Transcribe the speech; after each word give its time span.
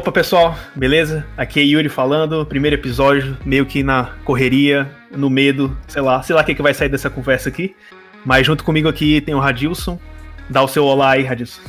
Opa 0.00 0.10
pessoal, 0.10 0.56
beleza? 0.74 1.26
Aqui 1.36 1.60
é 1.60 1.62
Yuri 1.62 1.90
falando, 1.90 2.46
primeiro 2.46 2.74
episódio, 2.74 3.36
meio 3.44 3.66
que 3.66 3.82
na 3.82 4.14
correria, 4.24 4.90
no 5.14 5.28
medo, 5.28 5.76
sei 5.86 6.00
lá, 6.00 6.22
sei 6.22 6.34
lá 6.34 6.40
o 6.40 6.44
que, 6.46 6.54
que 6.54 6.62
vai 6.62 6.72
sair 6.72 6.88
dessa 6.88 7.10
conversa 7.10 7.50
aqui. 7.50 7.76
Mas 8.24 8.46
junto 8.46 8.64
comigo 8.64 8.88
aqui 8.88 9.20
tem 9.20 9.34
o 9.34 9.38
Radilson. 9.38 10.00
Dá 10.48 10.62
o 10.62 10.68
seu 10.68 10.86
olá 10.86 11.10
aí, 11.10 11.22
Radilson. 11.22 11.60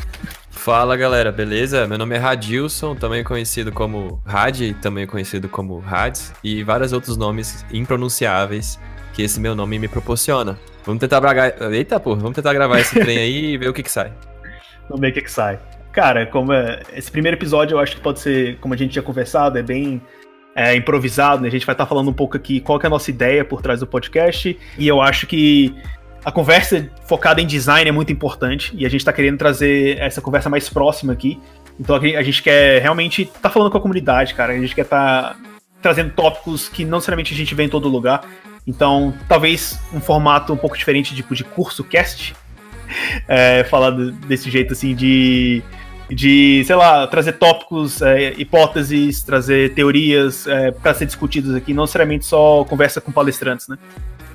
Fala 0.49 0.95
galera, 0.95 1.29
beleza? 1.29 1.85
Meu 1.87 1.97
nome 1.97 2.15
é 2.15 2.19
Radilson, 2.19 2.95
também 2.95 3.21
conhecido 3.21 3.69
como 3.69 4.21
Rad, 4.25 4.75
também 4.81 5.05
conhecido 5.05 5.49
como 5.49 5.79
Rads, 5.79 6.31
e 6.41 6.63
vários 6.63 6.93
outros 6.93 7.17
nomes 7.17 7.65
impronunciáveis 7.69 8.79
que 9.13 9.23
esse 9.23 9.41
meu 9.41 9.53
nome 9.53 9.77
me 9.77 9.89
proporciona. 9.89 10.57
Vamos 10.85 11.01
tentar 11.01 11.19
bragar. 11.19 11.53
Eita, 11.73 11.99
pô, 11.99 12.15
vamos 12.15 12.35
tentar 12.35 12.53
gravar 12.53 12.79
esse 12.79 12.97
trem 12.97 13.17
aí 13.17 13.45
e 13.51 13.57
ver 13.57 13.67
o 13.67 13.73
que 13.73 13.83
que 13.83 13.91
sai. 13.91 14.13
Vamos 14.87 15.01
ver 15.01 15.09
o 15.09 15.13
que 15.13 15.21
que 15.21 15.31
sai. 15.31 15.59
Cara, 15.91 16.25
como 16.25 16.53
é, 16.53 16.81
esse 16.93 17.11
primeiro 17.11 17.37
episódio 17.37 17.75
eu 17.75 17.79
acho 17.79 17.95
que 17.95 18.01
pode 18.01 18.19
ser, 18.19 18.57
como 18.59 18.73
a 18.73 18.77
gente 18.77 18.91
tinha 18.91 19.03
conversado, 19.03 19.57
é 19.57 19.63
bem 19.63 20.01
é, 20.55 20.75
improvisado, 20.75 21.41
né? 21.41 21.47
A 21.47 21.51
gente 21.51 21.65
vai 21.65 21.73
estar 21.73 21.85
falando 21.85 22.09
um 22.09 22.13
pouco 22.13 22.37
aqui 22.37 22.59
qual 22.59 22.79
é 22.81 22.87
a 22.87 22.89
nossa 22.89 23.09
ideia 23.09 23.43
por 23.43 23.61
trás 23.61 23.79
do 23.79 23.87
podcast. 23.87 24.57
E 24.77 24.87
eu 24.87 25.01
acho 25.01 25.27
que 25.27 25.75
a 26.23 26.31
conversa 26.31 26.89
focada 27.05 27.41
em 27.41 27.47
design 27.47 27.89
é 27.89 27.91
muito 27.91 28.11
importante. 28.11 28.73
E 28.75 28.85
a 28.85 28.89
gente 28.89 29.01
está 29.01 29.11
querendo 29.11 29.37
trazer 29.37 29.97
essa 29.97 30.21
conversa 30.21 30.49
mais 30.49 30.69
próxima 30.69 31.13
aqui. 31.13 31.39
Então 31.79 31.95
a 31.95 32.23
gente 32.23 32.43
quer 32.43 32.81
realmente 32.81 33.23
estar 33.23 33.39
tá 33.39 33.49
falando 33.49 33.71
com 33.71 33.77
a 33.77 33.81
comunidade, 33.81 34.33
cara. 34.33 34.53
A 34.53 34.59
gente 34.59 34.75
quer 34.75 34.83
estar 34.83 35.33
tá 35.33 35.35
trazendo 35.81 36.11
tópicos 36.11 36.69
que 36.69 36.85
não 36.85 36.97
necessariamente 36.97 37.33
a 37.33 37.37
gente 37.37 37.55
vê 37.55 37.63
em 37.63 37.69
todo 37.69 37.89
lugar. 37.89 38.21
Então, 38.67 39.13
talvez 39.27 39.79
um 39.91 39.99
formato 39.99 40.53
um 40.53 40.57
pouco 40.57 40.77
diferente, 40.77 41.15
tipo 41.15 41.33
de 41.33 41.43
curso 41.43 41.83
cast. 41.83 42.35
É, 43.27 43.63
falar 43.65 43.91
desse 43.91 44.49
jeito 44.49 44.73
assim 44.73 44.93
de 44.95 45.63
de, 46.13 46.63
sei 46.65 46.75
lá, 46.75 47.07
trazer 47.07 47.33
tópicos, 47.33 48.01
é, 48.01 48.33
hipóteses, 48.37 49.23
trazer 49.23 49.73
teorias 49.73 50.45
é, 50.45 50.69
para 50.71 50.93
ser 50.93 51.05
discutidas 51.05 51.55
aqui, 51.55 51.73
não 51.73 51.83
necessariamente 51.83 52.25
só 52.25 52.65
conversa 52.65 52.99
com 52.99 53.13
palestrantes, 53.13 53.67
né? 53.69 53.77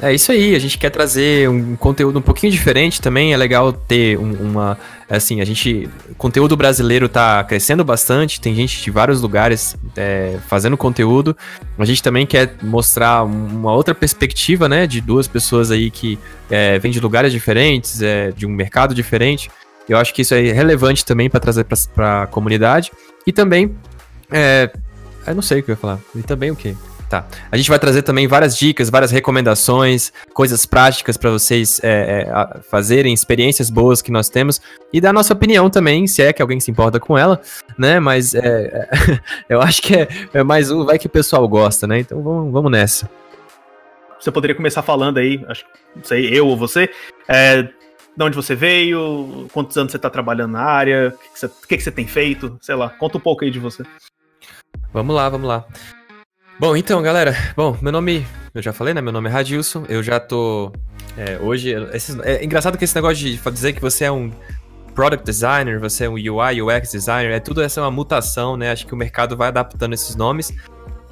É 0.00 0.12
isso 0.12 0.30
aí, 0.30 0.54
a 0.54 0.58
gente 0.58 0.76
quer 0.76 0.90
trazer 0.90 1.48
um 1.48 1.74
conteúdo 1.74 2.18
um 2.18 2.22
pouquinho 2.22 2.52
diferente 2.52 3.00
também, 3.00 3.32
é 3.32 3.36
legal 3.36 3.72
ter 3.72 4.18
um, 4.18 4.30
uma, 4.32 4.78
assim, 5.08 5.40
a 5.40 5.44
gente, 5.44 5.88
conteúdo 6.18 6.54
brasileiro 6.54 7.08
tá 7.08 7.42
crescendo 7.44 7.82
bastante, 7.82 8.38
tem 8.38 8.54
gente 8.54 8.82
de 8.82 8.90
vários 8.90 9.22
lugares 9.22 9.74
é, 9.96 10.38
fazendo 10.48 10.76
conteúdo, 10.76 11.34
a 11.78 11.84
gente 11.86 12.02
também 12.02 12.26
quer 12.26 12.56
mostrar 12.62 13.24
uma 13.24 13.72
outra 13.72 13.94
perspectiva, 13.94 14.68
né, 14.68 14.86
de 14.86 15.00
duas 15.00 15.26
pessoas 15.26 15.70
aí 15.70 15.90
que 15.90 16.18
é, 16.50 16.78
vêm 16.78 16.92
de 16.92 17.00
lugares 17.00 17.32
diferentes, 17.32 18.02
é, 18.02 18.32
de 18.32 18.44
um 18.44 18.50
mercado 18.50 18.94
diferente, 18.94 19.50
eu 19.88 19.96
acho 19.96 20.12
que 20.12 20.22
isso 20.22 20.34
é 20.34 20.40
relevante 20.52 21.04
também 21.04 21.30
para 21.30 21.40
trazer 21.40 21.64
para 21.64 22.22
a 22.22 22.26
comunidade. 22.26 22.90
E 23.26 23.32
também, 23.32 23.74
é, 24.30 24.70
eu 25.26 25.34
não 25.34 25.42
sei 25.42 25.60
o 25.60 25.62
que 25.62 25.70
eu 25.70 25.74
ia 25.74 25.76
falar. 25.76 26.00
E 26.14 26.22
também 26.22 26.50
o 26.50 26.56
quê? 26.56 26.74
Tá. 27.08 27.24
A 27.52 27.56
gente 27.56 27.68
vai 27.68 27.78
trazer 27.78 28.02
também 28.02 28.26
várias 28.26 28.58
dicas, 28.58 28.90
várias 28.90 29.12
recomendações, 29.12 30.12
coisas 30.34 30.66
práticas 30.66 31.16
para 31.16 31.30
vocês 31.30 31.80
é, 31.84 32.26
é, 32.28 32.60
fazerem, 32.68 33.14
experiências 33.14 33.70
boas 33.70 34.02
que 34.02 34.10
nós 34.10 34.28
temos 34.28 34.60
e 34.92 35.00
dar 35.00 35.12
nossa 35.12 35.32
opinião 35.32 35.70
também, 35.70 36.08
se 36.08 36.20
é 36.20 36.32
que 36.32 36.42
alguém 36.42 36.58
se 36.58 36.68
importa 36.68 36.98
com 36.98 37.16
ela, 37.16 37.40
né? 37.78 38.00
Mas 38.00 38.34
é, 38.34 38.40
é 38.42 39.20
eu 39.48 39.60
acho 39.60 39.82
que 39.82 39.94
é, 39.94 40.08
é, 40.34 40.42
mais 40.42 40.70
um, 40.70 40.84
vai 40.84 40.98
que 40.98 41.06
o 41.06 41.10
pessoal 41.10 41.46
gosta, 41.46 41.86
né? 41.86 42.00
Então 42.00 42.20
vamos, 42.20 42.52
vamos 42.52 42.72
nessa. 42.72 43.08
Você 44.18 44.32
poderia 44.32 44.56
começar 44.56 44.82
falando 44.82 45.18
aí, 45.18 45.44
acho, 45.46 45.64
não 45.94 46.02
sei, 46.02 46.28
eu 46.36 46.48
ou 46.48 46.56
você, 46.56 46.90
é, 47.28 47.62
de 47.62 48.24
onde 48.24 48.34
você 48.34 48.56
veio, 48.56 49.46
quantos 49.52 49.76
anos 49.76 49.92
você 49.92 49.98
está 49.98 50.10
trabalhando 50.10 50.52
na 50.52 50.62
área, 50.62 51.14
o 51.14 51.18
que, 51.18 51.48
que, 51.48 51.66
que, 51.68 51.76
que 51.76 51.82
você 51.82 51.92
tem 51.92 52.06
feito, 52.06 52.58
sei 52.60 52.74
lá, 52.74 52.88
conta 52.88 53.18
um 53.18 53.20
pouco 53.20 53.44
aí 53.44 53.50
de 53.50 53.60
você. 53.60 53.84
Vamos 54.92 55.14
lá, 55.14 55.28
vamos 55.28 55.46
lá. 55.46 55.64
Bom, 56.58 56.74
então, 56.74 57.02
galera, 57.02 57.36
bom, 57.54 57.76
meu 57.82 57.92
nome, 57.92 58.26
eu 58.54 58.62
já 58.62 58.72
falei, 58.72 58.94
né? 58.94 59.02
Meu 59.02 59.12
nome 59.12 59.28
é 59.28 59.32
Radilson, 59.32 59.84
eu 59.90 60.02
já 60.02 60.18
tô. 60.18 60.72
É, 61.14 61.38
hoje, 61.38 61.74
é 62.24 62.42
engraçado 62.42 62.78
que 62.78 62.84
esse 62.84 62.94
negócio 62.94 63.16
de 63.16 63.36
dizer 63.36 63.74
que 63.74 63.80
você 63.80 64.04
é 64.04 64.10
um 64.10 64.32
product 64.94 65.22
designer, 65.22 65.78
você 65.78 66.04
é 66.04 66.08
um 66.08 66.14
UI, 66.14 66.62
UX 66.62 66.92
designer, 66.92 67.30
é 67.30 67.40
tudo 67.40 67.62
essa 67.62 67.80
é 67.80 67.82
uma 67.82 67.90
mutação, 67.90 68.56
né? 68.56 68.72
Acho 68.72 68.86
que 68.86 68.94
o 68.94 68.96
mercado 68.96 69.36
vai 69.36 69.48
adaptando 69.48 69.92
esses 69.92 70.16
nomes. 70.16 70.50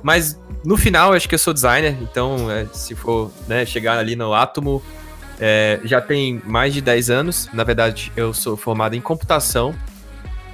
Mas 0.03 0.41
no 0.65 0.79
final, 0.79 1.13
acho 1.13 1.29
que 1.29 1.35
eu 1.35 1.39
sou 1.39 1.53
designer, 1.53 1.95
então 2.01 2.51
é, 2.51 2.67
se 2.73 2.95
for 2.95 3.31
né, 3.47 3.67
chegar 3.67 3.99
ali 3.99 4.17
no 4.17 4.33
átomo, 4.33 4.83
é, 5.39 5.79
já 5.85 6.01
tem 6.01 6.41
mais 6.47 6.73
de 6.73 6.81
10 6.81 7.11
anos. 7.11 7.51
Na 7.53 7.65
verdade, 7.65 8.11
eu 8.17 8.33
sou 8.33 8.57
formado 8.57 8.97
em 8.97 9.01
computação. 9.01 9.75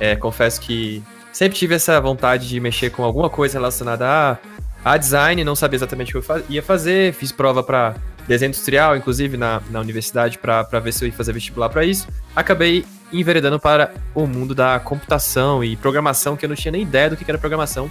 É, 0.01 0.17
confesso 0.17 0.61
que 0.61 1.01
sempre 1.33 1.57
tive 1.57 1.77
essa 1.77 2.01
vontade 2.01 2.49
de 2.49 2.59
mexer 2.59 2.91
com 2.91 3.05
alguma 3.05 3.31
coisa 3.31 3.59
relacionada 3.59 4.07
a, 4.09 4.39
a 4.85 4.97
design, 4.97 5.45
não 5.45 5.55
sabia 5.55 5.77
exatamente 5.77 6.17
o 6.17 6.23
que 6.23 6.31
eu 6.31 6.45
ia 6.49 6.63
fazer. 6.63 7.13
Fiz 7.13 7.33
prova 7.33 7.63
para 7.63 7.95
desenho 8.27 8.49
industrial, 8.49 8.97
inclusive 8.97 9.37
na, 9.37 9.61
na 9.71 9.81
universidade, 9.81 10.39
para 10.39 10.63
ver 10.81 10.93
se 10.93 11.05
eu 11.05 11.09
ia 11.09 11.13
fazer 11.13 11.33
vestibular 11.33 11.69
para 11.69 11.85
isso. 11.85 12.09
Acabei 12.35 12.85
enveredando 13.13 13.59
para 13.59 13.93
o 14.15 14.27
mundo 14.27 14.55
da 14.55 14.79
computação 14.79 15.63
e 15.65 15.77
programação, 15.77 16.37
que 16.37 16.45
eu 16.45 16.49
não 16.49 16.57
tinha 16.57 16.73
nem 16.73 16.83
ideia 16.83 17.11
do 17.11 17.17
que 17.17 17.29
era 17.29 17.39
programação 17.39 17.91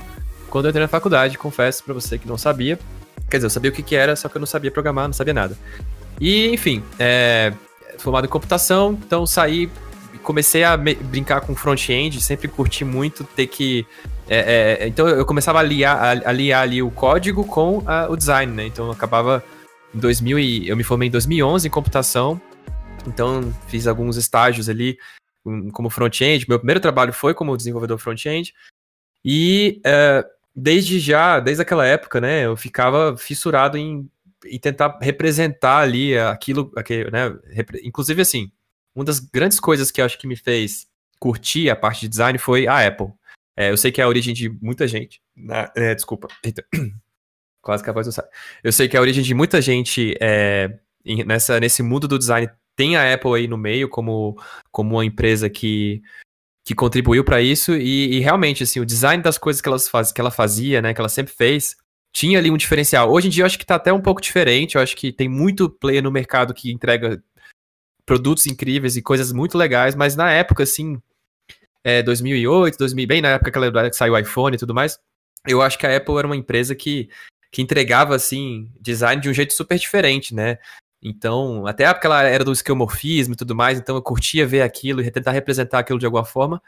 quando 0.50 0.66
eu 0.66 0.70
entrei 0.70 0.82
na 0.82 0.88
faculdade. 0.88 1.38
Confesso 1.38 1.84
para 1.84 1.94
você 1.94 2.18
que 2.18 2.28
não 2.28 2.38
sabia. 2.38 2.80
Quer 3.30 3.38
dizer, 3.38 3.48
eu 3.48 3.52
sabia 3.52 3.70
o 3.70 3.74
que, 3.74 3.84
que 3.84 3.96
era, 3.96 4.16
só 4.16 4.28
que 4.28 4.38
eu 4.38 4.40
não 4.40 4.48
sabia 4.48 4.72
programar, 4.72 5.06
não 5.06 5.14
sabia 5.14 5.34
nada. 5.34 5.58
E, 6.20 6.48
enfim, 6.52 6.84
é, 6.98 7.54
formado 7.98 8.26
em 8.26 8.30
computação, 8.30 8.98
então 9.06 9.26
saí 9.26 9.70
comecei 10.24 10.64
a 10.64 10.78
brincar 10.78 11.42
com 11.42 11.56
front-end, 11.56 12.22
sempre 12.22 12.48
curti 12.48 12.86
muito 12.86 13.24
ter 13.24 13.48
que. 13.48 13.86
É, 14.32 14.84
é, 14.84 14.88
então 14.88 15.10
eu 15.10 15.26
começava 15.26 15.58
a 15.58 15.62
aliar, 15.62 15.98
a, 15.98 16.30
aliar 16.30 16.62
ali 16.62 16.84
o 16.84 16.92
código 16.92 17.44
com 17.44 17.82
a, 17.88 18.08
o 18.08 18.16
design, 18.16 18.54
né? 18.54 18.68
Então 18.68 18.86
eu 18.86 18.92
acabava 18.92 19.44
em 19.94 19.98
2000 19.98 20.38
e 20.38 20.70
eu 20.70 20.78
me 20.78 20.84
formei 20.84 21.08
em 21.08 21.12
2011 21.12 21.68
em 21.68 21.72
computação, 21.72 22.40
então 23.08 23.52
fiz 23.68 23.88
alguns 23.88 24.18
estágios 24.18 24.70
ali 24.70 25.00
como 25.74 25.90
front-end. 25.90 26.46
Meu 26.48 26.60
primeiro 26.60 26.80
trabalho 26.80 27.12
foi 27.12 27.34
como 27.34 27.58
desenvolvedor 27.58 27.98
front-end 27.98 28.54
e 29.26 29.82
é, 29.84 30.24
desde 30.56 31.00
já, 31.00 31.40
desde 31.40 31.64
aquela 31.64 31.88
época, 31.88 32.22
né? 32.22 32.46
Eu 32.46 32.56
ficava 32.56 33.18
fissurado 33.18 33.78
em 33.78 34.08
e 34.46 34.60
tentar 34.60 34.98
representar 35.02 35.80
ali 35.80 36.18
aquilo, 36.18 36.72
aquilo 36.76 37.10
né? 37.10 37.36
Inclusive, 37.84 38.22
assim, 38.22 38.52
uma 38.96 39.04
das 39.04 39.20
grandes 39.20 39.60
coisas 39.60 39.90
que 39.90 40.02
eu 40.02 40.06
acho 40.06 40.20
que 40.20 40.28
me 40.28 40.36
fez 40.36 40.88
curtir 41.20 41.70
a 41.70 41.76
parte 41.76 42.02
de 42.02 42.10
design 42.10 42.38
foi 42.38 42.68
a 42.68 42.86
Apple. 42.86 43.08
É, 43.60 43.70
eu 43.70 43.76
sei 43.76 43.92
que 43.92 44.00
é 44.00 44.06
a 44.06 44.08
origem 44.08 44.34
de 44.34 44.48
muita 44.62 44.88
gente. 44.88 45.22
Na, 45.36 45.70
é, 45.76 45.94
desculpa. 45.94 46.30
Eita. 46.42 46.64
Quase 47.62 47.84
que 47.84 47.90
a 47.90 47.94
voz 47.94 48.08
não 48.08 48.14
sai. 48.14 48.24
Eu 48.64 48.72
sei 48.72 48.88
que 48.88 48.96
a 48.96 49.02
origem 49.02 49.22
de 49.22 49.34
muita 49.34 49.62
gente 49.62 50.16
é, 50.22 50.80
nessa, 51.26 51.60
nesse 51.60 51.84
mundo 51.84 52.08
do 52.08 52.18
design 52.18 52.50
tem 52.74 52.96
a 52.96 53.14
Apple 53.14 53.36
aí 53.36 53.48
no 53.50 53.58
meio 53.58 53.90
como, 53.90 54.42
como 54.72 54.96
uma 54.96 55.04
empresa 55.04 55.50
que, 55.50 56.02
que 56.64 56.74
contribuiu 56.74 57.22
para 57.26 57.42
isso 57.42 57.76
e, 57.76 58.16
e, 58.16 58.20
realmente 58.22 58.64
assim 58.64 58.80
o 58.80 58.86
design 58.86 59.22
das 59.22 59.38
coisas 59.38 59.62
que, 59.62 59.68
elas 59.68 59.90
faz, 59.90 60.14
que 60.14 60.22
ela 60.22 60.32
fazia, 60.32 60.82
né, 60.82 60.94
que 60.94 61.02
ela 61.02 61.10
sempre 61.10 61.34
fez, 61.34 61.76
tinha 62.14 62.40
ali 62.40 62.50
um 62.50 62.56
diferencial. 62.56 63.12
Hoje 63.12 63.28
em 63.28 63.30
dia 63.30 63.42
eu 63.42 63.46
acho 63.46 63.60
que 63.60 63.66
tá 63.66 63.76
até 63.76 63.92
um 63.92 64.02
pouco 64.02 64.22
diferente, 64.22 64.76
eu 64.76 64.82
acho 64.82 64.96
que 64.96 65.12
tem 65.12 65.28
muito 65.28 65.70
player 65.70 66.02
no 66.02 66.10
mercado 66.10 66.54
que 66.54 66.72
entrega 66.72 67.22
produtos 68.06 68.48
incríveis 68.48 68.96
e 68.96 69.02
coisas 69.02 69.34
muito 69.34 69.58
legais, 69.58 69.96
mas 69.96 70.16
na 70.16 70.32
época, 70.32 70.64
assim, 70.64 70.98
é, 71.84 72.04
2008, 72.04 72.78
2000, 72.78 73.08
bem 73.08 73.22
na 73.22 73.30
época 73.30 73.52
que 73.52 73.96
saiu 73.96 74.14
o 74.14 74.18
iPhone 74.18 74.56
e 74.56 74.60
tudo 74.60 74.74
mais, 74.74 75.00
eu 75.48 75.62
acho 75.62 75.78
que 75.78 75.88
a 75.88 75.96
Apple 75.96 76.18
era 76.18 76.28
uma 76.28 76.36
empresa 76.36 76.76
que, 76.76 77.10
que 77.52 77.62
entregava, 77.62 78.16
assim, 78.16 78.72
design 78.80 79.22
de 79.22 79.30
um 79.30 79.34
jeito 79.34 79.54
super 79.54 79.78
diferente, 79.78 80.34
né? 80.34 80.58
Então, 81.02 81.66
até 81.66 81.86
a 81.86 81.90
época 81.90 82.08
ela 82.08 82.24
era 82.24 82.44
do 82.44 82.52
esquemorfismo 82.52 83.34
e 83.34 83.38
tudo 83.38 83.56
mais, 83.56 83.80
então 83.80 83.96
eu 83.96 84.02
curtia 84.02 84.46
ver 84.46 84.62
aquilo 84.62 85.02
e 85.02 85.10
tentar 85.10 85.32
representar 85.32 85.80
aquilo 85.80 86.00
de 86.00 86.06
alguma 86.06 86.26
forma. 86.26 86.62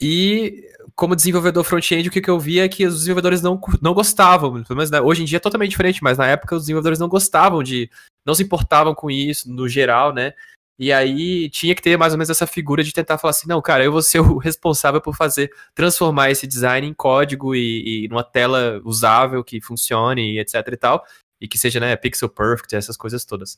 E 0.00 0.62
como 0.94 1.16
desenvolvedor 1.16 1.64
front-end, 1.64 2.08
o 2.08 2.12
que, 2.12 2.20
que 2.20 2.28
eu 2.28 2.38
via 2.38 2.64
é 2.64 2.68
que 2.68 2.86
os 2.86 2.98
desenvolvedores 2.98 3.40
não, 3.40 3.60
não 3.80 3.94
gostavam. 3.94 4.62
Pelo 4.62 4.76
menos 4.76 4.90
né, 4.90 5.00
hoje 5.00 5.22
em 5.22 5.24
dia 5.24 5.36
é 5.36 5.40
totalmente 5.40 5.70
diferente, 5.70 6.02
mas 6.02 6.18
na 6.18 6.26
época 6.26 6.56
os 6.56 6.62
desenvolvedores 6.62 6.98
não 6.98 7.08
gostavam 7.08 7.62
de. 7.62 7.90
não 8.24 8.34
se 8.34 8.42
importavam 8.42 8.94
com 8.94 9.10
isso, 9.10 9.50
no 9.50 9.68
geral, 9.68 10.12
né? 10.12 10.34
E 10.78 10.92
aí 10.92 11.48
tinha 11.48 11.74
que 11.74 11.80
ter 11.80 11.96
mais 11.96 12.12
ou 12.12 12.18
menos 12.18 12.28
essa 12.28 12.46
figura 12.46 12.82
de 12.82 12.92
tentar 12.92 13.16
falar 13.16 13.30
assim, 13.30 13.48
não, 13.48 13.62
cara, 13.62 13.82
eu 13.82 13.92
vou 13.92 14.02
ser 14.02 14.20
o 14.20 14.36
responsável 14.38 15.00
por 15.00 15.16
fazer, 15.16 15.50
transformar 15.74 16.30
esse 16.30 16.46
design 16.46 16.86
em 16.86 16.92
código 16.92 17.54
e, 17.54 18.04
e 18.04 18.08
numa 18.08 18.22
tela 18.22 18.80
usável 18.84 19.42
que 19.42 19.60
funcione 19.60 20.34
e 20.34 20.38
etc 20.38 20.54
e 20.70 20.76
tal, 20.76 21.04
e 21.40 21.48
que 21.48 21.58
seja, 21.58 21.80
né, 21.80 21.96
pixel 21.96 22.28
perfect, 22.28 22.76
essas 22.76 22.96
coisas 22.96 23.24
todas. 23.24 23.56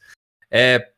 É, 0.51 0.91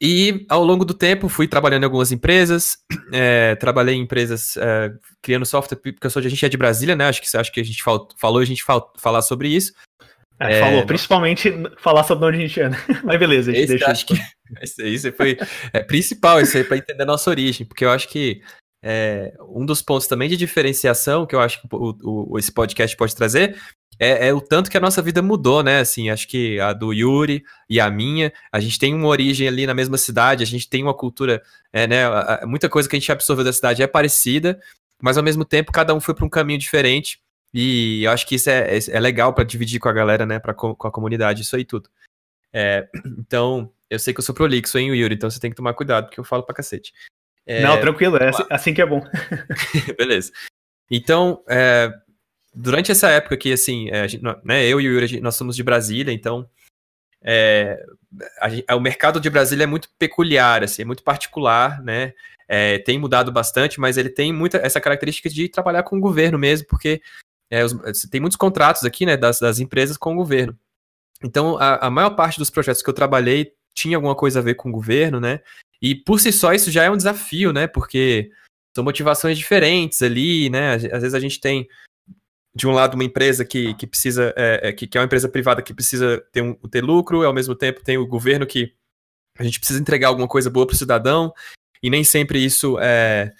e 0.00 0.44
ao 0.48 0.64
longo 0.64 0.84
do 0.84 0.92
tempo 0.92 1.28
fui 1.28 1.46
trabalhando 1.46 1.82
em 1.82 1.86
algumas 1.86 2.10
empresas, 2.10 2.78
é, 3.12 3.54
trabalhei 3.56 3.94
em 3.94 4.02
empresas 4.02 4.56
é, 4.56 4.92
criando 5.22 5.46
software, 5.46 5.78
porque 5.78 6.06
eu 6.06 6.10
sou, 6.10 6.20
a 6.20 6.28
gente 6.28 6.44
é 6.44 6.48
de 6.48 6.56
Brasília, 6.56 6.96
né? 6.96 7.06
Acho 7.06 7.22
que, 7.22 7.36
acho 7.36 7.52
que 7.52 7.60
a 7.60 7.64
gente 7.64 7.82
fal, 7.82 8.08
falou, 8.16 8.40
a 8.40 8.44
gente 8.44 8.64
fal, 8.64 8.92
falar 8.98 9.22
sobre 9.22 9.48
isso. 9.48 9.72
É, 10.40 10.60
falou, 10.60 10.84
principalmente 10.84 11.52
falar 11.78 12.02
sobre 12.04 12.26
onde 12.26 12.38
a 12.38 12.40
gente 12.40 12.60
é, 12.60 12.68
né? 12.68 12.76
Mas 13.04 13.18
beleza, 13.18 13.50
a 13.50 13.54
gente 13.54 13.64
esse, 13.64 13.72
deixa 13.76 13.90
acho 13.90 14.06
que 14.06 14.14
Isso 14.62 15.06
aí 15.06 15.12
foi 15.12 15.38
é, 15.72 15.80
principal, 15.80 16.40
isso 16.40 16.56
aí 16.56 16.64
para 16.64 16.76
entender 16.76 17.04
a 17.04 17.06
nossa 17.06 17.30
origem, 17.30 17.64
porque 17.64 17.84
eu 17.84 17.90
acho 17.90 18.08
que 18.08 18.42
é, 18.82 19.32
um 19.48 19.64
dos 19.64 19.80
pontos 19.80 20.06
também 20.06 20.28
de 20.28 20.36
diferenciação 20.36 21.24
que 21.24 21.34
eu 21.34 21.40
acho 21.40 21.60
que 21.60 21.68
o, 21.72 21.96
o, 22.32 22.38
esse 22.38 22.52
podcast 22.52 22.96
pode 22.96 23.14
trazer 23.14 23.56
é, 23.98 24.28
é, 24.28 24.34
o 24.34 24.40
tanto 24.40 24.70
que 24.70 24.76
a 24.76 24.80
nossa 24.80 25.00
vida 25.00 25.22
mudou, 25.22 25.62
né? 25.62 25.80
Assim, 25.80 26.10
acho 26.10 26.26
que 26.26 26.58
a 26.58 26.72
do 26.72 26.92
Yuri 26.92 27.44
e 27.68 27.80
a 27.80 27.90
minha, 27.90 28.32
a 28.50 28.60
gente 28.60 28.78
tem 28.78 28.94
uma 28.94 29.08
origem 29.08 29.46
ali 29.46 29.66
na 29.66 29.74
mesma 29.74 29.96
cidade, 29.96 30.42
a 30.42 30.46
gente 30.46 30.68
tem 30.68 30.82
uma 30.82 30.94
cultura, 30.94 31.42
é, 31.72 31.86
né? 31.86 32.04
Muita 32.44 32.68
coisa 32.68 32.88
que 32.88 32.96
a 32.96 32.98
gente 32.98 33.12
absorveu 33.12 33.44
da 33.44 33.52
cidade 33.52 33.82
é 33.82 33.86
parecida, 33.86 34.58
mas 35.00 35.16
ao 35.16 35.22
mesmo 35.22 35.44
tempo 35.44 35.72
cada 35.72 35.94
um 35.94 36.00
foi 36.00 36.14
para 36.14 36.24
um 36.24 36.28
caminho 36.28 36.58
diferente. 36.58 37.20
E 37.54 38.02
eu 38.02 38.10
acho 38.10 38.26
que 38.26 38.34
isso 38.34 38.50
é, 38.50 38.76
é, 38.76 38.78
é 38.90 38.98
legal 38.98 39.32
para 39.32 39.44
dividir 39.44 39.78
com 39.78 39.88
a 39.88 39.92
galera, 39.92 40.26
né? 40.26 40.40
Pra, 40.40 40.52
com 40.52 40.76
a 40.76 40.90
comunidade, 40.90 41.42
isso 41.42 41.54
aí 41.54 41.64
tudo. 41.64 41.88
É, 42.52 42.88
então, 43.18 43.72
eu 43.88 43.98
sei 43.98 44.12
que 44.12 44.18
eu 44.18 44.24
sou 44.24 44.34
prolixo, 44.34 44.76
hein, 44.76 44.92
Yuri? 44.92 45.14
Então 45.14 45.30
você 45.30 45.38
tem 45.38 45.50
que 45.50 45.56
tomar 45.56 45.72
cuidado, 45.72 46.06
porque 46.06 46.18
eu 46.18 46.24
falo 46.24 46.42
pra 46.42 46.54
cacete. 46.54 46.92
É, 47.46 47.62
Não, 47.62 47.80
tranquilo, 47.80 48.16
é 48.16 48.30
assim, 48.30 48.44
assim 48.50 48.74
que 48.74 48.82
é 48.82 48.86
bom. 48.86 49.00
Beleza. 49.96 50.32
Então, 50.90 51.44
é, 51.48 51.92
durante 52.52 52.90
essa 52.90 53.08
época 53.08 53.36
aqui, 53.36 53.52
assim, 53.52 53.88
é, 53.88 54.08
gente, 54.08 54.24
né, 54.42 54.64
eu 54.66 54.80
e 54.80 54.88
o 54.88 54.92
Yuri, 54.92 55.20
nós 55.20 55.36
somos 55.36 55.54
de 55.54 55.62
Brasília, 55.62 56.12
então 56.12 56.50
é, 57.22 57.80
a, 58.66 58.74
o 58.74 58.80
mercado 58.80 59.20
de 59.20 59.30
Brasília 59.30 59.62
é 59.62 59.66
muito 59.66 59.88
peculiar, 59.96 60.64
assim, 60.64 60.82
é 60.82 60.84
muito 60.84 61.04
particular, 61.04 61.80
né? 61.82 62.12
Tem 62.84 62.98
mudado 62.98 63.32
bastante, 63.32 63.80
mas 63.80 63.96
ele 63.96 64.10
tem 64.10 64.30
muita 64.30 64.58
essa 64.58 64.80
característica 64.80 65.30
de 65.30 65.48
trabalhar 65.48 65.82
com 65.82 65.96
o 65.96 66.00
governo 66.00 66.38
mesmo, 66.38 66.68
porque 66.68 67.00
é, 67.54 67.64
os, 67.64 67.74
tem 68.10 68.20
muitos 68.20 68.36
contratos 68.36 68.84
aqui, 68.84 69.06
né, 69.06 69.16
das, 69.16 69.38
das 69.38 69.58
empresas 69.58 69.96
com 69.96 70.12
o 70.12 70.16
governo. 70.16 70.58
Então, 71.22 71.56
a, 71.58 71.86
a, 71.86 71.90
maior 71.90 72.10
parte 72.10 72.38
dos 72.38 72.50
projetos 72.50 72.82
que 72.82 72.90
eu 72.90 72.94
trabalhei 72.94 73.52
tinha 73.74 73.96
alguma 73.96 74.14
coisa 74.14 74.40
a 74.40 74.42
ver 74.42 74.54
com 74.54 74.68
o 74.68 74.72
governo, 74.72 75.20
né? 75.20 75.40
E 75.80 75.94
por 75.94 76.20
si 76.20 76.32
só 76.32 76.52
isso 76.52 76.70
já 76.70 76.84
é 76.84 76.90
um 76.90 76.96
desafio, 76.96 77.52
né? 77.52 77.66
Porque 77.66 78.30
são 78.74 78.84
motivações 78.84 79.38
diferentes 79.38 80.02
ali, 80.02 80.50
né? 80.50 80.74
Às 80.74 80.82
vezes 80.82 81.14
a 81.14 81.20
gente 81.20 81.40
tem 81.40 81.68
de 82.54 82.66
um 82.68 82.72
lado 82.72 82.94
uma 82.94 83.04
empresa 83.04 83.44
que, 83.44 83.74
que 83.74 83.86
precisa, 83.86 84.32
é, 84.36 84.68
é, 84.68 84.72
que, 84.72 84.86
que 84.86 84.96
é 84.96 85.00
uma 85.00 85.06
empresa 85.06 85.28
privada 85.28 85.62
que 85.62 85.74
precisa 85.74 86.24
ter, 86.30 86.40
um, 86.40 86.54
ter 86.54 86.82
lucro, 86.84 87.24
ao 87.24 87.32
mesmo 87.32 87.54
tempo 87.54 87.82
tem 87.82 87.98
o 87.98 88.06
governo 88.06 88.46
que 88.46 88.72
a 89.36 89.42
gente 89.42 89.58
precisa 89.58 89.80
entregar 89.80 90.08
alguma 90.08 90.28
coisa 90.28 90.48
boa 90.48 90.66
para 90.66 90.74
o 90.74 90.78
cidadão, 90.78 91.34
e 91.82 91.90
nem 91.90 92.04
sempre 92.04 92.42
isso 92.44 92.78
é. 92.80 93.32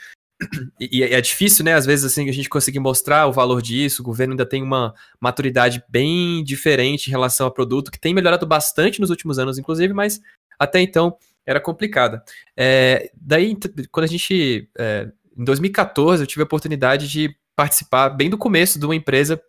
E, 0.80 1.02
é 1.02 1.20
difícil, 1.20 1.64
né? 1.64 1.74
Às 1.74 1.86
vezes, 1.86 2.04
assim, 2.04 2.28
a 2.28 2.32
gente 2.32 2.48
conseguir 2.48 2.80
mostrar 2.80 3.26
o 3.26 3.32
valor 3.32 3.62
disso. 3.62 4.02
O 4.02 4.04
governo 4.04 4.32
ainda 4.32 4.44
tem 4.44 4.62
uma 4.62 4.94
maturidade 5.20 5.82
bem 5.88 6.42
diferente 6.44 7.06
em 7.06 7.10
relação 7.10 7.46
ao 7.46 7.52
produto, 7.52 7.90
que 7.90 7.98
tem 7.98 8.12
melhorado 8.12 8.46
bastante 8.46 9.00
nos 9.00 9.10
últimos 9.10 9.38
anos, 9.38 9.58
inclusive, 9.58 9.92
mas 9.92 10.20
até 10.58 10.80
então 10.80 11.16
era 11.46 11.60
complicada. 11.60 12.22
É, 12.56 13.10
daí, 13.14 13.56
quando 13.90 14.04
a 14.04 14.08
gente. 14.08 14.68
É, 14.78 15.10
em 15.36 15.44
2014, 15.44 16.22
eu 16.22 16.26
tive 16.26 16.42
a 16.42 16.44
oportunidade 16.44 17.08
de 17.08 17.34
participar 17.56 18.10
bem 18.10 18.30
do 18.30 18.38
começo 18.38 18.78
de 18.78 18.84
uma 18.84 18.94
empresa 18.94 19.40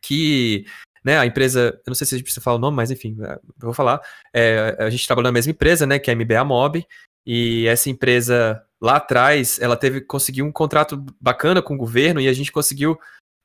que 0.00 0.64
né, 1.04 1.18
a 1.18 1.26
empresa, 1.26 1.80
eu 1.86 1.90
não 1.90 1.94
sei 1.94 2.06
se 2.06 2.14
a 2.14 2.18
gente 2.18 2.24
precisa 2.24 2.42
falar 2.42 2.56
o 2.56 2.60
nome, 2.60 2.76
mas 2.76 2.90
enfim, 2.90 3.16
é, 3.22 3.32
eu 3.34 3.40
vou 3.60 3.72
falar. 3.72 4.00
É, 4.34 4.76
a 4.78 4.90
gente 4.90 5.06
trabalhou 5.06 5.28
na 5.28 5.32
mesma 5.32 5.50
empresa, 5.50 5.86
né, 5.86 5.98
que 5.98 6.10
é 6.10 6.14
a 6.14 6.16
MBA 6.16 6.44
Mob, 6.44 6.86
e 7.26 7.66
essa 7.66 7.90
empresa 7.90 8.62
lá 8.80 8.96
atrás, 8.96 9.58
ela 9.60 9.76
teve 9.76 10.00
conseguiu 10.00 10.46
um 10.46 10.52
contrato 10.52 11.04
bacana 11.20 11.60
com 11.60 11.74
o 11.74 11.78
governo 11.78 12.20
e 12.20 12.28
a 12.28 12.32
gente 12.32 12.50
conseguiu 12.50 12.98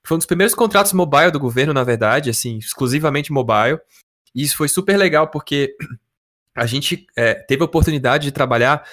foi 0.05 0.15
um 0.15 0.19
dos 0.19 0.27
primeiros 0.27 0.53
contratos 0.53 0.93
mobile 0.93 1.31
do 1.31 1.39
governo, 1.39 1.73
na 1.73 1.83
verdade, 1.83 2.29
assim, 2.29 2.59
exclusivamente 2.59 3.33
mobile. 3.33 3.79
E 4.35 4.43
isso 4.43 4.55
foi 4.55 4.69
super 4.69 4.95
legal 4.97 5.29
porque 5.29 5.75
a 6.55 6.65
gente 6.65 7.07
é, 7.15 7.33
teve 7.33 7.63
a 7.63 7.65
oportunidade 7.65 8.25
de 8.25 8.31
trabalhar 8.31 8.87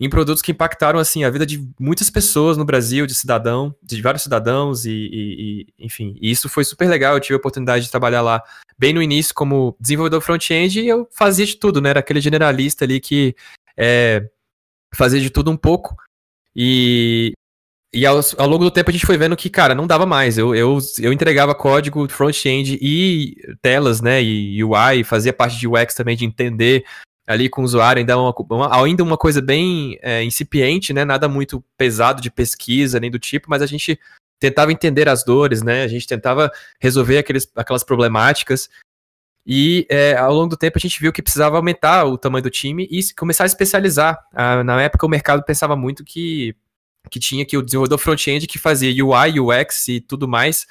em 0.00 0.08
produtos 0.08 0.42
que 0.42 0.52
impactaram 0.52 1.00
assim 1.00 1.24
a 1.24 1.30
vida 1.30 1.44
de 1.44 1.66
muitas 1.80 2.08
pessoas 2.08 2.56
no 2.56 2.64
Brasil, 2.64 3.06
de 3.06 3.14
cidadão, 3.14 3.74
de 3.82 4.00
vários 4.00 4.22
cidadãos 4.22 4.84
e, 4.84 4.92
e, 4.92 5.66
e 5.78 5.84
enfim, 5.84 6.16
e 6.20 6.30
isso 6.30 6.48
foi 6.48 6.64
super 6.64 6.88
legal. 6.88 7.14
Eu 7.14 7.20
tive 7.20 7.34
a 7.34 7.38
oportunidade 7.38 7.86
de 7.86 7.90
trabalhar 7.90 8.20
lá 8.20 8.42
bem 8.78 8.92
no 8.92 9.02
início 9.02 9.34
como 9.34 9.76
desenvolvedor 9.80 10.20
front-end 10.20 10.80
e 10.80 10.86
eu 10.86 11.08
fazia 11.10 11.44
de 11.46 11.56
tudo, 11.56 11.80
né? 11.80 11.90
Era 11.90 12.00
aquele 12.00 12.20
generalista 12.20 12.84
ali 12.84 13.00
que 13.00 13.34
é, 13.76 14.28
fazia 14.94 15.20
de 15.20 15.30
tudo 15.30 15.50
um 15.50 15.56
pouco 15.56 15.96
e 16.54 17.32
e 17.92 18.04
ao, 18.04 18.20
ao, 18.36 18.46
longo 18.46 18.64
do 18.64 18.70
tempo 18.70 18.90
a 18.90 18.92
gente 18.92 19.06
foi 19.06 19.16
vendo 19.16 19.34
que, 19.34 19.48
cara, 19.48 19.74
não 19.74 19.86
dava 19.86 20.04
mais. 20.04 20.36
Eu, 20.36 20.54
eu, 20.54 20.78
eu 20.98 21.10
entregava 21.10 21.54
código 21.54 22.06
front-end 22.06 22.78
e 22.82 23.34
telas, 23.62 24.02
né, 24.02 24.22
e 24.22 24.62
UI, 24.62 25.02
fazia 25.04 25.32
parte 25.32 25.58
de 25.58 25.66
UX 25.66 25.94
também, 25.94 26.14
de 26.14 26.26
entender 26.26 26.84
ali 27.26 27.48
com 27.48 27.60
o 27.60 27.64
usuário, 27.64 28.00
ainda 28.00 28.18
uma, 28.18 28.34
uma 28.50 28.84
ainda 28.84 29.02
uma 29.02 29.16
coisa 29.16 29.42
bem 29.42 29.98
é, 30.00 30.24
incipiente, 30.24 30.94
né? 30.94 31.04
Nada 31.04 31.28
muito 31.28 31.62
pesado 31.76 32.22
de 32.22 32.30
pesquisa, 32.30 32.98
nem 32.98 33.10
do 33.10 33.18
tipo, 33.18 33.50
mas 33.50 33.60
a 33.60 33.66
gente 33.66 33.98
tentava 34.40 34.72
entender 34.72 35.08
as 35.08 35.24
dores, 35.24 35.62
né? 35.62 35.82
A 35.82 35.88
gente 35.88 36.06
tentava 36.06 36.50
resolver 36.80 37.18
aqueles, 37.18 37.50
aquelas 37.54 37.84
problemáticas. 37.84 38.70
E 39.48 39.86
é, 39.88 40.14
ao 40.14 40.34
longo 40.34 40.50
do 40.50 40.56
tempo 40.56 40.76
a 40.76 40.80
gente 40.80 41.00
viu 41.00 41.10
que 41.10 41.22
precisava 41.22 41.56
aumentar 41.56 42.04
o 42.04 42.18
tamanho 42.18 42.42
do 42.42 42.50
time 42.50 42.86
e 42.90 43.00
começar 43.14 43.44
a 43.44 43.46
especializar. 43.46 44.18
Ah, 44.34 44.62
na 44.62 44.82
época 44.82 45.06
o 45.06 45.08
mercado 45.08 45.42
pensava 45.42 45.74
muito 45.74 46.04
que, 46.04 46.54
que 47.10 47.18
tinha 47.18 47.46
que 47.46 47.56
o 47.56 47.62
desenvolvedor 47.62 47.98
front-end 47.98 48.46
que 48.46 48.58
fazia 48.58 48.92
UI, 49.02 49.40
UX 49.40 49.88
e 49.88 50.00
tudo 50.00 50.28
mais 50.28 50.66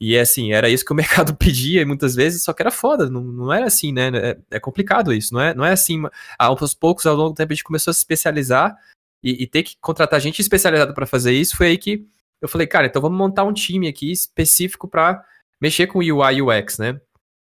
e 0.00 0.18
assim, 0.18 0.52
era 0.52 0.70
isso 0.70 0.84
que 0.84 0.92
o 0.92 0.96
mercado 0.96 1.36
pedia 1.36 1.84
muitas 1.84 2.14
vezes, 2.14 2.42
só 2.42 2.52
que 2.54 2.62
era 2.62 2.70
foda, 2.70 3.10
não, 3.10 3.22
não 3.22 3.52
era 3.52 3.66
assim, 3.66 3.92
né? 3.92 4.08
É, 4.14 4.38
é, 4.52 4.60
complicado 4.60 5.12
isso, 5.12 5.34
não 5.34 5.40
é, 5.40 5.54
não 5.54 5.64
é 5.64 5.72
assim. 5.72 6.02
Aos 6.38 6.72
poucos, 6.72 7.04
ao 7.04 7.14
longo 7.14 7.30
do 7.30 7.34
tempo, 7.34 7.52
a 7.52 7.54
gente 7.54 7.64
começou 7.64 7.90
a 7.90 7.94
se 7.94 8.00
especializar 8.00 8.74
e, 9.22 9.42
e 9.42 9.46
ter 9.46 9.62
que 9.62 9.76
contratar 9.78 10.18
gente 10.20 10.40
especializada 10.40 10.94
para 10.94 11.06
fazer 11.06 11.32
isso. 11.32 11.56
Foi 11.56 11.66
aí 11.66 11.78
que 11.78 12.06
eu 12.40 12.48
falei, 12.48 12.66
cara, 12.66 12.86
então 12.86 13.02
vamos 13.02 13.18
montar 13.18 13.44
um 13.44 13.52
time 13.52 13.86
aqui 13.86 14.10
específico 14.10 14.88
para 14.88 15.22
mexer 15.60 15.86
com 15.86 15.98
UI 15.98 16.40
UX, 16.40 16.78
né? 16.78 16.98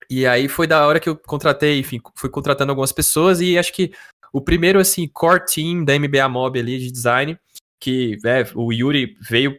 E 0.08 0.26
aí 0.26 0.48
foi 0.48 0.66
da 0.66 0.86
hora 0.86 1.00
que 1.00 1.08
eu 1.08 1.16
contratei, 1.16 1.78
enfim, 1.78 2.00
fui 2.14 2.30
contratando 2.30 2.70
algumas 2.70 2.92
pessoas 2.92 3.40
e 3.40 3.58
acho 3.58 3.72
que 3.72 3.92
o 4.32 4.40
primeiro, 4.40 4.78
assim, 4.78 5.08
core 5.08 5.44
team 5.46 5.84
da 5.84 5.98
MBA 5.98 6.28
Mob 6.28 6.58
ali 6.58 6.78
de 6.78 6.90
design, 6.90 7.38
que 7.80 8.18
é, 8.24 8.44
o 8.54 8.72
Yuri 8.72 9.16
veio 9.20 9.58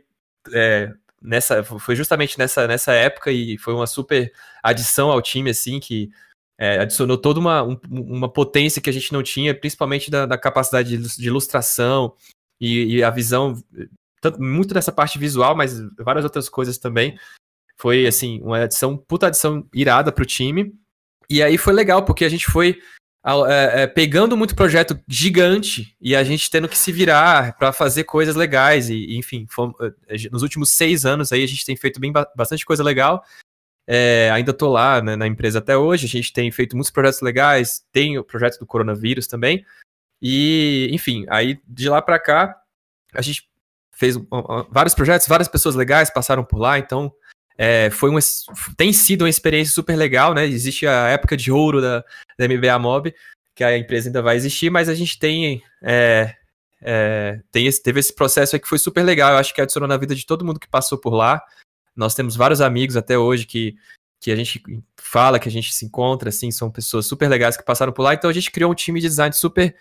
é, 0.54 0.94
nessa 1.22 1.64
foi 1.64 1.96
justamente 1.96 2.38
nessa, 2.38 2.68
nessa 2.68 2.94
época 2.94 3.32
e 3.32 3.58
foi 3.58 3.74
uma 3.74 3.88
super 3.88 4.32
adição 4.64 5.12
ao 5.12 5.22
time, 5.22 5.50
assim, 5.50 5.80
que 5.80 6.10
é, 6.58 6.80
adicionou 6.80 7.18
toda 7.18 7.40
uma, 7.40 7.64
um, 7.64 7.78
uma 7.90 8.30
potência 8.30 8.82
que 8.82 8.90
a 8.90 8.94
gente 8.94 9.14
não 9.14 9.22
tinha, 9.22 9.54
principalmente 9.54 10.10
da, 10.10 10.26
da 10.26 10.38
capacidade 10.38 10.98
de, 10.98 11.28
ilustração 11.28 12.14
e, 12.60 12.98
e, 12.98 13.04
a 13.04 13.10
visão, 13.10 13.62
tanto, 14.20 14.42
muito 14.42 14.74
dessa 14.74 14.92
parte 14.92 15.20
visual, 15.20 15.56
mas 15.56 15.80
várias 15.98 16.24
outras 16.24 16.50
coisas 16.50 16.78
também. 16.78 17.18
Foi, 17.78 18.08
assim, 18.08 18.42
uma 18.42 18.64
adição, 18.64 18.98
puta 18.98 19.28
adição 19.28 19.68
irada 19.74 20.12
pro 20.12 20.26
time. 20.26 20.74
E 21.30 21.44
aí 21.44 21.58
foi 21.58 21.74
legal, 21.74 22.04
porque 22.04 22.26
a 22.26 22.30
gente 22.30 22.46
foi 22.48 22.80
é, 23.48 23.84
é, 23.84 23.88
pegando 23.88 24.38
muito 24.38 24.56
projeto 24.56 24.98
gigante 25.06 25.94
e 26.00 26.16
a 26.16 26.24
gente 26.24 26.50
tendo 26.50 26.70
que 26.70 26.78
se 26.78 26.94
virar 26.94 27.58
para 27.58 27.74
fazer 27.74 28.06
coisas 28.06 28.36
legais. 28.38 28.90
E, 28.90 29.18
enfim, 29.18 29.46
fomos, 29.50 29.76
é, 30.08 30.16
nos 30.32 30.44
últimos 30.44 30.70
seis 30.70 31.06
anos 31.06 31.34
aí 31.34 31.44
a 31.44 31.48
gente 31.48 31.66
tem 31.66 31.76
feito 31.76 32.00
bem, 32.00 32.14
bastante 32.36 32.66
coisa 32.66 32.84
legal. 32.84 33.24
É, 33.86 34.30
ainda 34.32 34.54
tô 34.54 34.70
lá 34.70 35.02
né, 35.02 35.16
na 35.16 35.28
empresa 35.28 35.60
até 35.60 35.78
hoje, 35.78 36.06
a 36.06 36.10
gente 36.10 36.32
tem 36.32 36.50
feito 36.52 36.76
muitos 36.76 36.92
projetos 36.92 37.22
legais, 37.22 37.86
tem 37.92 38.18
o 38.18 38.24
projeto 38.24 38.60
do 38.60 38.66
coronavírus 38.66 39.28
também. 39.28 39.66
E, 40.22 40.90
enfim, 40.92 41.26
aí 41.30 41.60
de 41.68 41.90
lá 41.90 42.02
para 42.02 42.20
cá, 42.20 42.62
a 43.14 43.22
gente 43.22 43.50
fez 43.92 44.16
vários 44.70 44.96
projetos, 44.96 45.28
várias 45.28 45.48
pessoas 45.48 45.76
legais 45.76 46.10
passaram 46.10 46.46
por 46.46 46.60
lá, 46.60 46.80
então 46.80 47.12
é, 47.58 47.90
foi 47.90 48.10
uma, 48.10 48.20
tem 48.78 48.94
sido 48.94 49.24
uma 49.24 49.30
experiência 49.30 49.74
super 49.74 49.96
legal, 49.96 50.34
né? 50.34 50.46
Existe 50.46 50.86
a 50.86 51.08
época 51.08 51.36
de 51.36 51.52
ouro 51.52 51.82
da, 51.82 52.04
da 52.38 52.48
MBA 52.48 52.78
Mob, 52.80 53.14
que 53.56 53.64
a 53.64 53.76
empresa 53.76 54.10
ainda 54.10 54.22
vai 54.22 54.36
existir, 54.36 54.70
mas 54.70 54.88
a 54.88 54.94
gente 54.94 55.18
tem, 55.18 55.64
é, 55.82 56.36
é, 56.82 57.42
tem 57.52 57.66
esse, 57.66 57.82
teve 57.82 58.00
esse 58.00 58.14
processo 58.14 58.56
aí 58.56 58.60
que 58.60 58.68
foi 58.68 58.78
super 58.78 59.04
legal. 59.04 59.32
Eu 59.32 59.38
acho 59.38 59.54
que 59.56 59.62
adicionou 59.62 59.90
na 59.90 59.98
vida 59.98 60.14
de 60.14 60.26
todo 60.26 60.46
mundo 60.46 60.60
que 60.60 60.70
passou 60.70 61.00
por 61.00 61.14
lá. 61.14 61.42
Nós 61.96 62.14
temos 62.14 62.36
vários 62.36 62.62
amigos 62.62 62.96
até 62.96 63.18
hoje 63.18 63.48
que, 63.48 63.76
que 64.22 64.32
a 64.32 64.36
gente 64.36 64.62
fala, 64.96 65.40
que 65.40 65.50
a 65.50 65.52
gente 65.52 65.74
se 65.74 65.84
encontra, 65.84 66.30
assim, 66.30 66.52
são 66.52 66.70
pessoas 66.70 67.08
super 67.08 67.28
legais 67.28 67.58
que 67.58 67.66
passaram 67.66 67.92
por 67.92 68.04
lá. 68.04 68.14
Então 68.14 68.30
a 68.30 68.34
gente 68.34 68.52
criou 68.52 68.72
um 68.72 68.76
time 68.76 69.02
de 69.02 69.08
design 69.08 69.34
super 69.34 69.76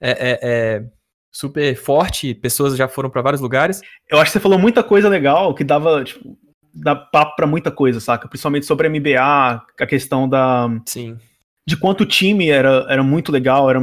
é, 0.00 0.10
é, 0.10 0.38
é 0.42 0.84
super 1.30 1.76
forte, 1.76 2.34
pessoas 2.34 2.76
já 2.76 2.88
foram 2.88 3.08
para 3.08 3.22
vários 3.22 3.40
lugares. 3.40 3.80
Eu 4.08 4.18
acho 4.18 4.32
que 4.32 4.38
você 4.38 4.40
falou 4.40 4.58
muita 4.58 4.82
coisa 4.82 5.08
legal 5.08 5.54
que 5.54 5.62
dava, 5.62 6.02
tipo, 6.02 6.36
dá 6.74 6.94
papo 6.94 7.36
para 7.36 7.46
muita 7.46 7.70
coisa, 7.70 8.00
saca? 8.00 8.28
Principalmente 8.28 8.66
sobre 8.66 8.86
a 8.86 8.90
MBA, 8.90 9.64
a 9.78 9.86
questão 9.86 10.28
da. 10.28 10.68
Sim. 10.86 11.18
De 11.66 11.76
quanto 11.76 12.02
o 12.02 12.06
time 12.06 12.48
era, 12.48 12.86
era 12.88 13.02
muito 13.02 13.30
legal, 13.30 13.68
era 13.68 13.80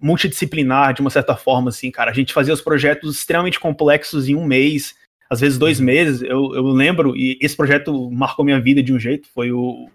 multidisciplinar 0.00 0.94
de 0.94 1.00
uma 1.00 1.10
certa 1.10 1.36
forma, 1.36 1.70
assim, 1.70 1.90
cara. 1.90 2.10
A 2.10 2.14
gente 2.14 2.32
fazia 2.32 2.54
os 2.54 2.60
projetos 2.60 3.16
extremamente 3.16 3.58
complexos 3.58 4.28
em 4.28 4.34
um 4.34 4.44
mês, 4.44 4.94
às 5.28 5.40
vezes 5.40 5.58
dois 5.58 5.78
uhum. 5.78 5.86
meses. 5.86 6.22
Eu, 6.22 6.54
eu 6.54 6.64
lembro, 6.68 7.16
e 7.16 7.38
esse 7.40 7.56
projeto 7.56 8.10
marcou 8.10 8.44
minha 8.44 8.60
vida 8.60 8.82
de 8.82 8.92
um 8.92 8.98
jeito, 8.98 9.28
foi 9.34 9.50
o. 9.52 9.90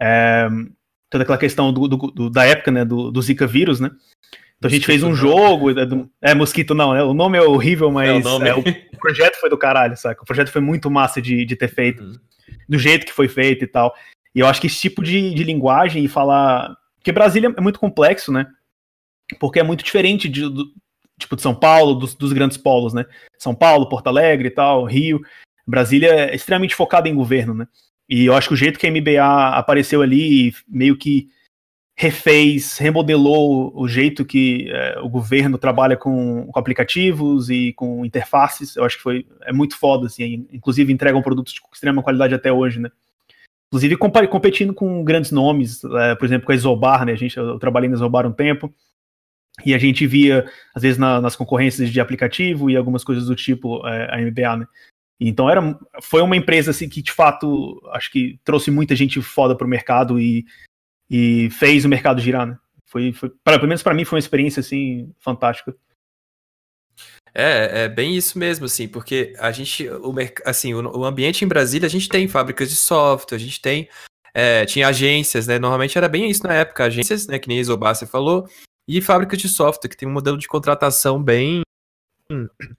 É, 0.00 0.48
toda 1.10 1.24
aquela 1.24 1.38
questão 1.38 1.72
do, 1.72 1.88
do, 1.88 1.96
do, 1.96 2.30
da 2.30 2.44
época, 2.44 2.70
né, 2.70 2.84
do, 2.84 3.10
do 3.10 3.20
Zika 3.20 3.46
vírus, 3.46 3.80
né? 3.80 3.90
Então 4.60 4.68
a 4.68 4.72
gente 4.72 4.84
fez 4.84 5.02
um 5.02 5.14
jogo. 5.14 5.68
É, 6.20 6.34
Mosquito 6.34 6.74
não, 6.74 6.92
né? 6.92 7.02
O 7.02 7.14
nome 7.14 7.38
é 7.38 7.42
horrível, 7.42 7.90
mas 7.90 8.10
é, 8.10 8.12
o, 8.12 8.20
nome... 8.20 8.48
é, 8.48 8.54
o, 8.54 8.98
projeto 8.98 9.40
foi 9.40 9.48
do 9.48 9.56
caralho, 9.56 9.96
saca? 9.96 10.22
O 10.22 10.26
projeto 10.26 10.50
foi 10.50 10.60
muito 10.60 10.90
massa 10.90 11.20
de, 11.20 11.46
de 11.46 11.56
ter 11.56 11.68
feito, 11.68 12.02
uhum. 12.02 12.12
do 12.68 12.78
jeito 12.78 13.06
que 13.06 13.12
foi 13.12 13.26
feito 13.26 13.64
e 13.64 13.66
tal. 13.66 13.94
E 14.34 14.40
eu 14.40 14.46
acho 14.46 14.60
que 14.60 14.66
esse 14.66 14.78
tipo 14.78 15.02
de, 15.02 15.34
de 15.34 15.44
linguagem 15.44 16.04
e 16.04 16.08
falar. 16.08 16.76
Porque 16.98 17.10
Brasília 17.10 17.54
é 17.56 17.60
muito 17.62 17.80
complexo, 17.80 18.30
né? 18.30 18.46
Porque 19.38 19.58
é 19.58 19.62
muito 19.62 19.82
diferente 19.82 20.28
de, 20.28 20.42
do, 20.42 20.66
tipo 21.18 21.36
de 21.36 21.40
São 21.40 21.54
Paulo, 21.54 21.94
dos, 21.94 22.14
dos 22.14 22.30
grandes 22.34 22.58
polos, 22.58 22.92
né? 22.92 23.06
São 23.38 23.54
Paulo, 23.54 23.88
Porto 23.88 24.08
Alegre 24.08 24.48
e 24.48 24.50
tal, 24.50 24.84
Rio. 24.84 25.22
Brasília 25.66 26.30
é 26.30 26.34
extremamente 26.34 26.74
focada 26.74 27.08
em 27.08 27.14
governo, 27.14 27.54
né? 27.54 27.66
E 28.06 28.26
eu 28.26 28.34
acho 28.34 28.48
que 28.48 28.54
o 28.54 28.58
jeito 28.58 28.78
que 28.78 28.86
a 28.86 28.90
MBA 28.90 29.56
apareceu 29.56 30.02
ali, 30.02 30.52
meio 30.68 30.98
que 30.98 31.28
refez, 32.00 32.78
remodelou 32.78 33.78
o 33.78 33.86
jeito 33.86 34.24
que 34.24 34.70
é, 34.70 34.98
o 35.00 35.08
governo 35.10 35.58
trabalha 35.58 35.98
com, 35.98 36.46
com, 36.46 36.58
aplicativos 36.58 37.50
e 37.50 37.74
com 37.74 38.06
interfaces. 38.06 38.74
Eu 38.74 38.84
acho 38.84 38.96
que 38.96 39.02
foi 39.02 39.26
é 39.42 39.52
muito 39.52 39.76
foda, 39.76 40.06
assim. 40.06 40.46
Inclusive 40.50 40.90
entregam 40.90 41.20
produtos 41.20 41.52
de 41.52 41.60
extrema 41.70 42.02
qualidade 42.02 42.34
até 42.34 42.50
hoje, 42.50 42.80
né? 42.80 42.90
Inclusive 43.68 43.98
competindo 43.98 44.72
com 44.72 45.04
grandes 45.04 45.30
nomes, 45.30 45.84
é, 45.84 46.14
por 46.14 46.24
exemplo, 46.24 46.46
com 46.46 46.52
a 46.52 46.54
Isobar, 46.54 47.04
né? 47.04 47.12
A 47.12 47.16
gente, 47.16 47.36
eu 47.36 47.58
trabalhei 47.58 47.90
na 47.90 47.96
Isobar 47.96 48.26
um 48.26 48.32
tempo. 48.32 48.72
E 49.62 49.74
a 49.74 49.78
gente 49.78 50.06
via, 50.06 50.50
às 50.74 50.80
vezes, 50.80 50.96
na, 50.96 51.20
nas 51.20 51.36
concorrências 51.36 51.90
de 51.90 52.00
aplicativo 52.00 52.70
e 52.70 52.78
algumas 52.78 53.04
coisas 53.04 53.26
do 53.26 53.36
tipo 53.36 53.86
é, 53.86 54.08
a 54.10 54.18
MBA, 54.18 54.56
né? 54.56 54.66
Então 55.20 55.50
era, 55.50 55.78
foi 56.00 56.22
uma 56.22 56.34
empresa 56.34 56.70
assim 56.70 56.88
que 56.88 57.02
de 57.02 57.12
fato 57.12 57.78
acho 57.92 58.10
que 58.10 58.40
trouxe 58.42 58.70
muita 58.70 58.96
gente 58.96 59.20
foda 59.20 59.54
pro 59.54 59.68
mercado 59.68 60.18
e 60.18 60.46
e 61.10 61.50
fez 61.50 61.84
o 61.84 61.88
mercado 61.88 62.20
girar, 62.20 62.46
né? 62.46 62.56
Foi, 62.86 63.12
foi 63.12 63.30
pra, 63.42 63.56
pelo 63.56 63.68
menos 63.68 63.82
para 63.82 63.94
mim 63.94 64.04
foi 64.04 64.16
uma 64.16 64.20
experiência 64.20 64.60
assim 64.60 65.12
fantástica. 65.18 65.74
É, 67.34 67.84
é 67.84 67.88
bem 67.88 68.16
isso 68.16 68.38
mesmo, 68.38 68.66
assim, 68.66 68.88
porque 68.88 69.34
a 69.38 69.52
gente, 69.52 69.88
o, 69.88 70.12
assim, 70.44 70.74
o, 70.74 70.98
o 70.98 71.04
ambiente 71.04 71.44
em 71.44 71.48
Brasília, 71.48 71.86
a 71.86 71.90
gente 71.90 72.08
tem 72.08 72.26
fábricas 72.26 72.68
de 72.68 72.76
software, 72.76 73.36
a 73.36 73.40
gente 73.40 73.60
tem, 73.60 73.88
é, 74.34 74.64
tinha 74.66 74.88
agências, 74.88 75.46
né, 75.46 75.56
normalmente 75.58 75.96
era 75.96 76.08
bem 76.08 76.28
isso 76.28 76.42
na 76.44 76.54
época, 76.54 76.84
agências, 76.84 77.28
né, 77.28 77.38
que 77.38 77.46
nem 77.46 77.58
a 77.58 77.60
Isobá 77.60 77.94
falou, 77.94 78.48
e 78.88 79.00
fábricas 79.00 79.38
de 79.38 79.48
software, 79.48 79.88
que 79.88 79.96
tem 79.96 80.08
um 80.08 80.12
modelo 80.12 80.36
de 80.36 80.48
contratação 80.48 81.22
bem, 81.22 81.62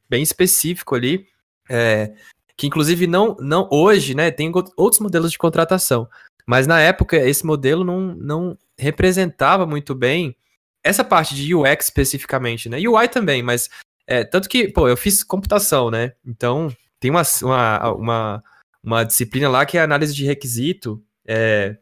bem 0.10 0.22
específico 0.22 0.96
ali, 0.96 1.26
é, 1.70 2.14
que 2.58 2.68
inclusive 2.68 3.08
não, 3.08 3.38
não 3.40 3.70
hoje, 3.72 4.14
né, 4.14 4.32
tem 4.32 4.52
outros 4.76 5.00
modelos 5.00 5.32
de 5.32 5.38
contratação, 5.38 6.10
mas 6.52 6.68
na 6.68 6.82
época, 6.82 7.16
esse 7.16 7.46
modelo 7.46 7.86
não, 7.86 8.14
não 8.14 8.58
representava 8.78 9.66
muito 9.66 9.96
bem 9.96 10.36
essa 10.84 11.02
parte 11.02 11.34
de 11.34 11.56
UX 11.56 11.86
especificamente, 11.86 12.68
né? 12.68 12.78
UI 12.78 13.08
também, 13.08 13.42
mas 13.42 13.70
é, 14.06 14.26
tanto 14.26 14.50
que, 14.50 14.68
pô, 14.68 14.90
eu 14.90 14.98
fiz 14.98 15.24
computação, 15.24 15.90
né? 15.90 16.12
Então, 16.26 16.68
tem 17.00 17.10
uma, 17.10 17.22
uma, 17.42 17.92
uma, 17.94 18.44
uma 18.84 19.04
disciplina 19.06 19.48
lá 19.48 19.66
que 19.66 19.78
é 19.78 19.82
análise 19.82 20.14
de 20.14 20.26
requisito, 20.26 21.02
é, 21.26 21.78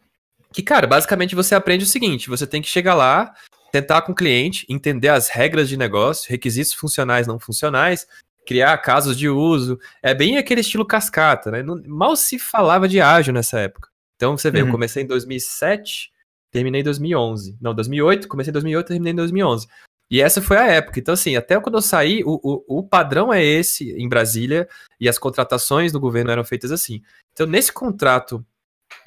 que, 0.53 0.61
cara, 0.61 0.85
basicamente 0.85 1.33
você 1.33 1.55
aprende 1.55 1.83
o 1.83 1.87
seguinte: 1.87 2.29
você 2.29 2.45
tem 2.45 2.61
que 2.61 2.69
chegar 2.69 2.93
lá, 2.93 3.33
tentar 3.71 4.03
com 4.03 4.11
o 4.11 4.15
cliente, 4.15 4.67
entender 4.69 5.09
as 5.09 5.29
regras 5.29 5.67
de 5.67 5.77
negócio, 5.77 6.29
requisitos 6.29 6.75
funcionais 6.75 7.25
não 7.25 7.39
funcionais, 7.39 8.05
criar 8.45 8.77
casos 8.77 9.17
de 9.17 9.29
uso. 9.29 9.79
É 10.03 10.13
bem 10.13 10.37
aquele 10.37 10.61
estilo 10.61 10.85
cascata, 10.85 11.49
né? 11.49 11.63
mal 11.87 12.15
se 12.15 12.37
falava 12.37 12.87
de 12.87 13.01
ágil 13.01 13.33
nessa 13.33 13.59
época. 13.59 13.88
Então 14.19 14.37
você 14.37 14.51
vê, 14.51 14.59
uhum. 14.59 14.67
eu 14.67 14.71
comecei 14.73 15.01
em 15.01 15.07
2007, 15.07 16.11
terminei 16.51 16.81
em 16.81 16.83
2011. 16.83 17.57
Não, 17.61 17.73
2008, 17.73 18.27
comecei 18.27 18.51
em 18.51 18.53
2008, 18.53 18.87
terminei 18.87 19.13
em 19.13 19.15
2011. 19.15 19.65
E 20.11 20.21
essa 20.21 20.41
foi 20.41 20.57
a 20.57 20.67
época. 20.67 20.99
Então, 20.99 21.13
assim, 21.13 21.37
até 21.37 21.57
quando 21.57 21.75
eu 21.75 21.81
saí, 21.81 22.21
o, 22.25 22.37
o, 22.43 22.79
o, 22.79 22.83
padrão 22.83 23.31
é 23.31 23.41
esse 23.41 23.93
em 23.93 24.09
Brasília 24.09 24.67
e 24.99 25.07
as 25.07 25.17
contratações 25.17 25.93
do 25.93 26.01
governo 26.01 26.31
eram 26.31 26.43
feitas 26.43 26.69
assim. 26.69 27.01
Então, 27.31 27.47
nesse 27.47 27.71
contrato 27.71 28.45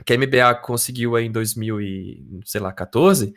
que 0.07 0.15
a 0.15 0.17
MBA 0.17 0.55
conseguiu 0.63 1.19
em 1.19 1.31
2014, 1.31 3.35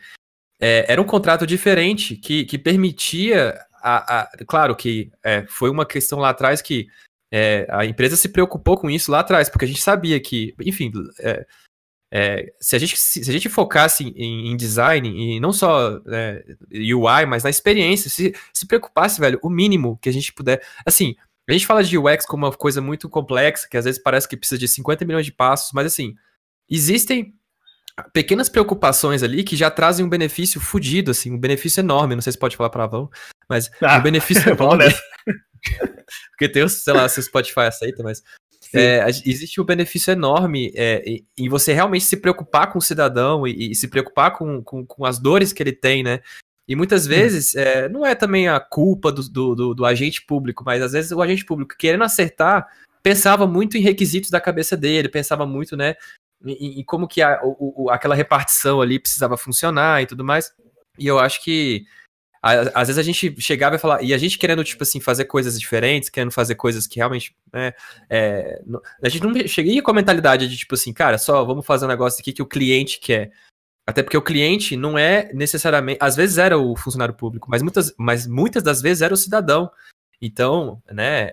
é, 0.62 0.86
era 0.88 1.02
um 1.02 1.06
contrato 1.06 1.46
diferente 1.46 2.16
que, 2.16 2.46
que 2.46 2.58
permitia. 2.58 3.60
A, 3.84 4.22
a, 4.22 4.30
claro 4.48 4.78
que 4.78 5.12
é, 5.22 5.46
foi 5.46 5.70
uma 5.70 5.86
questão 5.86 6.20
lá 6.20 6.30
atrás 6.30 6.62
que 6.62 6.88
é, 7.32 7.66
a 7.70 7.86
empresa 7.86 8.16
se 8.16 8.30
preocupou 8.30 8.78
com 8.78 8.90
isso 8.90 9.12
lá 9.12 9.20
atrás, 9.20 9.50
porque 9.50 9.66
a 9.66 9.68
gente 9.68 9.82
sabia 9.82 10.18
que, 10.22 10.56
enfim, 10.62 10.90
é, 12.18 12.54
se, 12.62 12.78
a 12.78 12.80
gente, 12.80 12.96
se 12.96 13.20
a 13.30 13.34
gente 13.34 13.50
focasse 13.50 14.06
em, 14.06 14.50
em 14.50 14.56
design, 14.56 15.10
e 15.10 15.38
não 15.38 15.52
só 15.52 16.00
né, 16.06 16.42
UI, 16.72 17.26
mas 17.28 17.44
na 17.44 17.50
experiência, 17.50 18.10
se, 18.10 18.34
se 18.54 18.66
preocupasse, 18.66 19.20
velho, 19.20 19.38
o 19.44 19.50
mínimo 19.50 20.00
que 20.02 20.08
a 20.08 20.14
gente 20.14 20.32
puder. 20.32 20.66
Assim, 20.86 21.14
a 21.46 21.52
gente 21.52 21.68
fala 21.68 21.84
de 21.84 21.98
UX 21.98 22.26
como 22.26 22.46
uma 22.46 22.54
coisa 22.54 22.80
muito 22.80 23.10
complexa, 23.10 23.68
que 23.70 23.76
às 23.76 23.84
vezes 23.84 24.02
parece 24.02 24.30
que 24.30 24.38
precisa 24.38 24.58
de 24.58 24.66
50 24.66 25.04
milhões 25.04 25.26
de 25.26 25.34
passos, 25.34 25.74
mas 25.74 25.88
assim, 25.88 26.16
existem 26.70 27.34
pequenas 28.14 28.48
preocupações 28.48 29.22
ali 29.22 29.44
que 29.44 29.58
já 29.58 29.70
trazem 29.70 30.06
um 30.06 30.10
benefício 30.10 30.62
fudido, 30.62 31.12
assim, 31.12 31.34
um 31.34 31.38
benefício 31.38 31.82
enorme. 31.82 32.16
Não 32.16 32.22
sei 32.22 32.32
se 32.32 32.40
pode 32.40 32.56
falar 32.56 32.70
palavrão, 32.70 33.10
mas 33.50 33.70
ah, 33.82 33.98
um 33.98 34.02
benefício 34.02 34.48
enorme. 34.50 34.86
Porque 36.32 36.48
tem, 36.48 36.66
sei 36.70 36.94
lá, 36.94 37.10
se 37.10 37.20
o 37.20 37.24
Spotify 37.24 37.62
aceita, 37.62 38.02
mas 38.04 38.24
é, 38.74 39.06
existe 39.08 39.60
um 39.62 39.66
benefício 39.66 40.12
enorme 40.12 40.72
é, 40.76 41.04
em 41.38 41.50
você 41.50 41.74
realmente 41.74 42.06
se 42.06 42.18
preocupar 42.18 42.72
com 42.72 42.80
o 42.80 42.82
cidadão 42.82 43.48
e, 43.48 43.72
e 43.72 43.76
se 43.76 43.88
preocupar 43.88 44.32
com, 44.32 44.64
com, 44.64 44.86
com, 44.86 45.06
as 45.06 45.20
dores 45.20 45.54
que 45.54 45.62
ele 45.62 45.72
tem, 45.72 46.04
né? 46.04 46.22
E 46.68 46.76
muitas 46.76 47.06
vezes 47.06 47.56
é, 47.56 47.88
não 47.88 48.06
é 48.06 48.16
também 48.16 48.48
a 48.48 48.60
culpa 48.60 49.12
do, 49.12 49.22
do, 49.30 49.56
do, 49.56 49.74
do, 49.76 49.86
agente 49.86 50.26
público, 50.26 50.64
mas 50.66 50.82
às 50.82 50.94
vezes 50.94 51.12
o 51.12 51.22
agente 51.22 51.46
público 51.46 51.76
querendo 51.78 52.04
acertar 52.04 52.68
pensava 53.04 53.46
muito 53.46 53.78
em 53.78 53.82
requisitos 53.82 54.32
da 54.32 54.42
cabeça 54.42 54.76
dele, 54.76 55.08
pensava 55.08 55.46
muito, 55.46 55.78
né, 55.78 55.96
em, 56.44 56.80
em 56.80 56.84
como 56.84 57.08
que 57.08 57.22
a, 57.22 57.40
o, 57.44 57.88
aquela 57.92 58.16
repartição 58.16 58.82
ali 58.82 59.00
precisava 59.00 59.38
funcionar 59.38 60.02
e 60.02 60.08
tudo 60.08 60.24
mais. 60.24 60.52
E 60.98 61.06
eu 61.06 61.20
acho 61.20 61.44
que 61.44 61.86
às 62.46 62.88
vezes 62.88 63.00
a 63.00 63.04
gente 63.04 63.42
chegava 63.42 63.76
e 63.76 63.80
falava, 63.80 64.04
e 64.04 64.14
a 64.14 64.18
gente 64.20 64.38
querendo, 64.38 64.64
tipo 64.64 64.84
assim, 64.84 65.00
fazer 65.00 65.26
coisas 65.26 65.60
diferentes, 65.60 66.10
querendo 66.10 66.32
fazer 66.32 66.54
coisas 66.54 66.86
que 66.86 66.98
realmente, 66.98 67.36
né, 67.52 67.74
é, 68.08 68.62
a 69.02 69.10
gente 69.10 69.24
não 69.24 69.48
cheguei 69.48 69.82
com 69.82 69.90
a 69.90 69.94
mentalidade 69.96 70.48
de, 70.48 70.56
tipo 70.56 70.76
assim, 70.76 70.94
cara, 70.94 71.18
só 71.18 71.44
vamos 71.44 71.66
fazer 71.66 71.86
um 71.86 71.88
negócio 71.88 72.22
aqui 72.22 72.32
que 72.32 72.44
o 72.44 72.46
cliente 72.46 73.00
quer. 73.00 73.32
Até 73.88 74.04
porque 74.04 74.18
o 74.18 74.22
cliente 74.22 74.76
não 74.76 74.96
é 74.96 75.32
necessariamente, 75.34 75.98
às 76.00 76.16
vezes 76.16 76.38
era 76.38 76.56
o 76.56 76.76
funcionário 76.76 77.16
público, 77.16 77.50
mas 77.50 77.64
muitas, 77.64 77.94
mas 77.98 78.28
muitas 78.28 78.62
das 78.62 78.80
vezes 78.80 79.02
era 79.02 79.14
o 79.14 79.18
cidadão. 79.18 79.72
Então, 80.22 80.80
né, 80.92 81.32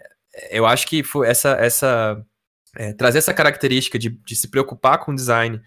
eu 0.51 0.65
acho 0.65 0.87
que 0.87 1.03
essa, 1.27 1.51
essa 1.53 2.25
é, 2.75 2.95
trazer 2.95 3.19
essa 3.19 3.35
característica 3.35 3.99
de, 3.99 4.09
de 4.09 4.35
se 4.35 4.49
preocupar 4.49 4.99
com 4.99 5.13
o 5.13 5.15
design 5.15 5.61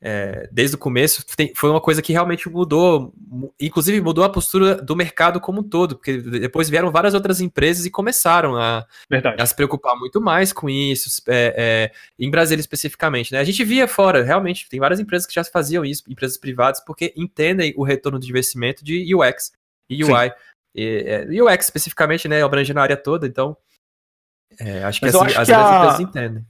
é, 0.00 0.48
desde 0.52 0.76
o 0.76 0.78
começo, 0.78 1.24
tem, 1.36 1.54
foi 1.54 1.70
uma 1.70 1.80
coisa 1.80 2.02
que 2.02 2.12
realmente 2.12 2.48
mudou, 2.48 3.14
inclusive 3.58 4.00
mudou 4.00 4.22
a 4.22 4.28
postura 4.28 4.74
do 4.74 4.94
mercado 4.94 5.40
como 5.40 5.60
um 5.60 5.62
todo, 5.62 5.96
porque 5.96 6.18
depois 6.18 6.68
vieram 6.68 6.90
várias 6.90 7.14
outras 7.14 7.40
empresas 7.40 7.86
e 7.86 7.90
começaram 7.90 8.56
a, 8.56 8.86
a 9.38 9.46
se 9.46 9.56
preocupar 9.56 9.96
muito 9.98 10.20
mais 10.20 10.52
com 10.52 10.68
isso, 10.68 11.22
é, 11.26 11.54
é, 11.56 11.92
em 12.18 12.30
Brasília 12.30 12.60
especificamente. 12.60 13.32
Né? 13.32 13.38
A 13.38 13.44
gente 13.44 13.64
via 13.64 13.88
fora, 13.88 14.22
realmente, 14.22 14.68
tem 14.68 14.78
várias 14.78 15.00
empresas 15.00 15.26
que 15.26 15.34
já 15.34 15.42
faziam 15.44 15.84
isso, 15.84 16.02
empresas 16.08 16.36
privadas, 16.36 16.84
porque 16.84 17.14
entendem 17.16 17.72
o 17.76 17.82
retorno 17.82 18.18
de 18.18 18.28
investimento 18.28 18.84
de 18.84 19.14
UX 19.14 19.52
e 19.88 20.04
UI. 20.04 20.32
E, 20.74 21.04
é, 21.06 21.42
UX 21.42 21.64
especificamente, 21.64 22.28
né, 22.28 22.42
abrangendo 22.42 22.80
a 22.80 22.82
área 22.82 22.96
toda, 22.96 23.26
então 23.26 23.56
é, 24.60 24.84
acho 24.84 25.00
que 25.00 25.06
assim, 25.06 25.18
acho 25.18 25.40
as 25.40 25.48
que 25.48 25.54
a... 25.54 25.76
empresas 25.76 26.00
entendem. 26.00 26.46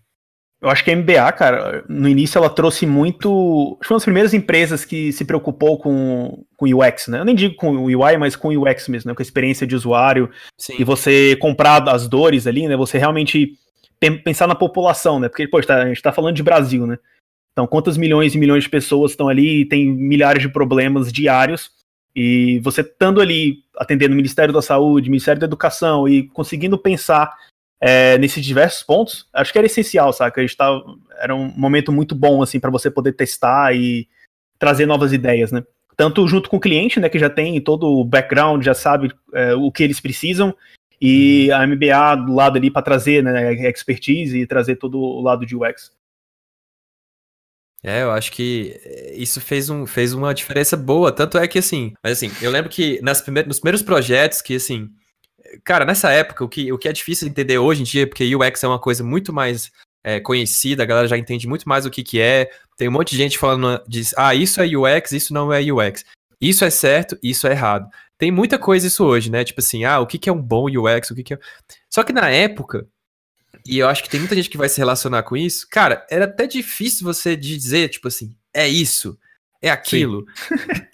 Eu 0.61 0.71
acho 0.71 0.83
que 0.83 0.91
a 0.91 0.97
MBA, 0.97 1.33
cara, 1.33 1.85
no 1.89 2.09
início 2.09 2.39
ela 2.39 2.49
trouxe 2.49 2.87
muito. 2.87 3.73
Acho 3.75 3.81
que 3.81 3.89
foi 3.89 3.95
uma 3.95 3.99
das 3.99 4.05
primeiras 4.05 4.35
empresas 4.35 4.85
que 4.85 5.13
se 5.13 5.25
preocupou 5.25 5.79
com, 5.79 6.43
com 6.57 6.67
UX, 6.67 7.09
né? 7.09 7.21
Eu 7.21 7.25
nem 7.25 7.35
digo 7.35 7.55
com 7.55 7.77
o 7.77 7.85
UI, 7.85 8.17
mas 8.17 8.35
com 8.35 8.49
o 8.49 8.63
UX 8.63 8.89
mesmo, 8.89 9.11
né? 9.11 9.15
Com 9.15 9.21
a 9.21 9.23
experiência 9.23 9.67
de 9.67 9.75
usuário. 9.75 10.31
Sim. 10.59 10.77
E 10.79 10.85
você 10.85 11.37
comprar 11.37 11.87
as 11.89 12.09
dores 12.09 12.47
ali, 12.47 12.67
né? 12.67 12.77
Você 12.77 12.97
realmente 12.97 13.59
pensar 14.25 14.47
na 14.47 14.55
população, 14.55 15.21
né? 15.21 15.29
Porque, 15.29 15.47
poxa, 15.47 15.75
a 15.75 15.87
gente 15.87 16.01
tá 16.01 16.13
falando 16.13 16.35
de 16.35 16.43
Brasil, 16.43 16.87
né? 16.87 16.99
Então, 17.53 17.67
quantas 17.67 17.97
milhões 17.97 18.35
e 18.35 18.39
milhões 18.39 18.65
de 18.65 18.71
pessoas 18.71 19.13
estão 19.13 19.29
ali 19.29 19.61
e 19.61 19.65
tem 19.65 19.87
milhares 19.87 20.43
de 20.43 20.49
problemas 20.49 21.13
diários. 21.13 21.71
E 22.17 22.59
você 22.61 22.81
estando 22.81 23.21
ali 23.21 23.59
atendendo 23.77 24.13
o 24.13 24.17
Ministério 24.17 24.55
da 24.55 24.63
Saúde, 24.63 25.11
Ministério 25.11 25.41
da 25.41 25.47
Educação 25.47 26.09
e 26.09 26.29
conseguindo 26.29 26.79
pensar 26.79 27.35
é, 27.87 28.17
nesses 28.17 28.43
diversos 28.43 28.83
pontos, 28.83 29.29
acho 29.31 29.53
que 29.53 29.59
era 29.59 29.67
essencial, 29.67 30.11
saca? 30.11 30.41
A 30.41 30.47
gente 30.47 30.57
tava, 30.57 30.83
era 31.19 31.35
um 31.35 31.53
momento 31.55 31.93
muito 31.93 32.15
bom, 32.15 32.43
assim, 32.43 32.59
para 32.59 32.71
você 32.71 32.91
poder 32.91 33.13
testar 33.13 33.77
e 33.77 34.09
trazer 34.59 34.87
novas 34.87 35.13
ideias, 35.13 35.53
né? 35.53 35.63
Tanto 35.95 36.27
junto 36.27 36.49
com 36.49 36.57
o 36.57 36.61
cliente, 36.61 36.99
né, 36.99 37.11
que 37.11 37.19
já 37.19 37.29
tem 37.29 37.61
todo 37.61 37.87
o 37.87 38.03
background, 38.03 38.65
já 38.65 38.73
sabe 38.73 39.13
é, 39.35 39.55
o 39.55 39.71
que 39.71 39.83
eles 39.83 40.01
precisam, 40.01 40.57
e 40.99 41.53
a 41.53 41.67
MBA 41.67 42.25
do 42.25 42.35
lado 42.35 42.57
ali 42.57 42.71
para 42.71 42.81
trazer 42.81 43.23
né, 43.23 43.53
expertise 43.69 44.39
e 44.39 44.47
trazer 44.47 44.77
todo 44.77 44.99
o 44.99 45.21
lado 45.21 45.45
de 45.45 45.55
UX. 45.55 45.93
É, 47.83 48.03
eu 48.03 48.13
acho 48.13 48.33
que 48.33 48.81
isso 49.15 49.43
fez, 49.43 49.69
um, 49.69 49.87
fez 49.87 50.15
uma 50.15 50.33
diferença 50.33 50.75
boa. 50.75 51.13
Tanto 51.13 51.37
é 51.37 51.47
que, 51.47 51.59
assim, 51.59 51.93
mas 52.03 52.13
assim, 52.13 52.33
eu 52.41 52.51
lembro 52.51 52.71
que 52.71 52.99
nas 53.03 53.21
primeiros, 53.21 53.49
nos 53.49 53.61
primeiros 53.61 53.83
projetos 53.83 54.41
que, 54.41 54.57
assim, 54.57 54.89
cara, 55.63 55.85
nessa 55.85 56.11
época, 56.11 56.45
o 56.45 56.49
que, 56.49 56.73
o 56.73 56.79
que 56.79 56.89
é 56.89 56.93
difícil 56.93 57.29
entender 57.29 57.59
hoje 57.59 57.83
em 57.83 57.85
dia, 57.85 58.07
porque 58.07 58.35
UX 58.35 58.63
é 58.63 58.69
uma 58.69 58.79
coisa 58.79 59.05
muito 59.05 59.33
mais 59.33 59.71
é, 60.03 60.21
conhecida, 60.21 60.83
a 60.83 60.87
galera 60.87 61.09
já 61.09 61.17
entende 61.17 61.47
muito 61.47 61.69
mais 61.69 61.87
o 61.87 61.91
que, 61.91 62.03
que 62.03 62.21
é. 62.21 62.51
Tem 62.77 62.89
um 62.89 62.93
monte 62.93 63.11
de 63.11 63.17
gente 63.17 63.39
falando, 63.39 63.83
diz, 63.89 64.15
ah, 64.17 64.35
isso 64.35 64.61
é 64.61 64.67
UX, 64.67 65.13
isso 65.13 65.33
não 65.33 65.53
é 65.53 65.61
UX. 65.61 66.05
Isso 66.41 66.65
é 66.65 66.71
certo, 66.71 67.19
isso 67.23 67.47
é 67.47 67.53
errado. 67.53 67.89
Tem 68.19 68.31
muita 68.31 68.59
coisa 68.59 68.87
isso 68.87 69.05
hoje, 69.05 69.31
né? 69.31 69.45
Tipo 69.45 69.61
assim, 69.61 69.85
ah, 69.85 70.01
o 70.01 70.07
que, 70.07 70.19
que 70.19 70.29
é 70.29 70.33
um 70.33 70.43
bom 70.43 70.67
UX, 70.67 71.11
o 71.11 71.15
que, 71.15 71.23
que 71.23 71.35
é. 71.35 71.39
Só 71.89 72.03
que 72.03 72.13
na 72.13 72.29
época, 72.29 72.87
e 73.67 73.79
eu 73.79 73.89
acho 73.89 74.03
que 74.03 74.11
tem 74.11 74.21
muita 74.21 74.35
gente 74.35 74.51
que 74.51 74.59
vai 74.59 74.69
se 74.69 74.79
relacionar 74.79 75.23
com 75.23 75.37
isso. 75.37 75.67
Cara, 75.71 76.07
era 76.11 76.27
até 76.27 76.47
difícil 76.47 77.05
você 77.05 77.35
dizer, 77.35 77.89
tipo 77.89 78.09
assim, 78.09 78.37
é 78.53 78.69
isso, 78.69 79.19
é 79.65 79.71
aquilo. 79.71 80.27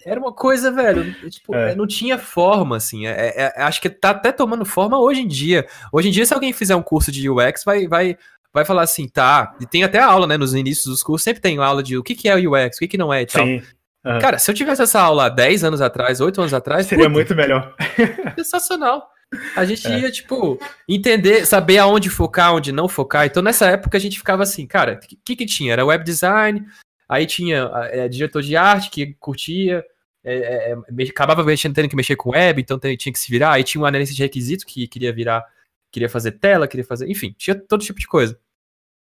Era 0.05 0.19
uma 0.19 0.31
coisa, 0.31 0.71
velho, 0.71 1.13
tipo, 1.29 1.53
é. 1.53 1.75
não 1.75 1.85
tinha 1.85 2.17
forma, 2.17 2.77
assim. 2.77 3.05
É, 3.05 3.11
é, 3.11 3.53
é, 3.57 3.61
acho 3.63 3.81
que 3.81 3.89
tá 3.89 4.11
até 4.11 4.31
tomando 4.31 4.65
forma 4.65 4.97
hoje 4.97 5.21
em 5.21 5.27
dia. 5.27 5.67
Hoje 5.91 6.07
em 6.07 6.11
dia, 6.11 6.25
se 6.25 6.33
alguém 6.33 6.53
fizer 6.53 6.75
um 6.75 6.81
curso 6.81 7.11
de 7.11 7.29
UX, 7.29 7.63
vai, 7.65 7.87
vai, 7.87 8.17
vai 8.53 8.63
falar 8.63 8.83
assim, 8.83 9.07
tá. 9.07 9.55
E 9.59 9.65
tem 9.65 9.83
até 9.83 9.99
aula, 9.99 10.25
né? 10.25 10.37
Nos 10.37 10.53
inícios 10.53 10.85
dos 10.85 11.03
cursos, 11.03 11.23
sempre 11.23 11.41
tem 11.41 11.57
aula 11.57 11.83
de 11.83 11.97
o 11.97 12.03
que, 12.03 12.15
que 12.15 12.29
é 12.29 12.35
o 12.35 12.53
UX, 12.53 12.77
o 12.77 12.79
que, 12.79 12.87
que 12.87 12.97
não 12.97 13.13
é 13.13 13.23
e 13.23 13.25
tal. 13.25 13.45
Sim. 13.45 13.61
Uhum. 14.05 14.19
Cara, 14.19 14.39
se 14.39 14.49
eu 14.49 14.55
tivesse 14.55 14.81
essa 14.81 14.99
aula 14.99 15.29
10 15.29 15.63
anos 15.63 15.81
atrás, 15.81 16.21
8 16.21 16.39
anos 16.39 16.53
atrás. 16.53 16.87
Seria 16.87 17.05
puta, 17.05 17.13
muito 17.13 17.35
melhor. 17.35 17.75
Sensacional. 18.35 19.07
A 19.55 19.63
gente 19.63 19.87
é. 19.87 19.99
ia, 19.99 20.11
tipo, 20.11 20.59
entender, 20.87 21.45
saber 21.45 21.77
aonde 21.77 22.09
focar, 22.09 22.53
onde 22.53 22.71
não 22.71 22.89
focar. 22.89 23.25
Então, 23.25 23.43
nessa 23.43 23.67
época, 23.67 23.97
a 23.97 24.01
gente 24.01 24.17
ficava 24.17 24.43
assim, 24.43 24.65
cara, 24.65 24.99
o 25.01 25.17
que, 25.23 25.35
que 25.35 25.45
tinha? 25.45 25.71
Era 25.71 25.85
web 25.85 26.03
design, 26.03 26.65
aí 27.11 27.25
tinha 27.25 27.69
é, 27.91 28.07
diretor 28.07 28.41
de 28.41 28.55
arte 28.55 28.89
que 28.89 29.13
curtia, 29.19 29.83
é, 30.23 30.71
é, 30.71 31.03
acabava 31.09 31.43
mexendo, 31.43 31.75
tendo 31.75 31.89
que 31.89 31.95
mexer 31.95 32.15
com 32.15 32.29
web, 32.29 32.61
então 32.61 32.79
tinha 32.79 33.11
que 33.11 33.19
se 33.19 33.29
virar. 33.29 33.51
Aí 33.51 33.65
tinha 33.65 33.81
um 33.81 33.85
analista 33.85 34.15
de 34.15 34.21
requisito 34.23 34.65
que 34.65 34.87
queria 34.87 35.11
virar, 35.11 35.45
queria 35.91 36.07
fazer 36.07 36.31
tela, 36.31 36.69
queria 36.69 36.85
fazer, 36.85 37.09
enfim, 37.09 37.35
tinha 37.37 37.53
todo 37.53 37.83
tipo 37.83 37.99
de 37.99 38.07
coisa. 38.07 38.39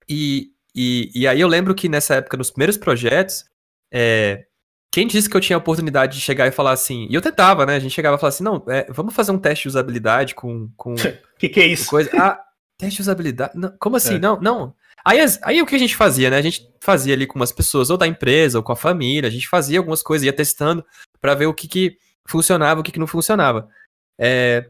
E, 0.08 0.50
e, 0.74 1.12
e 1.14 1.28
aí 1.28 1.40
eu 1.40 1.46
lembro 1.46 1.76
que 1.76 1.88
nessa 1.88 2.16
época, 2.16 2.36
nos 2.36 2.50
primeiros 2.50 2.76
projetos, 2.76 3.44
é, 3.88 4.46
quem 4.90 5.06
disse 5.06 5.30
que 5.30 5.36
eu 5.36 5.40
tinha 5.40 5.56
a 5.56 5.60
oportunidade 5.60 6.16
de 6.16 6.20
chegar 6.20 6.48
e 6.48 6.50
falar 6.50 6.72
assim? 6.72 7.06
E 7.08 7.14
eu 7.14 7.22
tentava, 7.22 7.64
né? 7.64 7.76
A 7.76 7.78
gente 7.78 7.94
chegava 7.94 8.16
e 8.16 8.20
falava 8.20 8.34
assim: 8.34 8.42
não, 8.44 8.64
é, 8.66 8.84
vamos 8.90 9.14
fazer 9.14 9.30
um 9.30 9.38
teste 9.38 9.62
de 9.62 9.68
usabilidade 9.68 10.34
com. 10.34 10.68
com 10.76 10.96
que 11.38 11.48
que 11.48 11.60
é 11.60 11.66
isso? 11.66 11.88
Coisa. 11.88 12.10
Ah, 12.18 12.44
teste 12.76 12.96
de 12.96 13.02
usabilidade? 13.02 13.52
Não, 13.54 13.72
como 13.78 13.96
assim? 13.96 14.16
É. 14.16 14.18
Não, 14.18 14.40
não. 14.40 14.74
Aí, 15.04 15.18
aí 15.42 15.62
o 15.62 15.66
que 15.66 15.74
a 15.74 15.78
gente 15.78 15.96
fazia, 15.96 16.30
né? 16.30 16.36
A 16.36 16.42
gente 16.42 16.68
fazia 16.80 17.14
ali 17.14 17.26
com 17.26 17.36
umas 17.36 17.52
pessoas, 17.52 17.90
ou 17.90 17.96
da 17.96 18.06
empresa, 18.06 18.58
ou 18.58 18.64
com 18.64 18.72
a 18.72 18.76
família, 18.76 19.28
a 19.28 19.32
gente 19.32 19.48
fazia 19.48 19.78
algumas 19.78 20.02
coisas, 20.02 20.24
ia 20.24 20.32
testando 20.32 20.84
para 21.20 21.34
ver 21.34 21.46
o 21.46 21.54
que, 21.54 21.66
que 21.68 21.98
funcionava, 22.26 22.80
o 22.80 22.82
que, 22.82 22.92
que 22.92 22.98
não 22.98 23.06
funcionava. 23.06 23.68
É, 24.18 24.68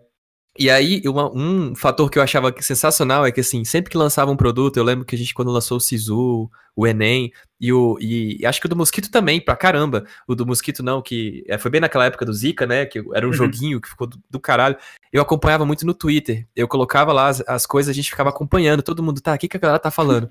e 0.58 0.68
aí, 0.68 1.00
uma, 1.06 1.32
um 1.34 1.74
fator 1.74 2.10
que 2.10 2.18
eu 2.18 2.22
achava 2.22 2.54
sensacional 2.60 3.24
é 3.24 3.32
que, 3.32 3.40
assim, 3.40 3.64
sempre 3.64 3.90
que 3.90 3.96
lançava 3.96 4.30
um 4.30 4.36
produto, 4.36 4.76
eu 4.76 4.84
lembro 4.84 5.04
que 5.04 5.14
a 5.14 5.18
gente, 5.18 5.32
quando 5.32 5.50
lançou 5.50 5.78
o 5.78 5.80
Sisu, 5.80 6.50
o 6.76 6.86
Enem, 6.86 7.32
e 7.58 7.72
o. 7.72 7.96
E, 7.98 8.44
acho 8.44 8.60
que 8.60 8.66
o 8.66 8.68
do 8.68 8.76
Mosquito 8.76 9.10
também, 9.10 9.40
pra 9.40 9.56
caramba. 9.56 10.04
O 10.26 10.34
do 10.34 10.46
Mosquito 10.46 10.82
não, 10.82 11.00
que 11.00 11.42
é, 11.48 11.56
foi 11.56 11.70
bem 11.70 11.80
naquela 11.80 12.04
época 12.04 12.26
do 12.26 12.34
Zika, 12.34 12.66
né? 12.66 12.84
Que 12.84 13.02
era 13.14 13.24
um 13.26 13.30
uhum. 13.30 13.34
joguinho 13.34 13.80
que 13.80 13.88
ficou 13.88 14.06
do, 14.06 14.22
do, 14.28 14.38
caralho. 14.38 14.76
Eu 15.10 15.22
acompanhava 15.22 15.64
muito 15.64 15.86
no 15.86 15.94
Twitter. 15.94 16.46
Eu 16.54 16.68
colocava 16.68 17.12
lá 17.12 17.28
as, 17.28 17.42
as 17.48 17.64
coisas, 17.64 17.90
a 17.90 17.94
gente 17.94 18.10
ficava 18.10 18.28
acompanhando. 18.28 18.82
Todo 18.82 19.02
mundo, 19.02 19.22
tá, 19.22 19.34
o 19.34 19.38
que, 19.38 19.48
que 19.48 19.56
a 19.56 19.60
galera 19.60 19.78
tá 19.78 19.90
falando? 19.90 20.28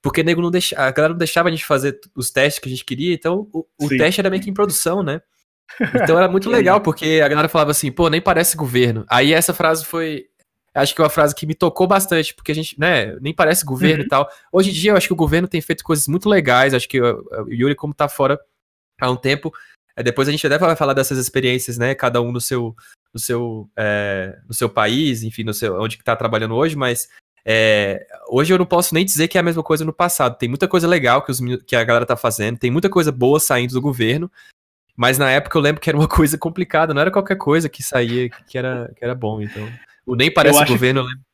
Porque 0.00 0.22
nego 0.22 0.40
não 0.40 0.50
deixa, 0.52 0.76
a 0.78 0.92
galera 0.92 1.14
não 1.14 1.18
deixava 1.18 1.48
a 1.48 1.50
gente 1.50 1.64
fazer 1.64 1.98
os 2.14 2.30
testes 2.30 2.60
que 2.60 2.68
a 2.68 2.70
gente 2.70 2.84
queria, 2.84 3.12
então 3.12 3.48
o, 3.52 3.66
o 3.80 3.88
teste 3.88 4.20
era 4.20 4.30
meio 4.30 4.40
que 4.40 4.48
em 4.48 4.54
produção, 4.54 5.02
né? 5.02 5.20
Então 5.94 6.16
era 6.16 6.28
muito 6.28 6.48
legal, 6.48 6.80
porque 6.80 7.20
a 7.22 7.28
galera 7.28 7.48
falava 7.48 7.70
assim, 7.70 7.90
pô, 7.90 8.08
nem 8.08 8.20
parece 8.20 8.56
governo. 8.56 9.04
Aí 9.08 9.32
essa 9.32 9.52
frase 9.52 9.84
foi. 9.84 10.26
Acho 10.74 10.94
que 10.94 11.00
é 11.00 11.04
uma 11.04 11.10
frase 11.10 11.34
que 11.34 11.46
me 11.46 11.54
tocou 11.54 11.86
bastante, 11.86 12.34
porque 12.34 12.52
a 12.52 12.54
gente, 12.54 12.78
né, 12.78 13.16
nem 13.20 13.32
parece 13.32 13.64
governo 13.64 14.00
uhum. 14.00 14.06
e 14.06 14.08
tal. 14.08 14.28
Hoje 14.52 14.70
em 14.70 14.72
dia, 14.74 14.90
eu 14.90 14.96
acho 14.96 15.06
que 15.06 15.12
o 15.12 15.16
governo 15.16 15.48
tem 15.48 15.60
feito 15.60 15.82
coisas 15.82 16.06
muito 16.06 16.28
legais. 16.28 16.74
Acho 16.74 16.88
que 16.88 17.00
o 17.00 17.48
Yuri, 17.48 17.74
como 17.74 17.94
tá 17.94 18.08
fora 18.08 18.38
há 19.00 19.10
um 19.10 19.16
tempo, 19.16 19.52
é, 19.96 20.02
depois 20.02 20.28
a 20.28 20.30
gente 20.30 20.46
até 20.46 20.58
vai 20.58 20.76
falar 20.76 20.92
dessas 20.92 21.16
experiências, 21.18 21.78
né? 21.78 21.94
Cada 21.94 22.20
um 22.20 22.30
no 22.30 22.40
seu, 22.40 22.76
no 23.12 23.18
seu, 23.18 23.70
é, 23.74 24.38
no 24.46 24.52
seu 24.52 24.68
país, 24.68 25.22
enfim, 25.22 25.44
no 25.44 25.54
seu, 25.54 25.80
onde 25.80 25.96
que 25.96 26.04
tá 26.04 26.14
trabalhando 26.14 26.54
hoje, 26.54 26.76
mas 26.76 27.08
é, 27.48 28.06
hoje 28.28 28.52
eu 28.52 28.58
não 28.58 28.66
posso 28.66 28.92
nem 28.92 29.04
dizer 29.04 29.28
que 29.28 29.38
é 29.38 29.40
a 29.40 29.44
mesma 29.44 29.62
coisa 29.62 29.84
no 29.84 29.92
passado. 29.92 30.36
Tem 30.36 30.48
muita 30.48 30.68
coisa 30.68 30.86
legal 30.86 31.22
que, 31.22 31.30
os, 31.30 31.40
que 31.66 31.74
a 31.74 31.84
galera 31.84 32.04
tá 32.04 32.16
fazendo, 32.16 32.58
tem 32.58 32.70
muita 32.70 32.90
coisa 32.90 33.10
boa 33.10 33.40
saindo 33.40 33.72
do 33.72 33.80
governo, 33.80 34.30
mas 34.96 35.18
na 35.18 35.30
época 35.30 35.56
eu 35.56 35.62
lembro 35.62 35.80
que 35.80 35.90
era 35.90 35.98
uma 35.98 36.08
coisa 36.08 36.38
complicada, 36.38 36.94
não 36.94 37.00
era 37.00 37.10
qualquer 37.10 37.36
coisa 37.36 37.68
que 37.68 37.82
saía 37.82 38.28
que 38.46 38.56
era, 38.56 38.90
que 38.96 39.04
era 39.04 39.14
bom. 39.14 39.40
Então, 39.40 39.68
o 40.06 40.16
nem 40.16 40.32
parece 40.32 40.58
acho... 40.58 40.72
governo, 40.72 41.00
eu 41.00 41.04
lembro. 41.04 41.26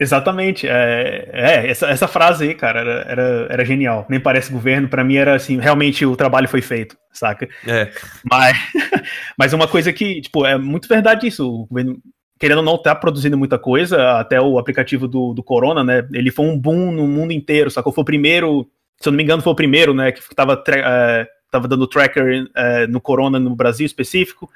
Exatamente. 0.00 0.66
É, 0.68 1.28
é 1.32 1.70
essa, 1.70 1.86
essa 1.88 2.06
frase 2.06 2.44
aí, 2.44 2.54
cara, 2.54 2.80
era, 2.80 2.92
era, 3.08 3.46
era 3.50 3.64
genial. 3.64 4.06
Nem 4.08 4.20
parece 4.20 4.52
governo, 4.52 4.88
para 4.88 5.02
mim 5.02 5.16
era 5.16 5.34
assim, 5.34 5.58
realmente 5.58 6.06
o 6.06 6.14
trabalho 6.14 6.48
foi 6.48 6.62
feito, 6.62 6.96
saca? 7.12 7.48
É. 7.66 7.90
Mas, 8.24 8.56
mas 9.36 9.52
uma 9.52 9.66
coisa 9.66 9.92
que, 9.92 10.20
tipo, 10.20 10.46
é 10.46 10.56
muito 10.56 10.88
verdade 10.88 11.26
isso. 11.26 11.48
O 11.48 11.66
governo, 11.66 11.98
querendo 12.38 12.58
ou 12.58 12.64
não, 12.64 12.78
tá 12.80 12.94
produzindo 12.94 13.36
muita 13.36 13.58
coisa, 13.58 14.20
até 14.20 14.40
o 14.40 14.58
aplicativo 14.58 15.08
do, 15.08 15.34
do 15.34 15.42
Corona, 15.42 15.82
né? 15.82 16.06
Ele 16.12 16.30
foi 16.30 16.46
um 16.46 16.58
boom 16.58 16.92
no 16.92 17.08
mundo 17.08 17.32
inteiro, 17.32 17.70
sacou? 17.70 17.92
Foi 17.92 18.02
o 18.02 18.06
primeiro, 18.06 18.70
se 19.00 19.08
eu 19.08 19.10
não 19.10 19.16
me 19.16 19.24
engano, 19.24 19.42
foi 19.42 19.52
o 19.52 19.56
primeiro, 19.56 19.92
né? 19.92 20.12
Que 20.12 20.22
tava. 20.34 20.62
É, 20.68 21.26
estava 21.48 21.66
dando 21.66 21.86
tracker 21.86 22.48
é, 22.54 22.86
no 22.86 23.00
Corona 23.00 23.40
no 23.40 23.56
Brasil 23.56 23.86
específico. 23.86 24.50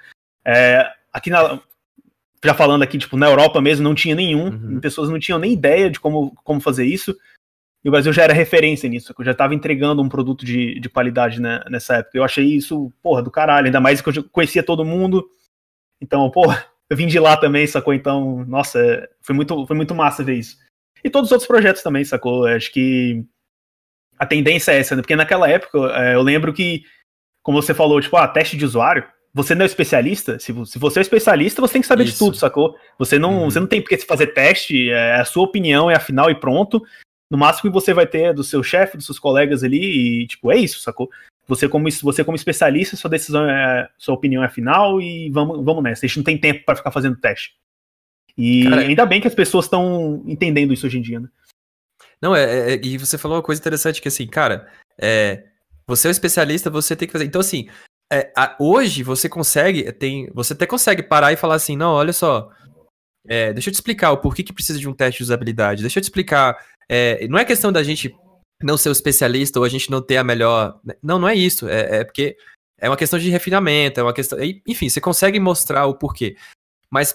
É, 0.45 0.87
aqui 1.13 1.31
na, 1.31 1.61
já 2.45 2.55
falando 2.55 2.83
aqui, 2.83 2.99
tipo, 2.99 3.17
na 3.17 3.27
Europa 3.27 3.61
mesmo 3.61 3.85
não 3.85 3.95
tinha 3.95 4.15
nenhum, 4.15 4.47
uhum. 4.47 4.81
pessoas 4.81 5.09
não 5.09 5.19
tinham 5.19 5.39
nem 5.39 5.53
ideia 5.53 5.91
de 5.91 5.99
como, 5.99 6.35
como 6.45 6.61
fazer 6.61 6.85
isso. 6.85 7.17
E 7.85 7.89
o 7.89 7.91
Brasil 7.91 8.13
já 8.13 8.23
era 8.23 8.33
referência 8.33 8.89
nisso, 8.89 9.13
eu 9.17 9.25
já 9.25 9.33
estava 9.33 9.55
entregando 9.55 10.03
um 10.03 10.09
produto 10.09 10.45
de, 10.45 10.79
de 10.79 10.89
qualidade 10.89 11.41
né, 11.41 11.61
nessa 11.69 11.97
época. 11.97 12.17
Eu 12.17 12.23
achei 12.23 12.45
isso, 12.45 12.93
porra, 13.03 13.23
do 13.23 13.31
caralho, 13.31 13.67
ainda 13.67 13.81
mais 13.81 14.01
que 14.01 14.09
eu 14.09 14.25
conhecia 14.31 14.63
todo 14.63 14.85
mundo. 14.85 15.29
Então, 16.01 16.31
porra, 16.31 16.65
eu 16.89 16.97
vim 16.97 17.09
de 17.09 17.19
lá 17.19 17.37
também, 17.37 17.67
sacou? 17.67 17.93
Então, 17.93 18.45
nossa, 18.45 19.09
foi 19.21 19.35
muito, 19.35 19.67
foi 19.67 19.77
muito 19.77 19.95
massa 19.95 20.23
ver 20.23 20.35
isso. 20.35 20.59
E 21.03 21.11
todos 21.11 21.29
os 21.29 21.33
outros 21.33 21.49
projetos 21.49 21.83
também, 21.83 22.05
sacou? 22.05 22.49
Eu 22.49 22.57
acho 22.57 22.73
que 22.73 23.25
a 24.23 24.27
tendência 24.27 24.71
é 24.71 24.79
essa, 24.79 24.95
né? 24.95 25.03
Porque 25.03 25.17
naquela 25.17 25.49
época, 25.49 25.79
é, 25.97 26.15
eu 26.15 26.23
lembro 26.23 26.53
que, 26.53 26.85
como 27.43 27.61
você 27.61 27.75
falou, 27.75 28.01
tipo, 28.01 28.17
ah, 28.17 28.29
teste 28.29 28.57
de 28.57 28.65
usuário, 28.65 29.05
você 29.35 29.53
não 29.53 29.65
é 29.65 29.67
especialista, 29.67 30.39
se, 30.39 30.55
se 30.65 30.79
você 30.79 31.01
é 31.01 31.03
especialista, 31.03 31.61
você 31.61 31.73
tem 31.73 31.83
que 31.83 31.89
saber 31.89 32.05
Isso. 32.05 32.13
de 32.13 32.19
tudo, 32.21 32.37
sacou? 32.37 32.77
Você 33.01 33.19
não, 33.19 33.41
uhum. 33.41 33.51
você 33.51 33.59
não 33.59 33.67
tem 33.67 33.81
porque 33.81 33.97
fazer 33.99 34.29
teste, 34.29 34.91
é 34.91 35.17
a 35.17 35.25
sua 35.25 35.43
opinião, 35.43 35.91
é 35.91 35.97
a 35.97 36.01
final 36.01 36.31
e 36.31 36.37
pronto. 36.37 36.81
No 37.29 37.37
máximo 37.37 37.69
que 37.69 37.75
você 37.75 37.93
vai 37.93 38.07
ter 38.07 38.33
do 38.33 38.45
seu 38.45 38.63
chefe, 38.63 38.97
dos 38.97 39.07
seus 39.07 39.19
colegas 39.19 39.65
ali, 39.65 40.23
e 40.23 40.27
tipo, 40.29 40.53
é 40.53 40.57
isso, 40.57 40.79
sacou? 40.79 41.11
Você 41.49 41.69
como, 41.69 41.91
você 41.91 42.23
como 42.23 42.37
especialista, 42.37 42.95
sua 42.95 43.11
decisão 43.11 43.45
é, 43.51 43.89
sua 43.99 44.15
opinião 44.15 44.45
é 44.45 44.49
final 44.49 45.01
e 45.01 45.31
vamos, 45.31 45.65
vamos 45.65 45.83
nessa. 45.83 46.07
A 46.07 46.09
gente 46.09 46.19
não 46.19 46.25
tem 46.25 46.39
tempo 46.39 46.65
para 46.65 46.77
ficar 46.77 46.93
fazendo 46.93 47.17
teste. 47.17 47.55
E 48.39 48.69
Cara, 48.69 48.83
ainda 48.83 49.05
bem 49.05 49.21
que 49.21 49.27
as 49.27 49.35
pessoas 49.35 49.65
estão 49.65 50.23
entendendo 50.27 50.73
isso 50.73 50.87
hoje 50.87 50.99
em 50.99 51.03
dia, 51.03 51.19
né? 51.19 51.29
Não, 52.23 52.37
é, 52.37 52.45
é, 52.45 52.75
é, 52.75 52.81
e 52.81 52.97
você 52.97 53.19
falou 53.19 53.37
uma 53.37 53.43
coisa 53.43 53.61
interessante 53.61 54.01
que 54.01 54.07
assim, 54.07 54.29
cara, 54.29 54.71
é, 54.97 55.45
você 55.87 56.07
é 56.07 56.11
um 56.11 56.13
especialista, 56.13 56.71
você 56.71 56.95
tem 56.95 57.09
que 57.09 57.13
fazer. 57.13 57.25
Então, 57.25 57.41
assim, 57.41 57.69
é, 58.13 58.33
a, 58.37 58.57
hoje 58.61 59.03
você 59.03 59.29
consegue, 59.29 59.91
tem, 59.93 60.31
você 60.33 60.53
até 60.53 60.65
consegue 60.65 61.03
parar 61.03 61.33
e 61.33 61.37
falar 61.37 61.57
assim, 61.57 61.77
não, 61.77 61.93
olha 61.95 62.13
só, 62.13 62.49
é, 63.27 63.53
deixa 63.53 63.71
eu 63.71 63.73
te 63.73 63.77
explicar 63.77 64.13
o 64.13 64.19
porquê 64.19 64.43
que 64.45 64.53
precisa 64.53 64.79
de 64.79 64.89
um 64.89 64.95
teste 64.95 65.19
de 65.19 65.25
usabilidade. 65.25 65.83
Deixa 65.83 65.99
eu 65.99 66.03
te 66.03 66.05
explicar. 66.05 66.57
É, 66.89 67.27
não 67.27 67.39
é 67.39 67.45
questão 67.45 67.73
da 67.73 67.83
gente 67.83 68.15
não 68.63 68.77
ser 68.77 68.89
o 68.89 68.93
especialista 68.93 69.59
ou 69.59 69.65
a 69.65 69.69
gente 69.69 69.91
não 69.91 70.01
ter 70.01 70.17
a 70.17 70.25
melhor. 70.25 70.81
Não, 71.03 71.19
não 71.19 71.29
é 71.29 71.35
isso. 71.35 71.69
É, 71.69 71.99
é 71.99 72.05
porque 72.05 72.37
é 72.79 72.89
uma 72.89 72.97
questão 72.97 73.19
de 73.19 73.31
refinamento, 73.31 73.99
é 73.99 74.03
uma 74.03 74.13
questão. 74.13 74.39
Enfim, 74.67 74.89
você 74.89 75.01
consegue 75.01 75.41
mostrar 75.41 75.87
o 75.87 75.97
porquê. 75.97 76.37
Mas 76.91 77.15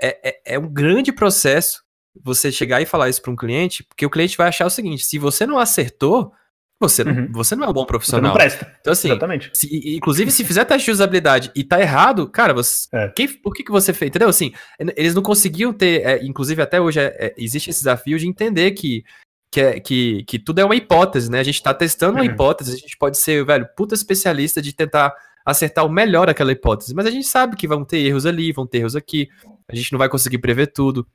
é, 0.00 0.40
é 0.44 0.58
um 0.58 0.68
grande 0.68 1.12
processo 1.12 1.83
você 2.22 2.52
chegar 2.52 2.80
e 2.80 2.86
falar 2.86 3.08
isso 3.08 3.22
para 3.22 3.32
um 3.32 3.36
cliente, 3.36 3.82
porque 3.82 4.06
o 4.06 4.10
cliente 4.10 4.36
vai 4.36 4.48
achar 4.48 4.66
o 4.66 4.70
seguinte: 4.70 5.04
se 5.04 5.18
você 5.18 5.46
não 5.46 5.58
acertou, 5.58 6.32
você, 6.80 7.02
uhum. 7.02 7.14
não, 7.14 7.32
você 7.32 7.56
não 7.56 7.66
é 7.66 7.70
um 7.70 7.72
bom 7.72 7.84
profissional. 7.84 8.22
Você 8.22 8.28
não 8.28 8.34
presta. 8.34 8.76
Então, 8.80 8.92
assim, 8.92 9.08
Exatamente. 9.08 9.50
Se, 9.54 9.96
inclusive, 9.96 10.30
se 10.30 10.44
fizer 10.44 10.64
teste 10.64 10.86
de 10.86 10.90
usabilidade 10.90 11.50
e 11.54 11.64
tá 11.64 11.80
errado, 11.80 12.28
cara, 12.28 12.52
você, 12.52 12.88
é. 12.92 13.08
quem, 13.08 13.28
por 13.28 13.52
que, 13.54 13.62
que 13.62 13.70
você 13.70 13.92
fez? 13.92 14.10
Entendeu? 14.10 14.28
Assim, 14.28 14.52
eles 14.96 15.14
não 15.14 15.22
conseguiam 15.22 15.72
ter, 15.72 16.04
é, 16.04 16.24
inclusive 16.24 16.60
até 16.60 16.80
hoje 16.80 17.00
é, 17.00 17.16
é, 17.18 17.34
existe 17.38 17.70
esse 17.70 17.80
desafio 17.80 18.18
de 18.18 18.26
entender 18.26 18.72
que, 18.72 19.04
que, 19.50 19.60
é, 19.60 19.80
que, 19.80 20.24
que 20.24 20.38
tudo 20.38 20.60
é 20.60 20.64
uma 20.64 20.76
hipótese, 20.76 21.30
né? 21.30 21.38
A 21.38 21.44
gente 21.44 21.62
tá 21.62 21.72
testando 21.72 22.14
uma 22.14 22.24
uhum. 22.24 22.30
hipótese, 22.30 22.74
a 22.74 22.78
gente 22.78 22.96
pode 22.98 23.18
ser, 23.18 23.44
velho, 23.44 23.68
puta 23.76 23.94
especialista 23.94 24.60
de 24.60 24.72
tentar 24.72 25.14
acertar 25.44 25.86
o 25.86 25.90
melhor 25.90 26.28
aquela 26.28 26.52
hipótese, 26.52 26.94
mas 26.94 27.06
a 27.06 27.10
gente 27.10 27.26
sabe 27.26 27.54
que 27.54 27.68
vão 27.68 27.84
ter 27.84 27.98
erros 27.98 28.24
ali, 28.26 28.50
vão 28.50 28.66
ter 28.66 28.78
erros 28.78 28.96
aqui, 28.96 29.28
a 29.68 29.76
gente 29.76 29.92
não 29.92 29.98
vai 29.98 30.08
conseguir 30.08 30.38
prever 30.38 30.68
tudo. 30.68 31.06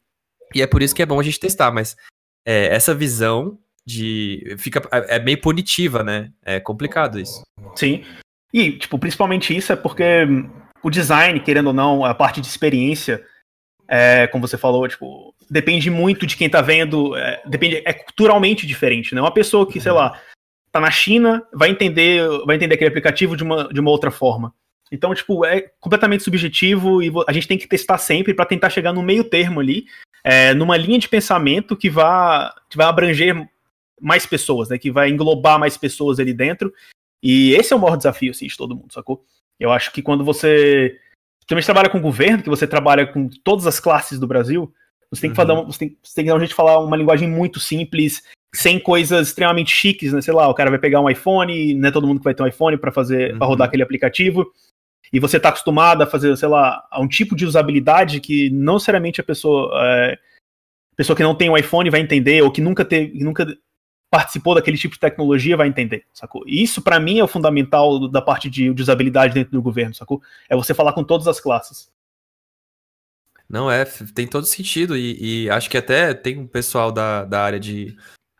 E 0.53 0.61
é 0.61 0.67
por 0.67 0.81
isso 0.81 0.95
que 0.95 1.01
é 1.01 1.05
bom 1.05 1.19
a 1.19 1.23
gente 1.23 1.39
testar, 1.39 1.71
mas 1.71 1.95
é, 2.45 2.67
essa 2.67 2.93
visão 2.93 3.57
de. 3.85 4.55
Fica, 4.57 4.81
é, 4.91 5.17
é 5.17 5.19
meio 5.19 5.39
punitiva, 5.39 6.03
né? 6.03 6.31
É 6.43 6.59
complicado 6.59 7.19
isso. 7.19 7.41
Sim. 7.75 8.03
E, 8.53 8.73
tipo, 8.73 8.97
principalmente 8.97 9.55
isso 9.55 9.71
é 9.71 9.75
porque 9.75 10.25
o 10.81 10.89
design, 10.89 11.39
querendo 11.39 11.67
ou 11.67 11.73
não, 11.73 12.03
a 12.03 12.13
parte 12.13 12.41
de 12.41 12.47
experiência, 12.47 13.23
é, 13.87 14.27
como 14.27 14.47
você 14.47 14.57
falou, 14.57 14.87
tipo, 14.87 15.33
depende 15.49 15.89
muito 15.89 16.25
de 16.25 16.37
quem 16.37 16.49
tá 16.49 16.61
vendo, 16.61 17.15
é, 17.15 17.41
depende, 17.45 17.81
é 17.85 17.93
culturalmente 17.93 18.65
diferente, 18.65 19.13
né? 19.13 19.21
Uma 19.21 19.33
pessoa 19.33 19.67
que, 19.67 19.79
sei 19.79 19.91
lá, 19.91 20.19
tá 20.71 20.79
na 20.79 20.91
China, 20.91 21.43
vai 21.53 21.69
entender, 21.69 22.27
vai 22.45 22.55
entender 22.55 22.75
aquele 22.75 22.89
aplicativo 22.89 23.35
de 23.35 23.43
uma, 23.43 23.67
de 23.67 23.79
uma 23.79 23.91
outra 23.91 24.11
forma. 24.11 24.53
Então, 24.91 25.13
tipo, 25.13 25.45
é 25.45 25.71
completamente 25.79 26.23
subjetivo 26.23 27.01
e 27.01 27.11
a 27.27 27.31
gente 27.31 27.47
tem 27.47 27.57
que 27.57 27.67
testar 27.67 27.97
sempre 27.97 28.33
para 28.33 28.45
tentar 28.45 28.69
chegar 28.69 28.91
no 28.91 29.03
meio 29.03 29.23
termo 29.23 29.59
ali, 29.59 29.85
é, 30.23 30.53
numa 30.53 30.75
linha 30.77 30.97
de 30.97 31.07
pensamento 31.07 31.77
que 31.77 31.89
vá, 31.89 32.53
que 32.69 32.75
vai 32.75 32.87
abranger 32.87 33.47
mais 34.01 34.25
pessoas, 34.25 34.69
né? 34.69 34.77
Que 34.77 34.91
vai 34.91 35.09
englobar 35.09 35.59
mais 35.59 35.77
pessoas 35.77 36.19
ali 36.19 36.33
dentro. 36.33 36.73
E 37.21 37.53
esse 37.53 37.73
é 37.73 37.75
o 37.75 37.79
maior 37.79 37.97
desafio, 37.97 38.31
assim, 38.31 38.47
de 38.47 38.57
todo 38.57 38.75
mundo, 38.75 38.91
sacou? 38.93 39.23
Eu 39.59 39.71
acho 39.71 39.91
que 39.91 40.01
quando 40.01 40.23
você 40.23 40.97
também 41.45 41.63
trabalha 41.63 41.89
com 41.89 41.99
governo, 41.99 42.43
que 42.43 42.49
você 42.49 42.65
trabalha 42.65 43.05
com 43.05 43.27
todas 43.43 43.67
as 43.67 43.79
classes 43.79 44.19
do 44.19 44.27
Brasil, 44.27 44.73
você 45.11 45.21
tem 45.21 45.33
que, 45.33 45.39
uhum. 45.39 45.47
falar, 45.47 45.61
você 45.63 45.79
tem, 45.79 45.97
você 46.01 46.15
tem 46.15 46.25
que 46.25 46.29
dar 46.29 46.35
um 46.35 46.39
jeito 46.39 46.51
de 46.51 46.55
falar 46.55 46.79
uma 46.79 46.95
linguagem 46.95 47.27
muito 47.27 47.59
simples, 47.59 48.23
sem 48.55 48.79
coisas 48.79 49.27
extremamente 49.27 49.71
chiques, 49.71 50.13
né? 50.13 50.21
Sei 50.21 50.33
lá, 50.33 50.47
o 50.47 50.53
cara 50.53 50.69
vai 50.69 50.79
pegar 50.79 51.01
um 51.01 51.09
iPhone, 51.09 51.73
não 51.73 51.89
é 51.89 51.91
todo 51.91 52.07
mundo 52.07 52.19
que 52.19 52.23
vai 52.23 52.33
ter 52.33 52.43
um 52.43 52.47
iPhone 52.47 52.77
para 52.77 52.91
fazer, 52.91 53.33
uhum. 53.33 53.39
para 53.39 53.47
rodar 53.47 53.67
aquele 53.67 53.83
aplicativo. 53.83 54.51
E 55.11 55.19
você 55.19 55.37
está 55.37 55.49
acostumado 55.49 56.01
a 56.01 56.07
fazer, 56.07 56.35
sei 56.37 56.47
lá, 56.47 56.85
a 56.89 57.01
um 57.01 57.07
tipo 57.07 57.35
de 57.35 57.45
usabilidade 57.45 58.19
que 58.19 58.49
não 58.49 58.73
necessariamente 58.73 59.19
a 59.19 59.23
pessoa, 59.23 59.71
é, 59.85 60.19
pessoa 60.95 61.15
que 61.15 61.23
não 61.23 61.35
tem 61.35 61.49
um 61.49 61.57
iPhone 61.57 61.89
vai 61.89 62.01
entender, 62.01 62.41
ou 62.41 62.51
que 62.51 62.61
nunca 62.61 62.85
teve, 62.85 63.23
nunca 63.23 63.47
participou 64.09 64.55
daquele 64.55 64.77
tipo 64.77 64.95
de 64.95 64.99
tecnologia 64.99 65.55
vai 65.55 65.67
entender, 65.67 66.05
sacou? 66.13 66.43
Isso, 66.45 66.81
para 66.81 66.99
mim, 66.99 67.19
é 67.19 67.23
o 67.23 67.27
fundamental 67.27 68.09
da 68.09 68.21
parte 68.21 68.49
de 68.49 68.69
usabilidade 68.69 69.33
dentro 69.33 69.51
do 69.51 69.61
governo, 69.61 69.93
sacou? 69.93 70.21
É 70.49 70.55
você 70.55 70.73
falar 70.73 70.93
com 70.93 71.03
todas 71.03 71.27
as 71.27 71.39
classes. 71.39 71.91
Não, 73.47 73.69
é, 73.69 73.85
tem 74.13 74.27
todo 74.27 74.45
sentido, 74.45 74.95
e, 74.95 75.45
e 75.45 75.49
acho 75.49 75.69
que 75.69 75.77
até 75.77 76.13
tem 76.13 76.37
um 76.37 76.47
pessoal 76.47 76.91
da, 76.91 77.25
da 77.25 77.41
área 77.41 77.59
de, 77.59 77.95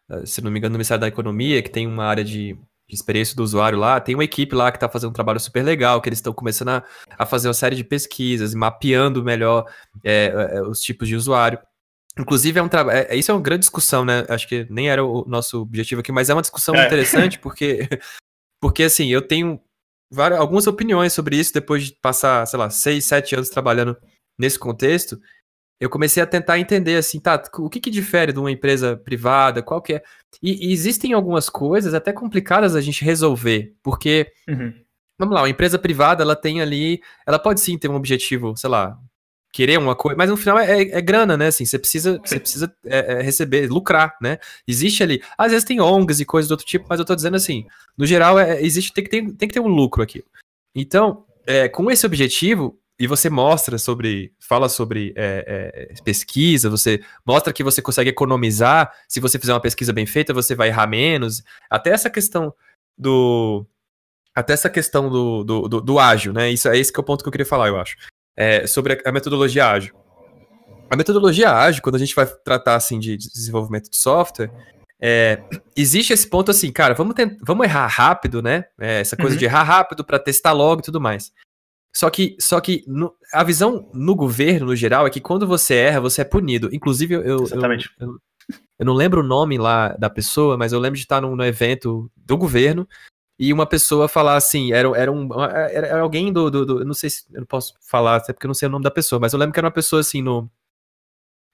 eh, 0.10 0.26
se 0.26 0.42
não 0.42 0.52
me 0.52 0.60
engano, 0.60 0.74
no 0.74 0.78
Ministério 0.78 1.02
da 1.02 1.08
Economia, 1.08 1.64
que 1.64 1.70
tem 1.70 1.88
uma 1.88 2.06
área 2.06 2.24
de, 2.24 2.56
de 2.90 2.96
experiência 2.96 3.36
do 3.36 3.44
usuário 3.44 3.78
lá, 3.78 4.00
tem 4.00 4.16
uma 4.16 4.24
equipe 4.24 4.56
lá 4.56 4.72
que 4.72 4.78
está 4.78 4.90
fazendo 4.90 5.12
um 5.12 5.14
trabalho 5.14 5.40
super 5.40 5.64
legal, 5.64 6.02
que 6.02 6.10
eles 6.10 6.18
estão 6.18 6.34
começando 6.34 6.70
a, 6.70 6.84
a, 7.20 7.26
fazer 7.26 7.48
uma 7.48 7.54
série 7.54 7.76
de 7.76 7.84
pesquisas, 7.84 8.56
mapeando 8.56 9.24
melhor 9.24 9.72
é, 10.04 10.34
é, 10.56 10.62
os 10.64 10.82
tipos 10.82 11.08
de 11.08 11.16
usuário. 11.16 11.60
Inclusive, 12.18 12.60
é 12.60 12.64
um 12.64 12.68
trabalho. 12.68 13.06
É, 13.08 13.16
isso 13.16 13.30
é 13.30 13.34
uma 13.34 13.42
grande 13.42 13.62
discussão, 13.62 14.04
né? 14.04 14.26
Acho 14.28 14.48
que 14.48 14.66
nem 14.72 14.90
era 14.90 15.06
o 15.06 15.24
nosso 15.28 15.62
objetivo 15.62 16.02
aqui, 16.02 16.12
mas 16.12 16.32
é 16.32 16.34
uma 16.34 16.42
discussão 16.42 16.74
é. 16.74 16.88
interessante, 16.88 17.38
porque, 17.40 17.88
porque 18.60 18.84
assim, 18.84 19.08
eu 19.08 19.22
tenho 19.22 19.62
várias, 20.12 20.40
algumas 20.40 20.66
opiniões 20.66 21.14
sobre 21.14 21.38
isso 21.38 21.54
depois 21.54 21.86
de 21.86 21.92
passar, 21.94 22.44
sei 22.48 22.58
lá, 22.58 22.72
seis, 22.72 23.06
sete 23.06 23.36
anos 23.36 23.50
trabalhando 23.50 23.96
nesse 24.38 24.58
contexto. 24.58 25.20
Eu 25.80 25.90
comecei 25.90 26.22
a 26.22 26.28
tentar 26.28 26.60
entender 26.60 26.98
assim, 26.98 27.20
tá, 27.20 27.42
o 27.58 27.70
que, 27.70 27.80
que 27.80 27.90
difere 27.90 28.34
de 28.34 28.40
uma 28.40 28.52
empresa 28.52 28.98
privada, 28.98 29.64
qual 29.64 29.82
que 29.82 29.94
é. 29.94 30.04
E, 30.42 30.70
e 30.70 30.74
existem 30.74 31.14
algumas 31.14 31.50
coisas 31.50 31.94
até 31.94 32.12
complicadas 32.12 32.76
a 32.76 32.82
gente 32.82 33.04
resolver, 33.04 33.74
porque. 33.82 34.32
Uhum. 34.48 34.74
Vamos 35.18 35.36
lá, 35.36 35.42
uma 35.42 35.50
empresa 35.50 35.78
privada, 35.78 36.24
ela 36.24 36.36
tem 36.36 36.62
ali. 36.62 37.02
Ela 37.28 37.38
pode 37.38 37.60
sim 37.60 37.78
ter 37.78 37.90
um 37.90 37.96
objetivo, 37.96 38.56
sei 38.56 38.70
lá, 38.70 38.98
querer 39.52 39.78
uma 39.78 39.96
coisa, 39.96 40.18
mas 40.18 40.30
no 40.30 40.38
final 40.38 40.58
é, 40.58 40.84
é, 40.84 40.98
é, 40.98 41.02
grana, 41.02 41.36
né? 41.36 41.48
Assim, 41.48 41.66
você 41.66 41.80
precisa, 41.80 42.20
você 42.24 42.40
precisa 42.40 42.74
é, 42.86 43.14
é, 43.14 43.22
receber, 43.22 43.70
lucrar, 43.70 44.16
né? 44.22 44.38
Existe 44.68 45.04
ali, 45.04 45.22
às 45.38 45.52
vezes 45.52 45.66
tem 45.66 45.82
ONGs 45.82 46.20
e 46.20 46.26
coisas 46.26 46.48
do 46.48 46.52
outro 46.52 46.66
tipo, 46.66 46.86
mas 46.88 47.00
eu 47.00 47.06
tô 47.06 47.16
dizendo 47.16 47.36
assim, 47.36 47.66
no 47.98 48.06
geral 48.06 48.40
é, 48.40 48.62
existe 48.62 48.94
tem 48.94 49.04
que 49.04 49.10
ter, 49.10 49.22
tem 49.34 49.48
que 49.48 49.54
ter 49.54 49.60
um 49.60 49.68
lucro 49.68 50.04
aqui. 50.04 50.24
Então, 50.76 51.26
é, 51.48 51.68
com 51.68 51.90
esse 51.90 52.06
objetivo 52.06 52.80
e 53.00 53.08
você 53.08 53.30
mostra 53.30 53.78
sobre, 53.78 54.34
fala 54.40 54.68
sobre 54.68 55.14
pesquisa, 56.04 56.70
você 56.70 57.02
mostra 57.26 57.54
que 57.54 57.64
você 57.64 57.82
consegue 57.82 58.10
economizar, 58.10 58.92
se 59.08 59.20
você 59.20 59.40
fizer 59.40 59.54
uma 59.54 59.62
pesquisa 59.62 59.94
bem 59.94 60.06
feita, 60.06 60.34
você 60.34 60.54
vai 60.54 60.68
errar 60.68 60.88
menos. 60.88 61.42
Até 61.70 61.92
essa 61.92 62.10
questão 62.10 62.54
do 62.98 63.66
até 64.36 64.54
essa 64.54 64.70
questão 64.70 65.10
do, 65.10 65.44
do, 65.44 65.68
do, 65.68 65.82
do 65.82 66.00
ágil, 66.00 66.32
né? 66.32 66.50
Isso 66.50 66.68
é 66.70 66.78
esse 66.78 66.94
que 66.94 67.00
é 67.00 67.02
o 67.02 67.04
ponto 67.04 67.24
que 67.24 67.28
eu 67.28 67.32
queria 67.32 67.46
falar, 67.46 67.68
eu 67.68 67.78
acho 67.78 67.98
é, 68.40 68.66
sobre 68.66 69.02
a 69.06 69.12
metodologia 69.12 69.70
ágil. 69.70 69.94
A 70.90 70.96
metodologia 70.96 71.52
ágil, 71.52 71.84
quando 71.84 71.96
a 71.96 72.00
gente 72.00 72.16
vai 72.16 72.26
tratar 72.26 72.76
assim 72.76 72.98
de 72.98 73.18
desenvolvimento 73.18 73.90
de 73.92 73.98
software, 73.98 74.50
é, 75.00 75.44
existe 75.76 76.14
esse 76.14 76.26
ponto 76.26 76.50
assim, 76.50 76.72
cara, 76.72 76.94
vamos, 76.94 77.14
vamos 77.42 77.66
errar 77.66 77.88
rápido, 77.88 78.42
né? 78.42 78.64
É, 78.80 79.02
essa 79.02 79.18
coisa 79.18 79.34
uhum. 79.34 79.40
de 79.40 79.46
errar 79.46 79.64
rápido 79.64 80.06
para 80.06 80.18
testar 80.18 80.54
logo 80.54 80.80
e 80.80 80.84
tudo 80.84 81.02
mais. 81.02 81.34
Só 81.94 82.10
que, 82.10 82.38
só 82.40 82.62
que 82.62 82.84
no, 82.88 83.14
a 83.34 83.44
visão 83.44 83.90
no 83.94 84.16
governo, 84.16 84.68
no 84.68 84.76
geral, 84.76 85.08
é 85.08 85.10
que 85.10 85.20
quando 85.20 85.48
você 85.48 85.76
erra, 85.76 86.02
você 86.02 86.22
é 86.22 86.26
punido. 86.26 86.70
Inclusive, 86.72 87.16
eu, 87.16 87.44
Exatamente. 87.44 87.90
eu, 88.00 88.08
eu, 88.08 88.20
eu 88.80 88.86
não 88.86 88.94
lembro 88.94 89.22
o 89.22 89.28
nome 89.28 89.58
lá 89.58 89.90
da 89.90 90.10
pessoa, 90.10 90.58
mas 90.58 90.72
eu 90.72 90.80
lembro 90.80 90.98
de 90.98 91.04
estar 91.04 91.22
num, 91.22 91.36
num 91.36 91.44
evento 91.44 92.10
do 92.16 92.38
governo 92.38 92.88
e 93.40 93.54
uma 93.54 93.66
pessoa 93.66 94.10
falar 94.10 94.36
assim, 94.36 94.74
era, 94.74 94.90
era, 94.98 95.10
um, 95.10 95.30
era, 95.42 96.02
alguém 96.02 96.32
do, 96.32 96.52
do, 96.52 96.66
do, 96.66 96.86
não 96.86 96.94
sei 96.94 97.10
se, 97.10 97.24
eu 97.32 97.40
não 97.40 97.48
posso 97.48 97.74
falar, 97.82 98.18
até 98.18 98.34
porque 98.34 98.46
eu 98.46 98.50
não 98.50 98.54
sei 98.54 98.68
o 98.68 98.72
nome 98.72 98.84
da 98.84 98.92
pessoa, 98.92 99.18
mas 99.18 99.32
eu 99.32 99.40
lembro 99.40 99.54
que 99.54 99.60
era 99.60 99.66
uma 99.66 99.72
pessoa 99.72 100.02
assim, 100.02 100.22
no, 100.22 100.52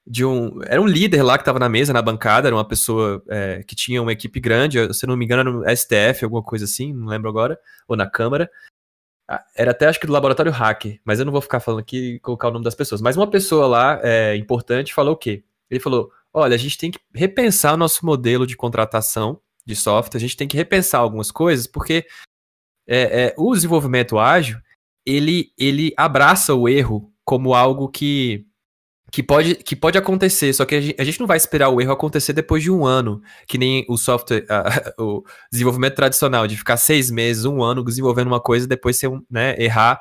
de 0.04 0.24
um, 0.24 0.60
era 0.64 0.82
um 0.82 0.86
líder 0.86 1.22
lá 1.22 1.38
que 1.38 1.42
estava 1.42 1.60
na 1.60 1.68
mesa, 1.68 1.92
na 1.92 2.02
bancada, 2.02 2.48
era 2.48 2.56
uma 2.56 2.66
pessoa 2.66 3.22
é, 3.28 3.62
que 3.62 3.76
tinha 3.76 4.02
uma 4.02 4.12
equipe 4.12 4.40
grande, 4.40 4.92
se 4.92 5.06
não 5.06 5.16
me 5.16 5.24
engano 5.24 5.40
era 5.40 5.50
no 5.52 5.76
STF, 5.76 6.24
alguma 6.24 6.42
coisa 6.42 6.64
assim, 6.64 6.92
não 6.92 7.06
lembro 7.06 7.28
agora, 7.28 7.56
ou 7.86 7.96
na 7.96 8.10
Câmara, 8.10 8.50
era 9.56 9.72
até 9.72 9.86
acho 9.86 9.98
que 9.98 10.06
do 10.06 10.12
laboratório 10.12 10.52
hacker, 10.52 11.00
mas 11.04 11.18
eu 11.18 11.24
não 11.24 11.32
vou 11.32 11.40
ficar 11.40 11.58
falando 11.60 11.80
aqui 11.80 12.14
e 12.14 12.20
colocar 12.20 12.48
o 12.48 12.52
nome 12.52 12.64
das 12.64 12.74
pessoas. 12.74 13.00
Mas 13.00 13.16
uma 13.16 13.28
pessoa 13.28 13.66
lá, 13.66 14.00
é, 14.02 14.36
importante, 14.36 14.94
falou 14.94 15.14
o 15.14 15.16
quê? 15.16 15.44
Ele 15.70 15.80
falou: 15.80 16.10
olha, 16.32 16.54
a 16.54 16.58
gente 16.58 16.78
tem 16.78 16.90
que 16.90 17.00
repensar 17.14 17.74
o 17.74 17.76
nosso 17.76 18.06
modelo 18.06 18.46
de 18.46 18.56
contratação 18.56 19.40
de 19.64 19.74
software, 19.74 20.18
a 20.18 20.20
gente 20.20 20.36
tem 20.36 20.46
que 20.46 20.56
repensar 20.56 21.00
algumas 21.00 21.32
coisas, 21.32 21.66
porque 21.66 22.06
é, 22.86 23.24
é, 23.24 23.34
o 23.36 23.52
desenvolvimento 23.52 24.16
ágil, 24.16 24.58
ele, 25.04 25.52
ele 25.58 25.92
abraça 25.96 26.54
o 26.54 26.68
erro 26.68 27.12
como 27.24 27.52
algo 27.52 27.88
que, 27.88 28.46
que, 29.16 29.22
pode, 29.22 29.54
que 29.54 29.74
pode 29.74 29.96
acontecer, 29.96 30.52
só 30.52 30.66
que 30.66 30.74
a 30.74 30.80
gente, 30.80 31.00
a 31.00 31.02
gente 31.02 31.20
não 31.20 31.26
vai 31.26 31.38
esperar 31.38 31.70
o 31.70 31.80
erro 31.80 31.90
acontecer 31.90 32.34
depois 32.34 32.62
de 32.62 32.70
um 32.70 32.84
ano, 32.84 33.22
que 33.46 33.56
nem 33.56 33.82
o 33.88 33.96
software, 33.96 34.44
o 35.00 35.24
desenvolvimento 35.50 35.94
tradicional, 35.94 36.46
de 36.46 36.54
ficar 36.54 36.76
seis 36.76 37.10
meses, 37.10 37.46
um 37.46 37.62
ano 37.62 37.82
desenvolvendo 37.82 38.26
uma 38.26 38.40
coisa 38.40 38.66
e 38.66 38.68
depois 38.68 38.98
ser, 38.98 39.10
né, 39.30 39.56
errar 39.58 39.98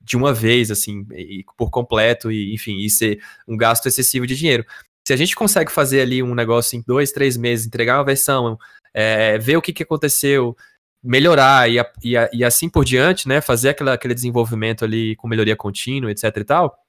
de 0.00 0.16
uma 0.16 0.32
vez, 0.32 0.70
assim, 0.70 1.06
e, 1.12 1.44
por 1.54 1.68
completo, 1.68 2.32
e 2.32 2.54
enfim, 2.54 2.78
e 2.78 2.88
ser 2.88 3.20
um 3.46 3.58
gasto 3.58 3.88
excessivo 3.88 4.26
de 4.26 4.34
dinheiro. 4.34 4.64
Se 5.06 5.12
a 5.12 5.16
gente 5.16 5.36
consegue 5.36 5.70
fazer 5.70 6.00
ali 6.00 6.22
um 6.22 6.34
negócio 6.34 6.78
em 6.78 6.84
dois, 6.86 7.12
três 7.12 7.36
meses, 7.36 7.66
entregar 7.66 7.98
uma 7.98 8.06
versão, 8.06 8.56
é, 8.94 9.36
ver 9.36 9.58
o 9.58 9.62
que, 9.62 9.70
que 9.70 9.82
aconteceu, 9.82 10.56
melhorar 11.04 11.70
e, 11.70 11.78
e, 12.02 12.14
e, 12.32 12.42
assim 12.42 12.70
por 12.70 12.86
diante, 12.86 13.28
né? 13.28 13.42
Fazer 13.42 13.68
aquela, 13.68 13.92
aquele 13.92 14.14
desenvolvimento 14.14 14.82
ali 14.82 15.14
com 15.16 15.28
melhoria 15.28 15.54
contínua, 15.54 16.10
etc 16.10 16.34
e 16.38 16.44
tal, 16.44 16.85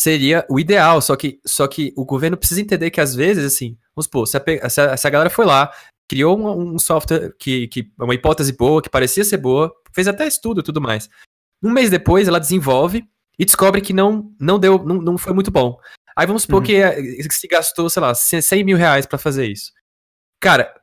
seria 0.00 0.46
o 0.48 0.58
ideal. 0.58 1.02
Só 1.02 1.14
que, 1.14 1.40
só 1.46 1.66
que 1.68 1.92
o 1.94 2.04
governo 2.04 2.36
precisa 2.36 2.60
entender 2.60 2.90
que 2.90 3.00
às 3.00 3.14
vezes, 3.14 3.44
assim, 3.44 3.76
vamos 3.94 4.06
supor, 4.06 4.26
se 4.26 4.36
a, 4.36 4.70
se 4.70 4.80
a, 4.80 4.96
se 4.96 5.06
a 5.06 5.10
galera 5.10 5.28
foi 5.28 5.44
lá, 5.44 5.70
criou 6.08 6.38
um, 6.38 6.74
um, 6.74 6.78
software 6.78 7.34
que, 7.38 7.68
que 7.68 7.92
uma 7.98 8.14
hipótese 8.14 8.52
boa, 8.52 8.80
que 8.80 8.88
parecia 8.88 9.22
ser 9.24 9.36
boa, 9.36 9.70
fez 9.92 10.08
até 10.08 10.26
estudo 10.26 10.60
e 10.60 10.64
tudo 10.64 10.80
mais. 10.80 11.10
Um 11.62 11.70
mês 11.70 11.90
depois, 11.90 12.26
ela 12.26 12.40
desenvolve 12.40 13.04
e 13.38 13.44
descobre 13.44 13.82
que 13.82 13.92
não, 13.92 14.34
não 14.40 14.58
deu, 14.58 14.82
não, 14.82 14.96
não 14.96 15.18
foi 15.18 15.34
muito 15.34 15.50
bom. 15.50 15.78
Aí 16.16 16.26
vamos 16.26 16.42
supor 16.42 16.60
uhum. 16.60 16.66
que 16.66 16.76
eh, 16.76 17.22
se 17.30 17.46
gastou, 17.46 17.90
sei 17.90 18.00
lá, 18.00 18.14
100 18.14 18.64
mil 18.64 18.76
reais 18.76 19.06
para 19.06 19.18
fazer 19.18 19.46
isso. 19.46 19.72
Cara, 20.40 20.74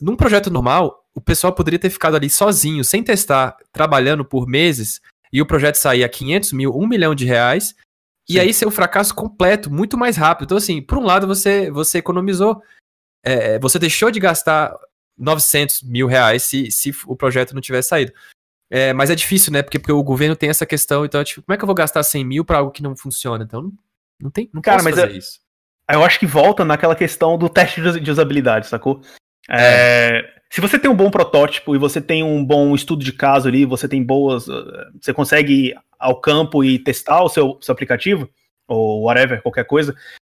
num 0.00 0.16
projeto 0.16 0.50
normal, 0.50 1.04
o 1.14 1.20
pessoal 1.20 1.52
poderia 1.52 1.78
ter 1.78 1.90
ficado 1.90 2.16
ali 2.16 2.28
sozinho, 2.28 2.84
sem 2.84 3.02
testar, 3.02 3.56
trabalhando 3.72 4.24
por 4.24 4.48
meses, 4.48 5.00
e 5.32 5.40
o 5.40 5.46
projeto 5.46 5.76
sair 5.76 6.02
a 6.02 6.08
500 6.08 6.52
mil, 6.52 6.76
1 6.76 6.86
milhão 6.88 7.14
de 7.14 7.24
reais, 7.24 7.74
Sim. 8.28 8.34
e 8.34 8.40
aí 8.40 8.52
ser 8.52 8.66
um 8.66 8.70
fracasso 8.70 9.14
completo, 9.14 9.70
muito 9.70 9.96
mais 9.96 10.16
rápido. 10.16 10.46
Então, 10.46 10.56
assim, 10.56 10.82
por 10.82 10.98
um 10.98 11.04
lado, 11.04 11.26
você, 11.26 11.70
você 11.70 11.98
economizou, 11.98 12.62
é, 13.24 13.54
é 13.54 13.58
você 13.58 13.78
deixou 13.78 14.10
de 14.10 14.20
gastar 14.20 14.76
900 15.16 15.82
mil 15.82 16.06
reais 16.06 16.42
se, 16.42 16.70
se 16.70 16.92
o 17.06 17.16
projeto 17.16 17.54
não 17.54 17.60
tivesse 17.60 17.88
saído. 17.88 18.12
É, 18.68 18.92
mas 18.92 19.10
é 19.10 19.14
difícil, 19.14 19.52
né? 19.52 19.62
Porque, 19.62 19.78
porque 19.78 19.92
o 19.92 20.02
governo 20.02 20.34
tem 20.34 20.48
essa 20.50 20.66
questão, 20.66 21.04
então, 21.04 21.22
tipo, 21.22 21.42
como 21.42 21.54
é 21.54 21.56
que 21.56 21.62
eu 21.62 21.68
vou 21.68 21.74
gastar 21.74 22.02
100 22.02 22.24
mil 22.24 22.44
para 22.44 22.58
algo 22.58 22.72
que 22.72 22.82
não 22.82 22.96
funciona? 22.96 23.44
Então, 23.44 23.62
não, 23.62 23.72
não 24.20 24.30
tem, 24.30 24.50
não 24.52 24.60
Cara, 24.60 24.82
mas 24.82 24.96
fazer 24.96 25.12
é, 25.12 25.16
isso 25.16 25.46
eu 25.90 26.04
acho 26.04 26.18
que 26.18 26.26
volta 26.26 26.64
naquela 26.64 26.96
questão 26.96 27.38
do 27.38 27.48
teste 27.48 27.80
de 28.00 28.10
usabilidade, 28.10 28.66
sacou? 28.66 29.00
É. 29.48 30.35
Se 30.50 30.60
você 30.60 30.78
tem 30.78 30.90
um 30.90 30.96
bom 30.96 31.10
protótipo 31.10 31.74
e 31.74 31.78
você 31.78 32.00
tem 32.00 32.22
um 32.22 32.44
bom 32.44 32.74
estudo 32.74 33.04
de 33.04 33.12
caso 33.12 33.48
ali, 33.48 33.64
você 33.64 33.88
tem 33.88 34.02
boas. 34.02 34.48
Uh, 34.48 34.64
você 35.00 35.12
consegue 35.12 35.52
ir 35.52 35.76
ao 35.98 36.20
campo 36.20 36.62
e 36.62 36.78
testar 36.78 37.22
o 37.22 37.28
seu, 37.28 37.58
seu 37.60 37.72
aplicativo, 37.72 38.28
ou 38.68 39.04
whatever, 39.04 39.42
qualquer 39.42 39.64
coisa. 39.64 39.94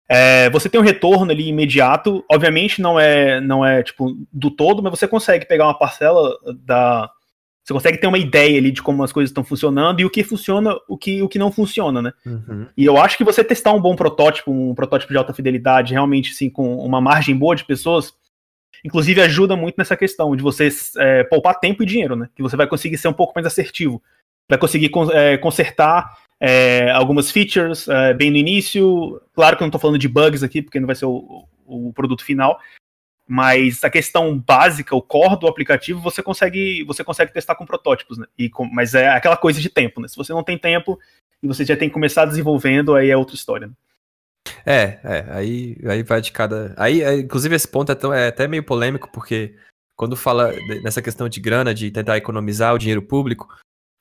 é, 0.08 0.48
você 0.50 0.68
tem 0.68 0.80
um 0.80 0.84
retorno 0.84 1.30
ali 1.30 1.48
imediato. 1.48 2.24
Obviamente 2.30 2.80
não 2.80 2.98
é, 2.98 3.40
não 3.40 3.64
é 3.64 3.82
tipo 3.82 4.16
do 4.32 4.50
todo, 4.50 4.82
mas 4.82 4.90
você 4.90 5.06
consegue 5.06 5.46
pegar 5.46 5.64
uma 5.66 5.78
parcela 5.78 6.34
da. 6.64 7.10
Você 7.62 7.74
consegue 7.74 7.98
ter 7.98 8.06
uma 8.06 8.16
ideia 8.16 8.56
ali 8.56 8.70
de 8.70 8.80
como 8.80 9.02
as 9.02 9.12
coisas 9.12 9.28
estão 9.28 9.44
funcionando 9.44 10.00
e 10.00 10.04
o 10.06 10.08
que 10.08 10.24
funciona, 10.24 10.74
o 10.88 10.96
que, 10.96 11.20
o 11.20 11.28
que 11.28 11.38
não 11.38 11.52
funciona, 11.52 12.00
né? 12.00 12.12
Uhum. 12.24 12.66
E 12.74 12.86
eu 12.86 12.96
acho 12.96 13.18
que 13.18 13.24
você 13.24 13.44
testar 13.44 13.74
um 13.74 13.80
bom 13.80 13.94
protótipo, 13.94 14.50
um 14.50 14.74
protótipo 14.74 15.12
de 15.12 15.18
alta 15.18 15.34
fidelidade, 15.34 15.92
realmente 15.92 16.32
assim, 16.32 16.48
com 16.48 16.78
uma 16.78 16.98
margem 16.98 17.36
boa 17.36 17.54
de 17.54 17.66
pessoas, 17.66 18.14
inclusive 18.84 19.20
ajuda 19.20 19.56
muito 19.56 19.76
nessa 19.76 19.96
questão 19.96 20.34
de 20.34 20.42
você 20.42 20.68
é, 20.98 21.24
poupar 21.24 21.58
tempo 21.58 21.82
e 21.82 21.86
dinheiro, 21.86 22.16
né? 22.16 22.28
Que 22.34 22.42
você 22.42 22.56
vai 22.56 22.66
conseguir 22.66 22.98
ser 22.98 23.08
um 23.08 23.12
pouco 23.12 23.32
mais 23.34 23.46
assertivo. 23.46 24.02
Vai 24.48 24.58
conseguir 24.58 24.90
é, 25.12 25.36
consertar 25.36 26.16
é, 26.40 26.90
algumas 26.92 27.30
features 27.30 27.88
é, 27.88 28.14
bem 28.14 28.30
no 28.30 28.36
início. 28.36 29.20
Claro 29.34 29.56
que 29.56 29.62
eu 29.62 29.66
não 29.66 29.70
estou 29.70 29.80
falando 29.80 29.98
de 29.98 30.08
bugs 30.08 30.42
aqui, 30.42 30.62
porque 30.62 30.80
não 30.80 30.86
vai 30.86 30.96
ser 30.96 31.06
o, 31.06 31.46
o, 31.66 31.92
produto 31.92 32.24
final. 32.24 32.58
Mas 33.26 33.84
a 33.84 33.90
questão 33.90 34.38
básica, 34.38 34.96
o 34.96 35.02
core 35.02 35.38
do 35.38 35.46
aplicativo, 35.46 36.00
você 36.00 36.22
consegue, 36.22 36.82
você 36.84 37.04
consegue 37.04 37.32
testar 37.32 37.54
com 37.56 37.66
protótipos, 37.66 38.16
né? 38.16 38.26
E 38.38 38.48
com, 38.48 38.64
mas 38.64 38.94
é 38.94 39.08
aquela 39.08 39.36
coisa 39.36 39.60
de 39.60 39.68
tempo, 39.68 40.00
né? 40.00 40.08
Se 40.08 40.16
você 40.16 40.32
não 40.32 40.42
tem 40.42 40.56
tempo 40.56 40.98
e 41.42 41.46
você 41.46 41.64
já 41.64 41.76
tem 41.76 41.88
que 41.88 41.94
começar 41.94 42.24
desenvolvendo, 42.24 42.94
aí 42.94 43.10
é 43.10 43.16
outra 43.16 43.34
história. 43.34 43.66
Né? 43.66 43.72
É, 44.68 45.00
é, 45.02 45.26
aí, 45.30 45.76
aí 45.86 46.02
vai 46.02 46.20
de 46.20 46.30
cada. 46.30 46.74
Aí, 46.76 47.02
é, 47.02 47.18
inclusive, 47.18 47.54
esse 47.54 47.66
ponto 47.66 47.90
é, 47.90 47.94
tão, 47.94 48.12
é 48.12 48.28
até 48.28 48.46
meio 48.46 48.62
polêmico, 48.62 49.10
porque 49.12 49.54
quando 49.96 50.16
fala 50.16 50.52
nessa 50.82 51.00
questão 51.00 51.28
de 51.28 51.40
grana, 51.40 51.74
de 51.74 51.90
tentar 51.90 52.16
economizar 52.16 52.74
o 52.74 52.78
dinheiro 52.78 53.02
público, 53.02 53.48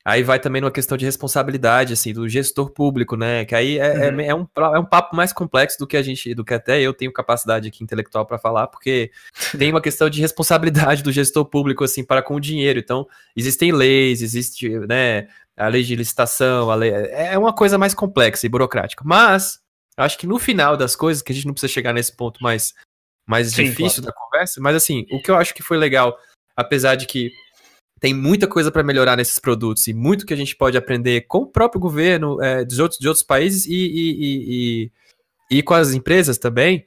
Aí 0.07 0.23
vai 0.23 0.39
também 0.39 0.61
numa 0.61 0.71
questão 0.71 0.97
de 0.97 1.03
responsabilidade, 1.03 1.91
assim, 1.91 2.13
do 2.13 2.29
gestor 2.29 2.69
público, 2.69 3.17
né? 3.17 3.43
Que 3.43 3.53
aí 3.53 3.77
é, 3.77 4.05
é 4.05 4.09
uhum. 4.09 4.19
é, 4.21 4.27
é, 4.27 4.33
um, 4.35 4.47
é 4.73 4.79
um 4.79 4.85
papo 4.85 5.13
mais 5.13 5.33
complexo 5.33 5.77
do 5.77 5.85
que 5.85 5.97
a 5.97 6.01
gente, 6.01 6.33
do 6.33 6.45
que 6.45 6.53
até 6.53 6.79
eu 6.79 6.93
tenho 6.93 7.11
capacidade 7.11 7.67
aqui 7.67 7.83
intelectual 7.83 8.25
para 8.25 8.39
falar, 8.39 8.67
porque 8.67 9.11
tem 9.59 9.69
uma 9.69 9.81
questão 9.81 10.09
de 10.09 10.21
responsabilidade 10.21 11.03
do 11.03 11.11
gestor 11.11 11.43
público, 11.43 11.83
assim, 11.83 12.05
para 12.05 12.21
com 12.21 12.35
o 12.35 12.39
dinheiro. 12.39 12.79
Então, 12.79 13.05
existem 13.35 13.73
leis, 13.73 14.21
existe, 14.21 14.69
né, 14.87 15.27
a 15.57 15.67
lei 15.67 15.83
de 15.83 15.93
licitação, 15.93 16.71
a 16.71 16.75
lei, 16.75 16.91
é, 16.91 17.33
é 17.33 17.37
uma 17.37 17.51
coisa 17.51 17.77
mais 17.77 17.93
complexa 17.93 18.45
e 18.45 18.49
burocrática. 18.49 19.03
Mas, 19.05 19.59
acho 20.03 20.17
que 20.17 20.27
no 20.27 20.37
final 20.37 20.77
das 20.77 20.95
coisas, 20.95 21.23
que 21.23 21.31
a 21.31 21.35
gente 21.35 21.47
não 21.47 21.53
precisa 21.53 21.73
chegar 21.73 21.93
nesse 21.93 22.15
ponto 22.15 22.41
mais, 22.41 22.73
mais 23.25 23.51
Sim, 23.51 23.65
difícil 23.65 24.03
claro. 24.03 24.15
da 24.15 24.25
conversa, 24.25 24.61
mas 24.61 24.75
assim, 24.75 25.05
o 25.11 25.21
que 25.21 25.31
eu 25.31 25.35
acho 25.35 25.53
que 25.53 25.63
foi 25.63 25.77
legal, 25.77 26.17
apesar 26.55 26.95
de 26.95 27.05
que 27.05 27.31
tem 27.99 28.13
muita 28.13 28.47
coisa 28.47 28.71
para 28.71 28.83
melhorar 28.83 29.15
nesses 29.15 29.39
produtos 29.39 29.87
e 29.87 29.93
muito 29.93 30.25
que 30.25 30.33
a 30.33 30.37
gente 30.37 30.55
pode 30.55 30.77
aprender 30.77 31.21
com 31.21 31.39
o 31.39 31.47
próprio 31.47 31.81
governo 31.81 32.41
é, 32.41 32.63
dos 32.63 32.79
outros, 32.79 32.99
de 32.99 33.07
outros 33.07 33.23
países 33.23 33.65
e, 33.65 33.73
e, 33.73 34.91
e, 35.49 35.57
e, 35.57 35.63
com 35.63 35.73
as 35.73 35.93
empresas 35.93 36.37
também. 36.37 36.85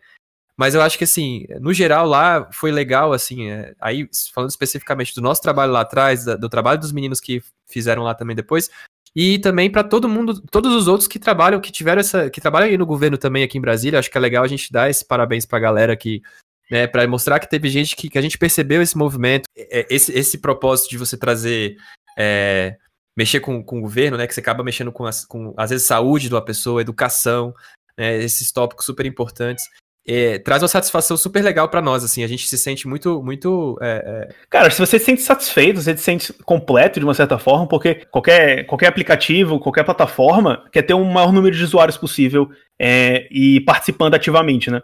Mas 0.57 0.75
eu 0.75 0.83
acho 0.83 0.99
que, 0.99 1.05
assim, 1.05 1.47
no 1.59 1.73
geral 1.73 2.07
lá 2.07 2.49
foi 2.53 2.71
legal, 2.71 3.13
assim, 3.13 3.51
é, 3.51 3.75
aí 3.81 4.09
falando 4.33 4.51
especificamente 4.51 5.15
do 5.15 5.23
nosso 5.23 5.41
trabalho 5.41 5.73
lá 5.73 5.81
atrás, 5.81 6.25
da, 6.25 6.37
do 6.37 6.49
trabalho 6.49 6.79
dos 6.79 6.93
meninos 6.93 7.19
que 7.19 7.43
fizeram 7.67 8.03
lá 8.03 8.15
também 8.15 8.37
depois, 8.37 8.71
e 9.15 9.39
também 9.39 9.71
para 9.71 9.83
todo 9.83 10.09
mundo, 10.09 10.41
todos 10.51 10.75
os 10.75 10.87
outros 10.87 11.09
que 11.09 11.19
trabalham, 11.19 11.61
que 11.61 11.73
tiveram 11.73 12.01
essa, 12.01 12.31
que 12.31 12.41
trabalham 12.41 12.69
aí 12.69 12.79
no 12.79 12.87
governo 12.87 13.19
também 13.19 13.43
aqui 13.43 13.59
em 13.59 13.61
Brasília, 13.61 13.99
acho 13.99 14.11
que 14.11 14.17
é 14.17 14.21
legal 14.21 14.45
a 14.45 14.49
gente 14.49 14.73
dar 14.73 14.89
esse 14.89 15.05
parabéns 15.05 15.45
para 15.45 15.59
a 15.59 15.63
galera 15.63 15.97
que 15.97 16.23
né, 16.71 16.87
para 16.87 17.07
mostrar 17.09 17.41
que 17.41 17.51
teve 17.51 17.69
gente 17.69 17.97
que, 17.97 18.09
que 18.09 18.19
a 18.19 18.23
gente 18.23 18.39
percebeu 18.39 18.81
esse 18.81 18.97
movimento, 18.97 19.49
é, 19.57 19.87
esse, 19.91 20.17
esse 20.17 20.39
propósito 20.39 20.91
de 20.91 20.99
você 20.99 21.17
trazer, 21.17 21.77
é, 22.17 22.77
mexer 23.17 23.41
com, 23.41 23.63
com 23.63 23.79
o 23.79 23.83
governo, 23.83 24.17
né, 24.17 24.27
que 24.27 24.33
você 24.33 24.41
acaba 24.41 24.63
mexendo 24.63 24.93
com, 24.93 25.05
as, 25.05 25.25
com 25.25 25.53
às 25.57 25.71
vezes, 25.71 25.87
saúde 25.87 26.29
de 26.29 26.35
uma 26.35 26.45
pessoa, 26.45 26.81
educação, 26.81 27.53
né, 27.99 28.19
esses 28.19 28.53
tópicos 28.53 28.87
super 28.87 29.05
importantes. 29.05 29.65
É, 30.13 30.39
traz 30.41 30.61
uma 30.63 30.69
satisfação 30.69 31.17
super 31.17 31.43
legal 31.43 31.69
para 31.69 31.81
nós, 31.81 32.03
assim, 32.03 32.25
a 32.25 32.27
gente 32.27 32.49
se 32.49 32.59
sente 32.59 32.89
muito, 32.89 33.23
muito... 33.23 33.79
É, 33.81 34.29
é... 34.29 34.35
Cara, 34.49 34.69
se 34.69 34.79
você 34.79 34.99
se 34.99 35.05
sente 35.05 35.23
satisfeito, 35.23 35.81
você 35.81 35.97
se 35.97 36.03
sente 36.03 36.33
completo 36.45 36.99
de 36.99 37.07
uma 37.07 37.15
certa 37.15 37.39
forma, 37.39 37.69
porque 37.69 38.07
qualquer, 38.11 38.65
qualquer 38.67 38.89
aplicativo, 38.89 39.61
qualquer 39.61 39.85
plataforma 39.85 40.65
quer 40.73 40.83
ter 40.83 40.95
um 40.95 41.05
maior 41.05 41.33
número 41.33 41.55
de 41.55 41.63
usuários 41.63 41.97
possível 41.97 42.51
é, 42.77 43.29
e 43.31 43.61
participando 43.61 44.15
ativamente, 44.15 44.71
né? 44.71 44.83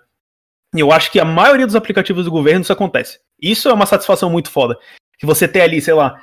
E 0.74 0.80
eu 0.80 0.92
acho 0.92 1.10
que 1.10 1.18
a 1.18 1.24
maioria 1.24 1.66
dos 1.66 1.74
aplicativos 1.74 2.24
do 2.24 2.30
governo 2.30 2.60
isso 2.60 2.72
acontece. 2.72 3.18
Isso 3.40 3.68
é 3.68 3.72
uma 3.72 3.86
satisfação 3.86 4.30
muito 4.30 4.50
foda. 4.50 4.78
Que 5.18 5.26
você 5.26 5.48
ter 5.48 5.62
ali, 5.62 5.80
sei 5.80 5.94
lá, 5.94 6.22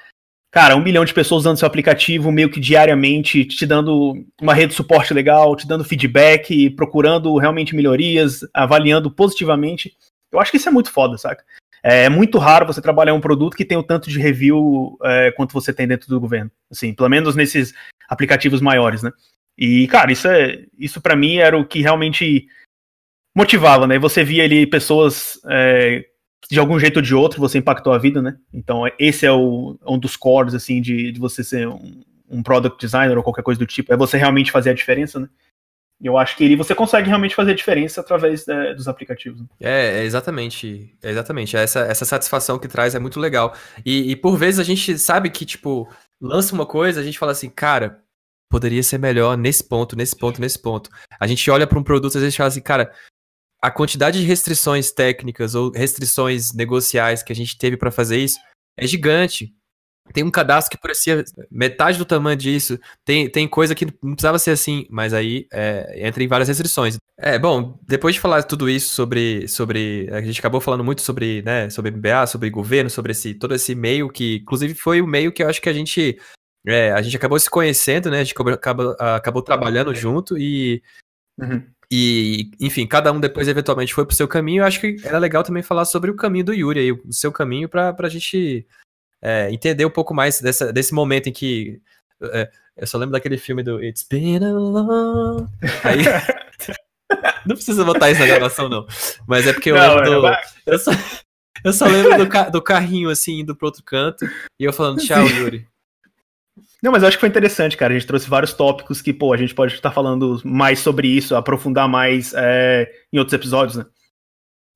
cara, 0.53 0.75
um 0.75 0.83
milhão 0.83 1.03
de 1.03 1.15
pessoas 1.15 1.41
usando 1.41 1.57
seu 1.57 1.65
aplicativo 1.65 2.31
meio 2.31 2.47
que 2.47 2.59
diariamente, 2.59 3.43
te 3.43 3.65
dando 3.65 4.23
uma 4.39 4.53
rede 4.53 4.67
de 4.67 4.75
suporte 4.75 5.11
legal, 5.11 5.55
te 5.55 5.67
dando 5.67 5.83
feedback, 5.83 6.69
procurando 6.69 7.35
realmente 7.37 7.75
melhorias, 7.75 8.41
avaliando 8.53 9.09
positivamente. 9.09 9.97
Eu 10.31 10.39
acho 10.39 10.51
que 10.51 10.57
isso 10.57 10.69
é 10.69 10.71
muito 10.71 10.91
foda, 10.91 11.17
saca? 11.17 11.43
É 11.81 12.07
muito 12.07 12.37
raro 12.37 12.67
você 12.67 12.79
trabalhar 12.79 13.15
um 13.15 13.19
produto 13.19 13.57
que 13.57 13.65
tem 13.65 13.77
o 13.77 13.83
tanto 13.83 14.11
de 14.11 14.19
review 14.19 14.95
é, 15.03 15.31
quanto 15.31 15.53
você 15.53 15.73
tem 15.73 15.87
dentro 15.87 16.07
do 16.07 16.19
governo. 16.19 16.51
Assim, 16.71 16.93
pelo 16.93 17.09
menos 17.09 17.35
nesses 17.35 17.73
aplicativos 18.07 18.61
maiores, 18.61 19.01
né? 19.01 19.11
E, 19.57 19.87
cara, 19.87 20.11
isso 20.11 20.27
é. 20.27 20.65
Isso 20.77 21.01
para 21.01 21.15
mim 21.15 21.37
era 21.37 21.57
o 21.57 21.65
que 21.65 21.81
realmente 21.81 22.45
motivava, 23.35 23.87
né? 23.87 23.97
Você 23.97 24.23
via 24.23 24.43
ali 24.43 24.67
pessoas 24.67 25.39
é, 25.49 26.05
de 26.49 26.59
algum 26.59 26.79
jeito 26.79 26.97
ou 26.97 27.01
de 27.01 27.15
outro 27.15 27.39
você 27.39 27.57
impactou 27.57 27.93
a 27.93 27.97
vida, 27.97 28.21
né? 28.21 28.37
Então 28.53 28.83
esse 28.99 29.25
é 29.25 29.31
o, 29.31 29.77
um 29.85 29.97
dos 29.97 30.15
cores 30.15 30.53
assim 30.53 30.81
de, 30.81 31.11
de 31.11 31.19
você 31.19 31.43
ser 31.43 31.67
um, 31.67 32.03
um, 32.29 32.43
product 32.43 32.79
designer 32.79 33.17
ou 33.17 33.23
qualquer 33.23 33.43
coisa 33.43 33.59
do 33.59 33.65
tipo, 33.65 33.93
é 33.93 33.97
você 33.97 34.17
realmente 34.17 34.51
fazer 34.51 34.71
a 34.71 34.73
diferença, 34.73 35.19
né? 35.19 35.29
Eu 36.01 36.17
acho 36.17 36.35
que 36.35 36.43
ali 36.43 36.55
você 36.55 36.75
consegue 36.75 37.07
realmente 37.07 37.33
fazer 37.33 37.51
a 37.51 37.55
diferença 37.55 38.01
através 38.01 38.45
é, 38.45 38.73
dos 38.73 38.89
aplicativos. 38.89 39.39
Né? 39.39 39.47
É, 39.61 39.99
é, 39.99 40.03
exatamente, 40.03 40.93
é 41.01 41.09
exatamente. 41.09 41.55
Essa, 41.55 41.81
essa 41.81 42.03
satisfação 42.03 42.59
que 42.59 42.67
traz 42.67 42.93
é 42.93 42.99
muito 42.99 43.21
legal. 43.21 43.55
E, 43.85 44.11
e 44.11 44.15
por 44.15 44.35
vezes 44.35 44.59
a 44.59 44.63
gente 44.63 44.97
sabe 44.97 45.29
que, 45.29 45.45
tipo, 45.45 45.87
lança 46.19 46.53
uma 46.53 46.65
coisa, 46.65 46.99
a 46.99 47.03
gente 47.03 47.17
fala 47.17 47.31
assim, 47.31 47.49
cara, 47.49 48.03
poderia 48.49 48.83
ser 48.83 48.97
melhor 48.97 49.37
nesse 49.37 49.63
ponto, 49.63 49.95
nesse 49.95 50.15
ponto, 50.15 50.41
nesse 50.41 50.59
ponto. 50.59 50.89
A 51.17 51.25
gente 51.25 51.49
olha 51.49 51.65
para 51.65 51.79
um 51.79 51.83
produto, 51.83 52.17
às 52.17 52.21
vezes 52.21 52.35
fala 52.35 52.49
assim, 52.49 52.61
cara, 52.61 52.91
a 53.63 53.71
quantidade 53.71 54.19
de 54.19 54.27
restrições 54.27 54.91
técnicas 54.91 55.55
ou 55.55 55.71
restrições 55.71 56.51
negociais 56.51 57.23
que 57.23 57.31
a 57.31 57.35
gente 57.35 57.57
teve 57.57 57.77
para 57.77 57.91
fazer 57.91 58.17
isso 58.17 58.37
é 58.77 58.85
gigante. 58.85 59.55
Tem 60.11 60.21
um 60.21 60.29
cadastro 60.29 60.75
que 60.75 60.81
parecia 60.81 61.23
metade 61.49 61.97
do 61.97 62.03
tamanho 62.03 62.35
disso. 62.35 62.77
Tem, 63.05 63.29
tem 63.29 63.47
coisa 63.47 63.73
que 63.73 63.85
não 63.85 64.15
precisava 64.15 64.37
ser 64.37 64.51
assim, 64.51 64.85
mas 64.89 65.13
aí 65.13 65.47
é, 65.53 66.05
entra 66.05 66.21
em 66.21 66.27
várias 66.27 66.49
restrições. 66.49 66.97
É, 67.17 67.39
bom, 67.39 67.79
depois 67.87 68.13
de 68.13 68.19
falar 68.19 68.43
tudo 68.43 68.69
isso 68.69 68.93
sobre. 68.93 69.47
sobre 69.47 70.09
a 70.11 70.19
gente 70.19 70.41
acabou 70.41 70.59
falando 70.59 70.83
muito 70.83 71.01
sobre, 71.01 71.41
né, 71.43 71.69
sobre 71.69 71.89
MBA, 71.89 72.27
sobre 72.27 72.49
governo, 72.49 72.89
sobre 72.89 73.13
esse, 73.13 73.33
todo 73.33 73.55
esse 73.55 73.73
meio 73.73 74.09
que, 74.09 74.39
inclusive, 74.41 74.75
foi 74.75 75.01
o 75.01 75.07
meio 75.07 75.31
que 75.31 75.41
eu 75.41 75.47
acho 75.47 75.61
que 75.61 75.69
a 75.69 75.73
gente. 75.73 76.19
É, 76.67 76.91
a 76.91 77.01
gente 77.01 77.15
acabou 77.15 77.39
se 77.39 77.49
conhecendo, 77.49 78.11
né? 78.11 78.19
A 78.19 78.23
gente 78.25 78.35
acabou, 78.37 78.95
acabou 78.99 79.41
trabalhando 79.41 79.95
junto 79.95 80.37
e. 80.37 80.83
Uhum. 81.39 81.65
E, 81.95 82.49
enfim, 82.59 82.87
cada 82.87 83.11
um 83.11 83.19
depois 83.19 83.47
eventualmente 83.47 83.93
foi 83.93 84.03
pro 84.03 84.15
seu 84.15 84.27
caminho. 84.27 84.63
Eu 84.63 84.65
acho 84.65 84.81
que 84.81 84.97
era 85.03 85.19
legal 85.19 85.43
também 85.43 85.61
falar 85.61 85.85
sobre 85.85 86.09
o 86.09 86.15
caminho 86.15 86.45
do 86.45 86.51
Yuri 86.51 86.79
aí, 86.79 86.91
o 86.91 87.13
seu 87.13 87.31
caminho, 87.31 87.69
pra, 87.69 87.93
pra 87.93 88.09
gente 88.09 88.65
é, 89.21 89.51
entender 89.51 89.85
um 89.85 89.91
pouco 89.91 90.11
mais 90.11 90.41
dessa, 90.41 90.73
desse 90.73 90.91
momento 90.91 91.29
em 91.29 91.31
que. 91.31 91.79
É, 92.19 92.49
eu 92.77 92.87
só 92.87 92.97
lembro 92.97 93.11
daquele 93.11 93.37
filme 93.37 93.61
do 93.61 93.79
It's 93.83 94.03
Been 94.09 94.43
a 94.43 94.51
Long. 94.51 95.47
Aí. 95.85 95.99
não 97.45 97.55
precisa 97.55 97.85
botar 97.85 98.09
isso 98.09 98.21
na 98.21 98.25
gravação, 98.25 98.67
não. 98.67 98.87
Mas 99.27 99.45
é 99.45 99.53
porque 99.53 99.69
eu 99.69 99.75
não, 99.75 99.95
lembro 99.97 100.21
do. 100.21 100.27
Eu 100.65 100.79
só, 100.79 100.91
eu 101.63 101.73
só 101.73 101.85
lembro 101.85 102.17
do, 102.17 102.51
do 102.53 102.61
carrinho 102.61 103.11
assim 103.11 103.41
indo 103.41 103.55
pro 103.55 103.67
outro 103.67 103.83
canto 103.83 104.25
e 104.59 104.63
eu 104.63 104.73
falando 104.73 104.99
tchau, 104.99 105.27
Yuri. 105.27 105.67
Não, 106.83 106.91
mas 106.91 107.01
eu 107.01 107.07
acho 107.07 107.15
que 107.15 107.21
foi 107.21 107.29
interessante, 107.29 107.77
cara. 107.77 107.93
A 107.93 107.97
gente 107.97 108.05
trouxe 108.05 108.29
vários 108.29 108.53
tópicos 108.53 109.01
que, 109.01 109.13
pô, 109.13 109.31
a 109.31 109.37
gente 109.37 109.55
pode 109.55 109.73
estar 109.73 109.89
falando 109.89 110.41
mais 110.43 110.79
sobre 110.79 111.07
isso, 111.07 111.33
aprofundar 111.33 111.87
mais 111.87 112.33
é, 112.33 112.91
em 113.11 113.17
outros 113.17 113.33
episódios, 113.33 113.77
né? 113.77 113.85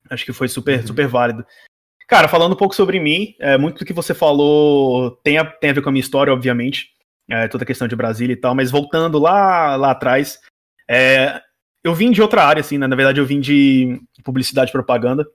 Acho 0.08 0.24
que 0.24 0.32
foi 0.32 0.48
super, 0.48 0.80
uhum. 0.80 0.86
super 0.86 1.06
válido. 1.06 1.44
Cara, 2.08 2.26
falando 2.26 2.54
um 2.54 2.56
pouco 2.56 2.74
sobre 2.74 2.98
mim, 2.98 3.34
é, 3.38 3.58
muito 3.58 3.80
do 3.80 3.84
que 3.84 3.92
você 3.92 4.14
falou 4.14 5.10
tem 5.22 5.36
a, 5.36 5.44
tem 5.44 5.68
a 5.68 5.72
ver 5.74 5.82
com 5.82 5.90
a 5.90 5.92
minha 5.92 6.00
história, 6.00 6.32
obviamente. 6.32 6.88
É, 7.30 7.46
toda 7.46 7.64
a 7.64 7.66
questão 7.66 7.86
de 7.86 7.94
Brasília 7.94 8.32
e 8.32 8.40
tal, 8.40 8.54
mas 8.54 8.70
voltando 8.70 9.18
lá, 9.18 9.76
lá 9.76 9.90
atrás, 9.90 10.40
é, 10.88 11.42
eu 11.84 11.94
vim 11.94 12.10
de 12.10 12.22
outra 12.22 12.42
área, 12.42 12.60
assim, 12.60 12.78
né? 12.78 12.86
Na 12.86 12.96
verdade, 12.96 13.20
eu 13.20 13.26
vim 13.26 13.38
de 13.38 14.00
publicidade 14.24 14.70
e 14.70 14.72
propaganda. 14.72 15.26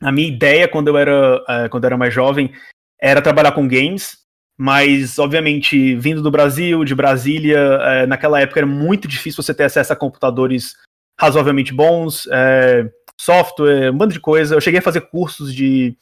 A 0.00 0.10
minha 0.10 0.26
ideia, 0.26 0.66
quando 0.66 0.88
eu 0.88 0.98
era, 0.98 1.44
é, 1.48 1.68
quando 1.68 1.84
eu 1.84 1.88
era 1.88 1.96
mais 1.96 2.12
jovem, 2.12 2.52
era 3.00 3.22
trabalhar 3.22 3.52
com 3.52 3.68
games, 3.68 4.26
mas 4.58 5.20
obviamente 5.20 5.94
vindo 5.94 6.20
do 6.20 6.32
Brasil, 6.32 6.84
de 6.84 6.94
Brasília, 6.94 7.58
é, 7.58 8.06
naquela 8.06 8.40
época 8.40 8.58
era 8.58 8.66
muito 8.66 9.06
difícil 9.06 9.40
você 9.40 9.54
ter 9.54 9.64
acesso 9.64 9.92
a 9.92 9.96
computadores 9.96 10.74
razoavelmente 11.18 11.72
bons, 11.72 12.26
é, 12.32 12.90
software, 13.16 13.92
um 13.92 13.96
bando 13.96 14.12
de 14.12 14.20
coisa. 14.20 14.56
Eu 14.56 14.60
cheguei 14.60 14.80
a 14.80 14.82
fazer 14.82 15.02
cursos 15.02 15.54
de, 15.54 15.96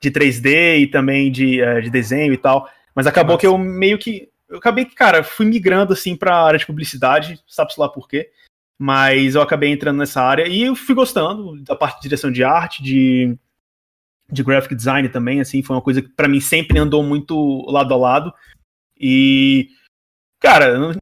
de 0.00 0.10
3D 0.10 0.80
e 0.80 0.86
também 0.86 1.30
de, 1.30 1.60
é, 1.60 1.82
de 1.82 1.90
desenho 1.90 2.32
e 2.32 2.38
tal, 2.38 2.66
mas 2.94 3.06
acabou 3.06 3.34
Nossa. 3.34 3.40
que 3.40 3.46
eu 3.46 3.58
meio 3.58 3.98
que 3.98 4.30
eu 4.48 4.58
acabei 4.58 4.84
que, 4.84 4.94
cara, 4.94 5.24
fui 5.24 5.46
migrando 5.46 5.92
assim 5.92 6.16
para 6.16 6.36
a 6.36 6.44
área 6.44 6.58
de 6.58 6.66
publicidade, 6.66 7.42
sabe-se 7.46 7.80
lá 7.80 7.88
por 7.88 8.08
quê. 8.08 8.30
mas 8.78 9.34
eu 9.34 9.42
acabei 9.42 9.70
entrando 9.70 9.98
nessa 9.98 10.22
área 10.22 10.46
e 10.46 10.62
eu 10.62 10.76
fui 10.76 10.94
gostando 10.94 11.60
da 11.62 11.76
parte 11.76 11.96
de 11.96 12.02
direção 12.02 12.30
de 12.30 12.44
arte, 12.44 12.82
de, 12.82 13.36
de 14.30 14.42
graphic 14.42 14.74
design 14.74 15.08
também, 15.08 15.40
assim, 15.40 15.62
foi 15.62 15.76
uma 15.76 15.82
coisa 15.82 16.02
que 16.02 16.08
para 16.08 16.28
mim 16.28 16.40
sempre 16.40 16.78
andou 16.78 17.02
muito 17.02 17.64
lado 17.70 17.92
a 17.92 17.96
lado. 17.96 18.34
E, 18.98 19.68
cara, 20.40 20.78
não, 20.78 20.92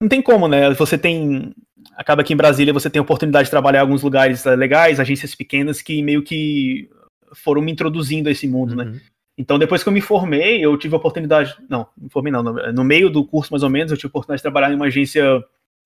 não 0.00 0.08
tem 0.08 0.22
como, 0.22 0.48
né? 0.48 0.72
Você 0.74 0.98
tem. 0.98 1.54
Acaba 1.96 2.22
aqui 2.22 2.32
em 2.32 2.36
Brasília, 2.36 2.72
você 2.72 2.88
tem 2.88 3.00
a 3.00 3.02
oportunidade 3.02 3.46
de 3.46 3.50
trabalhar 3.50 3.80
em 3.80 3.82
alguns 3.82 4.02
lugares 4.02 4.46
eh, 4.46 4.56
legais, 4.56 5.00
agências 5.00 5.34
pequenas 5.34 5.82
que 5.82 6.02
meio 6.02 6.22
que 6.22 6.88
foram 7.34 7.60
me 7.60 7.72
introduzindo 7.72 8.28
a 8.28 8.32
esse 8.32 8.46
mundo, 8.46 8.74
né? 8.74 8.84
uhum. 8.84 8.90
né? 8.92 9.00
Então, 9.36 9.58
depois 9.58 9.82
que 9.82 9.88
eu 9.88 9.92
me 9.92 10.00
formei, 10.00 10.64
eu 10.64 10.76
tive 10.76 10.94
a 10.94 10.98
oportunidade. 10.98 11.56
Não, 11.68 11.88
me 11.96 12.10
formei 12.10 12.30
não. 12.30 12.42
No 12.42 12.84
meio 12.84 13.08
do 13.08 13.24
curso, 13.24 13.52
mais 13.52 13.62
ou 13.62 13.70
menos, 13.70 13.90
eu 13.90 13.96
tive 13.96 14.08
a 14.08 14.10
oportunidade 14.10 14.38
de 14.38 14.42
trabalhar 14.42 14.70
em 14.70 14.76
uma 14.76 14.86
agência 14.86 15.42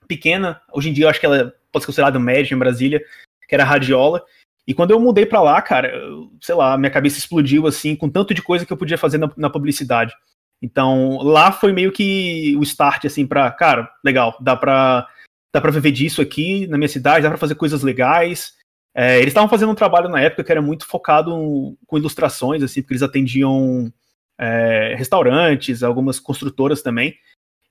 pequena. 0.09 0.61
Hoje 0.72 0.90
em 0.90 0.92
dia, 0.92 1.05
eu 1.05 1.09
acho 1.09 1.20
que 1.20 1.27
ela 1.27 1.55
pode 1.72 1.85
ser 1.85 1.87
considerada 1.87 2.18
média 2.18 2.55
em 2.55 2.59
Brasília, 2.59 3.03
que 3.49 3.55
era 3.55 3.62
a 3.62 3.66
Radiola. 3.66 4.25
E 4.66 4.74
quando 4.74 4.90
eu 4.90 5.00
mudei 5.00 5.24
para 5.24 5.40
lá, 5.40 5.62
cara, 5.62 5.88
eu, 5.88 6.33
sei 6.40 6.55
lá, 6.55 6.76
minha 6.76 6.90
cabeça 6.90 7.18
explodiu 7.18 7.66
assim, 7.66 7.94
com 7.94 8.09
tanto 8.09 8.35
de 8.35 8.42
coisa 8.42 8.66
que 8.66 8.72
eu 8.72 8.76
podia 8.76 8.98
fazer 8.98 9.18
na, 9.18 9.31
na 9.37 9.48
publicidade. 9.48 10.12
Então, 10.61 11.18
lá 11.22 11.52
foi 11.52 11.72
meio 11.72 11.92
que 11.92 12.57
o 12.59 12.62
start, 12.62 13.05
assim, 13.05 13.26
pra, 13.26 13.50
cara, 13.50 13.88
legal, 14.05 14.37
dá 14.40 14.57
pra, 14.57 15.07
dá 15.55 15.61
pra 15.61 15.70
viver 15.70 15.92
disso 15.92 16.20
aqui 16.20 16.66
na 16.66 16.76
minha 16.79 16.88
cidade, 16.88 17.22
dá 17.22 17.29
pra 17.29 17.38
fazer 17.38 17.55
coisas 17.55 17.83
legais. 17.83 18.55
É, 18.94 19.18
eles 19.18 19.29
estavam 19.29 19.48
fazendo 19.48 19.70
um 19.70 19.74
trabalho 19.74 20.09
na 20.09 20.20
época 20.20 20.42
que 20.42 20.50
era 20.50 20.62
muito 20.62 20.87
focado 20.87 21.76
com 21.87 21.98
ilustrações, 21.98 22.62
assim, 22.62 22.81
porque 22.81 22.94
eles 22.94 23.02
atendiam 23.02 23.92
é, 24.38 24.94
restaurantes, 24.96 25.83
algumas 25.83 26.18
construtoras 26.18 26.83
também. 26.83 27.14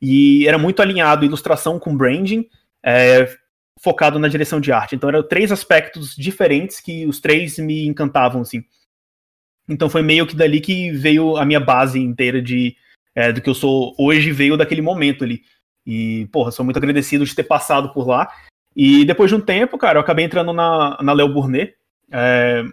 E 0.01 0.47
era 0.47 0.57
muito 0.57 0.81
alinhado 0.81 1.25
ilustração 1.25 1.79
com 1.79 1.97
branding, 1.97 2.47
é, 2.83 3.35
focado 3.79 4.17
na 4.19 4.27
direção 4.27 4.59
de 4.59 4.71
arte. 4.71 4.95
Então 4.95 5.09
eram 5.09 5.27
três 5.27 5.51
aspectos 5.51 6.15
diferentes 6.15 6.79
que 6.79 7.05
os 7.05 7.19
três 7.19 7.57
me 7.57 7.87
encantavam, 7.87 8.41
assim. 8.41 8.63
Então 9.67 9.89
foi 9.89 10.01
meio 10.01 10.27
que 10.27 10.35
dali 10.35 10.61
que 10.61 10.91
veio 10.91 11.37
a 11.37 11.45
minha 11.45 11.59
base 11.59 11.99
inteira 11.99 12.41
de 12.41 12.75
é, 13.15 13.31
do 13.31 13.41
que 13.41 13.49
eu 13.49 13.55
sou 13.55 13.95
hoje, 13.97 14.31
veio 14.31 14.57
daquele 14.57 14.81
momento 14.81 15.23
ali. 15.23 15.41
E, 15.85 16.27
porra, 16.31 16.51
sou 16.51 16.65
muito 16.65 16.77
agradecido 16.77 17.25
de 17.25 17.35
ter 17.35 17.43
passado 17.43 17.93
por 17.93 18.07
lá. 18.07 18.29
E 18.75 19.05
depois 19.05 19.29
de 19.29 19.35
um 19.35 19.41
tempo, 19.41 19.77
cara, 19.77 19.97
eu 19.97 20.01
acabei 20.01 20.25
entrando 20.25 20.51
na, 20.51 20.97
na 21.01 21.13
Léo 21.13 21.29
Burnet, 21.29 21.75
é, 22.11 22.63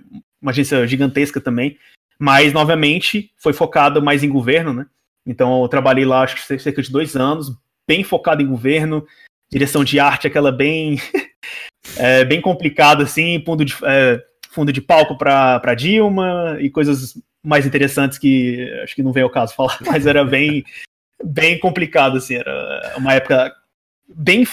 uma 0.40 0.50
agência 0.50 0.84
gigantesca 0.86 1.40
também, 1.40 1.78
mas, 2.18 2.52
novamente, 2.52 3.32
foi 3.36 3.52
focado 3.52 4.02
mais 4.02 4.24
em 4.24 4.28
governo, 4.28 4.72
né? 4.72 4.86
Então 5.24 5.62
eu 5.62 5.68
trabalhei 5.68 6.04
lá, 6.04 6.22
acho 6.22 6.34
que 6.34 6.58
cerca 6.58 6.82
de 6.82 6.90
dois 6.90 7.14
anos, 7.14 7.56
bem 7.86 8.02
focado 8.02 8.42
em 8.42 8.46
governo, 8.46 9.06
direção 9.52 9.84
de 9.84 10.00
arte, 10.00 10.26
aquela 10.26 10.50
bem, 10.50 10.96
é, 11.98 12.24
bem 12.24 12.40
complicada, 12.40 13.04
assim, 13.04 13.42
fundo 13.44 13.64
de, 13.66 13.76
é, 13.84 14.24
fundo 14.48 14.72
de 14.72 14.80
palco 14.80 15.16
para 15.16 15.74
Dilma 15.74 16.56
e 16.58 16.70
coisas 16.70 17.14
mais 17.44 17.66
interessantes 17.66 18.16
que 18.16 18.70
acho 18.82 18.94
que 18.94 19.02
não 19.02 19.12
vem 19.12 19.22
ao 19.22 19.30
caso 19.30 19.54
falar, 19.54 19.78
mas 19.86 20.06
era 20.06 20.24
bem, 20.24 20.64
bem 21.22 21.60
complicado, 21.60 22.16
assim, 22.16 22.36
era 22.36 22.94
uma 22.96 23.12
época 23.12 23.54
bem, 24.08 24.46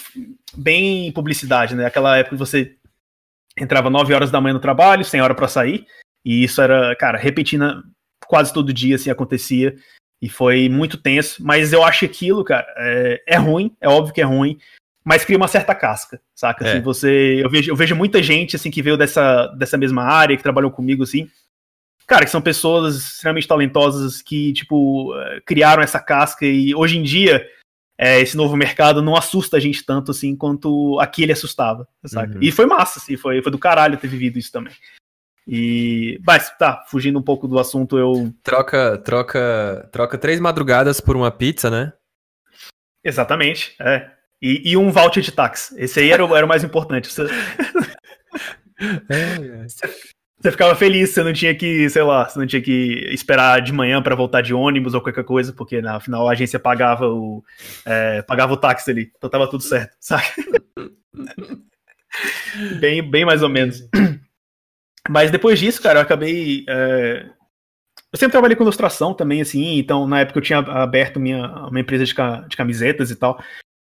bem 0.53 1.11
publicidade, 1.13 1.75
né? 1.75 1.85
Aquela 1.85 2.17
época 2.17 2.35
que 2.35 2.39
você 2.39 2.75
entrava 3.57 3.89
9 3.89 4.13
horas 4.13 4.29
da 4.29 4.41
manhã 4.41 4.53
no 4.53 4.59
trabalho, 4.59 5.05
sem 5.05 5.21
hora 5.21 5.33
para 5.33 5.47
sair, 5.47 5.87
e 6.25 6.43
isso 6.43 6.61
era, 6.61 6.93
cara, 6.97 7.17
repentina 7.17 7.81
quase 8.27 8.53
todo 8.53 8.73
dia, 8.73 8.95
assim, 8.95 9.09
acontecia. 9.09 9.75
E 10.21 10.27
foi 10.27 10.67
muito 10.67 10.97
tenso, 10.97 11.41
mas 11.41 11.71
eu 11.71 11.81
acho 11.81 12.03
aquilo, 12.03 12.43
cara, 12.43 12.67
é, 12.77 13.23
é 13.25 13.37
ruim, 13.37 13.73
é 13.79 13.87
óbvio 13.87 14.13
que 14.13 14.19
é 14.19 14.25
ruim, 14.25 14.59
mas 15.09 15.25
cria 15.25 15.37
uma 15.37 15.47
certa 15.47 15.73
casca, 15.73 16.21
saca? 16.35 16.63
Assim, 16.63 16.73
é. 16.73 16.75
Assim, 16.75 16.83
você, 16.83 17.43
eu 17.43 17.49
vejo, 17.49 17.71
eu 17.71 17.75
vejo 17.75 17.95
muita 17.95 18.21
gente 18.21 18.55
assim 18.55 18.69
que 18.69 18.79
veio 18.79 18.95
dessa, 18.95 19.47
dessa 19.57 19.75
mesma 19.75 20.03
área, 20.03 20.37
que 20.37 20.43
trabalhou 20.43 20.69
comigo 20.69 21.01
assim, 21.01 21.27
cara, 22.05 22.25
que 22.25 22.29
são 22.29 22.39
pessoas 22.39 22.95
extremamente 22.95 23.47
talentosas 23.47 24.21
que 24.21 24.53
tipo 24.53 25.11
eh, 25.15 25.41
criaram 25.43 25.81
essa 25.81 25.99
casca 25.99 26.45
e 26.45 26.75
hoje 26.75 26.99
em 26.99 27.01
dia 27.01 27.43
é, 27.97 28.21
esse 28.21 28.37
novo 28.37 28.55
mercado 28.55 29.01
não 29.01 29.15
assusta 29.15 29.57
a 29.57 29.59
gente 29.59 29.83
tanto 29.83 30.11
assim 30.11 30.35
quanto 30.35 30.99
aquele 30.99 31.31
assustava, 31.31 31.87
saca? 32.05 32.35
Uhum. 32.35 32.43
E 32.43 32.51
foi 32.51 32.67
massa, 32.67 32.99
assim, 32.99 33.17
foi, 33.17 33.41
foi 33.41 33.51
do 33.51 33.57
caralho 33.57 33.97
ter 33.97 34.07
vivido 34.07 34.37
isso 34.37 34.51
também. 34.51 34.73
E. 35.47 36.21
Mas, 36.23 36.55
tá, 36.55 36.85
fugindo 36.87 37.17
um 37.17 37.23
pouco 37.23 37.47
do 37.47 37.57
assunto, 37.57 37.97
eu. 37.97 38.31
Troca, 38.43 38.95
troca, 38.99 39.89
troca 39.91 40.19
três 40.19 40.39
madrugadas 40.39 41.01
por 41.01 41.15
uma 41.15 41.31
pizza, 41.31 41.71
né? 41.71 41.93
Exatamente, 43.03 43.73
é. 43.79 44.18
E, 44.41 44.71
e 44.71 44.77
um 44.77 44.91
voucher 44.91 45.21
de 45.21 45.31
táxi. 45.31 45.75
Esse 45.77 45.99
aí 45.99 46.11
era, 46.11 46.25
o, 46.25 46.35
era 46.35 46.45
o 46.45 46.49
mais 46.49 46.63
importante. 46.63 47.11
Você... 47.11 47.23
É, 49.09 49.65
é. 49.65 49.67
você 49.67 50.51
ficava 50.51 50.73
feliz, 50.73 51.09
você 51.09 51.21
não 51.21 51.33
tinha 51.33 51.53
que, 51.53 51.89
sei 51.89 52.01
lá, 52.01 52.29
você 52.29 52.39
não 52.39 52.47
tinha 52.47 52.61
que 52.61 53.09
esperar 53.11 53.61
de 53.61 53.73
manhã 53.73 54.01
para 54.01 54.15
voltar 54.15 54.41
de 54.41 54.53
ônibus 54.53 54.93
ou 54.93 55.01
qualquer 55.01 55.25
coisa, 55.25 55.51
porque 55.51 55.81
na 55.81 55.99
final 55.99 56.27
a 56.27 56.31
agência 56.31 56.57
pagava 56.57 57.05
o 57.07 57.43
é, 57.85 58.21
pagava 58.21 58.53
o 58.53 58.57
táxi 58.57 58.89
ali, 58.89 59.11
então 59.17 59.29
tava 59.29 59.49
tudo 59.49 59.63
certo, 59.63 59.95
sabe? 59.99 60.23
bem, 62.79 63.01
bem 63.01 63.25
mais 63.25 63.43
ou 63.43 63.49
menos. 63.49 63.83
Mas 65.09 65.31
depois 65.31 65.59
disso, 65.59 65.81
cara, 65.81 65.99
eu 65.99 66.03
acabei. 66.03 66.65
É... 66.69 67.25
Eu 68.11 68.17
sempre 68.17 68.31
trabalhei 68.31 68.55
com 68.55 68.63
ilustração 68.63 69.13
também, 69.13 69.41
assim, 69.41 69.77
então 69.77 70.07
na 70.07 70.21
época 70.21 70.39
eu 70.39 70.43
tinha 70.43 70.59
aberto 70.59 71.19
minha, 71.19 71.45
uma 71.67 71.79
empresa 71.79 72.05
de, 72.05 72.15
ca... 72.15 72.41
de 72.47 72.55
camisetas 72.55 73.11
e 73.11 73.15
tal. 73.15 73.39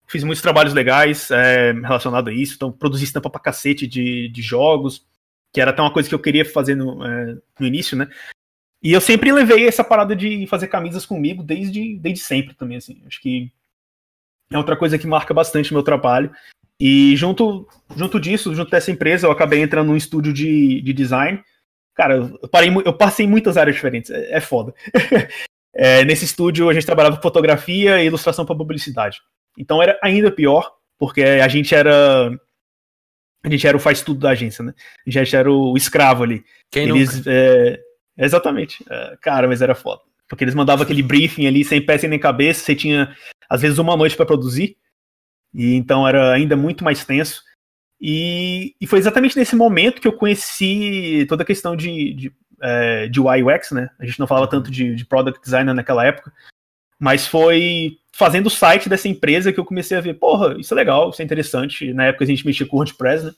Fiz 0.07 0.23
muitos 0.23 0.43
trabalhos 0.43 0.75
legais 0.75 1.31
é, 1.31 1.73
relacionados 1.73 2.33
a 2.33 2.37
isso, 2.37 2.55
então 2.55 2.71
produzi 2.71 3.05
estampa 3.05 3.31
pra 3.31 3.41
cacete 3.41 3.87
de, 3.87 4.29
de 4.29 4.43
jogos, 4.43 5.07
que 5.53 5.61
era 5.61 5.71
até 5.71 5.81
uma 5.81 5.93
coisa 5.93 6.09
que 6.09 6.15
eu 6.15 6.19
queria 6.19 6.45
fazer 6.45 6.75
no, 6.75 7.05
é, 7.05 7.37
no 7.59 7.67
início, 7.67 7.97
né? 7.97 8.09
E 8.83 8.93
eu 8.93 9.01
sempre 9.01 9.33
levei 9.33 9.67
essa 9.67 9.83
parada 9.83 10.15
de 10.15 10.47
fazer 10.47 10.69
camisas 10.69 11.07
comigo 11.07 11.43
desde, 11.43 11.97
desde 11.99 12.23
sempre 12.23 12.55
também, 12.55 12.77
assim. 12.77 13.01
Acho 13.07 13.19
que 13.19 13.51
é 14.51 14.59
outra 14.59 14.77
coisa 14.77 14.99
que 14.99 15.07
marca 15.07 15.33
bastante 15.33 15.71
o 15.71 15.75
meu 15.75 15.83
trabalho. 15.83 16.31
E 16.79 17.17
junto, 17.17 17.67
junto 17.97 18.21
disso, 18.21 18.55
junto 18.55 18.71
dessa 18.71 18.91
empresa, 18.91 19.27
eu 19.27 19.31
acabei 19.31 19.63
entrando 19.63 19.87
num 19.87 19.97
estúdio 19.97 20.35
de, 20.35 20.83
de 20.83 20.93
design. 20.93 21.43
Cara, 21.95 22.17
eu, 22.17 22.49
parei, 22.49 22.71
eu 22.85 22.93
passei 22.93 23.25
em 23.25 23.29
muitas 23.29 23.57
áreas 23.57 23.77
diferentes, 23.77 24.11
é, 24.11 24.37
é 24.37 24.41
foda. 24.41 24.75
é, 25.75 26.05
nesse 26.05 26.27
estúdio 26.27 26.69
a 26.69 26.75
gente 26.75 26.85
trabalhava 26.85 27.17
com 27.17 27.23
fotografia 27.23 28.03
e 28.03 28.07
ilustração 28.07 28.45
para 28.45 28.57
publicidade. 28.57 29.23
Então 29.59 29.83
era 29.83 29.99
ainda 30.03 30.31
pior, 30.31 30.73
porque 30.99 31.23
a 31.23 31.49
gente 31.49 31.75
era. 31.75 32.31
A 33.43 33.49
gente 33.49 33.67
era 33.67 33.77
o 33.77 33.81
faz 33.81 34.03
tudo 34.03 34.21
da 34.21 34.31
agência, 34.31 34.65
né? 34.65 34.73
A 35.07 35.11
gente 35.11 35.37
era 35.37 35.51
o 35.51 35.77
escravo 35.77 36.23
ali. 36.23 36.43
Quem 36.71 36.89
eles, 36.89 37.17
nunca? 37.17 37.31
É, 37.31 37.81
exatamente. 38.17 38.83
É, 38.89 39.19
cara, 39.21 39.47
mas 39.47 39.61
era 39.61 39.75
foda. 39.75 40.01
Porque 40.29 40.43
eles 40.43 40.55
mandavam 40.55 40.83
aquele 40.83 41.03
briefing 41.03 41.47
ali 41.47 41.63
sem 41.63 41.85
pé 41.85 41.99
sem 41.99 42.09
nem 42.09 42.19
cabeça, 42.19 42.65
você 42.65 42.75
tinha 42.75 43.15
às 43.49 43.61
vezes 43.61 43.79
uma 43.79 43.97
noite 43.97 44.17
para 44.17 44.27
produzir. 44.27 44.77
E 45.53 45.75
então 45.75 46.09
era 46.09 46.33
ainda 46.33 46.57
muito 46.57 46.83
mais 46.83 47.05
tenso. 47.05 47.43
E, 48.01 48.75
e, 48.81 48.87
foi 48.87 48.99
exatamente 48.99 49.37
nesse 49.39 49.55
momento 49.55 50.01
que 50.01 50.09
eu 50.09 50.13
conheci 50.13 51.25
toda 51.29 51.43
a 51.43 51.47
questão 51.47 51.77
de, 51.77 52.13
de, 52.13 52.33
é, 52.61 53.09
de 53.09 53.21
UX, 53.21 53.71
né? 53.71 53.89
A 53.99 54.05
gente 54.05 54.19
não 54.19 54.27
falava 54.27 54.49
tanto 54.49 54.71
de, 54.71 54.95
de 54.95 55.07
product 55.07 55.41
designer 55.43 55.73
naquela 55.73 56.05
época, 56.05 56.33
mas 57.05 57.27
foi 57.27 57.99
fazendo 58.13 58.47
o 58.47 58.51
site 58.51 58.89
dessa 58.89 59.07
empresa 59.07 59.53
que 59.53 59.61
eu 59.61 59.65
comecei 59.67 59.95
a 59.95 60.01
ver, 60.01 60.15
porra, 60.15 60.57
isso 60.59 60.73
é 60.73 60.77
legal, 60.77 61.11
isso 61.11 61.21
é 61.21 61.25
interessante. 61.25 61.93
Na 61.93 62.07
época 62.07 62.25
a 62.25 62.27
gente 62.27 62.47
mexia 62.47 62.67
com 62.67 62.79
WordPress, 62.79 63.27
né? 63.27 63.33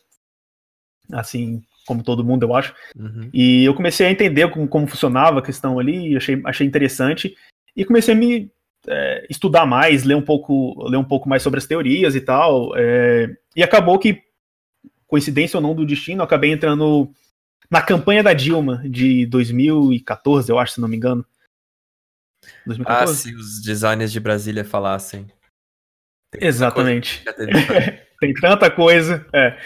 Assim 1.11 1.61
como 1.85 2.05
todo 2.05 2.23
mundo, 2.23 2.45
eu 2.45 2.55
acho. 2.55 2.73
Uhum. 2.97 3.29
E 3.35 3.65
eu 3.65 3.75
comecei 3.75 4.07
a 4.07 4.11
entender 4.13 4.49
como, 4.53 4.69
como 4.69 4.87
funcionava 4.87 5.41
a 5.41 5.43
questão 5.43 5.81
ali, 5.81 6.17
achei, 6.17 6.41
achei 6.45 6.65
interessante. 6.65 7.35
E 7.75 7.85
comecei 7.85 8.15
a 8.15 8.17
me 8.17 8.49
é, 8.87 9.27
estudar 9.29 9.67
mais, 9.67 10.05
ler 10.05 10.15
um 10.15 10.23
pouco, 10.23 10.89
ler 10.89 10.99
um 10.99 11.05
pouco 11.05 11.29
mais 11.29 11.43
sobre 11.43 11.59
as 11.59 11.67
teorias 11.67 12.15
e 12.15 12.21
tal. 12.21 12.71
É, 12.77 13.37
e 13.57 13.65
acabou 13.65 13.99
que, 13.99 14.23
coincidência 15.09 15.59
ou 15.59 15.63
não 15.63 15.75
do 15.75 15.85
destino, 15.85 16.23
acabei 16.23 16.53
entrando 16.53 17.11
na 17.69 17.83
campanha 17.83 18.23
da 18.23 18.33
Dilma 18.33 18.81
de 18.89 19.27
2014, 19.27 20.53
eu 20.53 20.57
acho, 20.57 20.75
se 20.75 20.81
não 20.81 20.87
me 20.87 20.97
engano. 20.97 21.27
2014? 22.67 23.13
Ah, 23.13 23.15
se 23.15 23.35
os 23.35 23.63
designers 23.63 24.13
de 24.13 24.21
Brasília 24.21 24.65
falassem. 24.65 25.27
Tem 26.31 26.47
Exatamente. 26.47 27.25
Tem 28.21 28.33
tanta 28.35 28.71
coisa. 28.71 29.27
É. 29.33 29.59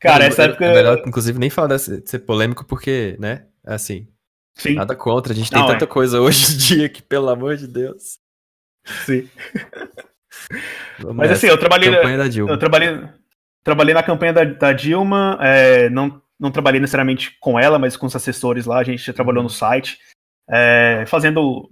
Cara, 0.00 0.24
essa 0.24 0.44
época. 0.44 0.64
É 0.64 0.74
melhor, 0.74 1.02
inclusive, 1.06 1.38
nem 1.38 1.50
falar 1.50 1.76
de 1.76 2.08
ser 2.08 2.18
polêmico, 2.20 2.64
porque, 2.64 3.16
né? 3.18 3.46
Assim. 3.64 4.08
Sim. 4.56 4.74
Nada 4.74 4.94
contra. 4.94 5.32
A 5.32 5.36
gente 5.36 5.50
tem 5.50 5.60
Não, 5.60 5.66
tanta 5.66 5.84
é. 5.84 5.88
coisa 5.88 6.20
hoje 6.20 6.54
em 6.54 6.56
dia 6.56 6.88
que, 6.88 7.02
pelo 7.02 7.28
amor 7.28 7.56
de 7.56 7.66
Deus. 7.66 8.18
Sim. 9.04 9.28
Mas 11.14 11.30
assim, 11.30 11.46
eu 11.46 11.58
trabalhei. 11.58 11.90
Campanha 11.90 12.18
da 12.18 12.28
Dilma. 12.28 12.52
Eu 12.52 12.58
trabalhei, 12.58 13.08
trabalhei 13.62 13.94
na 13.94 14.02
campanha 14.02 14.32
da, 14.32 14.44
da 14.44 14.72
Dilma, 14.72 15.38
é, 15.40 15.88
não, 15.88 16.20
não 16.38 16.50
trabalhei 16.50 16.80
necessariamente 16.80 17.36
com 17.40 17.58
ela, 17.58 17.78
mas 17.78 17.96
com 17.96 18.06
os 18.06 18.16
assessores 18.16 18.66
lá, 18.66 18.78
a 18.78 18.84
gente 18.84 19.12
trabalhou 19.12 19.42
no 19.42 19.48
uhum. 19.48 19.54
site, 19.54 19.98
é, 20.50 21.04
fazendo 21.06 21.70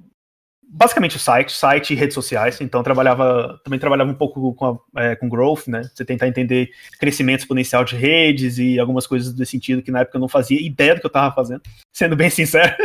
basicamente 0.72 1.16
o 1.16 1.18
site, 1.18 1.52
site 1.52 1.92
e 1.92 1.96
redes 1.96 2.14
sociais. 2.14 2.60
Então 2.60 2.82
trabalhava, 2.82 3.60
também 3.64 3.78
trabalhava 3.78 4.10
um 4.10 4.14
pouco 4.14 4.54
com, 4.54 4.80
a, 4.94 5.02
é, 5.02 5.16
com 5.16 5.28
growth, 5.28 5.66
né? 5.66 5.82
Você 5.82 6.04
tentar 6.04 6.28
entender 6.28 6.70
crescimento 6.98 7.40
exponencial 7.40 7.84
de 7.84 7.96
redes 7.96 8.56
e 8.58 8.78
algumas 8.78 9.06
coisas 9.06 9.34
desse 9.34 9.50
sentido 9.50 9.82
que 9.82 9.90
na 9.90 10.00
época 10.00 10.16
eu 10.16 10.20
não 10.20 10.28
fazia 10.28 10.64
ideia 10.64 10.94
do 10.94 11.00
que 11.00 11.06
eu 11.06 11.10
estava 11.10 11.34
fazendo, 11.34 11.62
sendo 11.92 12.14
bem 12.14 12.30
sincero. 12.30 12.76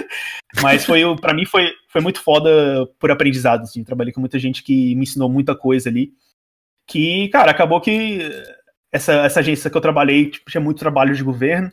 Mas 0.61 0.83
foi 0.83 1.03
para 1.17 1.33
mim 1.33 1.45
foi, 1.45 1.71
foi 1.87 2.01
muito 2.01 2.21
foda 2.21 2.87
por 2.99 3.11
aprendizado, 3.11 3.61
assim. 3.61 3.83
Trabalhei 3.83 4.11
com 4.11 4.19
muita 4.19 4.39
gente 4.39 4.63
que 4.63 4.95
me 4.95 5.03
ensinou 5.03 5.29
muita 5.29 5.55
coisa 5.55 5.87
ali. 5.87 6.11
Que, 6.87 7.29
cara, 7.29 7.51
acabou 7.51 7.79
que 7.79 8.19
essa, 8.91 9.13
essa 9.25 9.39
agência 9.41 9.69
que 9.69 9.77
eu 9.77 9.81
trabalhei 9.81 10.31
tipo, 10.31 10.49
tinha 10.49 10.61
muito 10.61 10.79
trabalho 10.79 11.13
de 11.13 11.23
governo. 11.23 11.71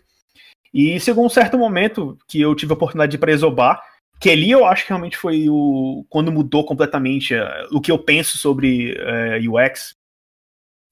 E 0.74 0.98
chegou 1.00 1.24
um 1.24 1.28
certo 1.28 1.58
momento 1.58 2.18
que 2.26 2.40
eu 2.40 2.54
tive 2.54 2.72
a 2.72 2.74
oportunidade 2.74 3.10
de 3.10 3.16
ir 3.16 3.20
para 3.20 3.32
Exobar, 3.32 3.82
que 4.22 4.30
ali 4.30 4.52
eu 4.52 4.64
acho 4.64 4.84
que 4.84 4.90
realmente 4.90 5.16
foi 5.16 5.48
o 5.48 6.06
quando 6.08 6.30
mudou 6.30 6.64
completamente 6.64 7.34
uh, 7.34 7.66
o 7.72 7.80
que 7.80 7.90
eu 7.90 7.98
penso 7.98 8.38
sobre 8.38 8.92
uh, 8.92 9.34
eh, 9.34 9.48
UX. 9.48 9.96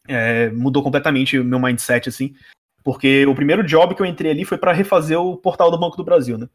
É, 0.09 0.51
mudou 0.51 0.83
completamente 0.83 1.39
o 1.39 1.45
meu 1.45 1.61
mindset, 1.61 2.09
assim. 2.09 2.35
Porque 2.83 3.24
o 3.26 3.35
primeiro 3.35 3.62
job 3.62 3.95
que 3.95 4.03
eu 4.03 4.07
entrei 4.07 4.33
ali 4.33 4.45
foi 4.45 4.59
para 4.59 4.72
refazer 4.72 5.16
o 5.16 5.37
portal 5.37 5.70
do 5.70 5.78
Banco 5.78 5.97
do 5.97 6.03
Brasil, 6.03 6.37
né? 6.37 6.49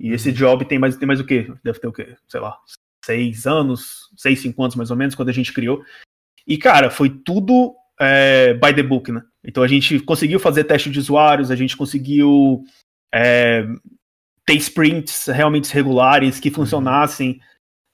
E 0.00 0.12
esse 0.12 0.30
uhum. 0.30 0.34
job 0.34 0.64
tem 0.64 0.80
mais, 0.80 0.96
tem 0.96 1.06
mais 1.06 1.20
o 1.20 1.24
quê? 1.24 1.52
Deve 1.62 1.78
ter 1.78 1.86
o 1.86 1.92
quê? 1.92 2.16
Sei 2.26 2.40
lá, 2.40 2.58
seis 3.04 3.46
anos, 3.46 4.08
seis, 4.16 4.40
cinco 4.40 4.60
anos 4.64 4.74
mais 4.74 4.90
ou 4.90 4.96
menos, 4.96 5.14
quando 5.14 5.28
a 5.28 5.32
gente 5.32 5.52
criou. 5.52 5.84
E, 6.44 6.58
cara, 6.58 6.90
foi 6.90 7.08
tudo 7.08 7.76
é, 8.00 8.54
by 8.54 8.74
the 8.74 8.82
book, 8.82 9.12
né? 9.12 9.22
Então 9.44 9.62
a 9.62 9.68
gente 9.68 10.00
conseguiu 10.00 10.40
fazer 10.40 10.64
teste 10.64 10.90
de 10.90 10.98
usuários, 10.98 11.52
a 11.52 11.56
gente 11.56 11.76
conseguiu 11.76 12.64
é, 13.14 13.64
ter 14.46 14.54
sprints 14.54 15.26
realmente 15.26 15.72
regulares 15.72 16.40
que 16.40 16.48
uhum. 16.48 16.54
funcionassem. 16.54 17.40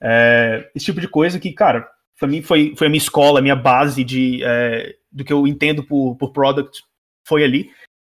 É, 0.02 0.70
esse 0.74 0.86
tipo 0.86 1.00
de 1.00 1.08
coisa 1.08 1.38
que, 1.38 1.52
cara, 1.52 1.88
para 2.18 2.28
mim 2.28 2.42
foi, 2.42 2.74
foi 2.76 2.86
a 2.86 2.90
minha 2.90 2.98
escola, 2.98 3.38
a 3.38 3.42
minha 3.42 3.56
base 3.56 4.02
de, 4.04 4.42
é, 4.44 4.94
do 5.10 5.24
que 5.24 5.32
eu 5.32 5.46
entendo 5.46 5.84
por, 5.84 6.16
por 6.16 6.32
product 6.32 6.82
foi 7.26 7.44
ali. 7.44 7.70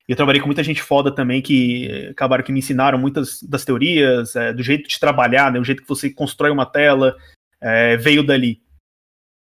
Eu 0.07 0.15
trabalhei 0.15 0.41
com 0.41 0.47
muita 0.47 0.63
gente 0.63 0.81
foda 0.81 1.13
também 1.13 1.41
que 1.41 2.07
acabaram 2.09 2.43
que 2.43 2.51
me 2.51 2.59
ensinaram 2.59 2.97
muitas 2.97 3.43
das 3.43 3.63
teorias, 3.63 4.35
é, 4.35 4.51
do 4.51 4.63
jeito 4.63 4.89
de 4.89 4.99
trabalhar, 4.99 5.51
né, 5.51 5.59
o 5.59 5.63
jeito 5.63 5.83
que 5.83 5.87
você 5.87 6.09
constrói 6.09 6.49
uma 6.49 6.65
tela, 6.65 7.15
é, 7.61 7.95
veio 7.95 8.23
dali. 8.23 8.59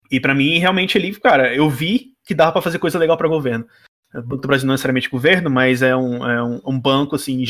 E 0.09 0.19
para 0.19 0.33
mim, 0.33 0.57
realmente 0.57 0.97
ali, 0.97 1.13
cara, 1.19 1.53
eu 1.53 1.69
vi 1.69 2.13
que 2.25 2.33
dava 2.33 2.53
para 2.53 2.61
fazer 2.61 2.79
coisa 2.79 2.97
legal 2.97 3.17
para 3.17 3.27
governo. 3.27 3.67
O 4.15 4.21
Banco 4.21 4.41
do 4.41 4.47
Brasil 4.47 4.65
não 4.65 4.73
é 4.73 4.75
necessariamente 4.75 5.09
governo, 5.09 5.49
mas 5.49 5.81
é 5.81 5.95
um, 5.95 6.27
é 6.27 6.43
um, 6.43 6.61
um 6.65 6.79
banco 6.79 7.15
assim 7.15 7.37
uhum. 7.37 7.45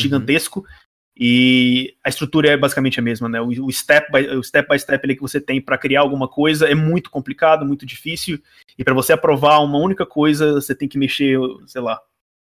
E 1.20 1.96
a 2.04 2.10
estrutura 2.10 2.50
é 2.50 2.58
basicamente 2.58 3.00
a 3.00 3.04
mesma, 3.04 3.28
né? 3.28 3.42
O, 3.42 3.72
step, 3.72 4.12
by, 4.12 4.28
o 4.36 4.44
step 4.44 4.70
by 4.70 4.78
step 4.78 5.16
que 5.16 5.22
você 5.22 5.42
tem 5.42 5.60
para 5.60 5.78
criar 5.78 6.02
alguma 6.02 6.28
coisa 6.28 6.68
é 6.68 6.76
muito 6.76 7.10
complicado, 7.10 7.66
muito 7.66 7.88
difícil. 7.88 8.40
E 8.78 8.84
para 8.84 8.94
você 8.94 9.14
aprovar 9.14 9.60
uma 9.64 9.80
única 9.80 10.06
coisa, 10.06 10.54
você 10.54 10.76
tem 10.76 10.88
que 10.88 10.98
mexer, 10.98 11.40
sei 11.66 11.82
lá, 11.82 12.00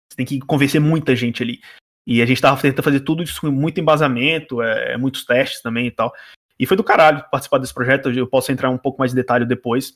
você 0.07 0.17
tem 0.17 0.25
que 0.25 0.39
convencer 0.39 0.79
muita 0.79 1.15
gente 1.15 1.41
ali. 1.41 1.59
E 2.05 2.21
a 2.21 2.25
gente 2.27 2.41
tava 2.41 2.61
tentando 2.61 2.83
fazer 2.83 2.99
tudo 2.99 3.23
isso 3.23 3.41
com 3.41 3.49
muito 3.49 3.79
embasamento, 3.79 4.61
é, 4.61 4.93
é, 4.93 4.97
muitos 4.97 5.25
testes 5.25 5.63
também 5.63 5.87
e 5.87 5.91
tal. 5.91 6.13
E 6.59 6.65
foi 6.67 6.77
do 6.77 6.83
caralho 6.83 7.25
participar 7.31 7.57
desse 7.57 7.73
projeto. 7.73 8.11
Eu 8.11 8.27
posso 8.27 8.51
entrar 8.51 8.69
um 8.69 8.77
pouco 8.77 8.99
mais 8.99 9.13
em 9.13 9.15
detalhe 9.15 9.45
depois. 9.45 9.93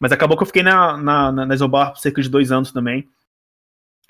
Mas 0.00 0.10
acabou 0.10 0.36
que 0.36 0.42
eu 0.42 0.46
fiquei 0.46 0.64
na, 0.64 0.96
na, 0.96 1.30
na 1.30 1.54
Exobar 1.54 1.94
cerca 1.94 2.20
de 2.20 2.28
dois 2.28 2.50
anos 2.50 2.72
também. 2.72 3.08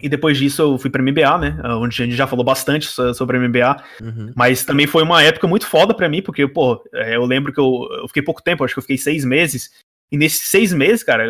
E 0.00 0.08
depois 0.08 0.36
disso 0.36 0.60
eu 0.60 0.78
fui 0.78 0.90
para 0.90 1.02
MBA, 1.02 1.38
né? 1.38 1.58
Onde 1.76 2.02
a 2.02 2.04
gente 2.04 2.16
já 2.16 2.26
falou 2.26 2.44
bastante 2.44 2.86
sobre 3.14 3.38
MBA. 3.38 3.82
Uhum. 4.02 4.32
Mas 4.36 4.64
também 4.64 4.86
foi 4.86 5.02
uma 5.02 5.22
época 5.22 5.46
muito 5.46 5.66
foda 5.66 5.94
para 5.94 6.08
mim, 6.08 6.20
porque, 6.20 6.46
pô, 6.46 6.84
é, 6.92 7.16
eu 7.16 7.24
lembro 7.24 7.52
que 7.52 7.58
eu, 7.58 7.88
eu 8.02 8.08
fiquei 8.08 8.22
pouco 8.22 8.42
tempo, 8.42 8.62
acho 8.62 8.74
que 8.74 8.78
eu 8.78 8.82
fiquei 8.82 8.98
seis 8.98 9.24
meses. 9.24 9.70
E 10.12 10.18
nesses 10.18 10.48
seis 10.48 10.72
meses, 10.72 11.02
cara, 11.02 11.26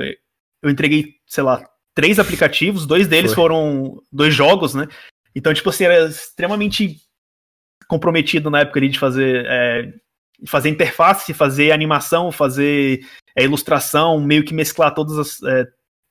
eu 0.62 0.70
entreguei, 0.70 1.14
sei 1.26 1.44
lá, 1.44 1.64
três 1.94 2.18
aplicativos, 2.18 2.86
dois 2.86 3.06
deles 3.06 3.32
foi. 3.32 3.42
foram 3.42 4.02
dois 4.12 4.34
jogos, 4.34 4.74
né? 4.74 4.88
Então, 5.34 5.54
tipo 5.54 5.70
assim, 5.70 5.84
era 5.84 6.06
extremamente 6.06 6.96
comprometido 7.88 8.50
na 8.50 8.60
época 8.60 8.80
ali 8.80 8.88
de 8.88 8.98
fazer, 8.98 9.46
é, 9.46 9.92
fazer 10.46 10.70
interface, 10.70 11.32
fazer 11.32 11.70
animação, 11.70 12.32
fazer 12.32 13.06
é, 13.36 13.44
ilustração, 13.44 14.20
meio 14.20 14.44
que 14.44 14.52
mesclar 14.52 14.92
todas 14.92 15.18
as, 15.18 15.42
é, 15.42 15.66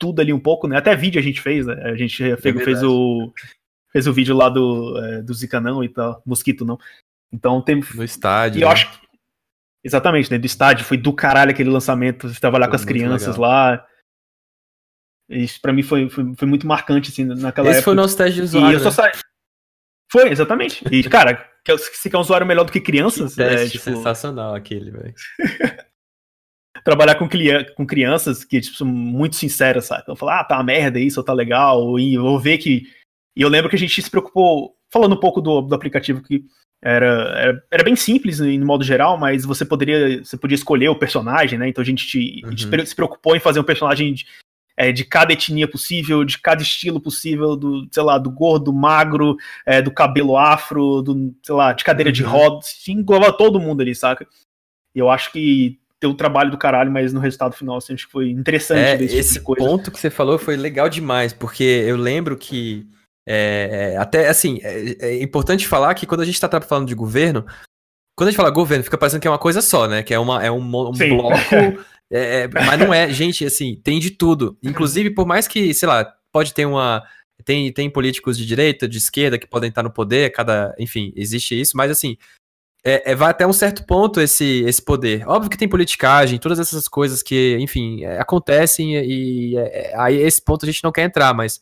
tudo 0.06 0.20
ali 0.20 0.32
um 0.32 0.40
pouco, 0.40 0.68
né? 0.68 0.78
Até 0.78 0.96
vídeo 0.96 1.20
a 1.20 1.24
gente 1.24 1.42
fez, 1.42 1.66
né? 1.66 1.74
A 1.84 1.96
gente 1.96 2.24
é 2.24 2.38
fez, 2.38 2.64
fez 2.64 2.84
o 2.84 3.34
fez 3.92 4.06
o 4.06 4.14
vídeo 4.14 4.36
lá 4.36 4.50
do, 4.50 5.04
é, 5.04 5.22
do 5.24 5.34
Zika 5.34 5.60
não 5.60 5.84
e 5.84 5.90
tal, 5.90 6.22
Mosquito 6.24 6.64
não. 6.64 6.78
Então 7.34 7.60
tem. 7.60 7.84
No 7.96 8.04
estádio. 8.04 8.60
E 8.60 8.62
eu 8.62 8.68
né? 8.68 8.74
acho 8.74 8.92
que. 8.92 9.06
Exatamente, 9.84 10.30
né? 10.30 10.38
Do 10.38 10.46
estádio, 10.46 10.86
foi 10.86 10.98
do 10.98 11.12
caralho 11.12 11.50
aquele 11.50 11.70
lançamento, 11.72 12.32
trabalhar 12.40 12.68
com 12.68 12.76
as 12.76 12.86
crianças 12.86 13.36
legal. 13.36 13.50
lá. 13.50 13.88
Isso 15.28 15.60
pra 15.60 15.74
mim 15.74 15.82
foi, 15.82 16.08
foi, 16.08 16.36
foi, 16.36 16.48
muito 16.48 16.68
marcante, 16.68 17.10
assim, 17.10 17.24
naquela 17.24 17.70
Esse 17.70 17.80
época. 17.80 17.86
foi 17.86 17.94
o 17.94 17.96
nosso 17.96 18.16
teste 18.16 18.36
de 18.36 18.42
usuário. 18.44 18.72
E 18.72 18.74
eu 18.74 18.80
só 18.80 18.90
né? 18.90 19.12
saí. 19.12 19.22
Foi, 20.12 20.30
exatamente. 20.30 20.86
E, 20.92 21.04
cara, 21.04 21.50
se 21.80 22.10
quer 22.10 22.18
um 22.18 22.22
usuário 22.22 22.46
melhor 22.46 22.64
do 22.64 22.72
que 22.72 22.80
crianças. 22.80 23.34
Que 23.34 23.44
teste 23.44 23.66
é, 23.66 23.70
tipo... 23.70 23.84
sensacional 23.84 24.54
aquele, 24.54 24.92
velho. 24.92 25.14
trabalhar 26.86 27.16
com, 27.16 27.28
com 27.76 27.86
crianças 27.86 28.46
que 28.46 28.62
tipo, 28.62 28.78
são 28.78 28.88
muito 28.88 29.36
sinceras, 29.36 29.86
sabe? 29.88 30.04
Então 30.04 30.16
falar, 30.16 30.42
ah, 30.42 30.44
tá 30.44 30.56
uma 30.56 30.64
merda 30.64 31.00
isso, 31.00 31.20
ou 31.20 31.26
tá 31.26 31.34
legal, 31.34 32.00
e 32.00 32.14
eu 32.14 32.22
vou 32.22 32.40
ver 32.40 32.60
que. 32.60 32.84
E 33.36 33.42
eu 33.42 33.50
lembro 33.50 33.70
que 33.70 33.76
a 33.76 33.80
gente 33.80 34.02
se 34.02 34.10
preocupou, 34.10 34.76
falando 34.90 35.16
um 35.16 35.20
pouco 35.20 35.42
do, 35.42 35.62
do 35.62 35.76
aplicativo 35.76 36.22
que 36.22 36.46
era, 36.82 37.08
era, 37.38 37.64
era, 37.72 37.84
bem 37.84 37.96
simples 37.96 38.40
no 38.40 38.66
modo 38.66 38.84
geral, 38.84 39.18
mas 39.18 39.44
você 39.44 39.66
poderia 39.66 40.24
você 40.24 40.38
podia 40.38 40.56
escolher 40.56 40.88
o 40.88 40.96
personagem, 40.96 41.58
né? 41.58 41.68
Então 41.68 41.82
a 41.82 41.86
gente, 41.86 42.06
te, 42.06 42.42
uhum. 42.44 42.50
a 42.50 42.52
gente 42.52 42.88
se 42.88 42.96
preocupou 42.96 43.36
em 43.36 43.40
fazer 43.40 43.60
um 43.60 43.64
personagem 43.64 44.14
de, 44.14 44.26
é, 44.78 44.92
de 44.92 45.04
cada 45.04 45.34
etnia 45.34 45.68
possível, 45.68 46.24
de 46.24 46.38
cada 46.38 46.62
estilo 46.62 47.02
possível, 47.02 47.56
do, 47.56 47.88
sei 47.92 48.04
lá, 48.04 48.20
do 48.20 48.30
gordo, 48.30 48.72
magro, 48.72 49.36
é, 49.66 49.82
do 49.82 49.90
cabelo 49.90 50.38
afro, 50.38 51.02
do, 51.02 51.36
sei 51.42 51.56
lá, 51.56 51.74
de 51.74 51.84
cadeira 51.84 52.10
uhum. 52.10 52.14
de 52.14 52.24
rodas, 52.24 52.88
engloba 52.88 53.34
todo 53.34 53.60
mundo 53.60 53.82
ali, 53.82 53.96
saca? 53.96 54.28
E 54.94 55.00
eu 55.00 55.10
acho 55.10 55.32
que 55.32 55.80
o 56.06 56.16
trabalho 56.16 56.52
do 56.52 56.58
caralho, 56.58 56.92
mas 56.92 57.14
no 57.14 57.20
resultado 57.20 57.56
final, 57.56 57.78
assim, 57.78 57.94
acho 57.94 58.06
que 58.06 58.12
foi 58.12 58.30
interessante 58.30 58.80
é, 58.80 59.04
esse, 59.04 59.18
esse 59.18 59.34
tipo 59.36 59.56
ponto 59.56 59.92
que 59.92 60.00
você 60.00 60.10
falou 60.10 60.38
foi 60.38 60.56
legal 60.56 60.90
demais, 60.90 61.34
porque 61.34 61.64
eu 61.64 61.98
lembro 61.98 62.38
que 62.38 62.88
é, 63.28 63.94
é 63.94 63.98
até 63.98 64.28
assim, 64.28 64.60
é, 64.64 65.08
é, 65.08 65.24
importante 65.24 65.68
falar 65.68 65.94
que 65.96 66.06
quando 66.06 66.22
a 66.22 66.26
gente 66.26 66.36
está 66.36 66.50
falando 66.62 66.88
de 66.88 66.96
governo, 66.96 67.46
quando 68.16 68.30
a 68.30 68.32
gente 68.32 68.38
fala 68.38 68.50
governo, 68.50 68.84
fica 68.84 68.98
parecendo 68.98 69.22
que 69.22 69.28
é 69.28 69.32
uma 69.32 69.38
coisa 69.38 69.62
só, 69.62 69.88
né? 69.88 70.02
Que 70.02 70.14
é, 70.14 70.20
uma, 70.20 70.44
é 70.44 70.52
um, 70.52 70.60
um 70.60 70.92
bloco. 70.92 71.38
É, 72.12 72.48
mas 72.48 72.80
não 72.80 72.94
é, 72.94 73.12
gente, 73.12 73.44
assim, 73.44 73.82
tem 73.84 74.00
de 74.00 74.12
tudo. 74.12 74.56
Inclusive, 74.62 75.10
por 75.10 75.26
mais 75.26 75.48
que, 75.48 75.74
sei 75.74 75.90
lá, 75.90 76.06
pode 76.32 76.54
ter 76.54 76.66
uma. 76.66 77.04
Tem, 77.44 77.74
tem 77.74 77.90
políticos 77.90 78.38
de 78.38 78.46
direita, 78.46 78.88
de 78.88 79.00
esquerda 79.00 79.40
que 79.40 79.48
podem 79.48 79.70
estar 79.70 79.82
no 79.82 79.92
poder, 79.92 80.32
cada. 80.32 80.74
Enfim, 80.78 81.12
existe 81.16 81.60
isso, 81.60 81.76
mas 81.76 81.90
assim, 81.90 82.16
é, 82.88 83.12
é, 83.12 83.16
vai 83.16 83.32
até 83.32 83.48
um 83.48 83.52
certo 83.52 83.84
ponto 83.84 84.22
esse, 84.22 84.64
esse 84.68 84.80
poder. 84.80 85.28
Óbvio 85.28 85.50
que 85.50 85.58
tem 85.58 85.68
politicagem, 85.68 86.38
todas 86.38 86.60
essas 86.60 86.88
coisas 86.88 87.24
que, 87.24 87.58
enfim, 87.60 88.04
é, 88.04 88.20
acontecem 88.20 88.96
e 88.96 89.58
é, 89.58 89.92
é, 89.92 89.98
aí 89.98 90.18
esse 90.18 90.40
ponto 90.40 90.64
a 90.64 90.68
gente 90.68 90.84
não 90.84 90.92
quer 90.92 91.04
entrar, 91.04 91.34
mas 91.34 91.60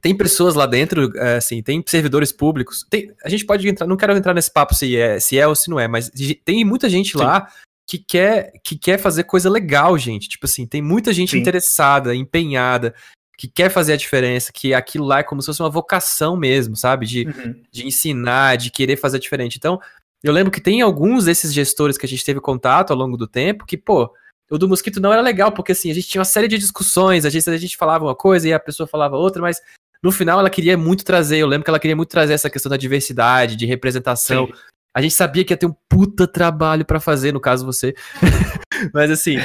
tem 0.00 0.16
pessoas 0.16 0.54
lá 0.54 0.64
dentro, 0.64 1.10
é, 1.18 1.38
assim, 1.38 1.60
tem 1.60 1.82
servidores 1.84 2.30
públicos. 2.30 2.86
Tem, 2.88 3.12
a 3.24 3.28
gente 3.28 3.44
pode 3.44 3.68
entrar, 3.68 3.88
não 3.88 3.96
quero 3.96 4.16
entrar 4.16 4.32
nesse 4.32 4.52
papo 4.52 4.76
se 4.76 4.96
é, 4.96 5.18
se 5.18 5.36
é 5.36 5.44
ou 5.44 5.56
se 5.56 5.68
não 5.68 5.80
é, 5.80 5.88
mas 5.88 6.08
tem 6.44 6.64
muita 6.64 6.88
gente 6.88 7.12
Sim. 7.12 7.18
lá 7.18 7.48
que 7.84 7.98
quer, 7.98 8.52
que 8.62 8.78
quer 8.78 8.98
fazer 8.98 9.24
coisa 9.24 9.50
legal, 9.50 9.98
gente. 9.98 10.28
Tipo 10.28 10.46
assim, 10.46 10.66
tem 10.66 10.80
muita 10.80 11.12
gente 11.12 11.32
Sim. 11.32 11.38
interessada, 11.38 12.14
empenhada, 12.14 12.94
que 13.36 13.48
quer 13.48 13.70
fazer 13.70 13.94
a 13.94 13.96
diferença, 13.96 14.52
que 14.52 14.72
aquilo 14.72 15.04
lá 15.04 15.18
é 15.18 15.24
como 15.24 15.42
se 15.42 15.46
fosse 15.46 15.62
uma 15.62 15.70
vocação 15.70 16.36
mesmo, 16.36 16.76
sabe? 16.76 17.06
De, 17.06 17.26
uhum. 17.26 17.60
de 17.72 17.86
ensinar, 17.88 18.56
de 18.56 18.70
querer 18.70 18.96
fazer 18.96 19.18
diferente. 19.18 19.56
Então, 19.56 19.80
eu 20.22 20.32
lembro 20.32 20.50
que 20.50 20.60
tem 20.60 20.80
alguns 20.80 21.24
desses 21.24 21.52
gestores 21.52 21.96
que 21.96 22.06
a 22.06 22.08
gente 22.08 22.24
teve 22.24 22.40
contato 22.40 22.90
ao 22.90 22.96
longo 22.96 23.16
do 23.16 23.26
tempo 23.26 23.64
que, 23.64 23.76
pô, 23.76 24.12
o 24.50 24.58
do 24.58 24.68
mosquito 24.68 25.00
não 25.00 25.12
era 25.12 25.22
legal, 25.22 25.52
porque 25.52 25.72
assim, 25.72 25.90
a 25.90 25.94
gente 25.94 26.08
tinha 26.08 26.20
uma 26.20 26.24
série 26.24 26.48
de 26.48 26.58
discussões, 26.58 27.24
a 27.24 27.30
gente, 27.30 27.48
a 27.48 27.56
gente 27.56 27.76
falava 27.76 28.04
uma 28.04 28.14
coisa 28.14 28.48
e 28.48 28.52
a 28.52 28.58
pessoa 28.58 28.86
falava 28.86 29.16
outra, 29.16 29.42
mas 29.42 29.60
no 30.02 30.10
final 30.10 30.40
ela 30.40 30.50
queria 30.50 30.76
muito 30.76 31.04
trazer, 31.04 31.38
eu 31.38 31.46
lembro 31.46 31.64
que 31.64 31.70
ela 31.70 31.78
queria 31.78 31.96
muito 31.96 32.08
trazer 32.08 32.32
essa 32.32 32.50
questão 32.50 32.70
da 32.70 32.76
diversidade, 32.76 33.56
de 33.56 33.66
representação. 33.66 34.46
Sim. 34.46 34.52
A 34.94 35.02
gente 35.02 35.14
sabia 35.14 35.44
que 35.44 35.52
ia 35.52 35.56
ter 35.56 35.66
um 35.66 35.74
puta 35.88 36.26
trabalho 36.26 36.84
para 36.84 36.98
fazer, 36.98 37.32
no 37.32 37.40
caso 37.40 37.66
você. 37.66 37.94
mas 38.92 39.10
assim, 39.10 39.36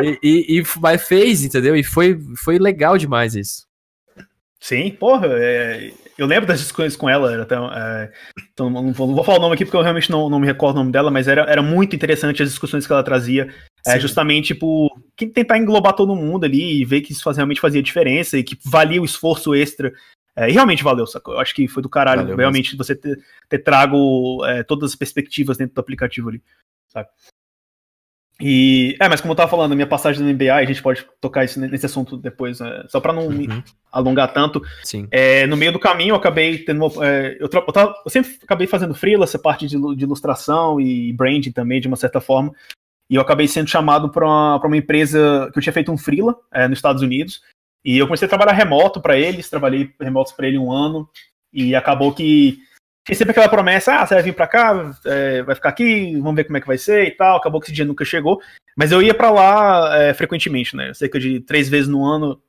e, 0.00 0.18
e, 0.22 0.58
e, 0.58 0.62
mas 0.80 1.02
fez, 1.02 1.44
entendeu? 1.44 1.74
E 1.74 1.82
foi, 1.82 2.20
foi 2.36 2.58
legal 2.58 2.98
demais 2.98 3.34
isso. 3.34 3.66
Sim, 4.60 4.90
porra, 4.90 5.26
é, 5.28 5.92
eu 6.18 6.26
lembro 6.26 6.46
das 6.46 6.60
discussões 6.60 6.96
com 6.96 7.08
ela, 7.08 7.42
até, 7.42 7.54
é, 7.54 8.12
então 8.52 8.68
não 8.68 8.92
vou, 8.92 9.06
não 9.06 9.14
vou, 9.14 9.24
falar 9.24 9.38
o 9.38 9.40
nome 9.40 9.54
aqui 9.54 9.64
porque 9.64 9.76
eu 9.76 9.82
realmente 9.82 10.10
não, 10.10 10.28
não 10.28 10.38
me 10.38 10.46
recordo 10.46 10.76
o 10.76 10.78
nome 10.80 10.92
dela, 10.92 11.10
mas 11.10 11.28
era, 11.28 11.42
era 11.42 11.62
muito 11.62 11.96
interessante 11.96 12.42
as 12.42 12.50
discussões 12.50 12.86
que 12.86 12.92
ela 12.92 13.02
trazia, 13.02 13.52
é, 13.86 13.98
justamente 13.98 14.54
por 14.54 14.90
tentar 15.16 15.58
englobar 15.58 15.94
todo 15.94 16.16
mundo 16.16 16.44
ali 16.44 16.80
e 16.80 16.84
ver 16.84 17.00
que 17.00 17.12
isso 17.12 17.30
realmente 17.30 17.60
fazia 17.60 17.82
diferença 17.82 18.38
e 18.38 18.42
que 18.42 18.58
valia 18.64 19.00
o 19.00 19.04
esforço 19.04 19.54
extra. 19.54 19.92
É, 20.34 20.48
e 20.48 20.52
realmente 20.52 20.82
valeu, 20.82 21.06
sacou? 21.06 21.34
Eu 21.34 21.40
acho 21.40 21.54
que 21.54 21.68
foi 21.68 21.82
do 21.82 21.90
caralho, 21.90 22.22
valeu 22.22 22.36
realmente, 22.36 22.72
mesmo. 22.72 22.84
você 22.84 22.94
ter, 22.94 23.18
ter 23.48 23.58
trago 23.58 24.44
é, 24.46 24.62
todas 24.62 24.90
as 24.90 24.96
perspectivas 24.96 25.58
dentro 25.58 25.74
do 25.74 25.80
aplicativo 25.80 26.28
ali, 26.28 26.42
sabe? 26.88 27.08
E, 28.40 28.96
é, 28.98 29.08
mas 29.08 29.20
como 29.20 29.32
eu 29.32 29.36
tava 29.36 29.50
falando, 29.50 29.72
a 29.72 29.74
minha 29.74 29.86
passagem 29.86 30.22
no 30.22 30.32
MBA, 30.32 30.54
a 30.54 30.64
gente 30.64 30.82
pode 30.82 31.06
tocar 31.20 31.44
isso 31.44 31.60
nesse 31.60 31.86
assunto 31.86 32.16
depois, 32.16 32.58
né? 32.58 32.84
só 32.88 33.00
para 33.00 33.12
não 33.12 33.26
uhum. 33.26 33.32
me 33.32 33.64
alongar 33.90 34.32
tanto. 34.32 34.60
Sim. 34.82 35.06
É, 35.10 35.46
no 35.46 35.56
meio 35.56 35.72
do 35.72 35.78
caminho, 35.78 36.10
eu 36.10 36.16
acabei 36.16 36.58
tendo 36.58 36.84
uma, 36.84 37.06
é, 37.06 37.36
eu, 37.38 37.48
eu, 37.52 37.72
tava, 37.72 37.94
eu, 38.04 38.10
sempre 38.10 38.38
acabei 38.42 38.66
fazendo 38.66 38.94
freela, 38.94 39.24
essa 39.24 39.38
parte 39.38 39.66
de, 39.66 39.76
de, 39.96 40.04
ilustração 40.04 40.80
e 40.80 41.12
branding 41.12 41.52
também, 41.52 41.80
de 41.80 41.86
uma 41.86 41.96
certa 41.96 42.20
forma. 42.20 42.52
E 43.08 43.14
eu 43.14 43.22
acabei 43.22 43.46
sendo 43.46 43.68
chamado 43.68 44.10
para 44.10 44.26
uma, 44.26 44.60
uma 44.64 44.76
empresa 44.76 45.48
que 45.52 45.58
eu 45.58 45.62
tinha 45.62 45.72
feito 45.72 45.92
um 45.92 45.98
freela 45.98 46.36
é, 46.52 46.66
nos 46.66 46.78
Estados 46.78 47.02
Unidos. 47.02 47.42
E 47.84 47.98
eu 47.98 48.06
comecei 48.06 48.26
a 48.26 48.28
trabalhar 48.28 48.52
remoto 48.52 49.00
para 49.00 49.18
eles, 49.18 49.50
trabalhei 49.50 49.92
remoto 50.00 50.34
para 50.34 50.48
ele 50.48 50.58
um 50.58 50.72
ano. 50.72 51.08
E 51.52 51.74
acabou 51.74 52.12
que 52.12 52.58
tinha 53.04 53.16
sempre 53.16 53.32
aquela 53.32 53.48
promessa, 53.48 53.96
ah, 53.96 54.06
você 54.06 54.14
vai 54.14 54.22
vir 54.22 54.34
para 54.34 54.46
cá, 54.46 54.94
é, 55.04 55.42
vai 55.42 55.54
ficar 55.54 55.70
aqui, 55.70 56.12
vamos 56.18 56.36
ver 56.36 56.44
como 56.44 56.56
é 56.56 56.60
que 56.60 56.66
vai 56.66 56.78
ser 56.78 57.04
e 57.06 57.10
tal. 57.10 57.36
Acabou 57.36 57.60
que 57.60 57.66
esse 57.66 57.74
dia 57.74 57.84
nunca 57.84 58.04
chegou. 58.04 58.40
Mas 58.76 58.92
eu 58.92 59.02
ia 59.02 59.12
para 59.12 59.30
lá 59.30 59.96
é, 59.98 60.14
frequentemente, 60.14 60.76
né? 60.76 60.94
Cerca 60.94 61.18
de 61.18 61.40
três 61.40 61.68
vezes 61.68 61.88
no 61.88 62.04
ano 62.04 62.40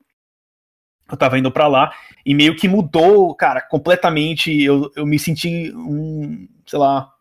eu 1.11 1.17
tava 1.17 1.37
indo 1.37 1.51
para 1.51 1.67
lá. 1.67 1.91
E 2.25 2.33
meio 2.35 2.55
que 2.55 2.67
mudou, 2.67 3.33
cara, 3.35 3.61
completamente. 3.61 4.63
Eu, 4.63 4.91
eu 4.95 5.05
me 5.05 5.17
senti 5.17 5.73
um, 5.75 6.47
sei 6.65 6.79
lá, 6.79 7.11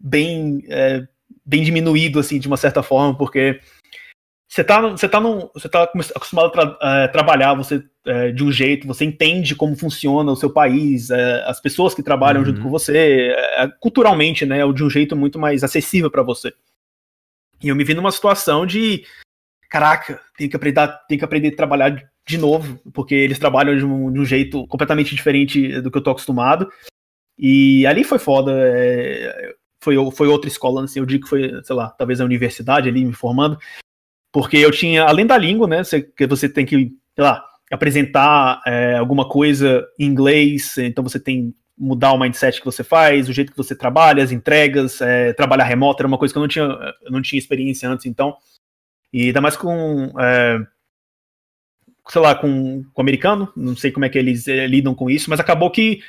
bem, 0.00 0.64
é, 0.68 1.06
bem 1.44 1.62
diminuído, 1.62 2.18
assim, 2.18 2.38
de 2.38 2.48
uma 2.48 2.56
certa 2.56 2.82
forma, 2.82 3.16
porque 3.16 3.60
você 4.52 4.62
tá, 4.62 4.82
você 4.82 5.08
tá, 5.08 5.18
num, 5.18 5.48
você 5.54 5.66
tá 5.66 5.84
acostumado 6.14 6.48
a 6.48 6.50
tra 6.50 6.78
é, 6.82 7.08
trabalhar 7.08 7.54
você 7.54 7.82
é, 8.04 8.30
de 8.32 8.44
um 8.44 8.52
jeito, 8.52 8.86
você 8.86 9.02
entende 9.02 9.56
como 9.56 9.74
funciona 9.74 10.30
o 10.30 10.36
seu 10.36 10.50
país, 10.50 11.08
é, 11.08 11.42
as 11.46 11.58
pessoas 11.58 11.94
que 11.94 12.02
trabalham 12.02 12.42
uhum. 12.42 12.48
junto 12.48 12.60
com 12.60 12.68
você, 12.68 13.34
é, 13.34 13.66
culturalmente, 13.80 14.44
né, 14.44 14.58
de 14.70 14.84
um 14.84 14.90
jeito 14.90 15.16
muito 15.16 15.38
mais 15.38 15.64
acessível 15.64 16.10
para 16.10 16.22
você. 16.22 16.52
E 17.62 17.68
eu 17.68 17.74
me 17.74 17.82
vi 17.82 17.94
numa 17.94 18.12
situação 18.12 18.66
de, 18.66 19.06
caraca, 19.70 20.20
tem 20.36 20.50
que 20.50 20.56
aprender, 20.56 20.98
tem 21.08 21.16
que 21.16 21.24
aprender 21.24 21.48
a 21.48 21.56
trabalhar 21.56 22.12
de 22.26 22.36
novo, 22.36 22.78
porque 22.92 23.14
eles 23.14 23.38
trabalham 23.38 23.74
de 23.74 23.86
um, 23.86 24.12
de 24.12 24.20
um 24.20 24.24
jeito 24.26 24.66
completamente 24.66 25.14
diferente 25.14 25.80
do 25.80 25.90
que 25.90 25.96
eu 25.96 26.02
tô 26.02 26.10
acostumado. 26.10 26.70
E 27.38 27.86
ali 27.86 28.04
foi 28.04 28.18
foda. 28.18 28.52
Foi, 29.82 29.96
foi 30.12 30.28
outra 30.28 30.48
escola, 30.48 30.84
assim, 30.84 31.00
eu 31.00 31.06
digo 31.06 31.24
que 31.24 31.30
foi, 31.30 31.64
sei 31.64 31.74
lá, 31.74 31.88
talvez 31.88 32.20
a 32.20 32.24
universidade 32.24 32.88
ali 32.88 33.02
me 33.02 33.14
formando. 33.14 33.58
Porque 34.32 34.56
eu 34.56 34.70
tinha, 34.70 35.04
além 35.04 35.26
da 35.26 35.36
língua, 35.36 35.68
né, 35.68 35.84
você, 35.84 36.00
que 36.02 36.26
você 36.26 36.48
tem 36.48 36.64
que, 36.64 36.76
sei 37.14 37.24
lá, 37.24 37.44
apresentar 37.70 38.62
é, 38.66 38.96
alguma 38.96 39.28
coisa 39.28 39.86
em 39.98 40.06
inglês, 40.06 40.76
então 40.78 41.04
você 41.04 41.20
tem 41.20 41.54
mudar 41.76 42.12
o 42.12 42.18
mindset 42.18 42.60
que 42.60 42.64
você 42.64 42.84
faz, 42.84 43.28
o 43.28 43.32
jeito 43.32 43.50
que 43.50 43.56
você 43.56 43.74
trabalha, 43.74 44.22
as 44.22 44.30
entregas, 44.30 45.00
é, 45.00 45.32
trabalhar 45.32 45.64
remoto 45.64 46.00
era 46.00 46.06
uma 46.06 46.18
coisa 46.18 46.32
que 46.32 46.38
eu 46.38 46.42
não 46.42 46.48
tinha, 46.48 46.64
eu 47.02 47.10
não 47.10 47.20
tinha 47.20 47.38
experiência 47.38 47.88
antes, 47.88 48.06
então. 48.06 48.36
E 49.12 49.26
ainda 49.26 49.40
mais 49.40 49.56
com, 49.56 50.12
é, 50.18 50.58
sei 52.08 52.20
lá, 52.20 52.34
com, 52.34 52.84
com 52.84 53.00
o 53.00 53.02
americano, 53.02 53.52
não 53.56 53.76
sei 53.76 53.90
como 53.90 54.04
é 54.04 54.08
que 54.08 54.18
eles 54.18 54.46
é, 54.48 54.66
lidam 54.66 54.94
com 54.94 55.10
isso, 55.10 55.28
mas 55.28 55.40
acabou 55.40 55.70
que 55.70 56.00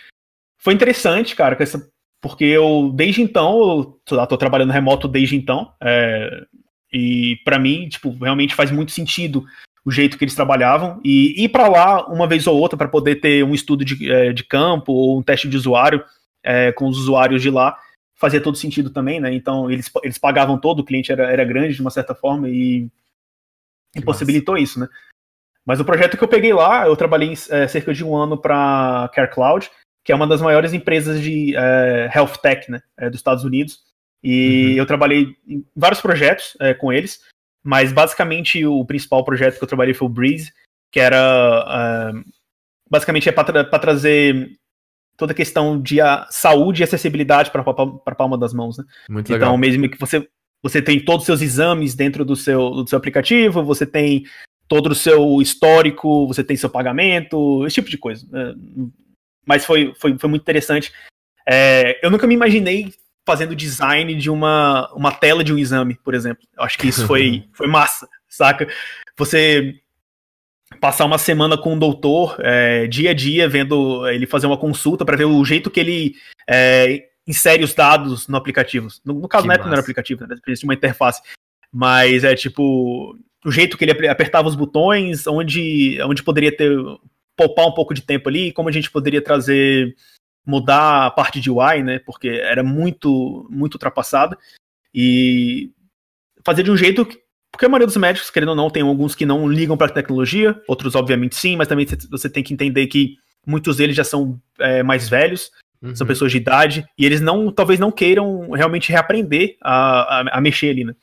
foi 0.58 0.74
interessante, 0.74 1.36
cara, 1.36 1.58
essa, 1.60 1.90
porque 2.22 2.46
eu, 2.46 2.92
desde 2.94 3.22
então, 3.22 3.60
eu 3.60 4.00
lá, 4.12 4.28
tô 4.28 4.38
trabalhando 4.38 4.72
remoto 4.72 5.08
desde 5.08 5.36
então, 5.36 5.74
é, 5.82 6.46
e 6.94 7.38
para 7.44 7.58
mim, 7.58 7.90
tipo, 7.90 8.12
realmente 8.12 8.56
faz 8.56 8.72
muito 8.72 8.92
sentido 8.92 9.46
o 9.86 9.92
jeito 9.92 10.18
que 10.18 10.24
eles 10.24 10.36
trabalhavam 10.36 11.02
e 11.04 11.44
ir 11.44 11.50
para 11.50 11.68
lá 11.68 12.06
uma 12.08 12.28
vez 12.28 12.48
ou 12.48 12.58
outra 12.58 12.78
para 12.78 12.88
poder 12.88 13.16
ter 13.16 13.44
um 13.44 13.54
estudo 13.54 13.84
de, 13.84 14.12
é, 14.12 14.32
de 14.32 14.44
campo 14.44 14.94
ou 14.94 15.20
um 15.20 15.24
teste 15.24 15.50
de 15.50 15.58
usuário 15.58 16.04
é, 16.42 16.72
com 16.72 16.88
os 16.88 16.98
usuários 16.98 17.42
de 17.42 17.50
lá 17.50 17.78
fazia 18.16 18.40
todo 18.40 18.58
sentido 18.58 18.90
também, 18.90 19.20
né? 19.20 19.34
Então 19.34 19.70
eles, 19.70 19.92
eles 20.02 20.18
pagavam 20.18 20.58
todo, 20.58 20.80
o 20.80 20.86
cliente 20.86 21.12
era, 21.12 21.30
era 21.30 21.44
grande 21.44 21.76
de 21.76 21.82
uma 21.82 21.90
certa 21.90 22.16
forma 22.16 22.48
e 22.48 22.88
impossibilitou 23.94 24.58
isso, 24.58 24.80
né? 24.80 24.88
Mas 25.66 25.80
o 25.80 25.86
projeto 25.86 26.18
que 26.18 26.24
eu 26.24 26.28
peguei 26.28 26.54
lá, 26.54 26.88
eu 26.88 26.96
trabalhei 26.96 27.34
é, 27.50 27.68
cerca 27.68 27.94
de 27.94 28.04
um 28.04 28.16
ano 28.16 28.38
para 28.38 29.10
CareCloud, 29.14 29.70
que 30.04 30.12
é 30.12 30.16
uma 30.16 30.28
das 30.28 30.42
maiores 30.42 30.74
empresas 30.74 31.22
de 31.22 31.56
é, 31.56 32.10
health 32.14 32.38
tech 32.42 32.70
né, 32.70 32.82
é, 32.98 33.10
dos 33.10 33.20
Estados 33.20 33.44
Unidos. 33.44 33.80
E 34.24 34.72
uhum. 34.72 34.78
eu 34.78 34.86
trabalhei 34.86 35.36
em 35.48 35.66
vários 35.76 36.00
projetos 36.00 36.56
é, 36.60 36.74
com 36.74 36.94
eles, 36.94 37.22
mas 37.64 37.92
basicamente 37.92 38.66
o 38.66 38.86
principal 38.86 39.24
projeto 39.24 39.58
que 39.58 39.64
eu 39.64 39.68
trabalhei 39.68 39.94
foi 39.94 40.08
o 40.08 40.12
Breeze, 40.12 40.52
que 40.92 41.00
era 41.00 42.14
uh, 42.14 42.24
basicamente 42.90 43.28
é 43.28 43.32
para 43.32 43.64
tra 43.64 43.80
trazer 43.80 44.52
toda 45.18 45.32
a 45.32 45.36
questão 45.36 45.82
de 45.82 46.00
a 46.02 46.28
saúde 46.30 46.82
e 46.82 46.84
acessibilidade 46.84 47.52
para 47.52 47.62
a 47.62 48.16
palma 48.16 48.38
das 48.38 48.54
mãos. 48.54 48.78
Né? 48.78 48.84
Muito 49.10 49.28
então, 49.28 49.38
legal. 49.38 49.58
mesmo 49.58 49.90
que 49.90 50.00
você, 50.00 50.28
você 50.62 50.82
tem 50.82 51.04
todos 51.04 51.22
os 51.22 51.26
seus 51.26 51.42
exames 51.42 51.96
dentro 51.96 52.24
do 52.24 52.36
seu, 52.36 52.70
do 52.70 52.88
seu 52.88 52.98
aplicativo, 52.98 53.64
você 53.64 53.86
tem 53.86 54.24
todo 54.68 54.92
o 54.92 54.96
seu 54.96 55.42
histórico, 55.42 56.28
você 56.28 56.44
tem 56.44 56.58
seu 56.58 56.70
pagamento, 56.70 57.66
esse 57.66 57.76
tipo 57.76 57.90
de 57.90 57.98
coisa. 57.98 58.26
Né? 58.32 58.56
Mas 59.46 59.66
foi, 59.66 59.94
foi, 60.00 60.18
foi 60.18 60.30
muito 60.30 60.42
interessante. 60.42 60.92
É, 61.48 62.04
eu 62.06 62.10
nunca 62.10 62.26
me 62.26 62.34
imaginei 62.34 62.94
fazendo 63.26 63.56
design 63.56 64.16
de 64.16 64.30
uma, 64.30 64.92
uma 64.94 65.12
tela 65.12 65.44
de 65.44 65.54
um 65.54 65.58
exame, 65.58 65.98
por 66.04 66.14
exemplo. 66.14 66.46
Eu 66.58 66.64
acho 66.64 66.78
que 66.78 66.88
isso 66.88 67.08
foi, 67.08 67.46
foi 67.54 67.68
massa, 67.68 68.08
saca? 68.28 68.68
Você 69.18 69.76
passar 70.80 71.06
uma 71.06 71.18
semana 71.18 71.58
com 71.58 71.70
o 71.70 71.74
um 71.74 71.80
doutor, 71.80 72.36
é, 72.40 72.88
dia 72.88 73.12
a 73.12 73.14
dia, 73.14 73.48
vendo 73.48 74.08
ele 74.08 74.26
fazer 74.26 74.48
uma 74.48 74.58
consulta 74.58 75.06
para 75.06 75.18
ver 75.18 75.26
o 75.26 75.46
jeito 75.46 75.70
que 75.70 75.80
ele 75.80 76.16
é, 76.50 77.08
insere 77.28 77.64
os 77.64 77.74
dados 77.74 78.28
no 78.28 78.38
aplicativo. 78.38 78.88
No, 79.06 79.14
no 79.14 79.28
caso, 79.28 79.48
não, 79.48 79.56
não 79.56 79.72
era 79.72 79.80
aplicativo, 79.80 80.26
né? 80.28 80.36
De 80.46 80.64
uma 80.64 80.74
interface. 80.74 81.22
Mas 81.72 82.24
é 82.24 82.36
tipo 82.36 83.18
o 83.46 83.52
jeito 83.52 83.78
que 83.78 83.84
ele 83.84 84.08
apertava 84.08 84.48
os 84.48 84.56
botões, 84.56 85.28
onde, 85.28 86.00
onde 86.04 86.24
poderia 86.24 86.56
ter 86.56 86.72
poupar 87.36 87.66
um 87.66 87.74
pouco 87.74 87.94
de 87.94 88.02
tempo 88.02 88.30
ali, 88.30 88.52
como 88.52 88.70
a 88.70 88.72
gente 88.72 88.92
poderia 88.92 89.22
trazer 89.22 89.96
mudar 90.46 91.06
a 91.06 91.12
parte 91.12 91.40
de 91.40 91.50
UI, 91.50 91.84
né? 91.84 92.00
Porque 92.00 92.28
era 92.28 92.64
muito, 92.64 93.48
muito 93.50 93.76
ultrapassada. 93.76 94.38
E 94.94 95.72
fazer 96.46 96.64
de 96.64 96.72
um 96.72 96.78
jeito 96.78 97.06
que. 97.06 97.22
Porque 97.52 97.66
a 97.66 97.70
maioria 97.70 97.86
dos 97.86 97.98
médicos, 97.98 98.32
querendo 98.32 98.50
ou 98.50 98.56
não, 98.56 98.70
tem 98.70 98.82
alguns 98.82 99.14
que 99.14 99.28
não 99.28 99.48
ligam 99.48 99.78
para 99.78 99.86
a 99.86 99.94
tecnologia, 99.94 100.60
outros, 100.68 100.96
obviamente, 100.96 101.36
sim, 101.36 101.56
mas 101.56 101.68
também 101.68 101.86
você 102.10 102.28
tem 102.28 102.42
que 102.44 102.52
entender 102.52 102.88
que 102.88 103.16
muitos 103.46 103.78
deles 103.78 103.96
já 103.96 104.04
são 104.04 104.42
é, 104.60 104.82
mais 104.82 105.08
velhos, 105.08 105.52
uhum. 105.80 105.96
são 105.96 106.08
pessoas 106.08 106.32
de 106.32 106.40
idade, 106.40 106.84
e 106.98 107.06
eles 107.06 107.22
não, 107.22 107.52
talvez 107.52 107.80
não 107.80 107.92
queiram 107.92 108.50
realmente 108.50 108.92
reaprender 108.92 109.56
a, 109.62 110.22
a, 110.22 110.38
a 110.38 110.42
mexer 110.42 110.72
ali, 110.72 110.84
né? 110.84 110.96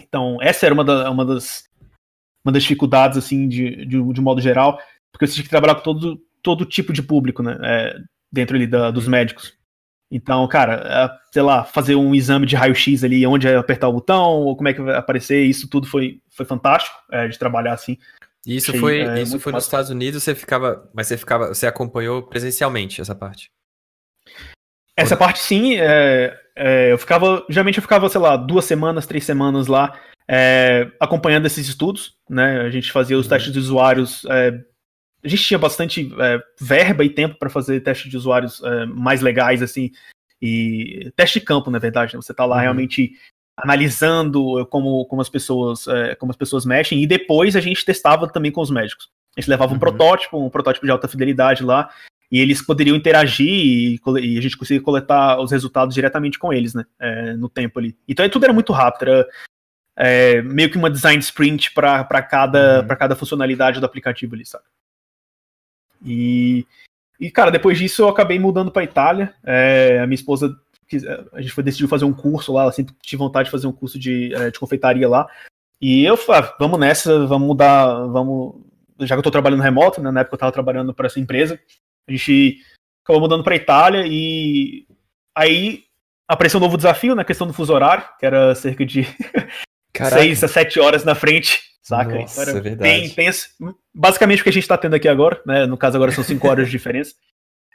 Então, 0.00 0.38
essa 0.40 0.64
era 0.64 0.74
uma, 0.74 0.84
da, 0.84 1.10
uma, 1.10 1.24
das, 1.26 1.64
uma 2.42 2.52
das 2.52 2.62
dificuldades, 2.62 3.18
assim, 3.18 3.46
de, 3.46 3.84
de, 3.84 4.12
de 4.12 4.20
modo 4.22 4.40
geral, 4.40 4.78
porque 5.12 5.26
você 5.26 5.34
tinha 5.34 5.44
que 5.44 5.50
trabalhar 5.50 5.74
com 5.74 5.82
todo, 5.82 6.18
todo 6.42 6.64
tipo 6.64 6.94
de 6.94 7.02
público, 7.02 7.42
né? 7.42 7.58
É, 7.62 7.98
dentro 8.32 8.56
ali 8.56 8.66
da, 8.66 8.90
dos 8.90 9.06
médicos. 9.06 9.54
Então, 10.10 10.46
cara, 10.46 10.74
é, 10.84 11.32
sei 11.32 11.42
lá, 11.42 11.64
fazer 11.64 11.94
um 11.94 12.14
exame 12.14 12.46
de 12.46 12.54
raio-x 12.54 13.02
ali, 13.02 13.26
onde 13.26 13.48
é 13.48 13.56
apertar 13.56 13.88
o 13.88 13.94
botão, 13.94 14.42
ou 14.42 14.56
como 14.56 14.68
é 14.68 14.74
que 14.74 14.82
vai 14.82 14.94
aparecer, 14.94 15.42
isso 15.44 15.68
tudo 15.68 15.86
foi, 15.86 16.20
foi 16.30 16.44
fantástico 16.44 16.94
é, 17.10 17.26
de 17.28 17.38
trabalhar 17.38 17.72
assim. 17.72 17.96
Isso 18.46 18.72
Achei, 18.72 18.80
foi, 18.80 19.00
é, 19.00 19.22
isso 19.22 19.40
foi 19.40 19.52
nos 19.52 19.64
Estados 19.64 19.88
Unidos, 19.88 20.22
você 20.22 20.34
ficava, 20.34 20.90
mas 20.92 21.06
você 21.06 21.16
ficava, 21.16 21.48
você 21.48 21.66
acompanhou 21.66 22.22
presencialmente 22.24 23.00
essa 23.00 23.14
parte? 23.14 23.50
Essa 24.94 25.16
parte 25.16 25.38
sim, 25.38 25.76
é, 25.76 26.38
é, 26.54 26.92
eu 26.92 26.98
ficava, 26.98 27.46
geralmente 27.48 27.78
eu 27.78 27.82
ficava, 27.82 28.08
sei 28.10 28.20
lá, 28.20 28.36
duas 28.36 28.66
semanas, 28.66 29.06
três 29.06 29.24
semanas 29.24 29.66
lá, 29.66 29.98
é, 30.28 30.90
acompanhando 31.00 31.46
esses 31.46 31.66
estudos, 31.66 32.16
né? 32.28 32.60
A 32.60 32.70
gente 32.70 32.92
fazia 32.92 33.16
os 33.16 33.24
uhum. 33.24 33.30
testes 33.30 33.52
de 33.52 33.58
usuários 33.58 34.26
a 35.24 35.28
gente 35.28 35.44
tinha 35.44 35.58
bastante 35.58 36.12
é, 36.20 36.40
verba 36.60 37.04
e 37.04 37.10
tempo 37.10 37.36
para 37.38 37.50
fazer 37.50 37.80
testes 37.80 38.10
de 38.10 38.16
usuários 38.16 38.62
é, 38.62 38.86
mais 38.86 39.20
legais, 39.20 39.62
assim, 39.62 39.90
e 40.40 41.12
teste 41.14 41.38
de 41.38 41.46
campo, 41.46 41.70
na 41.70 41.78
verdade, 41.78 42.14
né? 42.14 42.20
Você 42.20 42.32
está 42.32 42.44
lá 42.44 42.56
uhum. 42.56 42.62
realmente 42.62 43.12
analisando 43.56 44.66
como, 44.66 45.04
como, 45.06 45.22
as 45.22 45.28
pessoas, 45.28 45.86
é, 45.86 46.14
como 46.16 46.30
as 46.30 46.36
pessoas 46.36 46.64
mexem, 46.64 47.02
e 47.02 47.06
depois 47.06 47.54
a 47.54 47.60
gente 47.60 47.84
testava 47.84 48.26
também 48.28 48.50
com 48.50 48.60
os 48.60 48.70
médicos. 48.70 49.10
A 49.36 49.40
gente 49.40 49.50
levava 49.50 49.70
um 49.70 49.74
uhum. 49.74 49.80
protótipo, 49.80 50.44
um 50.44 50.50
protótipo 50.50 50.84
de 50.84 50.92
alta 50.92 51.06
fidelidade 51.06 51.62
lá, 51.62 51.88
e 52.30 52.40
eles 52.40 52.62
poderiam 52.62 52.96
interagir 52.96 53.46
e, 53.46 54.00
e, 54.20 54.38
a 54.38 54.40
gente 54.40 54.56
conseguia 54.56 54.82
coletar 54.82 55.38
os 55.38 55.52
resultados 55.52 55.94
diretamente 55.94 56.38
com 56.38 56.52
eles, 56.52 56.74
né, 56.74 56.84
é, 56.98 57.34
no 57.34 57.48
tempo 57.48 57.78
ali. 57.78 57.96
Então 58.08 58.26
tudo 58.28 58.44
era 58.44 58.54
muito 58.54 58.72
rápido, 58.72 59.10
era 59.10 59.28
é, 59.96 60.42
meio 60.42 60.70
que 60.70 60.78
uma 60.78 60.90
design 60.90 61.20
sprint 61.20 61.72
para 61.72 62.22
cada, 62.22 62.80
uhum. 62.80 62.96
cada 62.96 63.14
funcionalidade 63.14 63.78
do 63.78 63.86
aplicativo 63.86 64.34
ali, 64.34 64.46
sabe? 64.46 64.64
E, 66.04 66.66
e 67.20 67.30
cara, 67.30 67.50
depois 67.50 67.78
disso 67.78 68.02
eu 68.02 68.08
acabei 68.08 68.38
mudando 68.38 68.70
para 68.70 68.84
Itália. 68.84 69.34
É, 69.44 70.00
a 70.00 70.06
minha 70.06 70.14
esposa, 70.14 70.56
a 71.32 71.40
gente 71.40 71.52
foi, 71.52 71.64
decidiu 71.64 71.88
fazer 71.88 72.04
um 72.04 72.12
curso 72.12 72.52
lá, 72.52 72.62
ela 72.62 72.72
sempre 72.72 72.94
tinha 73.02 73.18
vontade 73.18 73.46
de 73.46 73.50
fazer 73.50 73.66
um 73.66 73.72
curso 73.72 73.98
de, 73.98 74.34
é, 74.34 74.50
de 74.50 74.58
confeitaria 74.58 75.08
lá. 75.08 75.28
E 75.80 76.04
eu 76.04 76.16
falei, 76.16 76.42
ah, 76.42 76.56
vamos 76.58 76.78
nessa, 76.78 77.26
vamos 77.26 77.48
mudar, 77.48 78.06
vamos. 78.06 78.54
Já 79.00 79.16
que 79.16 79.18
eu 79.18 79.22
tô 79.22 79.30
trabalhando 79.30 79.62
remoto, 79.62 80.00
né, 80.00 80.10
na 80.10 80.20
época 80.20 80.36
eu 80.36 80.38
tava 80.38 80.52
trabalhando 80.52 80.94
para 80.94 81.06
essa 81.06 81.18
empresa, 81.18 81.58
a 82.06 82.12
gente 82.12 82.58
acabou 83.04 83.20
mudando 83.20 83.42
para 83.42 83.56
Itália 83.56 84.04
e 84.06 84.86
aí 85.36 85.84
apareceu 86.28 86.58
um 86.58 86.62
novo 86.62 86.76
desafio 86.76 87.14
na 87.14 87.24
questão 87.24 87.46
do 87.46 87.52
fuso 87.52 87.72
horário, 87.72 88.04
que 88.18 88.24
era 88.24 88.54
cerca 88.54 88.86
de 88.86 89.02
Caraca. 89.92 90.22
seis 90.22 90.42
a 90.42 90.48
sete 90.48 90.80
horas 90.80 91.04
na 91.04 91.14
frente, 91.14 91.60
saca? 91.82 92.14
Nossa, 92.14 92.40
então 92.40 92.50
era 92.50 92.58
é 92.58 92.62
verdade. 92.62 92.90
bem 92.90 93.06
intenso. 93.06 93.48
Basicamente 93.94 94.40
o 94.40 94.42
que 94.42 94.48
a 94.48 94.52
gente 94.52 94.66
tá 94.66 94.78
tendo 94.78 94.94
aqui 94.94 95.08
agora, 95.08 95.40
né? 95.46 95.66
No 95.66 95.76
caso, 95.76 95.96
agora 95.96 96.10
são 96.12 96.24
cinco 96.24 96.48
horas 96.48 96.66
de 96.66 96.72
diferença. 96.72 97.14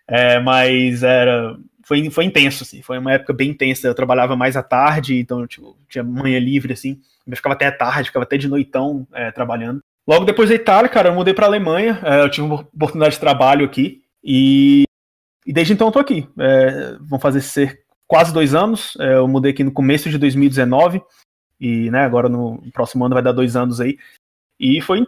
É, 0.10 0.40
mas 0.40 1.04
era. 1.04 1.58
Foi, 1.84 2.10
foi 2.10 2.24
intenso, 2.24 2.64
assim. 2.64 2.82
Foi 2.82 2.98
uma 2.98 3.12
época 3.12 3.34
bem 3.34 3.50
intensa. 3.50 3.90
Eu 3.90 3.94
trabalhava 3.94 4.38
mais 4.38 4.56
à 4.56 4.64
tarde, 4.64 5.20
então 5.20 5.46
tipo, 5.46 5.78
tinha 5.90 6.02
manhã 6.02 6.40
livre, 6.40 6.72
assim. 6.72 7.02
Eu 7.28 7.36
ficava 7.36 7.56
até 7.56 7.66
à 7.66 7.74
tarde, 7.74 8.08
ficava 8.08 8.24
até 8.24 8.38
de 8.38 8.48
noitão 8.48 9.06
é, 9.14 9.32
trabalhando. 9.32 9.82
Logo 10.08 10.24
depois 10.24 10.48
da 10.48 10.56
Itália, 10.56 10.88
cara, 10.88 11.10
eu 11.10 11.14
mudei 11.14 11.34
pra 11.34 11.46
Alemanha. 11.46 12.00
É, 12.06 12.22
eu 12.22 12.32
tive 12.32 12.48
uma 12.48 12.62
oportunidade 12.62 13.16
de 13.16 13.20
trabalho 13.20 13.66
aqui. 13.66 14.02
E, 14.24 14.86
e 15.46 15.52
desde 15.52 15.74
então 15.74 15.88
eu 15.88 15.92
tô 15.92 16.00
aqui. 16.00 16.26
É, 16.40 16.96
vão 17.02 17.20
fazer 17.20 17.42
ser 17.42 17.82
quase 18.08 18.32
dois 18.32 18.56
anos. 18.56 18.94
É, 18.98 19.16
eu 19.16 19.28
mudei 19.28 19.52
aqui 19.52 19.66
no 19.66 19.74
começo 19.74 20.10
de 20.10 20.18
2019 20.18 21.02
e 21.60 21.90
né, 21.90 22.02
agora 22.02 22.30
no 22.30 22.62
próximo 22.72 23.06
ano 23.06 23.14
vai 23.14 23.24
dar 23.24 23.32
dois 23.32 23.56
anos 23.56 23.80
aí. 23.80 23.98
E 24.60 24.82
foi 24.82 25.06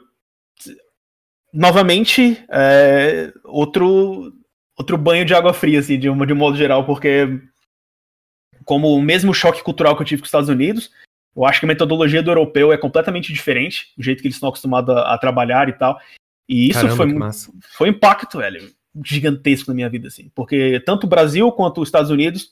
novamente 1.54 2.44
é, 2.50 3.34
outro 3.44 4.34
outro 4.78 4.98
banho 4.98 5.26
de 5.26 5.34
água 5.34 5.54
fria, 5.54 5.80
assim, 5.80 6.00
de, 6.00 6.08
uma, 6.08 6.26
de 6.26 6.32
um 6.32 6.38
modo 6.38 6.56
geral, 6.56 6.86
porque 6.86 7.28
como 8.64 8.96
o 8.96 9.02
mesmo 9.02 9.34
choque 9.34 9.62
cultural 9.62 9.94
que 9.94 10.02
eu 10.02 10.06
tive 10.06 10.22
com 10.22 10.24
os 10.24 10.30
Estados 10.30 10.48
Unidos, 10.48 10.90
eu 11.36 11.46
acho 11.46 11.60
que 11.60 11.66
a 11.66 11.68
metodologia 11.68 12.24
do 12.24 12.32
europeu 12.32 12.72
é 12.72 12.78
completamente 12.78 13.34
diferente, 13.34 13.94
o 13.98 14.04
jeito 14.04 14.22
que 14.22 14.28
eles 14.28 14.38
estão 14.38 14.48
acostumados 14.48 14.96
a, 14.96 15.14
a 15.14 15.18
trabalhar 15.18 15.68
e 15.68 15.74
tal. 15.74 16.00
E 16.48 16.70
isso 16.70 16.82
Caramba, 16.88 17.32
foi, 17.34 17.54
foi 17.72 17.90
um 17.90 17.92
impacto, 17.92 18.38
velho, 18.38 18.72
gigantesco 19.04 19.70
na 19.70 19.76
minha 19.76 19.90
vida, 19.90 20.08
assim. 20.08 20.32
Porque 20.34 20.80
tanto 20.86 21.04
o 21.04 21.10
Brasil 21.10 21.52
quanto 21.52 21.82
os 21.82 21.90
Estados 21.90 22.10
Unidos 22.10 22.52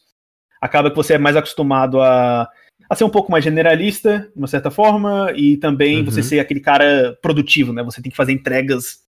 acaba 0.62 0.90
que 0.90 0.96
você 0.96 1.14
é 1.14 1.18
mais 1.18 1.36
acostumado 1.38 2.02
a, 2.02 2.50
a 2.90 2.96
ser 2.96 3.04
um 3.04 3.10
pouco 3.10 3.32
mais 3.32 3.44
generalista, 3.44 4.30
de 4.34 4.38
uma 4.38 4.48
certa 4.48 4.72
forma, 4.72 5.32
e 5.36 5.58
também 5.58 6.00
uhum. 6.00 6.06
você 6.06 6.24
ser 6.24 6.40
aquele 6.40 6.60
cara 6.60 7.18
produtivo, 7.22 7.74
né? 7.74 7.84
Você 7.84 8.02
tem 8.02 8.10
que 8.10 8.18
fazer 8.18 8.32
entregas 8.32 9.06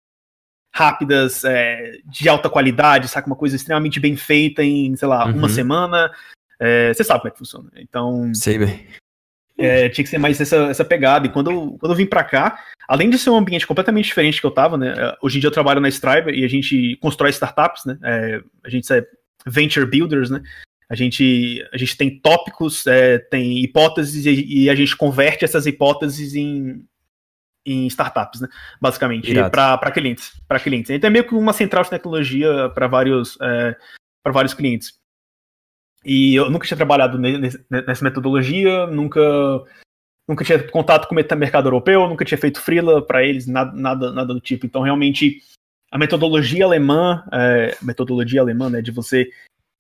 rápidas, 0.75 1.45
é, 1.45 1.99
de 2.05 2.29
alta 2.29 2.51
qualidade, 2.51 3.09
sabe? 3.09 3.27
Uma 3.27 3.37
coisa 3.37 3.57
extremamente 3.57 3.99
bem 3.99 4.17
feita 4.17 4.63
em, 4.63 4.95
sei 4.97 5.09
lá, 5.09 5.27
uhum. 5.27 5.39
uma 5.39 5.49
semana. 5.49 6.11
É, 6.61 6.93
você 6.93 7.05
sabe 7.05 7.21
como 7.21 7.29
é 7.29 7.33
que 7.33 7.39
funciona. 7.39 7.71
Então. 7.77 8.33
Sei 8.35 8.59
bem. 8.59 8.87
É, 9.59 9.89
tinha 9.89 10.05
que 10.05 10.11
ser 10.11 10.19
mais 10.19 10.39
essa, 10.39 10.57
essa 10.67 10.85
pegada. 10.85 11.27
E 11.27 11.31
quando 11.31 11.51
eu, 11.51 11.77
quando 11.81 11.93
eu 11.93 11.97
vim 11.97 12.05
para 12.07 12.23
cá, 12.23 12.59
além 12.87 13.09
de 13.09 13.19
ser 13.19 13.31
um 13.31 13.37
ambiente 13.37 13.67
completamente 13.67 14.05
diferente 14.05 14.41
que 14.41 14.47
eu 14.47 14.51
tava, 14.51 14.77
né? 14.77 14.95
É, 14.97 15.17
hoje 15.23 15.39
em 15.39 15.41
dia 15.41 15.49
eu 15.49 15.53
trabalho 15.53 15.81
na 15.81 15.89
Stripe 15.89 16.31
e 16.31 16.45
a 16.45 16.49
gente 16.49 16.97
constrói 17.01 17.31
startups, 17.31 17.85
né? 17.87 17.99
É, 18.03 18.41
a 18.65 18.69
gente 18.69 18.91
é 18.93 19.07
venture 19.47 19.87
builders, 19.87 20.29
né? 20.29 20.43
A 20.89 20.95
gente, 20.95 21.67
a 21.73 21.77
gente 21.77 21.97
tem 21.97 22.19
tópicos, 22.21 22.87
é, 22.87 23.19
tem 23.19 23.59
hipóteses 23.59 24.25
e, 24.25 24.65
e, 24.65 24.71
a 24.71 24.75
gente 24.75 24.97
converte 24.97 25.45
essas 25.45 25.67
hipóteses 25.67 26.35
em, 26.35 26.87
em 27.65 27.87
startups, 27.89 28.41
né? 28.41 28.49
Basicamente, 28.81 29.35
para 29.51 29.91
clientes. 29.91 30.41
Para 30.47 30.61
clientes. 30.61 30.91
Então 30.91 31.09
é 31.09 31.11
meio 31.11 31.27
que 31.27 31.35
uma 31.35 31.53
central 31.53 31.83
de 31.83 31.91
tecnologia 31.91 32.71
para 32.71 32.87
vários, 32.87 33.37
é, 33.43 33.77
para 34.23 34.33
vários 34.33 34.55
clientes. 34.55 34.95
E 36.05 36.37
eu 36.37 36.49
nunca 36.49 36.67
tinha 36.67 36.77
trabalhado 36.77 37.19
nessa 37.19 38.05
metodologia, 38.05 38.87
nunca 38.87 39.21
nunca 40.29 40.45
tinha 40.45 40.63
contato 40.71 41.07
com 41.07 41.15
o 41.15 41.37
mercado 41.37 41.67
europeu, 41.67 42.09
nunca 42.09 42.25
tinha 42.25 42.39
feito 42.39 42.61
freela 42.61 43.05
para 43.05 43.25
eles, 43.25 43.47
nada, 43.47 43.73
nada, 43.73 44.13
nada 44.13 44.35
do 44.35 44.41
tipo. 44.41 44.67
Então, 44.67 44.83
realmente, 44.83 45.41
a 45.91 45.99
metodologia 45.99 46.65
alemã, 46.65 47.25
é, 47.33 47.77
metodologia 47.81 48.41
alemã, 48.41 48.69
né, 48.69 48.83
de 48.83 48.91
você 48.91 49.31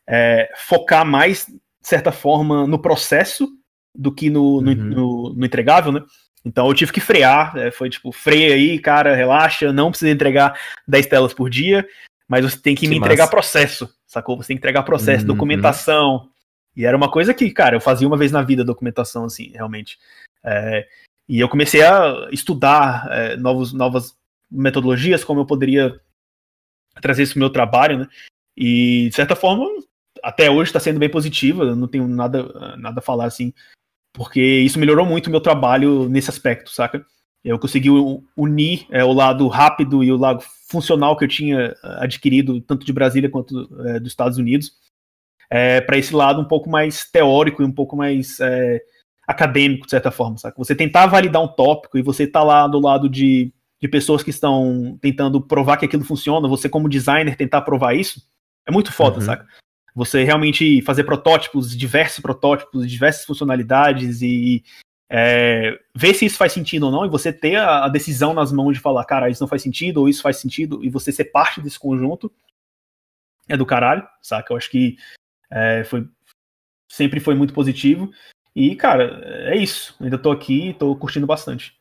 é, 0.08 0.50
focar 0.56 1.04
mais, 1.04 1.46
de 1.46 1.88
certa 1.88 2.12
forma, 2.12 2.66
no 2.66 2.78
processo 2.78 3.48
do 3.94 4.12
que 4.12 4.30
no, 4.30 4.60
no, 4.60 4.70
uhum. 4.70 4.76
no, 4.76 5.34
no 5.34 5.46
entregável, 5.46 5.92
né? 5.92 6.02
Então 6.44 6.68
eu 6.68 6.74
tive 6.74 6.92
que 6.92 7.00
frear, 7.00 7.56
é, 7.56 7.70
foi 7.72 7.90
tipo, 7.90 8.12
freia 8.12 8.54
aí, 8.54 8.78
cara, 8.78 9.16
relaxa, 9.16 9.72
não 9.72 9.90
precisa 9.90 10.12
entregar 10.12 10.58
10 10.86 11.06
telas 11.06 11.34
por 11.34 11.50
dia, 11.50 11.84
mas 12.28 12.44
você 12.44 12.58
tem 12.58 12.74
que, 12.74 12.82
que 12.82 12.88
me 12.88 13.00
massa. 13.00 13.12
entregar 13.12 13.28
processo, 13.28 13.92
sacou? 14.06 14.36
Você 14.36 14.48
tem 14.48 14.56
que 14.56 14.60
entregar 14.60 14.84
processo, 14.84 15.22
uhum. 15.22 15.28
documentação. 15.28 16.28
E 16.76 16.84
era 16.84 16.96
uma 16.96 17.10
coisa 17.10 17.34
que, 17.34 17.50
cara, 17.50 17.76
eu 17.76 17.80
fazia 17.80 18.06
uma 18.06 18.16
vez 18.16 18.30
na 18.30 18.42
vida 18.42 18.62
documentação, 18.62 19.24
assim, 19.24 19.50
realmente. 19.52 19.98
É, 20.44 20.86
e 21.28 21.40
eu 21.40 21.48
comecei 21.48 21.82
a 21.82 22.28
estudar 22.30 23.08
é, 23.10 23.36
novos, 23.36 23.72
novas 23.72 24.14
metodologias, 24.50 25.24
como 25.24 25.40
eu 25.40 25.46
poderia 25.46 25.98
trazer 27.00 27.24
isso 27.24 27.32
pro 27.32 27.40
meu 27.40 27.50
trabalho, 27.50 27.98
né? 27.98 28.08
E, 28.56 29.08
de 29.08 29.16
certa 29.16 29.34
forma, 29.34 29.66
até 30.26 30.50
hoje 30.50 30.70
está 30.70 30.80
sendo 30.80 30.98
bem 30.98 31.08
positiva, 31.08 31.62
eu 31.62 31.76
não 31.76 31.86
tenho 31.86 32.08
nada, 32.08 32.76
nada 32.76 32.98
a 32.98 33.02
falar 33.02 33.26
assim, 33.26 33.52
porque 34.12 34.40
isso 34.40 34.76
melhorou 34.76 35.06
muito 35.06 35.28
o 35.28 35.30
meu 35.30 35.40
trabalho 35.40 36.08
nesse 36.08 36.28
aspecto, 36.28 36.72
saca? 36.72 37.06
Eu 37.44 37.60
consegui 37.60 37.90
unir 38.36 38.88
é, 38.90 39.04
o 39.04 39.12
lado 39.12 39.46
rápido 39.46 40.02
e 40.02 40.10
o 40.10 40.16
lado 40.16 40.42
funcional 40.68 41.16
que 41.16 41.22
eu 41.22 41.28
tinha 41.28 41.60
é, 41.60 41.76
adquirido, 42.02 42.60
tanto 42.60 42.84
de 42.84 42.92
Brasília 42.92 43.30
quanto 43.30 43.68
é, 43.86 44.00
dos 44.00 44.08
Estados 44.08 44.36
Unidos, 44.36 44.72
é, 45.48 45.80
para 45.80 45.96
esse 45.96 46.12
lado 46.12 46.40
um 46.40 46.44
pouco 46.44 46.68
mais 46.68 47.08
teórico 47.08 47.62
e 47.62 47.64
um 47.64 47.70
pouco 47.70 47.96
mais 47.96 48.40
é, 48.40 48.82
acadêmico, 49.28 49.84
de 49.84 49.92
certa 49.92 50.10
forma, 50.10 50.38
saca? 50.38 50.58
Você 50.58 50.74
tentar 50.74 51.06
validar 51.06 51.40
um 51.40 51.54
tópico 51.54 51.96
e 51.96 52.02
você 52.02 52.26
tá 52.26 52.42
lá 52.42 52.66
do 52.66 52.80
lado 52.80 53.08
de, 53.08 53.52
de 53.80 53.86
pessoas 53.86 54.24
que 54.24 54.30
estão 54.30 54.98
tentando 55.00 55.40
provar 55.40 55.76
que 55.76 55.84
aquilo 55.84 56.04
funciona, 56.04 56.48
você 56.48 56.68
como 56.68 56.88
designer 56.88 57.36
tentar 57.36 57.60
provar 57.60 57.94
isso, 57.94 58.20
é 58.66 58.72
muito 58.72 58.92
foda, 58.92 59.20
uhum. 59.20 59.24
saca? 59.24 59.46
Você 59.96 60.22
realmente 60.24 60.82
fazer 60.82 61.04
protótipos, 61.04 61.74
diversos 61.74 62.20
protótipos, 62.20 62.88
diversas 62.88 63.24
funcionalidades 63.24 64.20
e 64.20 64.62
é, 65.08 65.78
ver 65.94 66.12
se 66.12 66.26
isso 66.26 66.36
faz 66.36 66.52
sentido 66.52 66.84
ou 66.84 66.92
não, 66.92 67.06
e 67.06 67.08
você 67.08 67.32
ter 67.32 67.56
a, 67.56 67.88
decisão 67.88 68.34
nas 68.34 68.52
mãos 68.52 68.74
de 68.74 68.80
falar, 68.80 69.06
cara, 69.06 69.30
isso 69.30 69.42
não 69.42 69.48
faz 69.48 69.62
sentido, 69.62 70.02
ou 70.02 70.08
isso 70.08 70.20
faz 70.20 70.36
sentido, 70.36 70.84
e 70.84 70.90
você 70.90 71.10
ser 71.10 71.24
parte 71.26 71.62
desse 71.62 71.78
conjunto, 71.78 72.30
é 73.48 73.56
do 73.56 73.64
caralho, 73.64 74.06
saca? 74.20 74.52
Eu 74.52 74.58
acho 74.58 74.70
que 74.70 74.98
é, 75.50 75.82
foi, 75.84 76.06
sempre 76.92 77.18
foi 77.18 77.34
muito 77.34 77.54
positivo. 77.54 78.10
E, 78.54 78.76
cara, 78.76 79.22
é 79.50 79.56
isso. 79.56 79.96
Ainda 80.00 80.18
tô 80.18 80.30
aqui, 80.30 80.74
tô 80.78 80.94
curtindo 80.96 81.26
bastante. 81.26 81.74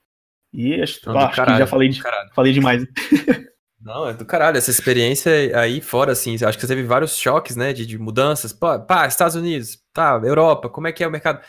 E 0.53 0.81
acho, 0.81 0.99
acho 1.09 1.35
caralho, 1.35 1.57
que 1.57 1.59
já 1.59 1.67
falei, 1.67 1.89
de, 1.89 2.01
falei 2.33 2.53
demais. 2.53 2.85
Não, 3.85 4.07
é 4.07 4.13
do 4.13 4.25
caralho. 4.25 4.57
Essa 4.57 4.71
experiência 4.71 5.31
aí 5.57 5.79
fora, 5.79 6.11
assim, 6.11 6.33
acho 6.33 6.57
que 6.57 6.65
você 6.65 6.75
teve 6.75 6.87
vários 6.87 7.15
choques, 7.15 7.55
né, 7.55 7.71
de, 7.71 7.85
de 7.85 7.99
mudanças. 7.99 8.51
Pá, 8.51 8.79
pá, 8.79 9.05
Estados 9.05 9.35
Unidos, 9.35 9.79
tá, 9.93 10.19
Europa, 10.23 10.67
como 10.67 10.87
é 10.87 10.91
que 10.91 11.03
é 11.03 11.07
o 11.07 11.11
mercado? 11.11 11.39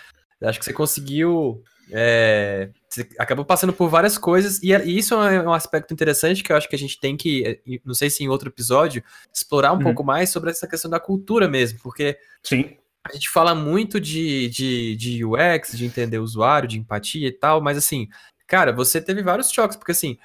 Acho 0.43 0.59
que 0.59 0.65
você 0.67 0.73
conseguiu. 0.75 1.63
É, 1.91 2.69
você 2.91 3.09
acabou 3.19 3.45
passando 3.45 3.73
por 3.73 3.89
várias 3.89 4.19
coisas, 4.19 4.61
e, 4.63 4.73
e, 4.73 4.99
isso 4.99 5.15
é 5.15 5.41
um 5.43 5.53
aspecto 5.53 5.95
interessante 5.95 6.43
que 6.43 6.53
eu 6.53 6.57
acho 6.57 6.69
que 6.69 6.75
a 6.75 6.79
gente 6.79 6.99
tem 6.99 7.17
que, 7.17 7.47
é, 7.47 7.79
não 7.85 7.95
sei 7.95 8.11
se 8.11 8.25
em 8.25 8.29
outro 8.29 8.49
episódio, 8.49 9.05
explorar 9.33 9.73
um 9.73 9.77
uhum. 9.77 9.83
pouco 9.85 10.03
mais 10.05 10.31
sobre 10.31 10.51
essa 10.51 10.67
questão 10.67 10.91
da 10.91 10.99
cultura 10.99 11.49
mesmo, 11.49 11.79
porque 11.81 12.19
Sim. 12.43 12.77
a 13.09 13.13
gente 13.13 13.31
fala 13.31 13.55
muito 13.55 14.01
de, 14.01 14.49
de, 14.49 14.97
de 14.97 15.25
UX, 15.25 15.79
de 15.79 15.87
entender 15.87 16.19
o 16.19 16.25
usuário, 16.25 16.69
de 16.69 16.77
empatia 16.77 17.29
e 17.29 17.33
tal, 17.33 17.63
mas 17.63 17.79
assim, 17.79 18.09
cara, 18.49 18.73
você 18.73 19.01
teve 19.01 19.23
vários 19.23 19.53
choques, 19.53 19.77
porque 19.77 19.93
assim, 19.93 20.19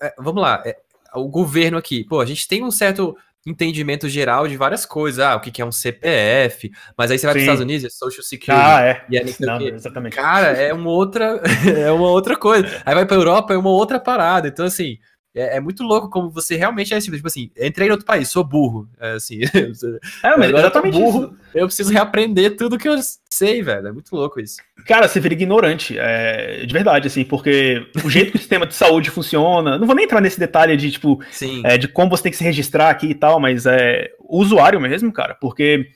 é, 0.00 0.14
vamos 0.16 0.40
lá, 0.40 0.62
é, 0.64 0.76
o 1.14 1.28
governo 1.28 1.78
aqui, 1.78 2.04
pô, 2.04 2.20
a 2.20 2.26
gente 2.26 2.46
tem 2.46 2.62
um 2.62 2.70
certo 2.70 3.16
entendimento 3.46 4.08
geral 4.08 4.46
de 4.46 4.56
várias 4.56 4.84
coisas. 4.84 5.20
Ah, 5.20 5.36
o 5.36 5.40
que 5.40 5.60
é 5.60 5.64
um 5.64 5.72
CPF, 5.72 6.70
mas 6.96 7.10
aí 7.10 7.18
você 7.18 7.26
vai 7.26 7.34
para 7.34 7.38
os 7.38 7.42
Estados 7.42 7.62
Unidos, 7.62 7.84
é 7.84 7.90
Social 7.90 8.22
Security. 8.22 8.62
Ah, 8.64 8.82
é. 8.82 9.04
E 9.10 9.16
é 9.16 9.24
Não, 9.40 9.60
exatamente. 9.60 10.16
Cara, 10.16 10.48
é 10.48 10.72
uma 10.72 10.90
outra, 10.90 11.40
é 11.76 11.90
uma 11.90 12.08
outra 12.10 12.36
coisa. 12.36 12.82
Aí 12.84 12.94
vai 12.94 13.06
para 13.06 13.16
Europa, 13.16 13.54
é 13.54 13.56
uma 13.56 13.70
outra 13.70 13.98
parada. 13.98 14.48
Então, 14.48 14.66
assim, 14.66 14.98
é, 15.34 15.56
é, 15.56 15.60
muito 15.60 15.84
louco 15.84 16.10
como 16.10 16.28
você 16.28 16.56
realmente 16.56 16.92
é 16.92 16.96
assim, 16.96 17.10
tipo 17.10 17.26
assim, 17.26 17.50
entrei 17.56 17.86
em 17.86 17.90
outro 17.92 18.04
país, 18.04 18.28
sou 18.28 18.42
burro. 18.42 18.88
É 18.98 19.12
assim. 19.12 19.40
é, 20.24 20.36
mas 20.36 20.50
exatamente 20.50 20.98
burro. 20.98 21.24
Isso. 21.24 21.36
Eu 21.54 21.66
preciso 21.66 21.92
reaprender 21.92 22.56
tudo 22.56 22.78
que 22.78 22.88
eu 22.88 22.96
sei, 23.32 23.62
velho. 23.62 23.88
É 23.88 23.92
muito 23.92 24.14
louco 24.14 24.40
isso. 24.40 24.56
Cara, 24.86 25.06
você 25.06 25.20
vira 25.20 25.34
ignorante. 25.34 25.96
É, 25.96 26.66
de 26.66 26.72
verdade, 26.72 27.06
assim, 27.06 27.24
porque 27.24 27.86
o 28.04 28.10
jeito 28.10 28.32
que 28.32 28.36
o 28.36 28.40
sistema 28.40 28.66
de 28.66 28.74
saúde 28.74 29.10
funciona. 29.10 29.78
Não 29.78 29.86
vou 29.86 29.94
nem 29.94 30.04
entrar 30.04 30.20
nesse 30.20 30.38
detalhe 30.38 30.76
de, 30.76 30.90
tipo, 30.90 31.22
é, 31.64 31.78
de 31.78 31.86
como 31.86 32.10
você 32.10 32.24
tem 32.24 32.32
que 32.32 32.38
se 32.38 32.44
registrar 32.44 32.90
aqui 32.90 33.06
e 33.06 33.14
tal, 33.14 33.38
mas 33.38 33.66
é 33.66 34.10
o 34.18 34.40
usuário 34.40 34.80
mesmo, 34.80 35.12
cara. 35.12 35.34
Porque. 35.34 35.90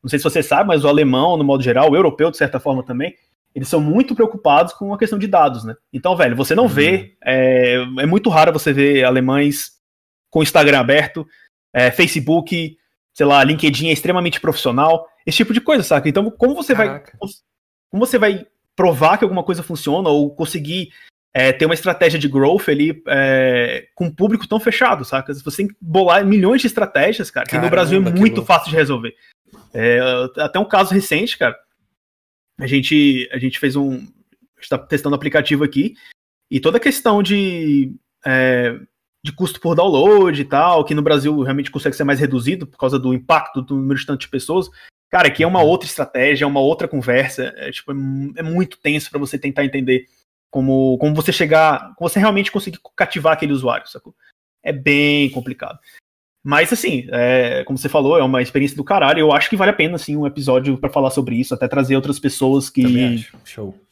Não 0.00 0.08
sei 0.08 0.18
se 0.20 0.24
você 0.24 0.44
sabe, 0.44 0.68
mas 0.68 0.84
o 0.84 0.88
alemão, 0.88 1.36
no 1.36 1.42
modo 1.42 1.60
geral, 1.60 1.90
o 1.90 1.96
europeu, 1.96 2.30
de 2.30 2.36
certa 2.36 2.60
forma 2.60 2.84
também, 2.84 3.16
eles 3.58 3.66
são 3.66 3.80
muito 3.80 4.14
preocupados 4.14 4.72
com 4.72 4.94
a 4.94 4.98
questão 4.98 5.18
de 5.18 5.26
dados, 5.26 5.64
né? 5.64 5.74
Então, 5.92 6.16
velho, 6.16 6.36
você 6.36 6.54
não 6.54 6.62
uhum. 6.62 6.68
vê, 6.68 7.16
é, 7.24 7.74
é, 7.98 8.06
muito 8.06 8.30
raro 8.30 8.52
você 8.52 8.72
ver 8.72 9.02
alemães 9.02 9.72
com 10.30 10.44
Instagram 10.44 10.78
aberto, 10.78 11.26
é, 11.74 11.90
Facebook, 11.90 12.76
sei 13.12 13.26
lá, 13.26 13.42
LinkedIn 13.42 13.88
é 13.88 13.92
extremamente 13.92 14.40
profissional, 14.40 15.08
esse 15.26 15.38
tipo 15.38 15.52
de 15.52 15.60
coisa, 15.60 15.82
saca? 15.82 16.08
Então, 16.08 16.30
como 16.30 16.54
você 16.54 16.72
Caraca. 16.72 17.18
vai, 17.20 17.30
como 17.90 18.06
você 18.06 18.16
vai 18.16 18.46
provar 18.76 19.18
que 19.18 19.24
alguma 19.24 19.42
coisa 19.42 19.60
funciona 19.60 20.08
ou 20.08 20.32
conseguir 20.32 20.90
é, 21.34 21.50
ter 21.50 21.66
uma 21.66 21.74
estratégia 21.74 22.16
de 22.16 22.28
growth 22.28 22.68
ali 22.68 23.02
é, 23.08 23.88
com 23.96 24.04
um 24.04 24.14
público 24.14 24.46
tão 24.46 24.60
fechado, 24.60 25.04
saca? 25.04 25.34
Você 25.34 25.56
tem 25.56 25.66
que 25.66 25.74
bolar 25.80 26.24
milhões 26.24 26.60
de 26.60 26.68
estratégias, 26.68 27.28
cara, 27.28 27.44
Caramba, 27.44 27.60
que 27.60 27.66
no 27.66 27.76
Brasil 27.76 27.98
é 28.06 28.16
muito 28.16 28.44
fácil 28.44 28.70
de 28.70 28.76
resolver. 28.76 29.16
É, 29.74 29.98
até 30.38 30.60
um 30.60 30.64
caso 30.64 30.94
recente, 30.94 31.36
cara, 31.36 31.58
a 32.58 32.66
gente, 32.66 33.28
a 33.32 33.38
gente 33.38 33.58
fez 33.58 33.76
um. 33.76 34.06
está 34.60 34.76
testando 34.76 35.14
o 35.14 35.16
aplicativo 35.16 35.64
aqui, 35.64 35.94
e 36.50 36.60
toda 36.60 36.78
a 36.78 36.80
questão 36.80 37.22
de, 37.22 37.94
é, 38.26 38.78
de 39.24 39.32
custo 39.32 39.60
por 39.60 39.74
download 39.74 40.40
e 40.40 40.44
tal, 40.44 40.84
que 40.84 40.94
no 40.94 41.02
Brasil 41.02 41.40
realmente 41.42 41.70
consegue 41.70 41.96
ser 41.96 42.04
mais 42.04 42.18
reduzido 42.18 42.66
por 42.66 42.78
causa 42.78 42.98
do 42.98 43.14
impacto 43.14 43.62
do 43.62 43.76
número 43.76 43.98
de 43.98 44.06
tantas 44.06 44.26
pessoas, 44.26 44.68
cara, 45.10 45.28
aqui 45.28 45.42
é 45.42 45.46
uma 45.46 45.60
uhum. 45.60 45.66
outra 45.66 45.88
estratégia, 45.88 46.44
é 46.44 46.48
uma 46.48 46.60
outra 46.60 46.88
conversa, 46.88 47.52
é, 47.56 47.70
tipo, 47.70 47.92
é, 47.92 47.94
é 48.36 48.42
muito 48.42 48.78
tenso 48.78 49.10
para 49.10 49.18
você 49.18 49.38
tentar 49.38 49.64
entender 49.64 50.06
como, 50.50 50.96
como 50.98 51.14
você 51.14 51.32
chegar, 51.32 51.94
como 51.94 52.08
você 52.08 52.18
realmente 52.18 52.50
conseguir 52.50 52.78
cativar 52.96 53.34
aquele 53.34 53.52
usuário, 53.52 53.88
sacou? 53.88 54.14
É 54.62 54.72
bem 54.72 55.30
complicado. 55.30 55.78
Mas, 56.48 56.72
assim, 56.72 57.06
é, 57.10 57.62
como 57.64 57.76
você 57.76 57.90
falou, 57.90 58.18
é 58.18 58.22
uma 58.22 58.40
experiência 58.40 58.74
do 58.74 58.82
caralho. 58.82 59.20
Eu 59.20 59.32
acho 59.32 59.50
que 59.50 59.56
vale 59.56 59.70
a 59.70 59.74
pena, 59.74 59.96
assim, 59.96 60.16
um 60.16 60.26
episódio 60.26 60.78
para 60.78 60.88
falar 60.88 61.10
sobre 61.10 61.34
isso, 61.34 61.52
até 61.52 61.68
trazer 61.68 61.94
outras 61.94 62.18
pessoas 62.18 62.70
que 62.70 63.28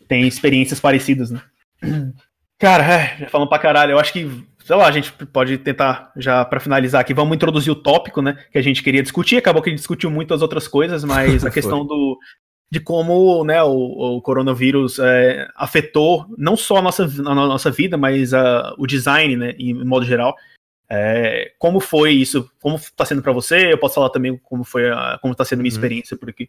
têm 0.08 0.26
experiências 0.26 0.80
parecidas, 0.80 1.30
né? 1.30 1.42
Cara, 2.58 2.82
é, 2.82 3.16
já 3.18 3.28
falando 3.28 3.50
pra 3.50 3.58
caralho, 3.58 3.90
eu 3.90 3.98
acho 3.98 4.10
que, 4.10 4.26
sei 4.64 4.74
lá, 4.74 4.88
a 4.88 4.90
gente 4.90 5.12
pode 5.26 5.58
tentar, 5.58 6.10
já 6.16 6.46
para 6.46 6.58
finalizar 6.58 7.02
aqui, 7.02 7.12
vamos 7.12 7.36
introduzir 7.36 7.70
o 7.70 7.76
tópico, 7.76 8.22
né, 8.22 8.38
que 8.50 8.56
a 8.56 8.62
gente 8.62 8.82
queria 8.82 9.02
discutir. 9.02 9.36
Acabou 9.36 9.60
que 9.60 9.68
a 9.68 9.72
gente 9.72 9.80
discutiu 9.80 10.10
muitas 10.10 10.40
outras 10.40 10.66
coisas, 10.66 11.04
mas 11.04 11.44
a 11.44 11.50
questão 11.50 11.84
do, 11.84 12.18
de 12.70 12.80
como 12.80 13.44
né, 13.44 13.62
o, 13.62 14.16
o 14.16 14.22
coronavírus 14.22 14.98
é, 14.98 15.46
afetou 15.54 16.24
não 16.38 16.56
só 16.56 16.78
a 16.78 16.82
nossa, 16.82 17.04
a 17.04 17.34
nossa 17.34 17.70
vida, 17.70 17.98
mas 17.98 18.32
a, 18.32 18.74
o 18.78 18.86
design, 18.86 19.36
né, 19.36 19.54
em 19.58 19.74
modo 19.84 20.06
geral. 20.06 20.34
É, 20.88 21.52
como 21.58 21.80
foi 21.80 22.12
isso? 22.12 22.50
Como 22.60 22.76
está 22.76 23.04
sendo 23.04 23.22
para 23.22 23.32
você? 23.32 23.72
Eu 23.72 23.78
posso 23.78 23.96
falar 23.96 24.10
também 24.10 24.36
como 24.38 24.64
foi, 24.64 24.90
a, 24.90 25.18
como 25.20 25.32
está 25.32 25.44
sendo 25.44 25.60
minha 25.60 25.70
uhum. 25.70 25.76
experiência 25.76 26.16
por 26.16 26.30
aqui. 26.30 26.48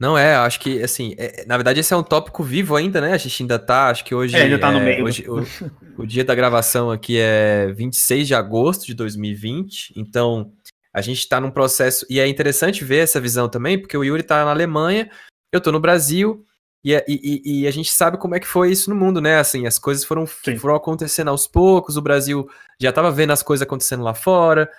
Não 0.00 0.18
é, 0.18 0.34
acho 0.34 0.58
que 0.58 0.82
assim, 0.82 1.14
é, 1.16 1.44
na 1.46 1.56
verdade 1.56 1.80
esse 1.80 1.94
é 1.94 1.96
um 1.96 2.02
tópico 2.02 2.42
vivo 2.42 2.74
ainda, 2.74 3.00
né? 3.00 3.12
A 3.12 3.16
gente 3.16 3.42
ainda 3.42 3.58
tá, 3.58 3.88
acho 3.88 4.04
que 4.04 4.14
hoje. 4.14 4.36
É, 4.36 4.42
ainda 4.42 4.58
tá 4.58 4.72
no 4.72 4.78
é, 4.80 4.84
meio. 4.84 5.04
Hoje, 5.04 5.24
o, 5.28 6.02
o, 6.02 6.06
dia 6.06 6.24
da 6.24 6.34
gravação 6.34 6.90
aqui 6.90 7.18
é 7.18 7.72
26 7.72 8.26
de 8.26 8.34
agosto 8.34 8.86
de 8.86 8.94
2020, 8.94 9.94
então 9.96 10.52
a 10.92 11.00
gente 11.00 11.28
tá 11.28 11.40
num 11.40 11.50
processo. 11.50 12.04
E 12.10 12.18
é 12.18 12.26
interessante 12.26 12.84
ver 12.84 12.98
essa 12.98 13.20
visão 13.20 13.48
também, 13.48 13.78
porque 13.78 13.96
o 13.96 14.02
Yuri 14.02 14.24
tá 14.24 14.44
na 14.44 14.50
Alemanha, 14.50 15.08
eu 15.52 15.60
tô 15.60 15.70
no 15.70 15.80
Brasil, 15.80 16.44
e, 16.84 16.92
e, 17.08 17.60
e, 17.62 17.66
a 17.66 17.70
gente 17.70 17.90
sabe 17.90 18.18
como 18.18 18.34
é 18.34 18.40
que 18.40 18.46
foi 18.46 18.70
isso 18.70 18.90
no 18.90 18.96
mundo, 18.96 19.18
né? 19.18 19.38
Assim, 19.38 19.66
as 19.66 19.78
coisas 19.78 20.04
foram, 20.04 20.26
foram 20.26 20.74
acontecendo 20.74 21.28
aos 21.28 21.46
poucos, 21.46 21.96
o 21.96 22.02
Brasil 22.02 22.46
já 22.78 22.90
estava 22.90 23.10
vendo 23.10 23.32
as 23.32 23.42
coisas 23.42 23.66
acontecendo 23.66 24.02
lá 24.02 24.12
fora, 24.12 24.70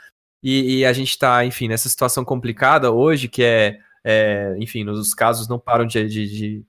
e, 0.44 0.78
e, 0.78 0.86
a 0.86 0.94
gente 0.94 1.10
está, 1.10 1.44
enfim, 1.44 1.68
nessa 1.68 1.90
situação 1.90 2.24
complicada 2.24 2.92
hoje, 2.92 3.28
que 3.28 3.44
é, 3.44 3.80
é 4.04 4.56
enfim, 4.60 4.88
os 4.88 5.16
casos 5.16 5.48
não 5.48 5.58
param 5.58 5.88
de. 5.88 6.08
de, 6.08 6.28
de 6.28 6.66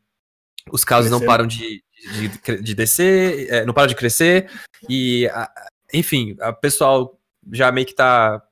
os 0.72 0.82
casos 0.82 1.10
crescer. 1.10 1.20
não 1.20 1.30
param 1.30 1.46
de, 1.46 1.84
de, 2.14 2.62
de 2.62 2.74
descer, 2.74 3.52
é, 3.52 3.64
não 3.66 3.74
param 3.74 3.88
de 3.88 3.94
crescer, 3.94 4.50
e, 4.88 5.28
a, 5.28 5.50
enfim, 5.92 6.34
o 6.40 6.54
pessoal 6.54 7.20
já 7.52 7.70
meio 7.70 7.86
que 7.86 7.94
tá. 7.94 8.42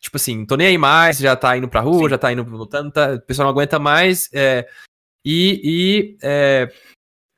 Tipo 0.00 0.16
assim, 0.16 0.44
tô 0.44 0.56
nem 0.56 0.66
aí 0.66 0.78
mais, 0.78 1.18
já 1.18 1.36
tá 1.36 1.56
indo 1.56 1.68
pra 1.68 1.80
rua, 1.80 2.04
Sim. 2.04 2.10
já 2.10 2.18
tá 2.18 2.32
indo 2.32 2.42
lutando, 2.42 2.90
tá, 2.90 3.12
o 3.12 3.20
pessoal 3.20 3.46
não 3.46 3.52
aguenta 3.52 3.78
mais. 3.78 4.28
É, 4.32 4.68
e, 5.24 5.60
e 5.64 6.16
é, 6.22 6.72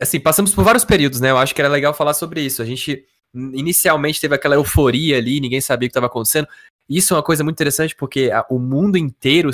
assim, 0.01 0.21
passamos 0.21 0.55
por 0.55 0.65
vários 0.65 0.85
períodos, 0.85 1.21
né? 1.21 1.31
Eu 1.31 1.39
acho 1.39 1.55
que 1.55 1.61
era 1.61 1.71
legal 1.71 1.95
falar 1.95 2.15
sobre 2.15 2.41
isso. 2.41 2.63
A 2.63 2.65
gente 2.65 3.05
inicialmente 3.35 4.21
teve 4.21 4.35
aquela 4.35 4.55
euforia 4.55 5.19
ali, 5.19 5.41
ninguém 5.41 5.61
sabia 5.61 5.87
o 5.87 5.89
que 5.89 5.93
estava 5.93 6.07
acontecendo. 6.07 6.49
Isso 6.89 7.15
é 7.15 7.17
uma 7.17 7.23
coisa 7.23 7.43
muito 7.43 7.57
interessante 7.57 7.97
porque 7.97 8.31
a, 8.33 8.45
o 8.51 8.59
mundo 8.59 8.97
inteiro 8.97 9.51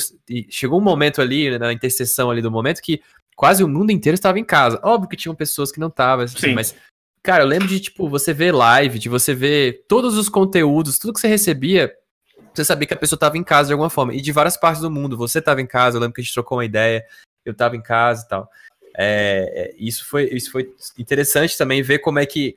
chegou 0.49 0.81
um 0.81 0.85
momento 0.85 1.21
ali 1.21 1.59
na 1.59 1.73
interseção 1.73 2.31
ali 2.31 2.43
do 2.43 2.51
momento 2.51 2.83
que 2.83 3.01
quase 3.37 3.63
o 3.63 3.69
mundo 3.69 3.91
inteiro 3.91 4.15
estava 4.15 4.39
em 4.39 4.45
casa. 4.45 4.81
Óbvio 4.83 5.09
que 5.09 5.17
tinham 5.17 5.35
pessoas 5.35 5.71
que 5.73 5.81
não 5.81 5.89
estavam, 5.89 6.25
assim, 6.25 6.53
mas 6.53 6.75
cara, 7.23 7.45
eu 7.45 7.47
lembro 7.47 7.69
de 7.69 7.81
tipo 7.81 8.09
você 8.09 8.33
ver 8.33 8.53
live, 8.53 8.99
de 8.99 9.09
você 9.09 9.35
ver 9.35 9.85
todos 9.89 10.17
os 10.17 10.29
conteúdos, 10.29 10.99
tudo 10.99 11.15
que 11.15 11.21
você 11.21 11.29
recebia, 11.29 11.93
você 12.53 12.65
sabia 12.65 12.87
que 12.87 12.95
a 12.95 12.99
pessoa 12.99 13.17
estava 13.17 13.39
em 13.39 13.45
casa 13.45 13.69
de 13.69 13.73
alguma 13.73 13.91
forma. 13.91 14.13
E 14.15 14.21
de 14.21 14.33
várias 14.33 14.57
partes 14.57 14.83
do 14.83 14.91
mundo, 14.91 15.17
você 15.17 15.39
estava 15.39 15.61
em 15.61 15.67
casa, 15.67 15.97
eu 15.97 16.01
lembro 16.01 16.15
que 16.15 16.21
a 16.21 16.25
gente 16.25 16.35
trocou 16.35 16.59
uma 16.59 16.65
ideia 16.65 17.05
eu 17.45 17.53
estava 17.53 17.77
em 17.77 17.83
casa 17.83 18.25
e 18.25 18.29
tal. 18.29 18.51
É, 18.97 19.53
é, 19.55 19.75
isso, 19.79 20.05
foi, 20.07 20.25
isso 20.33 20.51
foi 20.51 20.73
interessante 20.99 21.57
também 21.57 21.83
ver 21.83 22.01
como 22.01 22.19
é 22.19 22.27
que 22.27 22.57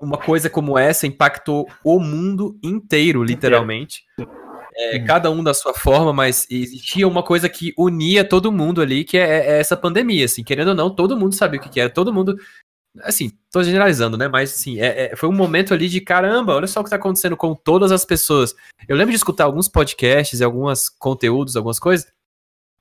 uma 0.00 0.18
coisa 0.18 0.50
como 0.50 0.78
essa 0.78 1.06
impactou 1.06 1.68
o 1.82 1.98
mundo 1.98 2.58
inteiro, 2.62 3.22
literalmente. 3.22 4.04
É, 4.76 4.98
cada 4.98 5.30
um 5.30 5.42
da 5.42 5.54
sua 5.54 5.72
forma, 5.72 6.12
mas 6.12 6.46
existia 6.50 7.06
uma 7.06 7.22
coisa 7.22 7.48
que 7.48 7.72
unia 7.78 8.24
todo 8.24 8.50
mundo 8.50 8.82
ali, 8.82 9.04
que 9.04 9.16
é, 9.16 9.46
é 9.46 9.60
essa 9.60 9.76
pandemia, 9.76 10.24
assim, 10.24 10.42
querendo 10.42 10.68
ou 10.68 10.74
não, 10.74 10.90
todo 10.90 11.16
mundo 11.16 11.34
sabia 11.34 11.60
o 11.60 11.62
que, 11.62 11.68
que 11.68 11.78
era, 11.78 11.88
todo 11.88 12.12
mundo, 12.12 12.36
assim, 13.02 13.30
tô 13.52 13.62
generalizando, 13.62 14.18
né, 14.18 14.26
mas 14.26 14.52
assim, 14.52 14.80
é, 14.80 15.12
é, 15.12 15.16
foi 15.16 15.28
um 15.28 15.32
momento 15.32 15.72
ali 15.72 15.88
de 15.88 16.00
caramba, 16.00 16.56
olha 16.56 16.66
só 16.66 16.80
o 16.80 16.84
que 16.84 16.90
tá 16.90 16.96
acontecendo 16.96 17.36
com 17.36 17.54
todas 17.54 17.92
as 17.92 18.04
pessoas. 18.04 18.52
Eu 18.88 18.96
lembro 18.96 19.12
de 19.12 19.16
escutar 19.16 19.44
alguns 19.44 19.68
podcasts 19.68 20.40
e 20.40 20.44
alguns 20.44 20.88
conteúdos, 20.88 21.54
algumas 21.54 21.78
coisas, 21.78 22.12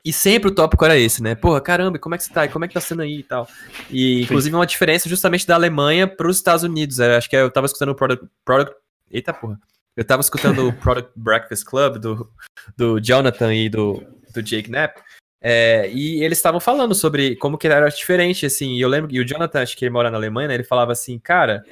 e 0.06 0.12
sempre 0.12 0.50
o 0.50 0.54
tópico 0.54 0.84
era 0.84 0.98
esse, 0.98 1.24
né? 1.24 1.34
Porra, 1.34 1.62
caramba, 1.62 1.98
como 1.98 2.14
é 2.14 2.18
que 2.18 2.24
você 2.26 2.34
tá? 2.34 2.48
Como 2.48 2.66
é 2.66 2.68
que 2.68 2.74
tá 2.74 2.82
sendo 2.82 3.02
aí 3.02 3.20
e 3.20 3.24
tal? 3.24 3.48
E, 3.90 4.24
inclusive, 4.24 4.56
uma 4.56 4.66
diferença 4.66 5.08
justamente 5.08 5.48
da 5.48 5.56
Alemanha 5.56 6.08
para 6.08 6.28
os 6.28 6.38
Estados 6.38 6.64
Unidos. 6.64 7.00
Eu 7.00 7.16
acho 7.16 7.30
que 7.30 7.36
eu 7.36 7.50
tava 7.50 7.66
escutando 7.66 7.90
o 7.90 7.96
Product... 7.96 8.28
Product 8.44 8.76
Eita, 9.10 9.34
porra. 9.34 9.60
Eu 9.96 10.04
tava 10.04 10.22
escutando 10.22 10.68
o 10.68 10.74
Product 10.74 11.12
Breakfast 11.16 11.64
Club 11.64 11.98
do, 12.00 12.30
do 12.76 13.00
Jonathan 13.00 13.54
e 13.54 13.70
do, 13.70 14.04
do 14.34 14.42
Jake 14.42 14.70
Knapp. 14.70 15.02
É, 15.40 15.90
e 15.92 16.24
eles 16.24 16.38
estavam 16.38 16.60
falando 16.60 16.96
sobre 16.96 17.36
como 17.36 17.58
que 17.58 17.68
era 17.68 17.88
diferente, 17.90 18.46
assim. 18.46 18.76
E 18.76 18.82
eu 18.82 18.90
lembro, 18.90 19.14
e 19.14 19.20
o 19.20 19.26
Jonathan, 19.26 19.62
acho 19.62 19.78
que 19.78 19.86
ele 19.86 19.92
mora 19.92 20.10
na 20.10 20.18
Alemanha, 20.18 20.48
né? 20.48 20.54
Ele 20.56 20.64
falava 20.64 20.92
assim, 20.92 21.20
cara, 21.20 21.64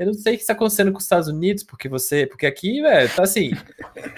eu 0.00 0.06
não 0.06 0.14
sei 0.14 0.32
o 0.32 0.36
que 0.38 0.42
está 0.42 0.54
acontecendo 0.54 0.90
com 0.92 0.96
os 0.96 1.04
Estados 1.04 1.28
Unidos, 1.28 1.62
porque 1.62 1.86
você. 1.86 2.26
Porque 2.26 2.46
aqui, 2.46 2.80
velho, 2.80 3.14
tá 3.14 3.22
assim. 3.22 3.50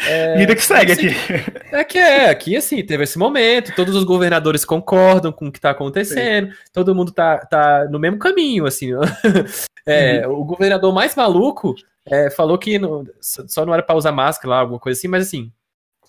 É, 0.07 0.37
Vida 0.37 0.55
que 0.55 0.62
segue 0.62 0.93
assim, 0.93 1.09
aqui. 1.09 1.74
É 1.74 1.85
que 1.85 1.99
é, 1.99 2.30
aqui 2.30 2.57
assim, 2.57 2.85
teve 2.85 3.05
esse 3.05 3.18
momento, 3.18 3.74
todos 3.74 3.95
os 3.97 4.05
governadores 4.05 4.64
concordam 4.64 5.33
com 5.33 5.47
o 5.47 5.53
que 5.53 5.59
está 5.59 5.70
acontecendo, 5.70 6.53
Sim. 6.53 6.59
todo 6.72 6.95
mundo 6.95 7.11
tá, 7.11 7.39
tá 7.39 7.87
no 7.89 7.99
mesmo 7.99 8.18
caminho, 8.18 8.66
assim. 8.66 8.91
é, 9.87 10.26
uhum. 10.26 10.41
O 10.41 10.45
governador 10.45 10.93
mais 10.93 11.16
maluco 11.16 11.74
é, 12.07 12.30
falou 12.30 12.59
que 12.59 12.78
não, 12.78 13.05
só 13.20 13.64
não 13.64 13.72
era 13.72 13.83
para 13.83 13.97
usar 13.97 14.12
máscara 14.12 14.51
lá, 14.51 14.61
alguma 14.61 14.78
coisa 14.78 14.99
assim, 14.99 15.09
mas 15.09 15.26
assim, 15.26 15.53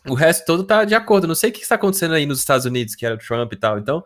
o 0.07 0.13
resto 0.13 0.45
todo 0.45 0.63
tá 0.63 0.83
de 0.83 0.93
acordo. 0.93 1.27
Não 1.27 1.35
sei 1.35 1.49
o 1.49 1.53
que 1.53 1.61
está 1.61 1.75
acontecendo 1.75 2.13
aí 2.13 2.25
nos 2.25 2.39
Estados 2.39 2.65
Unidos, 2.65 2.95
que 2.95 3.05
era 3.05 3.15
o 3.15 3.19
Trump 3.19 3.53
e 3.53 3.57
tal. 3.57 3.79
Então, 3.79 4.03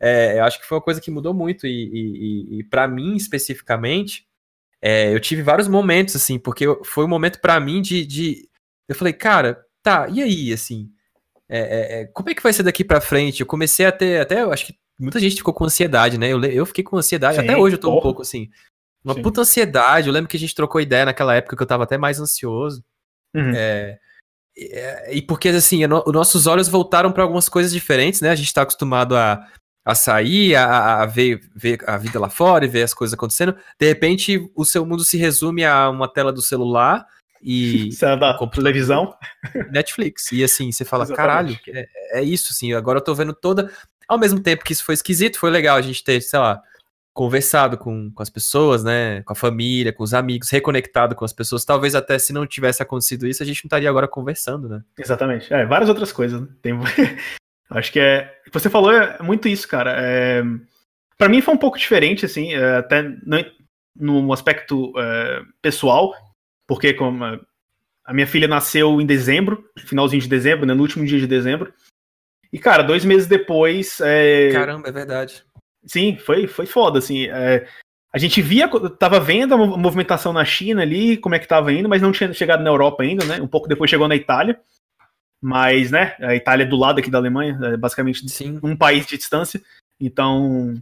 é, 0.00 0.38
eu 0.38 0.44
acho 0.44 0.60
que 0.60 0.66
foi 0.66 0.78
uma 0.78 0.84
coisa 0.84 1.00
que 1.00 1.10
mudou 1.10 1.34
muito, 1.34 1.66
e, 1.66 1.90
e, 1.92 2.58
e 2.60 2.64
para 2.64 2.86
mim 2.86 3.16
especificamente 3.16 4.26
é, 4.86 5.14
eu 5.14 5.18
tive 5.18 5.40
vários 5.40 5.66
momentos, 5.66 6.14
assim, 6.14 6.38
porque 6.38 6.66
foi 6.84 7.06
um 7.06 7.08
momento 7.08 7.40
para 7.40 7.58
mim 7.58 7.80
de, 7.80 8.04
de, 8.04 8.46
Eu 8.86 8.94
falei, 8.94 9.14
cara, 9.14 9.64
tá, 9.82 10.06
e 10.10 10.22
aí, 10.22 10.52
assim? 10.52 10.90
É, 11.48 11.58
é, 11.58 12.00
é, 12.00 12.04
como 12.08 12.28
é 12.28 12.34
que 12.34 12.42
vai 12.42 12.52
ser 12.52 12.64
daqui 12.64 12.84
para 12.84 13.00
frente? 13.00 13.40
Eu 13.40 13.46
comecei 13.46 13.86
a 13.86 13.92
ter. 13.92 14.20
Até 14.20 14.42
eu 14.42 14.52
acho 14.52 14.66
que 14.66 14.74
muita 15.00 15.18
gente 15.18 15.36
ficou 15.36 15.54
com 15.54 15.64
ansiedade, 15.64 16.18
né? 16.18 16.30
Eu, 16.30 16.44
eu 16.44 16.66
fiquei 16.66 16.84
com 16.84 16.98
ansiedade, 16.98 17.38
Sim, 17.38 17.44
até 17.44 17.56
hoje 17.56 17.76
eu 17.76 17.80
tô 17.80 17.88
porra. 17.88 17.98
um 17.98 18.02
pouco 18.02 18.20
assim. 18.20 18.50
Uma 19.02 19.14
Sim. 19.14 19.22
puta 19.22 19.40
ansiedade. 19.40 20.06
Eu 20.06 20.12
lembro 20.12 20.28
que 20.28 20.36
a 20.36 20.40
gente 20.40 20.54
trocou 20.54 20.78
ideia 20.78 21.06
naquela 21.06 21.34
época 21.34 21.56
que 21.56 21.62
eu 21.62 21.66
tava 21.66 21.84
até 21.84 21.96
mais 21.96 22.20
ansioso. 22.20 22.84
Uhum. 23.34 23.52
É, 23.54 23.98
é, 24.54 25.14
e 25.14 25.22
porque, 25.22 25.48
assim, 25.48 25.80
os 25.84 26.12
nossos 26.12 26.46
olhos 26.46 26.68
voltaram 26.68 27.10
para 27.10 27.22
algumas 27.22 27.48
coisas 27.48 27.72
diferentes, 27.72 28.20
né? 28.20 28.28
A 28.28 28.36
gente 28.36 28.52
tá 28.52 28.60
acostumado 28.60 29.16
a 29.16 29.48
a 29.84 29.94
sair, 29.94 30.54
a, 30.56 31.02
a, 31.02 31.06
ver, 31.06 31.40
ver 31.54 31.78
a 31.86 31.98
vida 31.98 32.18
lá 32.18 32.30
fora 32.30 32.64
e 32.64 32.68
ver 32.68 32.82
as 32.82 32.94
coisas 32.94 33.12
acontecendo. 33.12 33.54
De 33.78 33.86
repente, 33.86 34.50
o 34.54 34.64
seu 34.64 34.86
mundo 34.86 35.04
se 35.04 35.18
resume 35.18 35.64
a 35.64 35.90
uma 35.90 36.08
tela 36.08 36.32
do 36.32 36.40
celular 36.40 37.06
e. 37.42 37.90
Você 37.92 38.16
da 38.16 38.38
televisão? 38.48 39.14
Netflix. 39.70 40.32
E 40.32 40.42
assim, 40.42 40.72
você 40.72 40.84
fala, 40.84 41.04
Exatamente. 41.04 41.26
caralho, 41.26 41.58
é, 41.68 42.20
é, 42.20 42.22
isso, 42.22 42.48
assim. 42.50 42.72
Agora 42.72 42.98
eu 42.98 43.04
tô 43.04 43.14
vendo 43.14 43.34
toda. 43.34 43.70
Ao 44.08 44.18
mesmo 44.18 44.40
tempo 44.40 44.64
que 44.64 44.72
isso 44.72 44.84
foi 44.84 44.94
esquisito, 44.94 45.38
foi 45.38 45.50
legal 45.50 45.76
a 45.76 45.82
gente 45.82 46.02
ter, 46.02 46.20
sei 46.20 46.38
lá, 46.38 46.62
conversado 47.12 47.78
com, 47.78 48.10
com 48.10 48.22
as 48.22 48.30
pessoas, 48.30 48.82
né? 48.82 49.22
Com 49.22 49.32
a 49.34 49.36
família, 49.36 49.92
com 49.92 50.02
os 50.02 50.14
amigos, 50.14 50.50
reconectado 50.50 51.14
com 51.14 51.24
as 51.24 51.32
pessoas. 51.32 51.64
Talvez 51.64 51.94
até 51.94 52.18
se 52.18 52.32
não 52.32 52.46
tivesse 52.46 52.82
acontecido 52.82 53.26
isso, 53.26 53.42
a 53.42 53.46
gente 53.46 53.64
não 53.64 53.68
estaria 53.68 53.88
agora 53.88 54.08
conversando, 54.08 54.68
né? 54.68 54.82
Exatamente. 54.98 55.52
É, 55.52 55.66
várias 55.66 55.88
outras 55.88 56.10
coisas. 56.10 56.40
Né? 56.40 56.48
Tem, 56.62 56.74
Acho 57.70 57.92
que 57.92 58.00
é. 58.00 58.32
Você 58.52 58.68
falou 58.70 58.92
é 58.92 59.22
muito 59.22 59.48
isso, 59.48 59.66
cara. 59.66 59.94
É, 59.98 60.42
para 61.16 61.28
mim 61.28 61.40
foi 61.40 61.54
um 61.54 61.58
pouco 61.58 61.78
diferente, 61.78 62.24
assim, 62.24 62.52
é, 62.54 62.76
até 62.76 63.02
no, 63.02 64.22
no 64.22 64.32
aspecto 64.32 64.92
é, 64.98 65.42
pessoal, 65.62 66.14
porque 66.66 66.92
como 66.94 67.24
a 68.04 68.12
minha 68.12 68.26
filha 68.26 68.46
nasceu 68.46 69.00
em 69.00 69.06
dezembro, 69.06 69.64
finalzinho 69.78 70.22
de 70.22 70.28
dezembro, 70.28 70.66
né, 70.66 70.74
no 70.74 70.82
último 70.82 71.06
dia 71.06 71.18
de 71.18 71.26
dezembro. 71.26 71.72
E, 72.52 72.58
cara, 72.58 72.82
dois 72.82 73.04
meses 73.04 73.26
depois. 73.26 73.98
É... 74.00 74.50
Caramba, 74.52 74.88
é 74.88 74.92
verdade. 74.92 75.42
Sim, 75.86 76.16
foi, 76.18 76.46
foi 76.46 76.66
foda, 76.66 76.98
assim. 76.98 77.26
É... 77.26 77.66
A 78.12 78.18
gente 78.18 78.40
via, 78.40 78.68
tava 78.90 79.18
vendo 79.18 79.54
a 79.54 79.56
movimentação 79.56 80.32
na 80.32 80.44
China 80.44 80.82
ali, 80.82 81.16
como 81.16 81.34
é 81.34 81.38
que 81.38 81.48
tava 81.48 81.72
indo, 81.72 81.88
mas 81.88 82.00
não 82.00 82.12
tinha 82.12 82.32
chegado 82.32 82.62
na 82.62 82.70
Europa 82.70 83.02
ainda, 83.02 83.24
né? 83.24 83.40
Um 83.40 83.48
pouco 83.48 83.66
depois 83.66 83.90
chegou 83.90 84.06
na 84.06 84.14
Itália. 84.14 84.60
Mas, 85.46 85.90
né, 85.90 86.16
a 86.22 86.34
Itália 86.34 86.64
é 86.64 86.66
do 86.66 86.74
lado 86.74 87.00
aqui 87.00 87.10
da 87.10 87.18
Alemanha, 87.18 87.58
é 87.64 87.76
basicamente 87.76 88.26
Sim. 88.30 88.58
um 88.62 88.74
país 88.74 89.04
de 89.04 89.18
distância. 89.18 89.60
Então, 90.00 90.74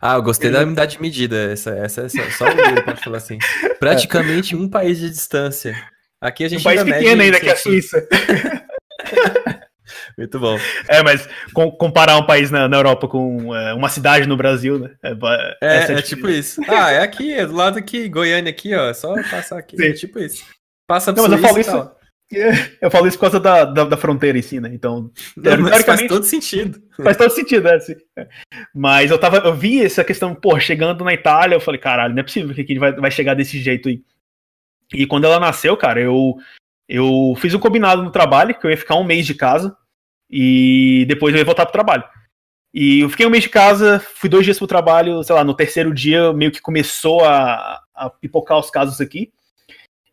Ah, 0.00 0.14
eu 0.14 0.22
gostei 0.22 0.52
da 0.52 0.60
unidade 0.60 0.92
de 0.92 1.02
medida. 1.02 1.50
Essa, 1.50 1.70
essa, 1.70 2.02
essa 2.02 2.30
só 2.30 2.44
o 2.44 2.84
pode 2.84 3.02
falar 3.02 3.16
assim. 3.16 3.38
Praticamente 3.80 4.54
um 4.54 4.68
país 4.68 5.00
de 5.00 5.10
distância. 5.10 5.74
Aqui 6.20 6.44
a 6.44 6.48
gente 6.48 6.60
um 6.60 6.62
país 6.62 6.84
pequeno 6.84 7.22
ainda 7.22 7.40
que 7.40 7.48
é 7.48 7.52
a 7.52 7.56
Suíça. 7.56 8.06
Muito 10.16 10.38
bom. 10.38 10.56
É, 10.88 11.02
mas 11.02 11.28
com, 11.52 11.68
comparar 11.72 12.18
um 12.18 12.26
país 12.26 12.52
na, 12.52 12.68
na 12.68 12.76
Europa 12.76 13.08
com 13.08 13.52
é, 13.52 13.74
uma 13.74 13.88
cidade 13.88 14.28
no 14.28 14.36
Brasil, 14.36 14.78
né? 14.78 14.92
É, 15.02 15.10
é, 15.60 15.92
é 15.94 16.02
tipo 16.02 16.28
isso. 16.28 16.60
Ah, 16.68 16.92
é 16.92 17.02
aqui, 17.02 17.34
é 17.34 17.44
do 17.44 17.54
lado 17.54 17.78
aqui, 17.78 18.08
Goiânia 18.08 18.50
aqui, 18.50 18.76
ó. 18.76 18.90
É 18.90 18.94
só 18.94 19.12
passar 19.28 19.58
aqui. 19.58 19.76
Sim. 19.76 19.86
É 19.86 19.92
tipo 19.92 20.20
isso. 20.20 20.44
Passa 20.86 21.10
Não, 21.10 21.24
mas 21.24 21.32
eu 21.32 21.38
falo 21.38 21.58
isso. 21.58 21.97
Eu 22.80 22.90
falo 22.90 23.06
isso 23.06 23.16
por 23.16 23.22
causa 23.22 23.40
da, 23.40 23.64
da, 23.64 23.84
da 23.84 23.96
fronteira 23.96 24.38
em 24.38 24.42
si, 24.42 24.60
né? 24.60 24.70
Então, 24.72 25.10
Não, 25.36 25.68
faz 25.82 26.06
todo 26.06 26.24
sentido. 26.24 26.82
Faz 27.02 27.16
todo 27.16 27.30
sentido, 27.30 27.64
né? 27.64 27.74
Assim. 27.74 27.94
Mas 28.74 29.10
eu 29.10 29.18
tava, 29.18 29.38
eu 29.38 29.54
vi 29.54 29.82
essa 29.82 30.04
questão, 30.04 30.34
pô, 30.34 30.58
chegando 30.60 31.04
na 31.04 31.14
Itália, 31.14 31.56
eu 31.56 31.60
falei, 31.60 31.80
caralho, 31.80 32.14
não 32.14 32.20
é 32.20 32.24
possível 32.24 32.54
que 32.54 32.60
aqui 32.60 32.78
vai, 32.78 32.92
vai 32.92 33.10
chegar 33.10 33.34
desse 33.34 33.58
jeito 33.58 33.88
aí. 33.88 34.02
E 34.92 35.06
quando 35.06 35.24
ela 35.24 35.40
nasceu, 35.40 35.76
cara, 35.76 36.00
eu, 36.00 36.36
eu 36.88 37.34
fiz 37.38 37.54
um 37.54 37.58
combinado 37.58 38.02
no 38.02 38.10
trabalho, 38.10 38.54
que 38.54 38.66
eu 38.66 38.70
ia 38.70 38.76
ficar 38.76 38.96
um 38.96 39.04
mês 39.04 39.26
de 39.26 39.34
casa, 39.34 39.76
e 40.30 41.04
depois 41.08 41.34
eu 41.34 41.38
ia 41.38 41.44
voltar 41.44 41.64
pro 41.64 41.72
trabalho. 41.72 42.04
E 42.72 43.00
eu 43.00 43.08
fiquei 43.08 43.26
um 43.26 43.30
mês 43.30 43.44
de 43.44 43.50
casa, 43.50 43.98
fui 44.16 44.28
dois 44.28 44.44
dias 44.44 44.58
pro 44.58 44.66
trabalho, 44.66 45.22
sei 45.24 45.34
lá, 45.34 45.42
no 45.42 45.54
terceiro 45.54 45.92
dia 45.92 46.32
meio 46.32 46.52
que 46.52 46.60
começou 46.60 47.24
a, 47.24 47.80
a 47.94 48.10
pipocar 48.10 48.58
os 48.58 48.70
casos 48.70 49.00
aqui. 49.00 49.32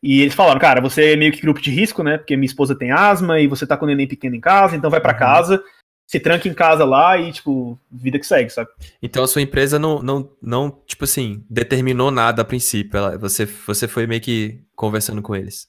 E 0.02 0.22
eles 0.22 0.34
falaram, 0.34 0.60
cara, 0.60 0.82
você 0.82 1.14
é 1.14 1.16
meio 1.16 1.32
que 1.32 1.42
grupo 1.42 1.62
de 1.62 1.72
risco, 1.72 2.04
né? 2.04 2.18
Porque 2.18 2.36
minha 2.36 2.46
esposa 2.46 2.76
tem 2.76 2.92
asma 2.92 3.40
e 3.40 3.48
você 3.48 3.66
tá 3.66 3.76
com 3.76 3.86
o 3.86 3.88
neném 3.88 4.08
pequeno 4.08 4.36
em 4.36 4.42
casa, 4.42 4.76
então 4.76 4.90
vai 4.90 5.02
para 5.02 5.14
uhum. 5.14 5.20
casa, 5.20 5.64
se 6.06 6.20
tranca 6.20 6.48
em 6.48 6.54
casa 6.54 6.86
lá 6.86 7.18
e, 7.18 7.32
tipo, 7.32 7.80
vida 7.92 8.20
que 8.20 8.28
segue, 8.28 8.50
sabe? 8.50 8.70
Então 9.02 9.24
a 9.24 9.28
sua 9.28 9.42
empresa 9.42 9.80
não, 9.80 10.02
não, 10.02 10.30
não 10.42 10.82
tipo 10.86 11.06
assim, 11.06 11.44
determinou 11.50 12.12
nada 12.12 12.42
a 12.42 12.46
princípio. 12.46 12.98
Ela, 12.98 13.18
você, 13.18 13.46
você 13.46 13.88
foi 13.88 14.06
meio 14.06 14.22
que 14.22 14.60
conversando 14.76 15.22
com 15.22 15.36
eles. 15.36 15.68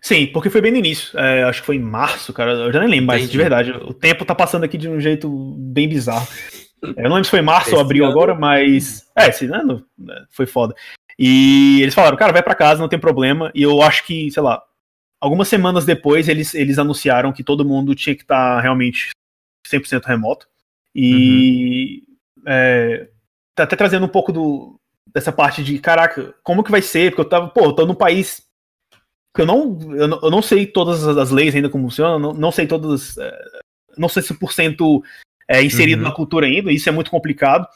Sim, 0.00 0.26
porque 0.26 0.50
foi 0.50 0.60
bem 0.60 0.72
no 0.72 0.78
início. 0.78 1.18
É, 1.18 1.44
acho 1.44 1.60
que 1.60 1.66
foi 1.66 1.76
em 1.76 1.80
março, 1.80 2.32
cara. 2.32 2.52
Eu 2.52 2.72
já 2.72 2.80
nem 2.80 2.88
lembro, 2.88 3.14
Entendi. 3.14 3.22
mas 3.22 3.30
de 3.30 3.38
verdade, 3.38 3.70
o 3.70 3.94
tempo 3.94 4.24
tá 4.24 4.34
passando 4.34 4.64
aqui 4.64 4.76
de 4.76 4.88
um 4.88 5.00
jeito 5.00 5.28
bem 5.58 5.88
bizarro. 5.88 6.26
Eu 6.82 7.04
não 7.04 7.14
lembro 7.14 7.24
se 7.24 7.30
foi 7.30 7.40
março 7.40 7.68
Esse 7.68 7.76
ou 7.76 7.80
abril 7.80 8.04
ano... 8.04 8.12
agora, 8.12 8.34
mas. 8.34 9.06
É, 9.16 9.28
esse 9.28 9.46
ano 9.46 9.84
né, 9.96 10.24
foi 10.30 10.46
foda. 10.46 10.74
E 11.18 11.80
eles 11.82 11.94
falaram, 11.94 12.16
cara, 12.16 12.32
vai 12.32 12.42
para 12.42 12.54
casa, 12.54 12.80
não 12.80 12.88
tem 12.88 12.98
problema. 12.98 13.50
E 13.54 13.62
eu 13.62 13.82
acho 13.82 14.04
que, 14.04 14.30
sei 14.30 14.42
lá, 14.42 14.62
algumas 15.20 15.48
semanas 15.48 15.84
depois 15.84 16.28
eles, 16.28 16.54
eles 16.54 16.78
anunciaram 16.78 17.32
que 17.32 17.44
todo 17.44 17.64
mundo 17.64 17.94
tinha 17.94 18.14
que 18.14 18.22
estar 18.22 18.56
tá 18.56 18.60
realmente 18.60 19.10
100% 19.68 20.04
remoto. 20.04 20.46
E 20.94 22.02
uhum. 22.38 22.44
é, 22.46 23.08
tá 23.54 23.64
até 23.64 23.76
trazendo 23.76 24.06
um 24.06 24.08
pouco 24.08 24.32
do, 24.32 24.78
dessa 25.12 25.32
parte 25.32 25.62
de, 25.62 25.78
caraca, 25.78 26.34
como 26.42 26.64
que 26.64 26.70
vai 26.70 26.82
ser? 26.82 27.10
Porque 27.10 27.22
eu 27.22 27.28
tava, 27.28 27.48
pô, 27.48 27.64
eu 27.64 27.72
tô 27.72 27.86
num 27.86 27.94
país 27.94 28.42
eu 29.38 29.46
não, 29.46 29.78
eu 29.94 30.08
não, 30.08 30.20
eu 30.22 30.30
não 30.30 30.42
sei 30.42 30.66
todas 30.66 31.06
as 31.06 31.30
leis 31.30 31.54
ainda 31.54 31.70
como 31.70 31.88
funcionam, 31.88 32.18
não, 32.18 32.34
não 32.34 32.52
sei 32.52 32.66
todas. 32.66 33.16
É, 33.16 33.44
não 33.96 34.08
sei 34.08 34.22
se 34.22 34.34
por 34.34 34.52
cento 34.52 35.02
é 35.48 35.62
inserido 35.62 36.02
uhum. 36.02 36.08
na 36.08 36.14
cultura 36.14 36.46
ainda, 36.46 36.70
isso 36.70 36.88
é 36.88 36.92
muito 36.92 37.10
complicado. 37.10 37.66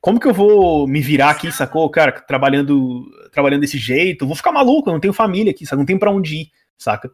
Como 0.00 0.20
que 0.20 0.26
eu 0.26 0.34
vou 0.34 0.86
me 0.86 1.00
virar 1.00 1.30
aqui, 1.30 1.50
sacou? 1.50 1.88
Cara, 1.90 2.12
trabalhando 2.12 3.04
trabalhando 3.32 3.60
desse 3.60 3.76
jeito, 3.76 4.26
vou 4.26 4.36
ficar 4.36 4.52
maluco, 4.52 4.88
eu 4.88 4.94
não 4.94 5.00
tenho 5.00 5.12
família 5.12 5.50
aqui, 5.50 5.66
sabe? 5.66 5.80
Não 5.80 5.86
tenho 5.86 5.98
para 5.98 6.10
onde 6.10 6.36
ir, 6.36 6.50
saca? 6.78 7.10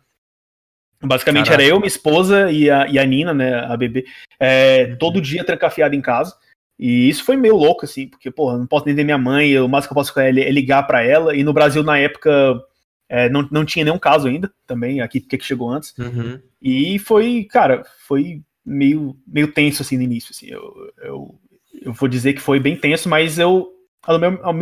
Basicamente 1.02 1.46
Caraca. 1.46 1.62
era 1.62 1.70
eu, 1.70 1.78
minha 1.78 1.88
esposa 1.88 2.50
e 2.50 2.70
a, 2.70 2.86
e 2.86 2.96
a 2.98 3.04
Nina, 3.04 3.34
né, 3.34 3.54
a 3.64 3.76
bebê, 3.76 4.04
é, 4.38 4.94
todo 4.96 5.20
dia 5.20 5.42
trancafiado 5.42 5.96
em 5.96 6.00
casa. 6.00 6.36
E 6.78 7.08
isso 7.08 7.24
foi 7.24 7.36
meio 7.36 7.56
louco, 7.56 7.84
assim, 7.84 8.08
porque, 8.08 8.30
porra, 8.30 8.58
não 8.58 8.66
posso 8.66 8.86
nem 8.86 8.94
ver 8.94 9.04
minha 9.04 9.18
mãe, 9.18 9.58
o 9.58 9.68
máximo 9.68 9.88
que 9.88 9.92
eu 9.92 10.02
posso 10.02 10.18
é 10.20 10.30
ligar 10.30 10.84
para 10.84 11.02
ela. 11.02 11.36
E 11.36 11.44
no 11.44 11.52
Brasil, 11.52 11.82
na 11.82 11.98
época, 11.98 12.60
é, 13.08 13.28
não, 13.28 13.48
não 13.50 13.64
tinha 13.64 13.84
nenhum 13.84 13.98
caso 13.98 14.26
ainda, 14.26 14.52
também, 14.66 15.00
aqui, 15.00 15.20
porque 15.20 15.38
que 15.38 15.44
chegou 15.44 15.70
antes. 15.70 15.96
Uhum. 15.98 16.40
E 16.60 16.98
foi, 16.98 17.46
cara, 17.50 17.84
foi 18.06 18.42
meio, 18.64 19.16
meio 19.26 19.52
tenso, 19.52 19.82
assim, 19.82 19.96
no 19.96 20.02
início, 20.02 20.30
assim. 20.32 20.48
Eu, 20.48 20.92
eu, 21.02 21.38
eu 21.84 21.92
vou 21.92 22.08
dizer 22.08 22.32
que 22.34 22.40
foi 22.40 22.58
bem 22.58 22.76
tenso, 22.76 23.08
mas 23.08 23.38
eu, 23.38 23.72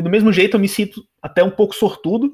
do 0.02 0.10
mesmo 0.10 0.32
jeito, 0.32 0.56
eu 0.56 0.60
me 0.60 0.68
sinto 0.68 1.02
até 1.22 1.42
um 1.42 1.50
pouco 1.50 1.74
sortudo, 1.74 2.32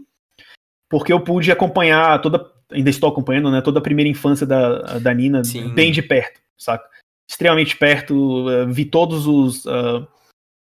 porque 0.88 1.12
eu 1.12 1.20
pude 1.20 1.50
acompanhar 1.50 2.20
toda, 2.20 2.44
ainda 2.70 2.90
estou 2.90 3.08
acompanhando, 3.08 3.50
né, 3.50 3.60
toda 3.60 3.78
a 3.78 3.82
primeira 3.82 4.08
infância 4.08 4.46
da, 4.46 4.98
da 4.98 5.14
Nina 5.14 5.44
Sim. 5.44 5.74
bem 5.74 5.92
de 5.92 6.02
perto, 6.02 6.40
saca? 6.56 6.88
Extremamente 7.28 7.76
perto, 7.76 8.48
uh, 8.48 8.66
vi 8.72 8.84
todos 8.84 9.26
os... 9.26 9.64
Uh, 9.64 10.06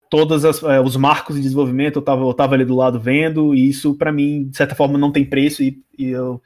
todos 0.09 0.43
é, 0.43 0.81
os 0.81 0.95
marcos 0.95 1.35
de 1.35 1.43
desenvolvimento 1.43 1.97
eu 1.97 1.99
estava 1.99 2.23
eu 2.23 2.33
tava 2.33 2.55
ali 2.55 2.65
do 2.65 2.75
lado 2.75 2.99
vendo, 2.99 3.53
e 3.53 3.69
isso 3.69 3.93
para 3.93 4.11
mim, 4.11 4.49
de 4.49 4.57
certa 4.57 4.73
forma, 4.73 4.97
não 4.97 5.11
tem 5.11 5.23
preço, 5.23 5.61
e, 5.61 5.79
e, 5.97 6.07
eu... 6.07 6.41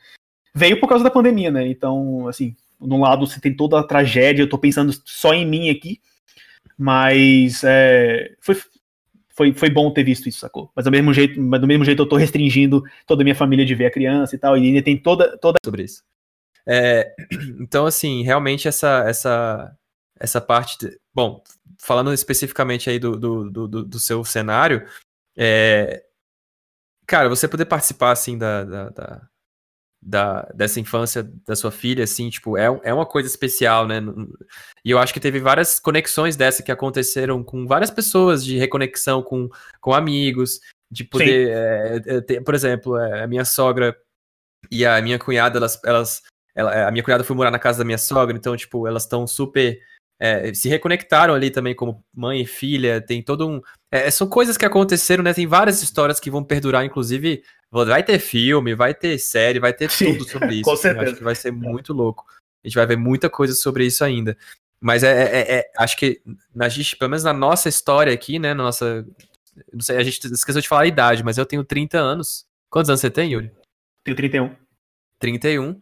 veio 0.54 0.80
por 0.82 0.90
causa 0.90 1.04
da 1.04 1.10
pandemia, 1.10 1.50
né? 1.50 1.66
Então, 1.68 2.28
assim, 2.28 2.56
num 2.80 3.00
lado 3.00 3.26
você 3.26 3.40
tem 3.40 3.56
toda 3.56 3.80
a 3.80 3.84
tragédia, 3.84 4.44
eu 4.44 4.50
tô 4.50 4.58
pensando 4.58 4.94
só 5.06 5.34
em 5.34 5.46
mim 5.46 5.70
aqui, 5.70 6.02
mas 6.78 7.64
é, 7.64 8.36
foi, 8.40 8.56
foi, 9.36 9.54
foi 9.54 9.70
bom 9.70 9.92
ter 9.92 10.04
visto 10.04 10.30
isso, 10.30 10.40
sacou? 10.40 10.72
Mas 10.76 10.86
do 10.86 10.92
mesmo 10.92 11.14
jeito, 11.14 11.42
mas 11.42 11.60
do 11.60 11.68
mesmo 11.68 11.84
jeito 11.84 12.02
eu 12.02 12.08
tô 12.08 12.16
restringindo 12.16 12.84
toda 13.08 13.24
a 13.24 13.26
minha 13.26 13.36
família 13.36 13.66
de 13.66 13.76
ver 13.76 13.88
a 13.88 13.92
criança 13.92 14.36
e 14.36 14.40
tal, 14.40 14.58
e 14.58 14.68
ainda 14.68 14.82
tem 14.82 14.98
toda. 14.98 15.38
toda... 15.38 15.58
Sobre 15.64 15.84
isso. 15.84 16.04
É, 16.68 17.14
então, 17.60 17.86
assim, 17.86 18.24
realmente 18.24 18.68
essa, 18.68 19.04
essa, 19.08 19.76
essa 20.20 20.40
parte. 20.40 20.78
De, 20.80 21.00
bom, 21.14 21.44
falando 21.80 22.14
especificamente 22.14 22.90
aí 22.90 23.00
do, 23.00 23.18
do, 23.18 23.50
do, 23.50 23.84
do 23.86 24.00
seu 24.00 24.24
cenário, 24.24 24.88
é, 25.38 26.04
cara, 27.08 27.30
você 27.30 27.48
poder 27.48 27.66
participar, 27.66 28.12
assim, 28.12 28.38
da, 28.38 28.64
da, 28.64 28.90
da, 28.90 29.30
da, 30.06 30.42
dessa 30.54 30.80
infância 30.80 31.24
da 31.46 31.56
sua 31.56 31.72
filha, 31.72 32.04
assim, 32.04 32.30
tipo, 32.30 32.58
é, 32.58 32.66
é 32.84 32.94
uma 32.94 33.06
coisa 33.06 33.28
especial, 33.28 33.88
né? 33.88 34.02
E 34.84 34.92
eu 34.92 35.00
acho 35.00 35.14
que 35.14 35.20
teve 35.20 35.40
várias 35.40 35.80
conexões 35.80 36.36
dessa 36.36 36.62
que 36.62 36.72
aconteceram 36.72 37.44
com 37.44 37.66
várias 37.66 37.90
pessoas, 37.90 38.44
de 38.44 38.58
reconexão 38.58 39.24
com, 39.24 39.50
com 39.80 39.94
amigos, 39.94 40.60
de 40.92 41.04
poder, 41.04 41.50
é, 41.50 42.02
é, 42.06 42.22
ter, 42.22 42.42
por 42.44 42.54
exemplo, 42.54 42.98
é, 42.98 43.24
a 43.24 43.28
minha 43.28 43.46
sogra 43.46 43.96
e 44.70 44.86
a 44.86 45.02
minha 45.02 45.18
cunhada, 45.18 45.58
elas, 45.58 45.80
elas 45.86 46.22
ela, 46.56 46.88
a 46.88 46.92
minha 46.92 47.04
cunhada 47.04 47.24
foi 47.24 47.36
morar 47.36 47.52
na 47.52 47.60
casa 47.60 47.80
da 47.80 47.86
minha 47.86 47.98
sogra, 47.98 48.36
então, 48.36 48.56
tipo, 48.56 48.88
elas 48.88 49.04
estão 49.04 49.26
super 49.26 49.80
é, 50.20 50.54
se 50.54 50.70
reconectaram 50.70 51.34
ali 51.34 51.50
também 51.50 51.76
como 51.76 52.04
mãe 52.14 52.42
e 52.42 52.46
filha, 52.46 53.02
tem 53.02 53.22
todo 53.22 53.48
um. 53.48 53.62
É, 53.92 54.10
são 54.10 54.28
coisas 54.28 54.58
que 54.58 54.66
aconteceram, 54.66 55.24
né? 55.24 55.34
Tem 55.34 55.46
várias 55.46 55.82
histórias 55.82 56.20
que 56.20 56.32
vão 56.32 56.44
perdurar, 56.44 56.86
inclusive. 56.86 57.44
Vai 57.72 58.04
ter 58.04 58.20
filme, 58.20 58.76
vai 58.76 58.94
ter 58.94 59.18
série, 59.18 59.60
vai 59.60 59.74
ter 59.74 59.90
Sim, 59.90 60.14
tudo 60.14 60.24
sobre 60.30 60.56
isso. 60.56 60.64
Com 60.64 60.76
certeza. 60.76 61.10
acho 61.10 61.18
que 61.18 61.24
vai 61.24 61.36
ser 61.36 61.52
muito 61.52 61.92
louco. 61.92 62.26
A 62.64 62.68
gente 62.68 62.76
vai 62.76 62.86
ver 62.86 62.98
muita 62.98 63.30
coisa 63.30 63.54
sobre 63.54 63.86
isso 63.86 64.04
ainda. 64.04 64.38
Mas 64.80 65.04
é, 65.04 65.12
é, 65.12 65.40
é, 65.40 65.56
é 65.60 65.72
acho 65.78 65.98
que, 65.98 66.22
na, 66.54 66.68
pelo 66.70 67.10
menos 67.10 67.24
na 67.24 67.34
nossa 67.34 67.68
história 67.68 68.14
aqui, 68.14 68.38
né? 68.38 68.54
Na 68.54 68.64
nossa. 68.64 69.06
Não 69.72 69.82
sei, 69.82 69.98
a 69.98 70.04
gente 70.04 70.26
esqueceu 70.28 70.62
de 70.62 70.68
falar 70.68 70.82
a 70.82 70.88
idade, 70.88 71.24
mas 71.24 71.38
eu 71.38 71.46
tenho 71.46 71.64
30 71.64 71.98
anos. 71.98 72.46
Quantos 72.70 72.90
anos 72.90 73.02
você 73.02 73.10
tem, 73.10 73.32
Yuri? 73.32 73.52
Tenho 74.04 74.18
31. 74.18 74.56
31. 75.20 75.80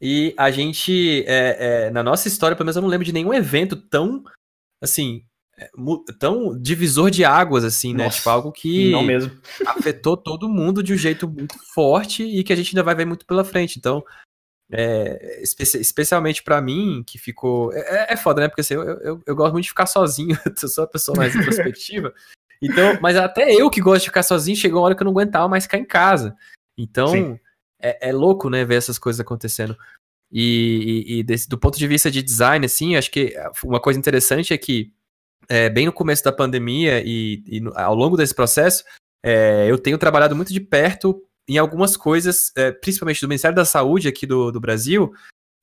E 0.00 0.34
a 0.36 0.50
gente, 0.50 1.24
é, 1.26 1.86
é, 1.86 1.90
na 1.90 2.02
nossa 2.02 2.26
história, 2.26 2.56
pelo 2.56 2.64
menos 2.64 2.76
eu 2.76 2.82
não 2.82 2.88
lembro 2.88 3.04
de 3.04 3.12
nenhum 3.12 3.34
evento 3.34 3.76
tão, 3.76 4.24
assim, 4.82 5.22
é, 5.58 5.68
tão 6.18 6.58
divisor 6.58 7.10
de 7.10 7.22
águas, 7.22 7.64
assim, 7.64 7.92
né? 7.92 8.04
Nossa, 8.04 8.16
tipo, 8.16 8.30
algo 8.30 8.50
que 8.50 8.90
não 8.92 9.02
mesmo. 9.02 9.30
afetou 9.66 10.16
todo 10.16 10.48
mundo 10.48 10.82
de 10.82 10.94
um 10.94 10.96
jeito 10.96 11.28
muito 11.28 11.54
forte 11.74 12.22
e 12.22 12.42
que 12.42 12.52
a 12.52 12.56
gente 12.56 12.74
ainda 12.74 12.82
vai 12.82 12.94
ver 12.94 13.04
muito 13.04 13.26
pela 13.26 13.44
frente. 13.44 13.78
Então, 13.78 14.02
é, 14.72 15.42
espe 15.42 15.64
especialmente 15.64 16.42
para 16.42 16.62
mim, 16.62 17.04
que 17.06 17.18
ficou. 17.18 17.70
É, 17.74 17.80
é, 17.80 18.14
é, 18.14 18.16
foda, 18.16 18.40
né? 18.40 18.48
Porque 18.48 18.62
assim, 18.62 18.74
eu, 18.74 18.82
eu, 18.82 19.22
eu, 19.26 19.36
gosto 19.36 19.52
muito 19.52 19.64
de 19.64 19.70
ficar 19.70 19.84
sozinho, 19.84 20.34
eu 20.62 20.68
sou 20.68 20.84
a 20.84 20.88
pessoa 20.88 21.14
mais 21.14 21.36
introspectiva. 21.36 22.14
Então, 22.62 22.98
mas 23.02 23.16
até 23.16 23.52
eu 23.52 23.68
que 23.68 23.82
gosto 23.82 24.00
de 24.00 24.08
ficar 24.08 24.22
sozinho, 24.22 24.56
chegou 24.56 24.80
uma 24.80 24.86
hora 24.86 24.94
que 24.94 25.02
eu 25.02 25.04
não 25.04 25.12
aguentava 25.12 25.46
mais 25.46 25.64
ficar 25.64 25.76
em 25.76 25.84
casa. 25.84 26.34
Então. 26.78 27.08
Sim 27.08 27.38
é, 27.80 28.08
é 28.08 28.12
louco, 28.12 28.48
né, 28.50 28.64
ver 28.64 28.76
essas 28.76 28.98
coisas 28.98 29.20
acontecendo. 29.20 29.76
E, 30.32 31.04
e, 31.06 31.18
e 31.18 31.22
desse, 31.22 31.48
do 31.48 31.58
ponto 31.58 31.78
de 31.78 31.86
vista 31.86 32.10
de 32.10 32.22
design, 32.22 32.64
assim, 32.64 32.96
acho 32.96 33.10
que 33.10 33.34
uma 33.64 33.80
coisa 33.80 33.98
interessante 33.98 34.52
é 34.54 34.58
que, 34.58 34.92
é, 35.48 35.68
bem 35.68 35.86
no 35.86 35.92
começo 35.92 36.22
da 36.22 36.32
pandemia 36.32 37.02
e, 37.04 37.42
e 37.46 37.62
ao 37.74 37.94
longo 37.94 38.16
desse 38.16 38.34
processo, 38.34 38.84
é, 39.24 39.66
eu 39.68 39.76
tenho 39.76 39.98
trabalhado 39.98 40.36
muito 40.36 40.52
de 40.52 40.60
perto 40.60 41.22
em 41.48 41.58
algumas 41.58 41.96
coisas, 41.96 42.52
é, 42.56 42.70
principalmente 42.70 43.20
do 43.20 43.28
Ministério 43.28 43.56
da 43.56 43.64
Saúde 43.64 44.06
aqui 44.06 44.24
do, 44.24 44.52
do 44.52 44.60
Brasil, 44.60 45.12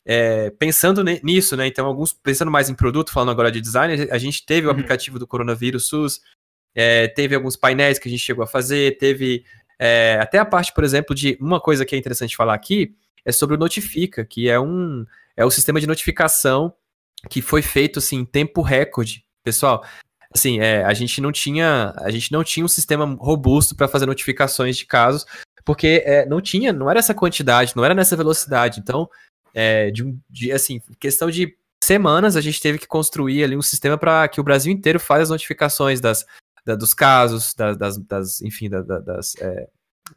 é, 0.06 0.50
pensando 0.52 1.04
nisso, 1.04 1.56
né? 1.56 1.68
Então, 1.68 1.86
alguns 1.86 2.14
pensando 2.14 2.52
mais 2.52 2.70
em 2.70 2.76
produto, 2.76 3.12
falando 3.12 3.32
agora 3.32 3.52
de 3.52 3.62
design, 3.62 4.08
a 4.10 4.18
gente 4.18 4.46
teve 4.46 4.68
o 4.68 4.70
uhum. 4.70 4.76
aplicativo 4.76 5.18
do 5.18 5.28
Coronavírus 5.28 5.88
SUS, 5.88 6.22
é, 6.76 7.08
teve 7.08 7.36
alguns 7.36 7.56
painéis 7.56 8.00
que 8.00 8.08
a 8.08 8.12
gente 8.12 8.24
chegou 8.24 8.44
a 8.44 8.48
fazer, 8.48 8.98
teve 8.98 9.44
é, 9.80 10.18
até 10.22 10.40
a 10.40 10.46
parte, 10.46 10.74
por 10.74 10.84
exemplo, 10.84 11.16
de 11.16 11.38
uma 11.40 11.60
coisa 11.60 11.86
que 11.86 11.96
é 11.96 11.98
interessante 11.98 12.36
falar 12.36 12.54
aqui 12.54 12.96
é 13.24 13.32
sobre 13.32 13.56
o 13.56 13.60
Notifica, 13.60 14.26
que 14.26 14.50
é 14.50 14.60
um 14.60 15.06
é 15.36 15.46
o 15.46 15.52
sistema 15.52 15.80
de 15.80 15.86
notificação 15.86 16.74
que 17.30 17.42
foi 17.42 17.62
feito 17.62 18.00
assim 18.00 18.18
em 18.18 18.26
tempo 18.26 18.62
recorde. 18.62 19.24
Pessoal, 19.44 19.84
assim, 20.34 20.60
é, 20.60 20.84
a 20.84 20.94
gente 20.94 21.22
não 21.22 21.32
tinha, 21.32 21.94
a 21.98 22.10
gente 22.10 22.32
não 22.32 22.44
tinha 22.44 22.66
um 22.66 22.70
sistema 22.70 23.06
robusto 23.20 23.76
para 23.76 23.88
fazer 23.88 24.06
notificações 24.06 24.78
de 24.78 24.86
casos, 24.86 25.26
porque 25.64 26.04
é, 26.06 26.26
não 26.26 26.42
tinha, 26.42 26.74
não 26.74 26.90
era 26.90 27.00
essa 27.00 27.14
quantidade, 27.14 27.74
não 27.76 27.86
era 27.86 27.94
nessa 27.94 28.16
velocidade. 28.16 28.80
Então, 28.80 29.10
é, 29.54 29.92
de, 29.92 30.16
de, 30.30 30.52
assim, 30.52 30.82
questão 31.00 31.30
de 31.30 31.56
semanas, 31.84 32.36
a 32.36 32.42
gente 32.42 32.62
teve 32.62 32.78
que 32.78 32.88
construir 32.88 33.44
ali 33.44 33.56
um 33.56 33.62
sistema 33.62 33.98
para 33.98 34.28
que 34.28 34.42
o 34.42 34.44
Brasil 34.44 34.72
inteiro 34.72 35.00
faça 35.00 35.24
as 35.24 35.30
notificações 35.30 36.00
das, 36.00 36.26
da, 36.68 36.76
dos 36.76 36.94
casos, 36.94 37.54
das, 37.54 37.78
das, 37.78 37.98
das 37.98 38.42
enfim, 38.42 38.70
da, 38.70 38.82
das, 38.82 39.36
é, 39.38 39.70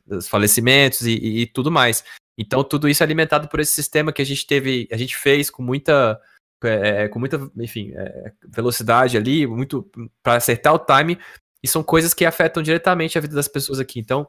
dos 0.05 0.29
falecimentos 0.29 1.03
e, 1.03 1.13
e, 1.13 1.43
e, 1.43 1.47
tudo 1.47 1.71
mais. 1.71 2.05
Então, 2.37 2.65
tudo 2.65 2.89
isso 2.89 3.03
é 3.03 3.07
alimentado 3.07 3.49
por 3.49 3.61
esse 3.61 3.73
sistema 3.73 4.13
que 4.13 4.21
a 4.21 4.27
gente 4.27 4.47
teve, 4.47 4.89
a 4.91 4.97
gente 4.97 5.17
fez 5.17 5.49
com 5.49 5.63
muita 5.63 6.21
é, 6.63 7.05
é, 7.05 7.09
com 7.09 7.19
muita, 7.19 7.51
enfim, 7.57 7.93
é, 7.95 8.33
velocidade 8.47 9.17
ali, 9.17 9.47
muito 9.47 9.89
para 10.23 10.37
acertar 10.37 10.75
o 10.75 10.79
time, 10.79 11.19
e 11.63 11.69
são 11.69 11.83
coisas 11.83 12.13
que 12.13 12.25
afetam 12.25 12.63
diretamente 12.63 13.17
a 13.17 13.21
vida 13.21 13.35
das 13.35 13.49
pessoas 13.49 13.79
aqui. 13.79 14.01
Então, 14.01 14.29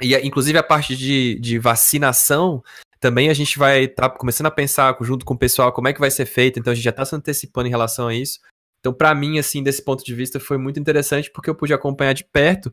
e 0.00 0.14
inclusive 0.18 0.58
a 0.58 0.62
parte 0.62 0.94
de, 0.94 1.38
de 1.40 1.58
vacinação, 1.58 2.62
também 3.00 3.30
a 3.30 3.34
gente 3.34 3.58
vai 3.58 3.84
estar 3.84 4.10
tá 4.10 4.18
começando 4.18 4.46
a 4.46 4.50
pensar 4.50 4.96
junto 5.00 5.24
com 5.24 5.34
o 5.34 5.38
pessoal 5.38 5.72
como 5.72 5.88
é 5.88 5.92
que 5.92 6.00
vai 6.00 6.10
ser 6.10 6.26
feito, 6.26 6.58
então 6.58 6.72
a 6.72 6.74
gente 6.74 6.84
já 6.84 6.90
está 6.90 7.04
se 7.04 7.16
antecipando 7.16 7.66
em 7.66 7.70
relação 7.70 8.08
a 8.08 8.14
isso. 8.14 8.38
Então, 8.84 8.92
para 8.92 9.14
mim, 9.14 9.38
assim, 9.38 9.62
desse 9.62 9.82
ponto 9.82 10.04
de 10.04 10.14
vista, 10.14 10.38
foi 10.38 10.58
muito 10.58 10.78
interessante 10.78 11.30
porque 11.30 11.48
eu 11.48 11.54
pude 11.54 11.72
acompanhar 11.72 12.12
de 12.12 12.22
perto, 12.22 12.70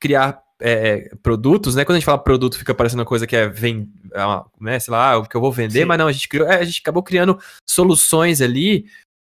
criar 0.00 0.42
é, 0.58 1.14
produtos, 1.22 1.74
né? 1.74 1.84
Quando 1.84 1.96
a 1.96 1.98
gente 1.98 2.06
fala 2.06 2.16
produto, 2.16 2.56
fica 2.56 2.74
parecendo 2.74 3.02
uma 3.02 3.06
coisa 3.06 3.26
que 3.26 3.36
é, 3.36 3.46
vem, 3.46 3.92
é 4.14 4.44
né, 4.58 4.80
sei 4.80 4.92
lá, 4.92 5.18
o 5.18 5.28
que 5.28 5.36
eu 5.36 5.42
vou 5.42 5.52
vender, 5.52 5.80
Sim. 5.80 5.84
mas 5.84 5.98
não, 5.98 6.06
a 6.06 6.12
gente 6.12 6.26
criou, 6.26 6.48
é, 6.48 6.56
a 6.56 6.64
gente 6.64 6.80
acabou 6.80 7.02
criando 7.02 7.38
soluções 7.68 8.40
ali 8.40 8.86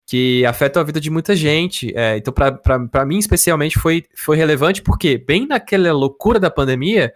que 0.09 0.45
afetam 0.45 0.82
a 0.82 0.86
vida 0.86 0.99
de 0.99 1.09
muita 1.09 1.38
gente. 1.38 1.97
É, 1.97 2.17
então, 2.17 2.34
para 2.34 3.05
mim, 3.05 3.17
especialmente, 3.17 3.80
foi, 3.80 4.03
foi 4.13 4.36
relevante 4.36 4.82
porque, 4.82 5.17
bem 5.17 5.47
naquela 5.47 5.93
loucura 5.93 6.38
da 6.38 6.51
pandemia, 6.51 7.13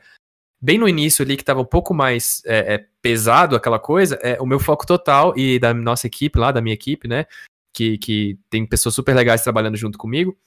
bem 0.62 0.78
no 0.78 0.88
início 0.88 1.26
ali, 1.26 1.36
que 1.36 1.44
estava 1.44 1.60
um 1.60 1.66
pouco 1.66 1.94
mais 1.94 2.42
é, 2.46 2.76
é, 2.76 2.86
pesado 3.02 3.54
aquela 3.54 3.80
coisa, 3.80 4.18
é, 4.24 4.40
o 4.40 4.46
meu 4.46 4.62
foco 4.62 4.88
total 4.88 5.38
e 5.38 5.60
da 5.60 5.74
nossa 5.74 6.08
equipe 6.08 6.40
lá, 6.40 6.54
da 6.54 6.62
minha 6.62 6.74
equipe, 6.74 7.06
né? 7.06 7.26
Que, 7.76 7.98
que 7.98 8.40
tem 8.50 8.66
pessoas 8.66 8.96
super 8.96 9.14
legais 9.14 9.42
trabalhando 9.42 9.76
junto 9.76 9.98
comigo, 9.98 10.38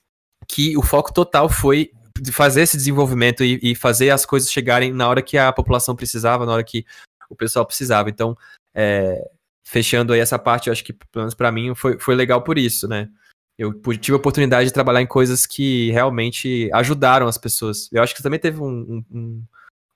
que 0.49 0.75
o 0.79 0.83
foco 0.83 1.13
total 1.13 1.47
foi 1.47 1.91
fazer 2.33 2.63
esse 2.63 2.77
desenvolvimento 2.77 3.45
e, 3.45 3.61
e, 3.63 3.75
fazer 3.75 4.11
as 4.11 4.25
coisas 4.25 4.51
chegarem 4.51 4.93
na 4.93 5.07
hora 5.07 5.21
que 5.21 5.37
a 5.37 5.53
população 5.53 5.95
precisava, 5.95 6.47
na 6.47 6.53
hora 6.53 6.65
que 6.65 6.87
o 7.29 7.37
pessoal 7.37 7.67
precisava. 7.67 8.09
Então, 8.09 8.37
é, 8.75 9.31
fechando 9.63 10.13
aí 10.13 10.21
essa 10.21 10.39
parte, 10.39 10.69
eu 10.69 10.73
acho 10.73 10.83
que, 10.83 10.95
pelo 10.95 11.25
menos 11.25 11.35
para 11.35 11.53
mim, 11.53 11.75
foi, 11.75 11.99
foi 11.99 12.15
legal 12.15 12.43
por 12.43 12.57
isso, 12.57 12.89
né? 12.89 13.09
Eu 13.59 13.75
tive 13.99 14.15
a 14.15 14.19
oportunidade 14.19 14.69
de 14.69 14.73
trabalhar 14.73 15.03
em 15.03 15.07
coisas 15.07 15.45
que 15.45 15.91
realmente 15.91 16.71
ajudaram 16.73 17.27
as 17.27 17.37
pessoas. 17.37 17.91
Eu 17.93 18.03
acho 18.03 18.15
que 18.15 18.23
também 18.23 18.39
teve 18.39 18.61
um, 18.63 19.05
um, 19.11 19.43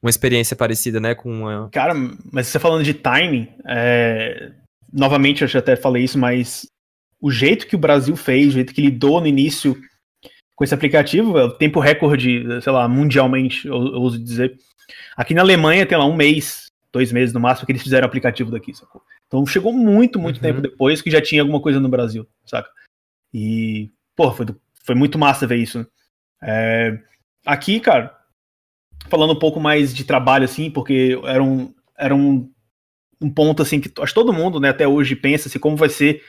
uma 0.03 0.11
experiência 0.11 0.57
parecida, 0.57 0.99
né? 0.99 1.15
Com. 1.15 1.69
Cara, 1.73 1.95
mas 2.33 2.49
você 2.49 2.59
falando 2.59 2.83
de 2.83 2.93
timing, 2.93 3.49
é... 3.65 4.53
novamente 4.93 5.43
eu 5.43 5.49
já 5.49 5.61
até 5.61 5.77
falei 5.77 6.03
isso, 6.03 6.19
mas 6.19 6.67
o 7.23 7.31
jeito 7.31 7.69
que 7.69 7.77
o 7.77 7.79
Brasil 7.79 8.17
fez, 8.17 8.49
o 8.49 8.53
jeito 8.53 8.75
que 8.75 8.83
lidou 8.83 9.21
no 9.21 9.29
início 9.29 9.81
com 10.57 10.65
esse 10.65 10.75
aplicativo, 10.75 11.39
é 11.39 11.45
o 11.45 11.53
tempo 11.53 11.79
recorde, 11.79 12.45
sei 12.61 12.73
lá, 12.73 12.89
mundialmente, 12.89 13.67
eu, 13.67 13.75
eu 13.75 14.03
uso 14.03 14.19
dizer. 14.19 14.59
Aqui 15.17 15.33
na 15.33 15.41
Alemanha 15.41 15.87
tem 15.87 15.97
lá 15.97 16.05
um 16.05 16.17
mês, 16.17 16.67
dois 16.93 17.13
meses 17.13 17.33
no 17.33 17.39
máximo, 17.39 17.65
que 17.65 17.73
eles 17.73 17.83
fizeram 17.83 18.05
o 18.05 18.09
aplicativo 18.09 18.51
daqui, 18.51 18.75
sacou? 18.75 19.01
Então 19.29 19.47
chegou 19.47 19.73
muito, 19.73 20.19
muito 20.19 20.37
uhum. 20.37 20.43
tempo 20.43 20.61
depois 20.61 21.01
que 21.01 21.11
já 21.11 21.23
tinha 21.23 21.43
alguma 21.43 21.61
coisa 21.61 21.79
no 21.79 21.89
Brasil, 21.89 22.27
saca? 22.45 22.69
E, 23.33 23.91
pô, 24.17 24.31
foi, 24.33 24.47
foi 24.85 24.95
muito 24.97 25.17
massa 25.17 25.47
ver 25.47 25.57
isso. 25.57 25.79
Né? 25.79 25.87
É, 26.43 26.99
aqui, 27.47 27.79
cara, 27.79 28.19
falando 29.09 29.33
um 29.33 29.39
pouco 29.39 29.61
mais 29.61 29.95
de 29.95 30.05
trabalho, 30.05 30.45
assim, 30.45 30.71
porque 30.71 31.19
era 31.25 31.43
um, 31.43 31.73
era 31.97 32.15
um, 32.15 32.53
um 33.21 33.31
ponto, 33.31 33.63
assim, 33.63 33.81
que 33.81 33.89
acho 34.03 34.13
que 34.13 34.21
todo 34.21 34.33
mundo, 34.33 34.59
né, 34.59 34.71
até 34.71 34.87
hoje 34.89 35.15
pensa, 35.15 35.49
assim, 35.49 35.59
como 35.59 35.77
vai 35.77 35.89
ser 35.89 36.23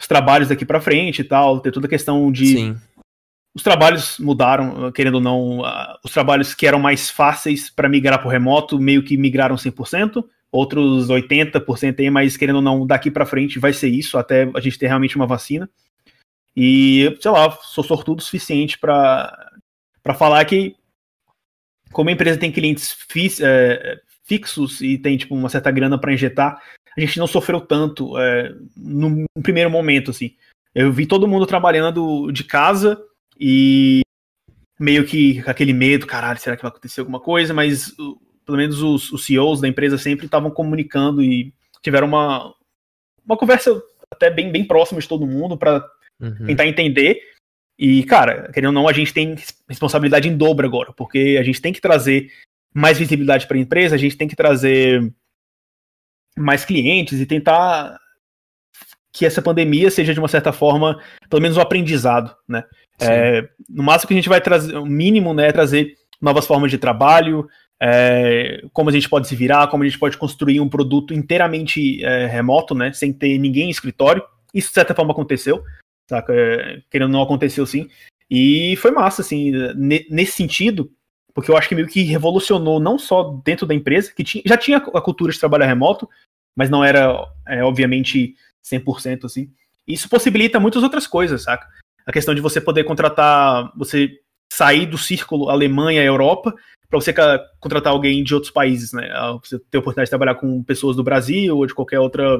os 0.00 0.06
trabalhos 0.06 0.48
daqui 0.48 0.64
para 0.64 0.80
frente 0.80 1.20
e 1.20 1.24
tal, 1.24 1.60
ter 1.60 1.70
toda 1.70 1.86
a 1.86 1.90
questão 1.90 2.32
de 2.32 2.46
Sim 2.46 2.76
os 3.54 3.62
trabalhos 3.62 4.18
mudaram, 4.18 4.92
querendo 4.92 5.16
ou 5.16 5.20
não, 5.20 5.60
uh, 5.60 5.98
os 6.04 6.12
trabalhos 6.12 6.54
que 6.54 6.66
eram 6.66 6.78
mais 6.78 7.10
fáceis 7.10 7.68
para 7.68 7.88
migrar 7.88 8.18
para 8.18 8.28
o 8.28 8.30
remoto 8.30 8.78
meio 8.78 9.02
que 9.02 9.16
migraram 9.16 9.56
100%, 9.56 10.24
outros 10.52 11.08
80% 11.08 11.98
aí, 11.98 12.10
mas 12.10 12.36
querendo 12.36 12.56
ou 12.56 12.62
não, 12.62 12.86
daqui 12.86 13.10
para 13.10 13.26
frente 13.26 13.58
vai 13.58 13.72
ser 13.72 13.88
isso, 13.88 14.16
até 14.16 14.48
a 14.54 14.60
gente 14.60 14.78
ter 14.78 14.86
realmente 14.86 15.16
uma 15.16 15.26
vacina. 15.26 15.68
E, 16.56 17.16
sei 17.20 17.30
lá, 17.30 17.50
sou 17.62 17.82
sortudo 17.82 18.20
o 18.20 18.22
suficiente 18.22 18.78
para 18.78 19.36
falar 20.16 20.44
que, 20.44 20.76
como 21.92 22.08
a 22.08 22.12
empresa 22.12 22.38
tem 22.38 22.52
clientes 22.52 22.96
fi 23.08 23.28
é, 23.40 24.00
fixos 24.24 24.80
e 24.80 24.96
tem 24.96 25.16
tipo, 25.16 25.34
uma 25.34 25.48
certa 25.48 25.72
grana 25.72 25.98
para 25.98 26.12
injetar, 26.12 26.60
a 26.96 27.00
gente 27.00 27.18
não 27.18 27.26
sofreu 27.26 27.60
tanto 27.60 28.18
é, 28.18 28.54
no, 28.76 29.10
no 29.10 29.42
primeiro 29.42 29.70
momento, 29.70 30.10
assim. 30.10 30.34
Eu 30.74 30.92
vi 30.92 31.06
todo 31.06 31.28
mundo 31.28 31.46
trabalhando 31.46 32.30
de 32.30 32.44
casa 32.44 33.00
e 33.38 34.02
meio 34.78 35.04
que 35.04 35.42
com 35.42 35.50
aquele 35.50 35.72
medo, 35.72 36.06
caralho, 36.06 36.38
será 36.38 36.56
que 36.56 36.62
vai 36.62 36.70
acontecer 36.70 37.00
alguma 37.00 37.20
coisa? 37.20 37.52
Mas 37.52 37.94
pelo 38.44 38.58
menos 38.58 38.82
os, 38.82 39.12
os 39.12 39.24
CEOs 39.24 39.60
da 39.60 39.68
empresa 39.68 39.98
sempre 39.98 40.26
estavam 40.26 40.50
comunicando 40.50 41.22
e 41.22 41.52
tiveram 41.82 42.08
uma, 42.08 42.52
uma 43.24 43.36
conversa 43.36 43.80
até 44.10 44.30
bem, 44.30 44.50
bem 44.50 44.64
próxima 44.64 45.00
de 45.00 45.08
todo 45.08 45.26
mundo 45.26 45.56
para 45.56 45.86
uhum. 46.20 46.46
tentar 46.46 46.66
entender. 46.66 47.20
E, 47.78 48.02
cara, 48.04 48.50
querendo 48.52 48.68
ou 48.68 48.74
não, 48.74 48.88
a 48.88 48.92
gente 48.92 49.14
tem 49.14 49.36
responsabilidade 49.68 50.28
em 50.28 50.36
dobro 50.36 50.66
agora, 50.66 50.92
porque 50.92 51.38
a 51.40 51.42
gente 51.42 51.62
tem 51.62 51.72
que 51.72 51.80
trazer 51.80 52.30
mais 52.74 52.98
visibilidade 52.98 53.46
para 53.46 53.56
a 53.56 53.60
empresa, 53.60 53.94
a 53.94 53.98
gente 53.98 54.16
tem 54.16 54.28
que 54.28 54.36
trazer 54.36 55.12
mais 56.36 56.64
clientes 56.64 57.20
e 57.20 57.26
tentar 57.26 57.98
que 59.12 59.26
essa 59.26 59.42
pandemia 59.42 59.90
seja 59.90 60.14
de 60.14 60.20
uma 60.20 60.28
certa 60.28 60.52
forma, 60.52 61.00
pelo 61.28 61.42
menos 61.42 61.56
um 61.56 61.60
aprendizado, 61.60 62.34
né? 62.48 62.64
É, 63.00 63.48
no 63.68 63.82
máximo 63.82 64.08
que 64.08 64.14
a 64.14 64.16
gente 64.16 64.28
vai 64.28 64.40
trazer, 64.40 64.76
o 64.76 64.86
mínimo, 64.86 65.32
né, 65.32 65.48
é 65.48 65.52
trazer 65.52 65.94
novas 66.20 66.46
formas 66.46 66.70
de 66.70 66.78
trabalho, 66.78 67.48
é, 67.80 68.62
como 68.72 68.90
a 68.90 68.92
gente 68.92 69.08
pode 69.08 69.26
se 69.26 69.34
virar, 69.34 69.68
como 69.68 69.82
a 69.82 69.86
gente 69.86 69.98
pode 69.98 70.18
construir 70.18 70.60
um 70.60 70.68
produto 70.68 71.14
inteiramente 71.14 72.04
é, 72.04 72.26
remoto, 72.26 72.74
né, 72.74 72.92
sem 72.92 73.12
ter 73.12 73.38
ninguém 73.38 73.68
em 73.68 73.70
escritório. 73.70 74.22
Isso 74.54 74.68
de 74.68 74.74
certa 74.74 74.94
forma 74.94 75.12
aconteceu, 75.12 75.64
saca? 76.08 76.32
É, 76.34 76.82
querendo 76.90 77.10
não 77.10 77.22
aconteceu 77.22 77.64
sim. 77.64 77.88
E 78.30 78.76
foi 78.76 78.90
massa, 78.90 79.22
assim, 79.22 79.50
nesse 80.08 80.32
sentido, 80.32 80.92
porque 81.34 81.50
eu 81.50 81.56
acho 81.56 81.68
que 81.68 81.74
meio 81.74 81.86
que 81.86 82.02
revolucionou 82.02 82.80
não 82.80 82.98
só 82.98 83.40
dentro 83.44 83.66
da 83.66 83.74
empresa, 83.74 84.12
que 84.14 84.24
tinha, 84.24 84.42
já 84.46 84.56
tinha 84.56 84.78
a 84.78 85.00
cultura 85.00 85.32
de 85.32 85.38
trabalhar 85.38 85.66
remoto, 85.66 86.08
mas 86.56 86.68
não 86.68 86.84
era, 86.84 87.26
é, 87.46 87.62
obviamente, 87.62 88.34
100% 88.64 89.24
assim. 89.24 89.50
Isso 89.86 90.08
possibilita 90.08 90.60
muitas 90.60 90.82
outras 90.82 91.06
coisas, 91.06 91.42
saca? 91.42 91.66
A 92.06 92.12
questão 92.12 92.34
de 92.34 92.40
você 92.40 92.60
poder 92.60 92.84
contratar, 92.84 93.72
você 93.76 94.18
sair 94.52 94.86
do 94.86 94.98
círculo 94.98 95.48
Alemanha, 95.48 96.02
Europa, 96.02 96.54
para 96.88 97.00
você 97.00 97.14
contratar 97.60 97.92
alguém 97.92 98.24
de 98.24 98.34
outros 98.34 98.52
países, 98.52 98.92
né? 98.92 99.08
Ah, 99.12 99.38
você 99.42 99.58
ter 99.58 99.78
a 99.78 99.80
oportunidade 99.80 100.06
de 100.06 100.10
trabalhar 100.10 100.34
com 100.34 100.62
pessoas 100.64 100.96
do 100.96 101.04
Brasil 101.04 101.56
ou 101.56 101.66
de 101.66 101.74
qualquer 101.74 102.00
outra, 102.00 102.38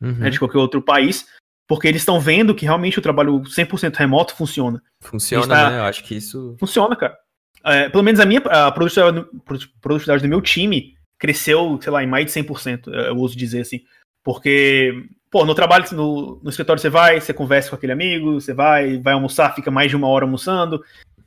uhum. 0.00 0.14
né, 0.18 0.30
de 0.30 0.38
qualquer 0.38 0.58
outro 0.58 0.82
país, 0.82 1.26
porque 1.68 1.86
eles 1.86 2.02
estão 2.02 2.18
vendo 2.18 2.54
que 2.54 2.64
realmente 2.64 2.98
o 2.98 3.02
trabalho 3.02 3.42
100% 3.42 3.94
remoto 3.94 4.34
funciona. 4.34 4.82
Funciona, 5.00 5.46
tá... 5.46 5.70
né? 5.70 5.78
Eu 5.78 5.84
acho 5.84 6.02
que 6.02 6.16
isso 6.16 6.56
funciona, 6.58 6.96
cara. 6.96 7.16
É, 7.64 7.88
pelo 7.88 8.02
menos 8.02 8.20
a 8.20 8.24
minha 8.24 8.40
a 8.40 8.72
produtividade, 8.72 10.22
do 10.22 10.28
meu 10.28 10.40
time 10.40 10.94
cresceu, 11.18 11.78
sei 11.80 11.92
lá, 11.92 12.02
em 12.02 12.06
mais 12.06 12.26
de 12.26 12.32
100%, 12.32 12.88
eu 12.88 13.16
uso 13.16 13.36
dizer 13.36 13.60
assim. 13.60 13.82
Porque, 14.24 15.04
pô, 15.30 15.44
no 15.44 15.54
trabalho, 15.54 15.84
no, 15.92 16.40
no 16.42 16.50
escritório 16.50 16.80
você 16.80 16.88
vai, 16.88 17.20
você 17.20 17.32
conversa 17.32 17.70
com 17.70 17.76
aquele 17.76 17.92
amigo, 17.92 18.40
você 18.40 18.54
vai, 18.54 18.98
vai 18.98 19.12
almoçar, 19.12 19.54
fica 19.54 19.70
mais 19.70 19.90
de 19.90 19.96
uma 19.96 20.08
hora 20.08 20.24
almoçando, 20.24 20.82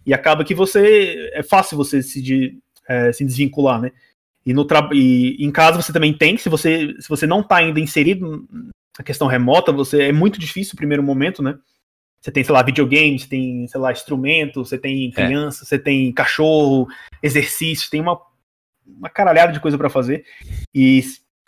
e 0.05 0.13
acaba 0.13 0.43
que 0.43 0.55
você. 0.55 1.29
É 1.33 1.43
fácil 1.43 1.77
você 1.77 2.01
se, 2.01 2.21
de, 2.21 2.57
é, 2.87 3.11
se 3.11 3.23
desvincular, 3.23 3.81
né? 3.81 3.91
E, 4.45 4.53
no 4.53 4.67
e 4.91 5.37
em 5.39 5.51
casa 5.51 5.81
você 5.81 5.93
também 5.93 6.13
tem, 6.13 6.37
se 6.37 6.49
você, 6.49 6.93
se 6.99 7.07
você 7.07 7.25
não 7.25 7.39
está 7.39 7.57
ainda 7.57 7.79
inserido 7.79 8.45
na 8.97 9.03
questão 9.03 9.27
remota, 9.27 9.71
você 9.71 10.03
é 10.03 10.11
muito 10.11 10.39
difícil 10.39 10.73
no 10.73 10.77
primeiro 10.77 11.01
momento, 11.01 11.41
né? 11.41 11.57
Você 12.23 12.31
tem, 12.31 12.41
sei 12.41 12.53
lá, 12.53 12.63
videogame, 12.63 13.19
você 13.19 13.27
tem, 13.27 13.67
sei 13.67 13.81
lá, 13.81 13.91
instrumento, 13.91 14.63
você 14.63 14.77
tem 14.77 15.09
é. 15.09 15.11
criança, 15.11 15.65
é. 15.65 15.67
você 15.67 15.77
tem 15.77 16.09
cachorro, 16.13 16.87
exercício, 17.21 17.89
tem 17.89 17.99
uma, 17.99 18.17
uma 18.87 19.09
caralhada 19.09 19.51
de 19.51 19.59
coisa 19.59 19.77
para 19.77 19.89
fazer. 19.89 20.23
E 20.73 21.03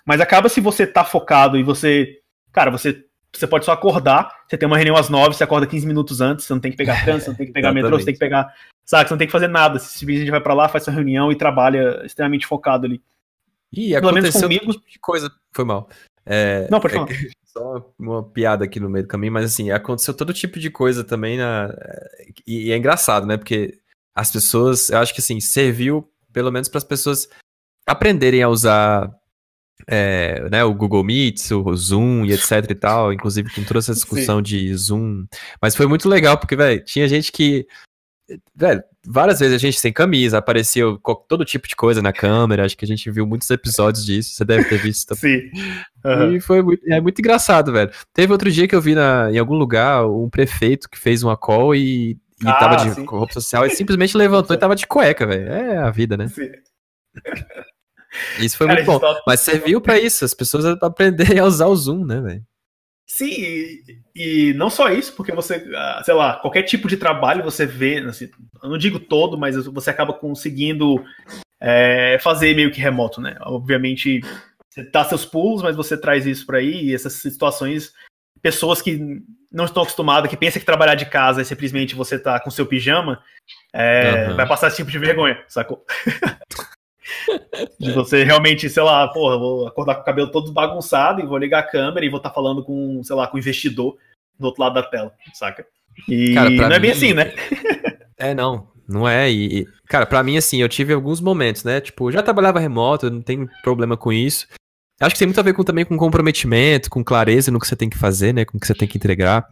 mas 0.05 0.19
acaba 0.19 0.49
se 0.49 0.59
você 0.59 0.85
tá 0.85 1.03
focado 1.03 1.57
e 1.57 1.63
você. 1.63 2.19
Cara, 2.51 2.69
você, 2.69 3.05
você 3.33 3.47
pode 3.47 3.65
só 3.65 3.71
acordar, 3.71 4.43
você 4.47 4.57
tem 4.57 4.67
uma 4.67 4.75
reunião 4.75 4.95
às 4.95 5.09
nove, 5.09 5.35
você 5.35 5.43
acorda 5.43 5.65
15 5.65 5.87
minutos 5.87 6.21
antes, 6.21 6.45
você 6.45 6.53
não 6.53 6.59
tem 6.59 6.71
que 6.71 6.77
pegar 6.77 7.01
trânsito, 7.03 7.25
você 7.25 7.29
não 7.31 7.37
tem 7.37 7.47
que 7.47 7.53
pegar 7.53 7.73
metrô, 7.73 7.97
você 7.97 8.05
tem 8.05 8.13
que 8.13 8.19
pegar. 8.19 8.53
Sabe, 8.85 9.07
você 9.07 9.13
não 9.13 9.17
tem 9.17 9.27
que 9.27 9.31
fazer 9.31 9.47
nada. 9.47 9.79
Se 9.79 10.05
a 10.05 10.17
gente 10.17 10.29
vai 10.29 10.41
para 10.41 10.53
lá, 10.53 10.69
faz 10.69 10.83
essa 10.83 10.91
reunião 10.91 11.31
e 11.31 11.35
trabalha 11.35 12.05
extremamente 12.05 12.45
focado 12.45 12.85
ali. 12.85 13.01
E 13.73 13.93
Pelo 13.93 14.09
aconteceu 14.09 14.47
menos 14.47 14.63
comigo. 14.65 14.73
Tipo 14.73 14.91
de 14.91 14.99
coisa. 14.99 15.31
Foi 15.51 15.65
mal. 15.65 15.89
É, 16.25 16.67
não, 16.69 16.79
pode 16.79 16.93
é 16.93 16.97
falar. 16.97 17.09
Só 17.57 17.93
uma 17.97 18.23
piada 18.23 18.65
aqui 18.65 18.79
no 18.79 18.89
meio 18.89 19.05
do 19.05 19.09
caminho, 19.09 19.31
mas 19.31 19.45
assim, 19.45 19.71
aconteceu 19.71 20.13
todo 20.13 20.33
tipo 20.33 20.59
de 20.59 20.69
coisa 20.69 21.03
também 21.03 21.37
na. 21.37 21.73
E, 22.45 22.67
e 22.67 22.71
é 22.71 22.77
engraçado, 22.77 23.25
né? 23.25 23.37
Porque 23.37 23.79
as 24.13 24.31
pessoas, 24.31 24.89
eu 24.89 24.99
acho 24.99 25.13
que 25.13 25.21
assim, 25.21 25.39
serviu 25.39 26.09
pelo 26.31 26.51
menos 26.51 26.67
para 26.67 26.79
as 26.79 26.83
pessoas 26.83 27.29
aprenderem 27.87 28.43
a 28.43 28.49
usar 28.49 29.09
é, 29.87 30.49
né, 30.49 30.63
o 30.63 30.73
Google 30.73 31.03
Meet, 31.03 31.51
o 31.51 31.75
Zoom 31.75 32.25
e 32.25 32.33
etc 32.33 32.69
e 32.69 32.75
tal, 32.75 33.13
inclusive 33.13 33.53
com 33.53 33.63
toda 33.63 33.79
essa 33.79 33.93
discussão 33.93 34.37
Sim. 34.37 34.43
de 34.43 34.75
Zoom. 34.75 35.25
Mas 35.61 35.75
foi 35.75 35.87
muito 35.87 36.09
legal, 36.09 36.37
porque, 36.37 36.55
velho, 36.55 36.83
tinha 36.83 37.07
gente 37.07 37.31
que. 37.31 37.67
Velho, 38.55 38.83
várias 39.07 39.39
vezes 39.39 39.55
a 39.55 39.57
gente 39.57 39.79
sem 39.79 39.93
camisa, 39.93 40.37
apareceu 40.37 40.99
todo 41.27 41.45
tipo 41.45 41.67
de 41.67 41.75
coisa 41.75 42.01
na 42.01 42.11
câmera, 42.11 42.65
acho 42.65 42.77
que 42.77 42.85
a 42.85 42.87
gente 42.87 43.09
viu 43.11 43.25
muitos 43.25 43.49
episódios 43.49 44.05
disso, 44.05 44.35
você 44.35 44.45
deve 44.45 44.65
ter 44.65 44.77
visto 44.77 45.15
também. 45.15 45.51
Sim. 45.53 45.61
Uhum. 46.03 46.35
E 46.35 46.39
foi 46.39 46.61
muito, 46.61 46.81
é 46.87 47.01
muito 47.01 47.19
engraçado, 47.19 47.71
velho. 47.71 47.91
Teve 48.13 48.31
outro 48.31 48.51
dia 48.51 48.67
que 48.67 48.75
eu 48.75 48.81
vi 48.81 48.93
na, 48.93 49.31
em 49.31 49.37
algum 49.37 49.55
lugar 49.55 50.05
um 50.05 50.29
prefeito 50.29 50.89
que 50.89 50.97
fez 50.97 51.23
uma 51.23 51.35
call 51.35 51.73
e, 51.73 52.11
e 52.11 52.47
ah, 52.47 52.53
tava 52.53 52.75
de 52.75 52.93
sim. 52.93 53.05
roupa 53.05 53.33
social 53.33 53.65
e 53.65 53.71
simplesmente 53.71 54.15
levantou 54.15 54.55
e 54.55 54.59
tava 54.59 54.75
de 54.75 54.85
cueca, 54.85 55.25
velho. 55.25 55.49
É 55.49 55.77
a 55.77 55.89
vida, 55.89 56.15
né? 56.15 56.27
Sim. 56.27 56.51
Isso 58.39 58.57
foi 58.57 58.67
Cara, 58.67 58.83
muito 58.83 58.99
bom. 58.99 59.15
Mas 59.25 59.39
serviu 59.39 59.81
para 59.81 59.99
isso, 59.99 60.23
as 60.23 60.33
pessoas 60.33 60.65
aprenderem 60.81 61.39
a 61.39 61.45
usar 61.45 61.67
o 61.67 61.75
Zoom, 61.75 62.05
né, 62.05 62.21
velho? 62.21 62.43
Sim, 63.07 63.29
e, 63.29 64.01
e, 64.15 64.53
não 64.55 64.69
só 64.69 64.89
isso, 64.89 65.13
porque 65.15 65.31
você, 65.31 65.63
ah, 65.75 66.01
sei 66.03 66.13
lá, 66.13 66.37
qualquer 66.37 66.63
tipo 66.63 66.87
de 66.87 66.97
trabalho 66.97 67.43
você 67.43 67.65
vê, 67.65 67.99
assim, 67.99 68.29
eu 68.61 68.69
não 68.69 68.77
digo 68.77 68.99
todo, 68.99 69.37
mas 69.37 69.67
você 69.67 69.91
acaba 69.91 70.11
conseguindo 70.11 71.03
é, 71.59 72.17
fazer 72.19 72.55
meio 72.55 72.71
que 72.71 72.81
remoto, 72.81 73.21
né? 73.21 73.37
Obviamente, 73.41 74.21
você 74.69 74.83
dá 74.89 75.05
seus 75.05 75.23
pulos, 75.23 75.61
mas 75.61 75.75
você 75.75 75.95
traz 75.95 76.25
isso 76.25 76.45
para 76.47 76.57
aí, 76.57 76.85
e 76.85 76.95
essas 76.95 77.13
situações, 77.13 77.93
pessoas 78.41 78.81
que 78.81 78.99
não 79.51 79.65
estão 79.65 79.83
acostumadas, 79.83 80.29
que 80.29 80.35
pensam 80.35 80.59
que 80.59 80.65
trabalhar 80.65 80.95
de 80.95 81.05
casa 81.05 81.41
é 81.41 81.43
simplesmente 81.43 81.95
você 81.95 82.17
tá 82.17 82.39
com 82.39 82.49
seu 82.49 82.65
pijama, 82.65 83.21
é, 83.71 84.29
uhum. 84.29 84.35
vai 84.35 84.47
passar 84.47 84.67
esse 84.67 84.77
tipo 84.77 84.89
de 84.89 84.99
vergonha, 84.99 85.43
sacou? 85.47 85.85
De 87.79 87.91
você 87.91 88.23
realmente, 88.23 88.69
sei 88.69 88.83
lá, 88.83 89.07
porra, 89.07 89.37
vou 89.37 89.67
acordar 89.67 89.95
com 89.95 90.01
o 90.01 90.05
cabelo 90.05 90.31
todo 90.31 90.51
bagunçado 90.51 91.21
e 91.21 91.25
vou 91.25 91.37
ligar 91.37 91.59
a 91.59 91.67
câmera 91.67 92.05
e 92.05 92.09
vou 92.09 92.17
estar 92.17 92.29
tá 92.29 92.35
falando 92.35 92.63
com, 92.63 93.03
sei 93.03 93.15
lá, 93.15 93.27
com 93.27 93.37
o 93.37 93.39
investidor 93.39 93.97
do 94.39 94.45
outro 94.47 94.61
lado 94.61 94.73
da 94.73 94.83
tela, 94.83 95.13
saca? 95.33 95.65
E 96.09 96.33
cara, 96.33 96.49
não 96.49 96.75
é 96.75 96.79
bem 96.79 96.91
assim, 96.91 97.13
né? 97.13 97.33
É, 98.17 98.33
não. 98.33 98.69
Não 98.87 99.07
é. 99.07 99.29
E, 99.29 99.67
cara, 99.87 100.05
para 100.05 100.23
mim, 100.23 100.37
assim, 100.37 100.61
eu 100.61 100.69
tive 100.69 100.93
alguns 100.93 101.19
momentos, 101.19 101.63
né? 101.63 101.81
Tipo, 101.81 102.11
já 102.11 102.23
trabalhava 102.23 102.59
remoto, 102.59 103.09
não 103.09 103.21
tenho 103.21 103.49
problema 103.61 103.97
com 103.97 104.13
isso. 104.13 104.47
Acho 105.01 105.15
que 105.15 105.19
tem 105.19 105.27
muito 105.27 105.39
a 105.39 105.43
ver 105.43 105.53
com, 105.53 105.63
também 105.63 105.83
com 105.83 105.97
comprometimento, 105.97 106.89
com 106.89 107.03
clareza 107.03 107.51
no 107.51 107.59
que 107.59 107.67
você 107.67 107.75
tem 107.75 107.89
que 107.89 107.97
fazer, 107.97 108.33
né? 108.33 108.45
Com 108.45 108.57
o 108.57 108.59
que 108.59 108.67
você 108.67 108.73
tem 108.73 108.87
que 108.87 108.97
entregar. 108.97 109.45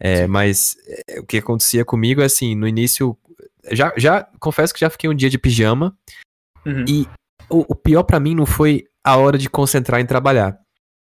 É, 0.00 0.26
mas 0.26 0.76
é, 1.08 1.20
o 1.20 1.26
que 1.26 1.38
acontecia 1.38 1.84
comigo 1.84 2.22
é 2.22 2.24
assim, 2.24 2.54
no 2.54 2.66
início. 2.66 3.16
Já, 3.70 3.92
já 3.96 4.26
confesso 4.40 4.72
que 4.72 4.80
já 4.80 4.90
fiquei 4.90 5.08
um 5.08 5.14
dia 5.14 5.30
de 5.30 5.38
pijama. 5.38 5.96
Uhum. 6.64 6.84
E 6.86 7.08
o, 7.48 7.64
o 7.72 7.74
pior 7.74 8.02
para 8.02 8.20
mim 8.20 8.34
não 8.34 8.46
foi 8.46 8.84
a 9.04 9.16
hora 9.16 9.38
de 9.38 9.48
concentrar 9.48 10.00
em 10.00 10.06
trabalhar. 10.06 10.58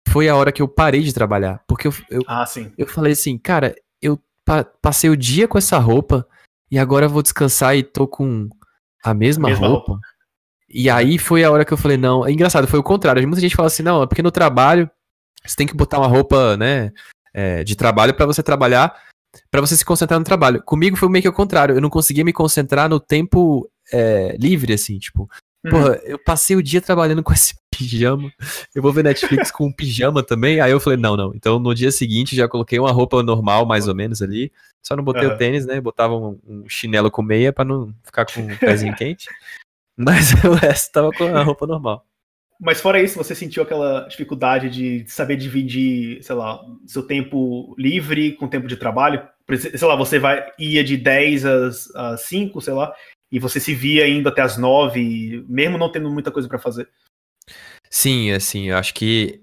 Foi 0.09 0.29
a 0.29 0.35
hora 0.35 0.51
que 0.51 0.61
eu 0.61 0.67
parei 0.67 1.01
de 1.01 1.13
trabalhar. 1.13 1.61
Porque 1.67 1.87
eu, 1.87 1.93
eu, 2.09 2.21
ah, 2.27 2.45
eu 2.77 2.87
falei 2.87 3.13
assim, 3.13 3.37
cara, 3.37 3.75
eu 4.01 4.19
pa 4.45 4.63
passei 4.63 5.09
o 5.09 5.17
dia 5.17 5.47
com 5.47 5.57
essa 5.57 5.77
roupa 5.77 6.25
e 6.71 6.79
agora 6.79 7.05
eu 7.05 7.09
vou 7.09 7.21
descansar 7.21 7.75
e 7.75 7.83
tô 7.83 8.07
com 8.07 8.47
a 9.03 9.13
mesma, 9.13 9.49
mesma 9.49 9.67
roupa. 9.67 9.93
roupa. 9.93 10.07
E 10.69 10.89
aí 10.89 11.17
foi 11.17 11.43
a 11.43 11.51
hora 11.51 11.63
que 11.65 11.73
eu 11.73 11.77
falei, 11.77 11.97
não. 11.97 12.25
É 12.25 12.31
engraçado, 12.31 12.67
foi 12.67 12.79
o 12.79 12.83
contrário. 12.83 13.21
Muita 13.27 13.41
gente 13.41 13.55
fala 13.55 13.67
assim, 13.67 13.83
não, 13.83 14.03
é 14.03 14.07
porque 14.07 14.23
no 14.23 14.31
trabalho 14.31 14.89
você 15.45 15.55
tem 15.55 15.67
que 15.67 15.75
botar 15.75 15.99
uma 15.99 16.07
roupa, 16.07 16.57
né, 16.57 16.91
é, 17.33 17.63
de 17.63 17.75
trabalho 17.75 18.13
para 18.13 18.25
você 18.25 18.43
trabalhar, 18.43 18.93
para 19.49 19.61
você 19.61 19.77
se 19.77 19.85
concentrar 19.85 20.19
no 20.19 20.25
trabalho. 20.25 20.61
Comigo 20.63 20.97
foi 20.97 21.09
meio 21.09 21.21
que 21.21 21.29
o 21.29 21.33
contrário. 21.33 21.75
Eu 21.75 21.81
não 21.81 21.89
conseguia 21.89 22.23
me 22.23 22.33
concentrar 22.33 22.89
no 22.89 22.99
tempo 22.99 23.69
é, 23.91 24.35
livre, 24.37 24.73
assim, 24.73 24.97
tipo, 24.99 25.29
Uhum. 25.65 25.71
Porra, 25.71 25.99
eu 26.03 26.19
passei 26.19 26.55
o 26.55 26.63
dia 26.63 26.81
trabalhando 26.81 27.23
com 27.23 27.33
esse 27.33 27.55
pijama. 27.75 28.31
Eu 28.73 28.81
vou 28.81 28.93
ver 28.93 29.03
Netflix 29.03 29.51
com 29.51 29.67
um 29.67 29.71
pijama 29.71 30.23
também. 30.23 30.59
Aí 30.59 30.71
eu 30.71 30.79
falei, 30.79 30.97
não, 30.97 31.15
não. 31.15 31.33
Então 31.35 31.59
no 31.59 31.73
dia 31.73 31.91
seguinte 31.91 32.35
já 32.35 32.47
coloquei 32.47 32.79
uma 32.79 32.91
roupa 32.91 33.21
normal, 33.23 33.65
mais 33.65 33.87
ou 33.87 33.95
menos 33.95 34.21
ali. 34.21 34.51
Só 34.85 34.95
não 34.95 35.03
botei 35.03 35.27
uhum. 35.27 35.33
o 35.33 35.37
tênis, 35.37 35.65
né? 35.65 35.81
Botava 35.81 36.15
um, 36.15 36.39
um, 36.47 36.69
chinelo 36.69 37.11
com 37.11 37.21
meia 37.21 37.51
pra 37.51 37.65
não 37.65 37.93
ficar 38.03 38.25
com 38.25 38.41
o 38.41 38.57
pezinho 38.57 38.95
quente. 38.95 39.27
Mas 39.97 40.31
o 40.43 40.53
resto 40.53 40.91
tava 40.91 41.11
com 41.11 41.25
a 41.25 41.43
roupa 41.43 41.65
normal. 41.67 42.05
Mas 42.59 42.81
fora 42.81 43.01
isso, 43.01 43.17
você 43.17 43.35
sentiu 43.35 43.61
aquela 43.61 44.07
dificuldade 44.07 44.69
de 44.69 45.05
saber 45.07 45.35
dividir, 45.35 46.23
sei 46.23 46.35
lá, 46.35 46.59
seu 46.87 47.03
tempo 47.03 47.75
livre 47.77 48.31
com 48.33 48.47
tempo 48.47 48.67
de 48.67 48.77
trabalho? 48.77 49.27
Sei 49.57 49.87
lá, 49.87 49.95
você 49.95 50.17
vai 50.17 50.45
ia 50.57 50.83
de 50.83 50.97
10 50.97 51.45
às, 51.45 51.95
às 51.95 52.21
5, 52.21 52.59
sei 52.61 52.73
lá, 52.73 52.93
e 53.31 53.39
você 53.39 53.59
se 53.59 53.73
via 53.73 54.07
indo 54.07 54.29
até 54.29 54.41
as 54.41 54.57
nove, 54.57 55.45
mesmo 55.47 55.77
não 55.77 55.91
tendo 55.91 56.09
muita 56.09 56.31
coisa 56.31 56.47
para 56.47 56.59
fazer. 56.59 56.89
Sim, 57.89 58.31
assim, 58.31 58.69
eu 58.69 58.77
acho 58.77 58.93
que 58.93 59.41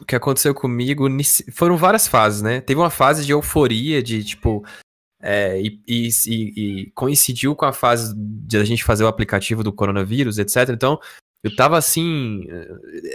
o 0.00 0.04
que 0.04 0.16
aconteceu 0.16 0.54
comigo 0.54 1.06
foram 1.52 1.76
várias 1.76 2.06
fases, 2.06 2.42
né? 2.42 2.60
Teve 2.60 2.80
uma 2.80 2.90
fase 2.90 3.24
de 3.24 3.32
euforia, 3.32 4.02
de 4.02 4.24
tipo. 4.24 4.64
É, 5.20 5.60
e, 5.60 5.80
e, 5.88 6.08
e, 6.28 6.90
coincidiu 6.92 7.56
com 7.56 7.64
a 7.64 7.72
fase 7.72 8.14
de 8.16 8.56
a 8.56 8.64
gente 8.64 8.84
fazer 8.84 9.02
o 9.02 9.08
aplicativo 9.08 9.64
do 9.64 9.72
coronavírus, 9.72 10.38
etc. 10.38 10.68
Então, 10.70 11.00
eu 11.42 11.54
tava 11.56 11.76
assim. 11.76 12.46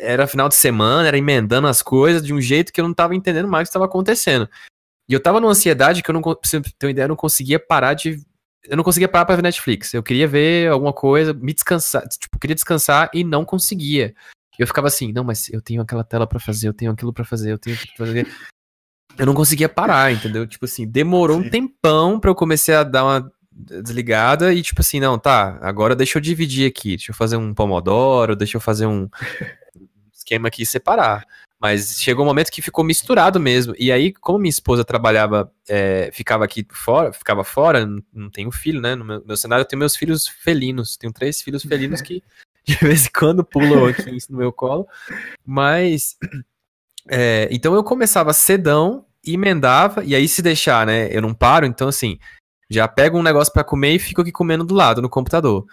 Era 0.01 0.28
final 0.28 0.49
de 0.49 0.55
semana, 0.55 1.07
era 1.07 1.18
emendando 1.18 1.68
as 1.68 1.82
coisas 1.82 2.26
de 2.26 2.34
um 2.34 2.41
jeito 2.41 2.74
que 2.74 2.82
eu 2.82 2.86
não 2.86 2.93
tava 2.93 3.16
entendendo 3.16 3.47
mais 3.47 3.64
o 3.64 3.66
que 3.68 3.70
estava 3.70 3.86
acontecendo. 3.86 4.49
E 5.07 5.14
eu 5.14 5.22
tava 5.22 5.39
numa 5.39 5.51
ansiedade 5.51 6.01
que 6.01 6.09
eu 6.09 6.14
não, 6.14 6.22
pra 6.22 6.36
você 6.43 6.61
ter 6.61 6.88
uma 6.88 6.91
ideia, 6.91 7.05
eu 7.05 7.09
não 7.09 7.16
conseguia 7.16 7.59
parar 7.59 7.93
de 7.93 8.22
eu 8.66 8.78
não 8.78 8.84
conseguia 8.84 9.07
parar 9.07 9.26
pra 9.26 9.36
ver 9.36 9.41
Netflix. 9.41 9.93
Eu 9.93 10.03
queria 10.03 10.28
ver 10.28 10.72
alguma 10.72 10.93
coisa, 10.93 11.34
me 11.34 11.53
descansar. 11.53 12.07
Tipo, 12.07 12.39
queria 12.39 12.55
descansar 12.55 13.09
e 13.14 13.24
não 13.24 13.43
conseguia. 13.43 14.16
Eu 14.57 14.68
ficava 14.68 14.88
assim, 14.88 15.11
não, 15.11 15.24
mas 15.24 15.49
eu 15.49 15.61
tenho 15.61 15.82
aquela 15.82 16.03
tela 16.03 16.28
para 16.28 16.39
fazer, 16.39 16.68
eu 16.68 16.74
tenho 16.74 16.91
aquilo 16.91 17.11
para 17.11 17.26
fazer, 17.26 17.51
eu 17.51 17.57
tenho 17.57 17.76
aquilo 17.76 17.93
pra 17.95 18.05
fazer. 18.05 18.28
Eu 19.18 19.26
não 19.26 19.34
conseguia 19.34 19.70
parar, 19.70 20.11
entendeu? 20.11 20.47
Tipo 20.47 20.66
assim, 20.66 20.88
demorou 20.88 21.39
Sim. 21.39 21.47
um 21.47 21.49
tempão 21.49 22.20
pra 22.20 22.30
eu 22.30 22.36
comecei 22.36 22.74
a 22.74 22.84
dar 22.84 23.03
uma 23.03 23.32
desligada 23.51 24.53
e 24.53 24.61
tipo 24.64 24.82
assim, 24.82 24.99
não, 24.99 25.20
tá, 25.20 25.59
agora 25.61 25.95
deixa 25.95 26.18
eu 26.18 26.22
dividir 26.22 26.68
aqui, 26.68 26.89
deixa 26.89 27.11
eu 27.11 27.16
fazer 27.16 27.38
um 27.38 27.53
pomodoro, 27.53 28.36
deixa 28.36 28.57
eu 28.57 28.61
fazer 28.61 28.88
um 28.88 29.07
esquema 30.11 30.47
aqui 30.47 30.64
e 30.64 30.66
separar. 30.66 31.26
Mas 31.64 31.97
chegou 31.97 32.26
um 32.26 32.28
momento 32.28 32.51
que 32.51 32.61
ficou 32.61 32.84
misturado 32.84 33.39
mesmo. 33.39 33.74
E 33.80 33.89
aí, 33.89 34.11
como 34.11 34.38
minha 34.38 34.49
esposa 34.49 34.84
trabalhava, 34.84 35.49
é, 35.70 36.09
ficava 36.11 36.43
aqui 36.43 36.68
fora, 36.70 37.14
ficava 37.14 37.41
fora, 37.45 37.86
não, 37.86 38.03
não 38.14 38.30
tenho 38.30 38.51
filho, 38.51 38.82
né? 38.82 38.95
No 38.95 39.05
meu, 39.05 39.24
meu, 39.26 39.38
cenário 39.38 39.61
eu 39.61 39.66
tenho 39.66 39.80
meus 39.80 39.95
filhos 39.95 40.28
felinos. 40.28 40.97
Tenho 40.97 41.14
três 41.14 41.41
filhos 41.41 41.64
felinos 41.64 42.01
que 42.01 42.22
de 42.68 42.76
vez 42.76 43.06
em 43.06 43.11
quando 43.18 43.45
pulam 43.45 43.85
aqui 43.85 44.11
no 44.30 44.40
meu 44.40 44.52
colo. 44.52 44.85
Mas. 45.45 46.18
É, 47.10 47.48
então 47.49 47.73
eu 47.73 47.84
começava 47.84 48.34
cedão, 48.34 49.06
emendava, 49.26 50.03
e 50.03 50.14
aí 50.14 50.27
se 50.27 50.41
deixar, 50.41 50.85
né? 50.85 51.07
Eu 51.15 51.22
não 51.22 51.34
paro, 51.34 51.65
então 51.65 51.88
assim, 51.88 52.19
já 52.69 52.90
pego 52.90 53.18
um 53.18 53.23
negócio 53.23 53.53
para 53.53 53.64
comer 53.64 53.94
e 53.94 53.99
fico 53.99 54.19
aqui 54.19 54.34
comendo 54.34 54.65
do 54.65 54.76
lado 54.76 55.02
no 55.02 55.10
computador. 55.10 55.65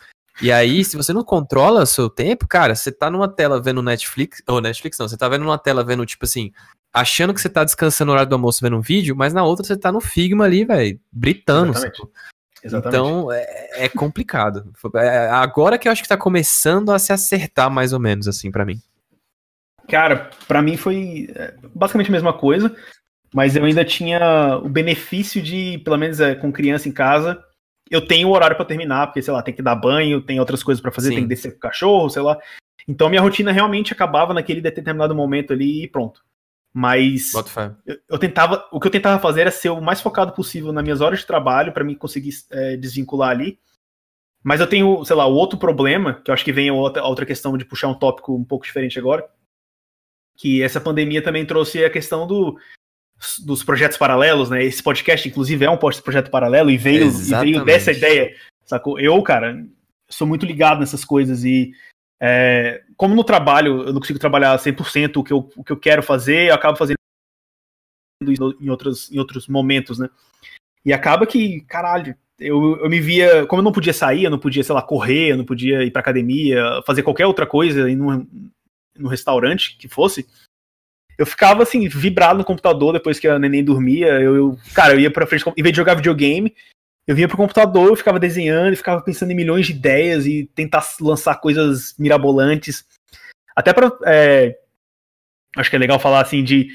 E 0.43 0.51
aí, 0.51 0.85
se 0.85 0.97
você 0.97 1.13
não 1.13 1.23
controla 1.23 1.83
o 1.83 1.87
seu 1.87 2.09
tempo, 2.09 2.47
cara, 2.49 2.75
você 2.75 2.91
tá 2.91 3.11
numa 3.11 3.29
tela 3.29 3.61
vendo 3.61 3.83
Netflix, 3.83 4.43
ou 4.49 4.61
Netflix 4.61 4.99
não, 4.99 5.09
você 5.09 5.17
tá 5.17 5.29
vendo 5.29 5.45
numa 5.45 5.59
tela 5.59 5.85
vendo, 5.85 6.05
tipo 6.07 6.25
assim, 6.25 6.51
achando 6.93 7.35
que 7.35 7.41
você 7.41 7.49
tá 7.49 7.63
descansando 7.63 8.07
no 8.07 8.13
horário 8.13 8.31
do 8.31 8.35
almoço 8.35 8.61
vendo 8.63 8.77
um 8.77 8.81
vídeo, 8.81 9.15
mas 9.15 9.35
na 9.35 9.45
outra 9.45 9.65
você 9.65 9.77
tá 9.77 9.93
no 9.93 10.01
Figma 10.01 10.45
ali, 10.45 10.65
velho, 10.65 10.99
britando. 11.13 11.73
Exatamente. 11.73 12.03
Exatamente. 12.63 12.97
Então, 12.97 13.33
é, 13.33 13.85
é 13.85 13.89
complicado. 13.89 14.73
É, 14.97 15.29
agora 15.29 15.79
que 15.79 15.89
eu 15.89 15.93
acho 15.93 16.03
que 16.03 16.09
tá 16.09 16.17
começando 16.17 16.91
a 16.91 16.99
se 16.99 17.13
acertar 17.13 17.71
mais 17.71 17.93
ou 17.93 18.01
menos, 18.01 18.29
assim, 18.29 18.51
para 18.51 18.65
mim. 18.65 18.81
Cara, 19.89 20.31
para 20.47 20.63
mim 20.63 20.77
foi 20.77 21.29
é, 21.35 21.55
basicamente 21.75 22.09
a 22.09 22.13
mesma 22.13 22.33
coisa, 22.33 22.75
mas 23.35 23.57
eu 23.57 23.65
ainda 23.65 23.85
tinha 23.85 24.61
o 24.63 24.69
benefício 24.69 25.43
de, 25.43 25.79
pelo 25.85 25.97
menos 25.97 26.21
é, 26.21 26.35
com 26.35 26.53
criança 26.53 26.89
em 26.89 26.93
casa, 26.93 27.43
eu 27.91 28.07
tenho 28.07 28.29
o 28.29 28.33
horário 28.33 28.57
para 28.57 28.65
terminar, 28.65 29.09
porque, 29.09 29.21
sei 29.21 29.35
lá, 29.35 29.43
tem 29.43 29.53
que 29.53 29.63
dar 29.63 29.75
banho, 29.75 30.23
tem 30.23 30.39
outras 30.39 30.63
coisas 30.63 30.81
para 30.81 30.93
fazer, 30.93 31.09
Sim. 31.09 31.15
tem 31.17 31.25
que 31.25 31.29
descer 31.29 31.51
com 31.51 31.57
o 31.57 31.61
cachorro, 31.61 32.09
sei 32.09 32.23
lá. 32.23 32.39
Então 32.87 33.09
minha 33.09 33.21
rotina 33.21 33.53
realmente 33.53 33.93
acabava 33.93 34.33
naquele 34.33 34.61
determinado 34.61 35.15
momento 35.15 35.53
ali 35.53 35.85
e 35.85 35.89
pronto. 35.89 36.25
Mas 36.73 37.33
eu, 37.85 37.99
eu, 38.09 38.19
tentava, 38.19 38.65
o 38.71 38.79
que 38.79 38.87
eu 38.87 38.93
tentava 38.93 39.21
fazer 39.21 39.41
era 39.41 39.51
ser 39.51 39.71
o 39.71 39.81
mais 39.81 40.01
focado 40.01 40.33
possível 40.33 40.73
nas 40.73 40.85
minhas 40.85 41.01
horas 41.01 41.19
de 41.19 41.27
trabalho 41.27 41.73
para 41.73 41.83
mim 41.83 41.97
conseguir 41.97 42.31
é, 42.51 42.77
desvincular 42.77 43.31
ali. 43.31 43.59
Mas 44.43 44.61
eu 44.61 44.69
tenho, 44.69 45.05
sei 45.05 45.17
lá, 45.17 45.27
o 45.27 45.35
outro 45.35 45.59
problema, 45.59 46.23
que 46.25 46.31
eu 46.31 46.33
acho 46.33 46.45
que 46.45 46.53
vem 46.53 46.69
a 46.69 46.73
outra, 46.73 47.03
a 47.03 47.09
outra 47.09 47.27
questão 47.27 47.59
de 47.59 47.65
puxar 47.65 47.89
um 47.89 47.99
tópico 47.99 48.35
um 48.35 48.45
pouco 48.45 48.65
diferente 48.65 48.99
agora, 48.99 49.29
que 50.37 50.63
essa 50.63 50.81
pandemia 50.81 51.21
também 51.21 51.45
trouxe 51.45 51.85
a 51.85 51.91
questão 51.91 52.27
do 52.27 52.57
dos 53.45 53.63
projetos 53.63 53.97
paralelos, 53.97 54.51
né? 54.51 54.65
Esse 54.65 54.83
podcast, 54.83 55.29
inclusive, 55.29 55.65
é 55.65 55.71
um 55.71 55.77
projeto 55.77 56.31
paralelo 56.31 56.71
e 56.71 56.77
veio, 56.77 57.09
e 57.09 57.35
veio 57.41 57.65
dessa 57.65 57.93
ideia, 57.93 58.35
sacou? 58.65 58.99
Eu, 58.99 59.21
cara, 59.23 59.65
sou 60.09 60.27
muito 60.27 60.47
ligado 60.47 60.81
nessas 60.81 61.05
coisas 61.05 61.45
e 61.45 61.73
é, 62.23 62.83
como 62.97 63.15
no 63.15 63.25
trabalho 63.25 63.85
eu 63.85 63.93
não 63.93 64.01
consigo 64.01 64.19
trabalhar 64.19 64.59
100% 64.59 65.17
o 65.17 65.25
que 65.25 65.33
eu, 65.33 65.51
o 65.57 65.65
que 65.65 65.73
eu 65.73 65.77
quero 65.77 66.03
fazer, 66.03 66.49
eu 66.49 66.55
acabo 66.55 66.77
fazendo 66.77 66.97
isso 68.23 68.57
em 68.61 68.69
outros, 68.69 69.11
em 69.11 69.19
outros 69.19 69.49
momentos, 69.49 69.99
né? 69.99 70.09
E 70.85 70.93
acaba 70.93 71.27
que, 71.27 71.61
caralho, 71.63 72.17
eu, 72.39 72.79
eu 72.79 72.89
me 72.89 73.01
via. 73.01 73.47
Como 73.47 73.61
eu 73.61 73.65
não 73.65 73.73
podia 73.73 73.93
sair, 73.93 74.25
eu 74.25 74.31
não 74.31 74.39
podia, 74.39 74.65
sei 74.65 74.75
lá, 74.75 74.83
correr, 74.83 75.31
eu 75.31 75.37
não 75.37 75.45
podia 75.45 75.85
ir 75.85 75.91
pra 75.91 76.01
academia, 76.01 76.83
fazer 76.87 77.03
qualquer 77.03 77.27
outra 77.27 77.47
coisa, 77.47 77.91
ir 77.91 77.97
num, 77.97 78.27
num 78.99 79.09
restaurante 79.09 79.77
que 79.77 79.89
fosse. 79.89 80.27
Eu 81.21 81.27
ficava 81.27 81.63
assim, 81.63 81.87
vibrado 81.87 82.39
no 82.39 82.45
computador 82.47 82.95
depois 82.95 83.21
que 83.21 83.29
a 83.29 83.39
neném 83.39 83.63
dormia. 83.63 84.19
Eu, 84.19 84.35
eu 84.35 84.59
cara, 84.75 84.95
eu 84.95 85.01
ia 85.01 85.13
pra 85.13 85.27
frente, 85.27 85.45
em 85.55 85.63
vez 85.63 85.71
de 85.71 85.77
jogar 85.77 85.93
videogame, 85.93 86.57
eu 87.07 87.15
vinha 87.15 87.29
pro 87.29 87.37
computador, 87.37 87.89
eu 87.89 87.97
ficava 87.97 88.19
desenhando, 88.19 88.75
ficava 88.75 89.03
pensando 89.03 89.31
em 89.31 89.35
milhões 89.35 89.67
de 89.67 89.73
ideias 89.73 90.25
e 90.25 90.51
tentar 90.55 90.83
lançar 90.99 91.35
coisas 91.39 91.95
mirabolantes. 91.99 92.87
Até 93.55 93.75
para 93.75 93.93
é, 94.07 94.59
acho 95.59 95.69
que 95.69 95.77
é 95.77 95.79
legal 95.79 96.01
falar 96.01 96.23
assim 96.23 96.43
de 96.43 96.69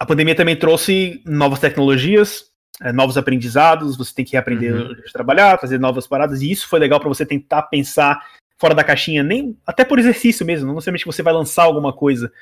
a 0.00 0.06
pandemia 0.06 0.34
também 0.34 0.56
trouxe 0.56 1.22
novas 1.26 1.60
tecnologias, 1.60 2.50
é, 2.80 2.92
novos 2.92 3.18
aprendizados, 3.18 3.94
você 3.94 4.14
tem 4.14 4.24
que 4.24 4.38
aprender 4.38 4.72
uhum. 4.72 4.90
a 4.90 5.12
trabalhar, 5.12 5.60
fazer 5.60 5.78
novas 5.78 6.06
paradas, 6.06 6.40
e 6.40 6.50
isso 6.50 6.66
foi 6.66 6.78
legal 6.78 6.98
para 6.98 7.10
você 7.10 7.26
tentar 7.26 7.64
pensar 7.64 8.26
fora 8.58 8.74
da 8.74 8.82
caixinha, 8.82 9.22
nem 9.22 9.54
até 9.66 9.84
por 9.84 9.98
exercício 9.98 10.46
mesmo, 10.46 10.66
não 10.66 10.76
necessariamente 10.76 11.04
você 11.04 11.22
vai 11.22 11.34
lançar 11.34 11.64
alguma 11.64 11.92
coisa, 11.92 12.32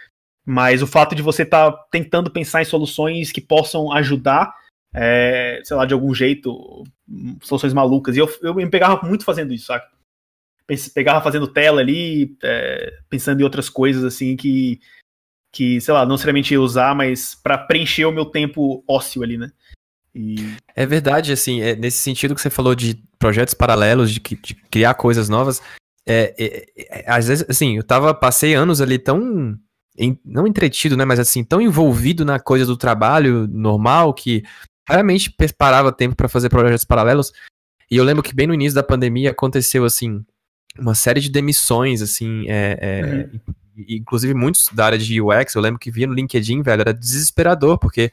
mas 0.45 0.83
o 0.83 0.87
fato 0.87 1.15
de 1.15 1.23
você 1.23 1.43
estar 1.43 1.71
tá 1.71 1.87
tentando 1.91 2.31
pensar 2.31 2.63
em 2.63 2.67
soluções 2.67 3.31
que 3.31 3.41
possam 3.41 3.93
ajudar, 3.93 4.55
é, 4.95 5.61
sei 5.65 5.77
lá, 5.77 5.87
de 5.87 5.95
algum 5.95 6.15
jeito, 6.15 6.85
soluções 7.43 7.73
malucas. 7.73 8.17
E 8.17 8.19
eu, 8.19 8.29
eu 8.43 8.55
me 8.55 8.69
pegava 8.69 9.07
muito 9.07 9.25
fazendo 9.25 9.53
isso, 9.53 9.67
sabe? 9.67 9.85
Pegava 10.95 11.23
fazendo 11.23 11.47
tela 11.47 11.81
ali, 11.81 12.37
é, 12.43 12.99
pensando 13.09 13.41
em 13.41 13.45
outras 13.45 13.69
coisas 13.69 14.05
assim 14.05 14.37
que, 14.37 14.81
que, 15.53 15.81
sei 15.81 15.93
lá, 15.93 16.05
não 16.05 16.13
necessariamente 16.13 16.55
ia 16.55 16.61
usar, 16.61 16.95
mas 16.95 17.35
para 17.35 17.59
preencher 17.59 18.07
o 18.07 18.13
meu 18.13 18.25
tempo 18.25 18.83
ósseo 18.89 19.23
ali, 19.23 19.37
né? 19.37 19.53
E... 20.15 20.37
É 20.75 20.87
verdade, 20.87 21.33
assim, 21.33 21.63
é, 21.63 21.75
nesse 21.75 21.99
sentido 21.99 22.35
que 22.35 22.41
você 22.41 22.51
falou 22.51 22.75
de 22.75 23.03
projetos 23.19 23.55
paralelos, 23.55 24.11
de, 24.11 24.21
de 24.21 24.55
criar 24.71 24.95
coisas 24.95 25.29
novas, 25.29 25.63
é, 26.07 26.35
é, 26.39 26.67
é, 26.77 27.11
às 27.11 27.29
vezes, 27.29 27.47
assim, 27.49 27.77
eu 27.77 27.83
tava, 27.83 28.15
passei 28.15 28.55
anos 28.55 28.81
ali 28.81 28.99
tão 28.99 29.59
em, 29.97 30.19
não 30.25 30.47
entretido, 30.47 30.97
né, 30.97 31.05
mas 31.05 31.19
assim, 31.19 31.45
tão 31.45 31.61
envolvido 31.61 32.25
na 32.25 32.41
coisa 32.41 32.65
do 32.65 32.77
trabalho 32.77 33.47
normal 33.49 34.15
que 34.15 34.43
raramente 34.89 35.35
parava 35.57 35.93
tempo 35.93 36.17
para 36.17 36.29
fazer 36.29 36.49
projetos 36.49 36.85
paralelos. 36.85 37.33
E 37.91 37.97
eu 37.97 38.05
lembro 38.05 38.23
que 38.23 38.35
bem 38.35 38.47
no 38.47 38.55
início 38.55 38.75
da 38.75 38.83
pandemia 38.83 39.31
aconteceu 39.31 39.85
assim 39.85 40.25
uma 40.79 40.95
série 40.95 41.21
de 41.21 41.31
demissões, 41.31 42.01
assim, 42.01 42.47
é, 42.49 42.79
é, 42.81 43.29
uhum. 43.33 43.41
inclusive 43.89 44.33
muitos 44.33 44.69
da 44.73 44.87
área 44.87 44.99
de 44.99 45.21
UX. 45.21 45.55
Eu 45.55 45.63
lembro 45.63 45.79
que 45.79 45.91
via 45.91 46.07
no 46.07 46.15
LinkedIn, 46.15 46.63
velho, 46.63 46.81
era 46.81 46.95
desesperador 46.95 47.79
porque 47.79 48.11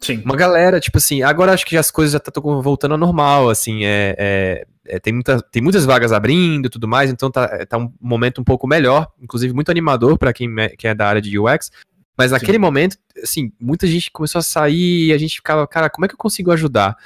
Sim. 0.00 0.22
Uma 0.24 0.36
galera, 0.36 0.80
tipo 0.80 0.98
assim, 0.98 1.22
agora 1.22 1.52
acho 1.52 1.64
que 1.64 1.76
as 1.76 1.90
coisas 1.90 2.12
já 2.12 2.18
estão 2.18 2.32
tá 2.32 2.60
voltando 2.60 2.92
ao 2.92 2.98
normal, 2.98 3.48
assim, 3.48 3.84
é, 3.84 4.14
é, 4.18 4.66
é, 4.86 4.98
tem, 5.00 5.12
muita, 5.12 5.40
tem 5.40 5.62
muitas 5.62 5.84
vagas 5.84 6.12
abrindo 6.12 6.66
e 6.66 6.70
tudo 6.70 6.86
mais, 6.86 7.10
então 7.10 7.30
tá, 7.30 7.48
é, 7.52 7.64
tá 7.64 7.78
um 7.78 7.92
momento 8.00 8.40
um 8.40 8.44
pouco 8.44 8.66
melhor, 8.66 9.10
inclusive 9.20 9.54
muito 9.54 9.70
animador 9.70 10.18
para 10.18 10.32
quem, 10.32 10.52
é, 10.58 10.68
quem 10.70 10.90
é 10.90 10.94
da 10.94 11.08
área 11.08 11.22
de 11.22 11.38
UX. 11.38 11.70
Mas 12.16 12.30
naquele 12.30 12.54
Sim. 12.54 12.58
momento, 12.58 12.96
assim, 13.22 13.52
muita 13.58 13.86
gente 13.86 14.10
começou 14.10 14.38
a 14.38 14.42
sair 14.42 15.06
e 15.06 15.12
a 15.12 15.18
gente 15.18 15.36
ficava, 15.36 15.66
cara, 15.66 15.90
como 15.90 16.04
é 16.04 16.08
que 16.08 16.14
eu 16.14 16.18
consigo 16.18 16.52
ajudar, 16.52 16.96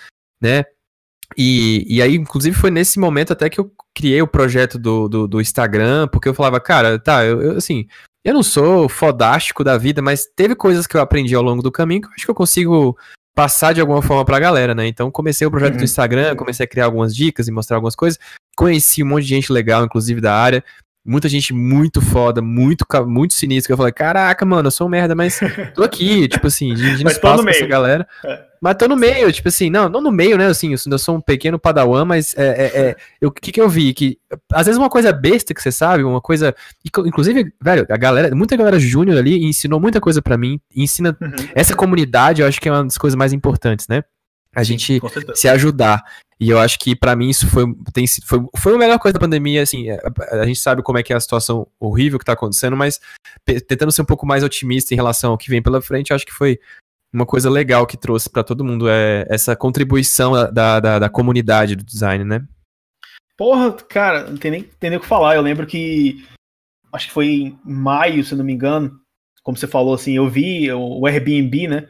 né? 0.41 0.65
E, 1.37 1.85
e 1.89 2.03
aí, 2.03 2.15
inclusive, 2.15 2.57
foi 2.57 2.71
nesse 2.71 2.99
momento 2.99 3.33
até 3.33 3.49
que 3.49 3.61
eu 3.61 3.73
criei 3.95 4.21
o 4.21 4.29
projeto 4.29 4.79
do, 4.79 5.09
do, 5.09 5.29
do 5.29 5.41
Instagram, 5.41 6.09
porque 6.09 6.29
eu 6.29 6.35
falava, 6.35 6.61
cara, 6.61 6.99
tá, 6.99 7.25
eu, 7.25 7.41
eu, 7.41 7.57
assim, 7.57 7.87
eu 8.29 8.35
não 8.35 8.43
sou 8.43 8.91
fodástico 8.91 9.65
da 9.65 9.79
vida, 9.79 10.03
mas 10.03 10.27
teve 10.27 10.55
coisas 10.55 10.87
que 10.87 10.95
eu 10.95 11.01
aprendi 11.01 11.35
ao 11.35 11.43
longo 11.43 11.63
do 11.63 11.73
caminho 11.73 12.03
que 12.03 12.09
eu 12.09 12.13
acho 12.13 12.27
que 12.27 12.31
eu 12.31 12.35
consigo 12.35 12.95
passar 13.35 13.73
de 13.73 13.81
alguma 13.81 14.03
forma 14.03 14.23
pra 14.23 14.39
galera, 14.39 14.75
né? 14.75 14.87
Então 14.87 15.11
comecei 15.11 15.47
o 15.47 15.51
projeto 15.51 15.73
uhum. 15.73 15.79
do 15.79 15.85
Instagram, 15.85 16.37
comecei 16.37 16.65
a 16.65 16.69
criar 16.69 16.85
algumas 16.85 17.17
dicas 17.17 17.49
e 17.49 17.51
mostrar 17.51 17.79
algumas 17.79 17.97
coisas. 17.97 18.19
Conheci 18.55 19.03
um 19.03 19.07
monte 19.07 19.23
de 19.23 19.31
gente 19.31 19.51
legal, 19.51 19.83
inclusive 19.83 20.21
da 20.21 20.35
área. 20.35 20.63
Muita 21.09 21.27
gente 21.27 21.55
muito 21.55 22.03
foda, 22.03 22.43
muito, 22.43 22.85
muito 23.07 23.33
sinistra. 23.33 23.73
Eu 23.73 23.79
falei, 23.79 23.93
caraca, 23.93 24.45
mano, 24.45 24.67
eu 24.67 24.71
sou 24.71 24.87
um 24.87 24.91
merda, 24.91 25.15
mas 25.15 25.41
tô 25.75 25.83
aqui, 25.83 26.29
tipo 26.29 26.47
assim, 26.47 26.75
dividindo 26.75 27.11
espaço 27.11 27.43
com 27.43 27.49
essa 27.49 27.67
galera. 27.67 28.07
É. 28.23 28.45
Mas 28.61 28.77
tô 28.77 28.87
no 28.87 28.97
meio, 28.97 29.33
tipo 29.33 29.49
assim, 29.49 29.71
não, 29.71 29.89
não 29.89 30.03
no 30.03 30.13
meio, 30.13 30.37
né? 30.37 30.47
Assim, 30.47 30.73
eu 30.73 30.99
sou 30.99 31.17
um 31.17 31.21
pequeno 31.21 31.59
padawan, 31.59 32.05
mas 32.05 32.35
é, 32.37 32.43
é, 32.47 32.97
é 33.23 33.27
o 33.27 33.31
que 33.31 33.51
que 33.51 33.61
eu 33.61 33.71
vi? 33.71 33.95
Que 33.95 34.19
às 34.53 34.67
vezes 34.67 34.79
uma 34.79 34.91
coisa 34.91 35.11
besta 35.11 35.55
que 35.55 35.63
você 35.63 35.73
sabe, 35.73 36.05
uma 36.05 36.21
coisa. 36.21 36.55
Inclusive, 36.85 37.55
velho, 37.63 37.87
a 37.89 37.97
galera, 37.97 38.35
muita 38.35 38.55
galera 38.55 38.79
júnior 38.79 39.17
ali 39.17 39.47
ensinou 39.47 39.81
muita 39.81 40.03
coisa 40.03 40.21
para 40.21 40.37
mim. 40.37 40.61
Ensina. 40.77 41.17
Uhum. 41.21 41.31
Essa 41.55 41.75
comunidade, 41.75 42.43
eu 42.43 42.49
acho 42.49 42.61
que 42.61 42.69
é 42.69 42.73
uma 42.73 42.85
das 42.85 42.99
coisas 42.99 43.17
mais 43.17 43.33
importantes, 43.33 43.89
né? 43.89 44.03
A 44.55 44.63
gente 44.63 45.01
se 45.35 45.49
ajudar. 45.49 46.05
E 46.41 46.51
eu 46.51 46.59
acho 46.59 46.79
que 46.79 46.95
para 46.95 47.17
mim 47.17 47.31
isso 47.31 47.49
foi, 47.49 47.65
tem, 47.93 48.07
foi, 48.07 48.39
foi 48.57 48.75
a 48.75 48.79
melhor 48.79 48.99
coisa 48.99 49.15
da 49.15 49.21
pandemia, 49.21 49.63
assim, 49.63 49.91
a, 49.91 49.95
é, 49.95 50.41
a, 50.41 50.47
gente 50.47 50.61
sabe 50.61 50.83
como 50.83 50.97
é 50.97 51.03
que 51.03 51.13
é 51.13 51.17
a 51.17 51.21
situação 51.21 51.67
horrível 51.81 52.19
que 52.19 52.25
tá 52.25 52.33
acontecendo, 52.33 52.77
mas 52.77 53.01
tentando 53.67 53.91
ser 53.91 54.03
um 54.03 54.07
pouco 54.07 54.25
mais 54.25 54.45
otimista 54.45 54.95
em 54.95 54.97
relação 54.97 55.33
ao 55.33 55.39
que 55.39 55.51
vem 55.51 55.61
pela 55.61 55.83
frente, 55.83 56.13
acho 56.13 56.25
que 56.25 56.33
foi 56.33 56.61
uma 57.13 57.27
coisa 57.27 57.51
legal 57.51 57.87
que 57.87 57.97
trouxe 57.97 58.31
para 58.31 58.45
todo 58.45 58.65
mundo 58.65 58.89
é 58.89 59.27
essa 59.29 59.57
contribuição 59.57 60.33
da, 60.53 60.79
da, 60.79 60.99
da, 60.99 61.09
comunidade 61.09 61.75
do 61.75 61.83
design, 61.83 62.25
né? 62.25 62.47
Porra, 63.37 63.73
cara, 63.73 64.31
não 64.31 64.37
tem 64.37 64.51
nem, 64.51 64.63
tem 64.63 64.91
nem 64.91 64.99
o 64.99 65.03
que 65.03 65.07
falar. 65.09 65.35
Eu 65.35 65.43
lembro 65.43 65.67
que 65.67 66.25
acho 66.93 67.09
que 67.09 67.13
foi 67.13 67.27
em 67.27 67.59
maio, 67.65 68.23
se 68.25 68.35
não 68.35 68.45
me 68.45 68.53
engano, 68.53 69.01
como 69.43 69.57
você 69.57 69.67
falou 69.67 69.95
assim, 69.95 70.17
eu 70.17 70.29
vi 70.29 70.71
o, 70.71 71.01
o 71.01 71.07
Airbnb, 71.07 71.69
né? 71.69 71.89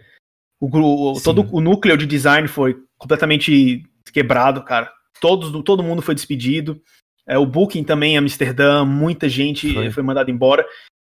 O, 0.60 0.68
o 1.12 1.20
todo 1.20 1.46
o 1.52 1.60
núcleo 1.60 1.96
de 1.96 2.06
design 2.06 2.46
foi 2.48 2.76
completamente 2.96 3.84
quebrado, 4.12 4.62
cara. 4.62 4.90
Todos, 5.20 5.50
todo 5.64 5.82
mundo 5.82 6.02
foi 6.02 6.14
despedido. 6.14 6.80
É, 7.26 7.36
o 7.36 7.44
Booking 7.44 7.84
também 7.84 8.16
Amsterdã, 8.16 8.84
muita 8.84 9.28
gente 9.28 9.72
foi, 9.74 9.90
foi 9.90 10.02
mandada 10.02 10.30
embora. 10.30 10.64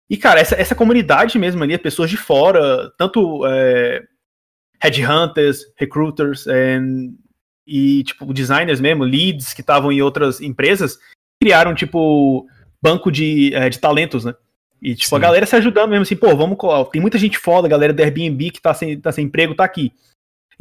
E, 0.08 0.16
cara, 0.16 0.40
essa, 0.40 0.54
essa 0.54 0.74
comunidade 0.74 1.38
mesmo 1.38 1.62
ali, 1.62 1.76
pessoas 1.78 2.10
de 2.10 2.16
fora, 2.16 2.92
tanto 2.98 3.46
é, 3.46 4.02
headhunters, 4.80 5.64
recruiters 5.76 6.46
and, 6.46 7.14
e, 7.66 8.04
tipo, 8.04 8.32
designers 8.32 8.80
mesmo, 8.80 9.04
leads 9.04 9.54
que 9.54 9.62
estavam 9.62 9.90
em 9.90 10.02
outras 10.02 10.40
empresas, 10.40 10.98
criaram, 11.40 11.74
tipo, 11.74 12.46
banco 12.80 13.10
de, 13.10 13.54
é, 13.54 13.68
de 13.68 13.78
talentos, 13.78 14.24
né? 14.24 14.34
E, 14.82 14.94
tipo, 14.94 15.10
Sim. 15.10 15.16
a 15.16 15.18
galera 15.20 15.46
se 15.46 15.56
ajudando 15.56 15.90
mesmo, 15.90 16.02
assim, 16.02 16.16
pô, 16.16 16.36
vamos, 16.36 16.58
tem 16.90 17.00
muita 17.00 17.16
gente 17.16 17.38
foda, 17.38 17.66
a 17.66 17.70
galera 17.70 17.92
do 17.92 18.00
Airbnb 18.00 18.50
que 18.50 18.60
tá 18.60 18.74
sem, 18.74 19.00
tá 19.00 19.12
sem 19.12 19.26
emprego, 19.26 19.54
tá 19.54 19.64
aqui. 19.64 19.92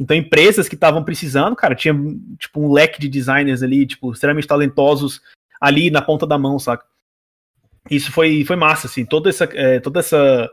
Então, 0.02 0.16
empresas 0.16 0.68
que 0.68 0.74
estavam 0.74 1.04
precisando, 1.04 1.54
cara, 1.54 1.74
tinha, 1.74 1.94
tipo, 2.38 2.60
um 2.60 2.72
leque 2.72 3.00
de 3.00 3.08
designers 3.08 3.62
ali, 3.62 3.86
tipo, 3.86 4.12
extremamente 4.12 4.48
talentosos 4.48 5.20
ali 5.60 5.90
na 5.90 6.02
ponta 6.02 6.26
da 6.26 6.36
mão, 6.36 6.58
saca? 6.58 6.84
isso 7.90 8.12
foi, 8.12 8.44
foi 8.44 8.56
massa, 8.56 8.86
assim, 8.86 9.04
toda 9.04 9.28
essa, 9.28 9.44
é, 9.52 9.80
toda 9.80 10.00
essa, 10.00 10.50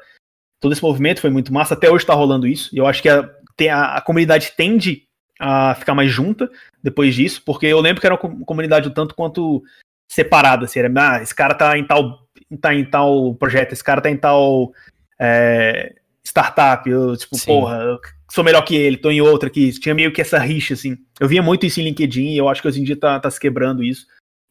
todo 0.60 0.72
esse 0.72 0.82
movimento 0.82 1.22
foi 1.22 1.30
muito 1.30 1.54
massa, 1.54 1.74
até 1.74 1.90
hoje 1.90 2.06
tá 2.06 2.14
rolando 2.14 2.48
isso, 2.48 2.70
e 2.74 2.78
eu 2.78 2.88
acho 2.88 3.02
que 3.02 3.10
a, 3.10 3.30
a, 3.72 3.98
a 3.98 4.02
comunidade 4.02 4.54
tende 4.56 5.04
a 5.40 5.76
ficar 5.76 5.94
mais 5.94 6.12
junta 6.12 6.50
depois 6.84 7.16
disso, 7.16 7.42
porque 7.46 7.66
eu 7.66 7.80
lembro 7.80 8.02
que 8.02 8.08
era 8.08 8.16
uma 8.16 8.46
comunidade 8.46 8.88
um 8.88 8.94
tanto 8.94 9.16
quanto 9.16 9.64
separada, 10.12 10.66
assim, 10.66 10.80
era, 10.80 10.92
ah, 10.96 11.22
esse 11.22 11.34
cara 11.34 11.54
tá 11.54 11.78
em 11.78 11.86
tal, 11.86 12.28
tá 12.60 12.74
em 12.74 12.86
tal 12.86 13.34
projeto, 13.36 13.74
esse 13.74 13.84
cara 13.84 14.02
tá 14.02 14.10
em 14.10 14.18
tal 14.18 14.74
é, 15.20 15.96
startup, 16.30 16.88
eu, 16.88 17.18
tipo, 17.18 17.36
Sim. 17.36 17.46
porra, 17.48 17.78
eu 17.78 18.00
sou 18.32 18.44
melhor 18.44 18.62
que 18.62 18.76
ele, 18.76 18.98
tô 18.98 19.10
em 19.10 19.22
outra 19.22 19.50
aqui, 19.50 19.72
tinha 19.80 19.96
meio 19.96 20.14
que 20.14 20.22
essa 20.22 20.38
rixa, 20.38 20.76
assim, 20.76 20.98
eu 21.20 21.28
via 21.28 21.42
muito 21.42 21.66
isso 21.66 21.80
em 21.82 21.84
LinkedIn, 21.84 22.30
e 22.30 22.38
eu 22.38 22.48
acho 22.48 22.62
que 22.62 22.68
hoje 22.68 22.80
em 22.80 22.84
dia 22.84 22.98
tá, 22.98 23.20
tá 23.20 23.30
se 23.30 23.40
quebrando 23.40 23.84
isso, 23.84 24.06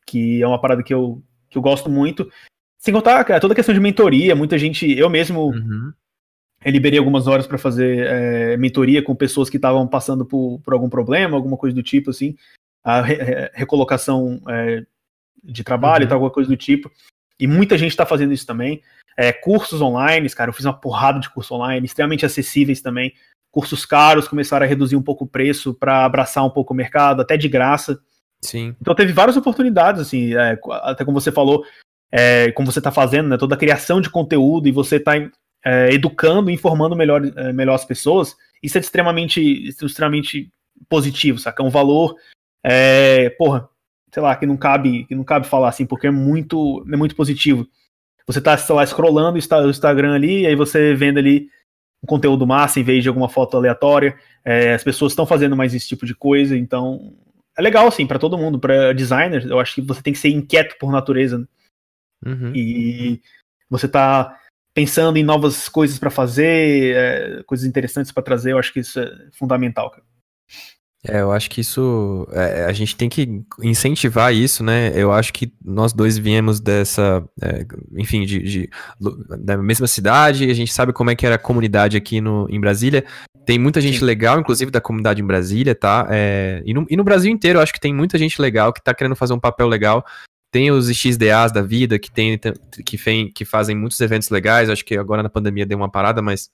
que 0.07 0.43
é 0.43 0.47
uma 0.47 0.61
parada 0.61 0.83
que 0.83 0.93
eu, 0.93 1.23
que 1.49 1.57
eu 1.57 1.63
gosto 1.63 1.89
muito, 1.89 2.31
sem 2.79 2.93
contar, 2.93 3.25
cara, 3.25 3.41
toda 3.41 3.53
a 3.53 3.57
questão 3.57 3.75
de 3.75 3.81
mentoria, 3.81 4.35
muita 4.35 4.59
gente, 4.59 4.91
eu 4.91 5.09
mesmo 5.09 5.47
uhum. 5.47 5.93
liberei 6.67 6.99
algumas 6.99 7.27
horas 7.27 7.47
para 7.47 7.59
fazer 7.59 8.07
é, 8.07 8.57
mentoria 8.57 9.03
com 9.03 9.15
pessoas 9.15 9.49
que 9.49 9.57
estavam 9.57 9.87
passando 9.87 10.25
por, 10.25 10.61
por, 10.61 10.73
algum 10.73 10.89
problema, 10.89 11.37
alguma 11.37 11.57
coisa 11.57 11.75
do 11.75 11.83
tipo, 11.83 12.11
assim, 12.11 12.37
a 12.83 13.01
re 13.01 13.51
recolocação 13.53 14.41
é, 14.49 14.85
de 15.43 15.63
trabalho 15.63 16.03
uhum. 16.03 16.07
e 16.07 16.09
tal, 16.09 16.17
alguma 16.17 16.33
coisa 16.33 16.49
do 16.49 16.57
tipo. 16.57 16.91
E 17.39 17.47
muita 17.47 17.79
gente 17.79 17.91
está 17.91 18.05
fazendo 18.05 18.33
isso 18.33 18.47
também. 18.47 18.83
É, 19.19 19.33
cursos 19.33 19.83
online, 19.83 20.31
cara, 20.31 20.51
eu 20.51 20.55
fiz 20.55 20.65
uma 20.65 20.79
porrada 20.79 21.19
de 21.19 21.29
cursos 21.29 21.51
online, 21.51 21.85
extremamente 21.85 22.25
acessíveis 22.25 22.81
também. 22.81 23.13
Cursos 23.51 23.85
caros 23.85 24.29
começaram 24.29 24.65
a 24.65 24.69
reduzir 24.69 24.95
um 24.95 25.03
pouco 25.03 25.25
o 25.25 25.29
preço 25.29 25.75
para 25.75 26.05
abraçar 26.05 26.47
um 26.47 26.51
pouco 26.51 26.73
o 26.73 26.77
mercado, 26.77 27.21
até 27.21 27.37
de 27.37 27.49
graça. 27.49 27.99
Sim. 28.41 28.77
Então 28.81 28.95
teve 28.95 29.13
várias 29.13 29.37
oportunidades, 29.37 30.01
assim, 30.01 30.35
é, 30.35 30.57
até 30.83 31.05
como 31.05 31.21
você 31.21 31.33
falou, 31.33 31.65
é, 32.13 32.53
como 32.53 32.71
você 32.71 32.79
está 32.79 32.93
fazendo, 32.93 33.29
né, 33.29 33.37
toda 33.37 33.57
a 33.57 33.59
criação 33.59 34.01
de 34.01 34.09
conteúdo 34.09 34.69
e 34.69 34.73
você 34.73 34.97
está 34.97 35.15
é, 35.65 35.93
educando, 35.93 36.49
informando 36.49 36.95
melhor, 36.95 37.21
é, 37.25 37.53
melhor 37.53 37.75
as 37.75 37.85
pessoas, 37.85 38.37
isso 38.63 38.79
é 38.79 38.81
extremamente, 38.81 39.41
extremamente 39.69 40.49
positivo, 40.89 41.41
saca? 41.41 41.61
É 41.61 41.67
um 41.67 41.71
valor, 41.71 42.15
é, 42.65 43.31
porra, 43.31 43.69
sei 44.15 44.23
lá, 44.23 44.37
que 44.37 44.47
não 44.47 44.57
cabe, 44.57 45.07
que 45.07 45.15
não 45.17 45.25
cabe 45.25 45.49
falar 45.49 45.71
assim, 45.71 45.85
porque 45.85 46.07
é 46.07 46.11
muito, 46.13 46.87
é 46.93 46.97
muito 46.97 47.17
positivo. 47.17 47.67
Você 48.29 48.41
está 48.41 48.59
lá, 48.71 48.87
scrollando 48.87 49.39
o 49.39 49.71
Instagram 49.71 50.15
ali, 50.15 50.43
e 50.43 50.47
aí 50.47 50.55
você 50.55 50.95
vendo 50.95 51.19
ali 51.19 51.49
um 52.03 52.07
conteúdo 52.07 52.47
massa 52.47 52.79
em 52.79 52.85
vez 52.85 53.03
de 53.03 53.09
alguma 53.09 53.29
foto 53.29 53.57
aleatória. 53.57 54.19
É, 54.45 54.75
as 54.75 54.85
pessoas 54.85 55.13
estão 55.13 55.27
fazendo 55.27 55.57
mais 55.57 55.75
esse 55.75 55.89
tipo 55.89 56.05
de 56.05 56.15
coisa, 56.15 56.57
então 56.57 57.17
é 57.57 57.63
legal, 57.63 57.89
assim, 57.89 58.07
para 58.07 58.19
todo 58.19 58.37
mundo. 58.37 58.61
Para 58.61 58.93
designers, 58.93 59.47
eu 59.47 59.59
acho 59.59 59.75
que 59.75 59.81
você 59.81 60.03
tem 60.03 60.13
que 60.13 60.19
ser 60.19 60.29
inquieto 60.29 60.77
por 60.79 60.93
natureza. 60.93 61.39
Né? 61.39 61.47
Uhum. 62.27 62.53
E 62.55 63.23
você 63.71 63.89
tá 63.89 64.39
pensando 64.75 65.17
em 65.17 65.25
novas 65.25 65.69
coisas 65.69 65.99
para 65.99 66.11
fazer, 66.11 66.95
é, 66.95 67.43
coisas 67.45 67.67
interessantes 67.67 68.13
para 68.13 68.23
trazer, 68.23 68.53
eu 68.53 68.59
acho 68.59 68.73
que 68.73 68.81
isso 68.81 69.01
é 69.01 69.29
fundamental, 69.33 69.91
cara. 69.91 70.05
É, 71.07 71.21
eu 71.21 71.31
acho 71.31 71.49
que 71.49 71.61
isso. 71.61 72.27
É, 72.33 72.65
a 72.65 72.73
gente 72.73 72.97
tem 72.97 73.09
que 73.09 73.43
incentivar 73.63 74.35
isso, 74.35 74.65
né? 74.65 74.93
Eu 74.95 75.13
acho 75.13 75.33
que 75.33 75.53
nós 75.65 75.93
dois 75.93 76.19
viemos 76.19 76.59
dessa. 76.59 77.25
É, 77.41 77.65
enfim, 77.97 78.25
de, 78.25 78.43
de, 78.43 78.71
da 79.39 79.57
mesma 79.57 79.87
cidade, 79.87 80.51
a 80.51 80.55
gente 80.55 80.73
sabe 80.73 80.93
como 80.93 81.11
é 81.11 81.15
que 81.15 81.25
era 81.25 81.37
a 81.37 81.39
comunidade 81.39 81.97
aqui 81.97 82.21
no, 82.21 82.49
em 82.51 82.61
Brasília. 82.61 83.05
Tem 83.47 83.59
muita 83.59 83.81
gente 83.81 84.01
Sim. 84.01 84.05
legal, 84.05 84.41
inclusive 84.41 84.71
da 84.71 84.81
comunidade 84.81 85.23
em 85.23 85.27
Brasília, 85.27 85.75
tá? 85.75 86.07
É, 86.11 86.63
e, 86.67 86.75
no, 86.75 86.85
e 86.91 86.97
no 86.97 87.05
Brasil 87.05 87.31
inteiro, 87.31 87.59
eu 87.59 87.63
acho 87.63 87.73
que 87.73 87.81
tem 87.81 87.95
muita 87.95 88.19
gente 88.19 88.43
legal 88.43 88.73
que 88.73 88.83
tá 88.83 88.93
querendo 88.93 89.17
fazer 89.17 89.33
um 89.33 89.41
papel 89.41 89.69
legal. 89.69 90.05
Tem 90.51 90.71
os 90.71 90.91
XDAs 90.91 91.53
da 91.53 91.63
vida, 91.63 91.99
que, 91.99 92.11
tem, 92.11 92.41
que, 92.85 92.99
fem, 92.99 93.31
que 93.31 93.45
fazem 93.45 93.77
muitos 93.77 94.01
eventos 94.01 94.31
legais. 94.31 94.69
Acho 94.69 94.85
que 94.85 94.97
agora 94.97 95.23
na 95.23 95.29
pandemia 95.29 95.65
deu 95.65 95.79
uma 95.79 95.91
parada, 95.91 96.21
mas 96.21 96.51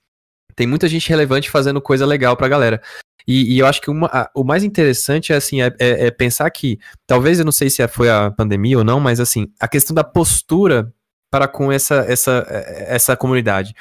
tem 0.55 0.67
muita 0.67 0.87
gente 0.87 1.09
relevante 1.09 1.51
fazendo 1.51 1.81
coisa 1.81 2.05
legal 2.05 2.37
pra 2.37 2.49
galera. 2.49 2.83
E, 3.27 3.55
e 3.55 3.59
eu 3.59 3.67
acho 3.67 3.81
que 3.81 3.91
uma, 3.91 4.07
a, 4.13 4.31
o 4.35 4.45
mais 4.45 4.63
interessante 4.63 5.33
é 5.33 5.37
assim, 5.37 5.63
é, 5.63 5.75
é, 5.79 6.07
é, 6.07 6.11
pensar 6.11 6.51
que, 6.51 6.79
talvez 7.07 7.39
eu 7.39 7.45
não 7.45 7.53
sei 7.53 7.71
se 7.71 7.87
foi 7.89 8.11
a 8.11 8.31
pandemia 8.31 8.79
ou 8.79 8.85
não, 8.85 9.01
mas 9.01 9.21
assim, 9.21 9.51
a 9.59 9.67
questão 9.67 9.95
da 9.95 10.05
postura 10.05 10.93
para 11.31 11.49
com 11.49 11.73
essa, 11.73 12.05
essa, 12.09 12.47
essa 12.87 13.17
comunidade. 13.17 13.75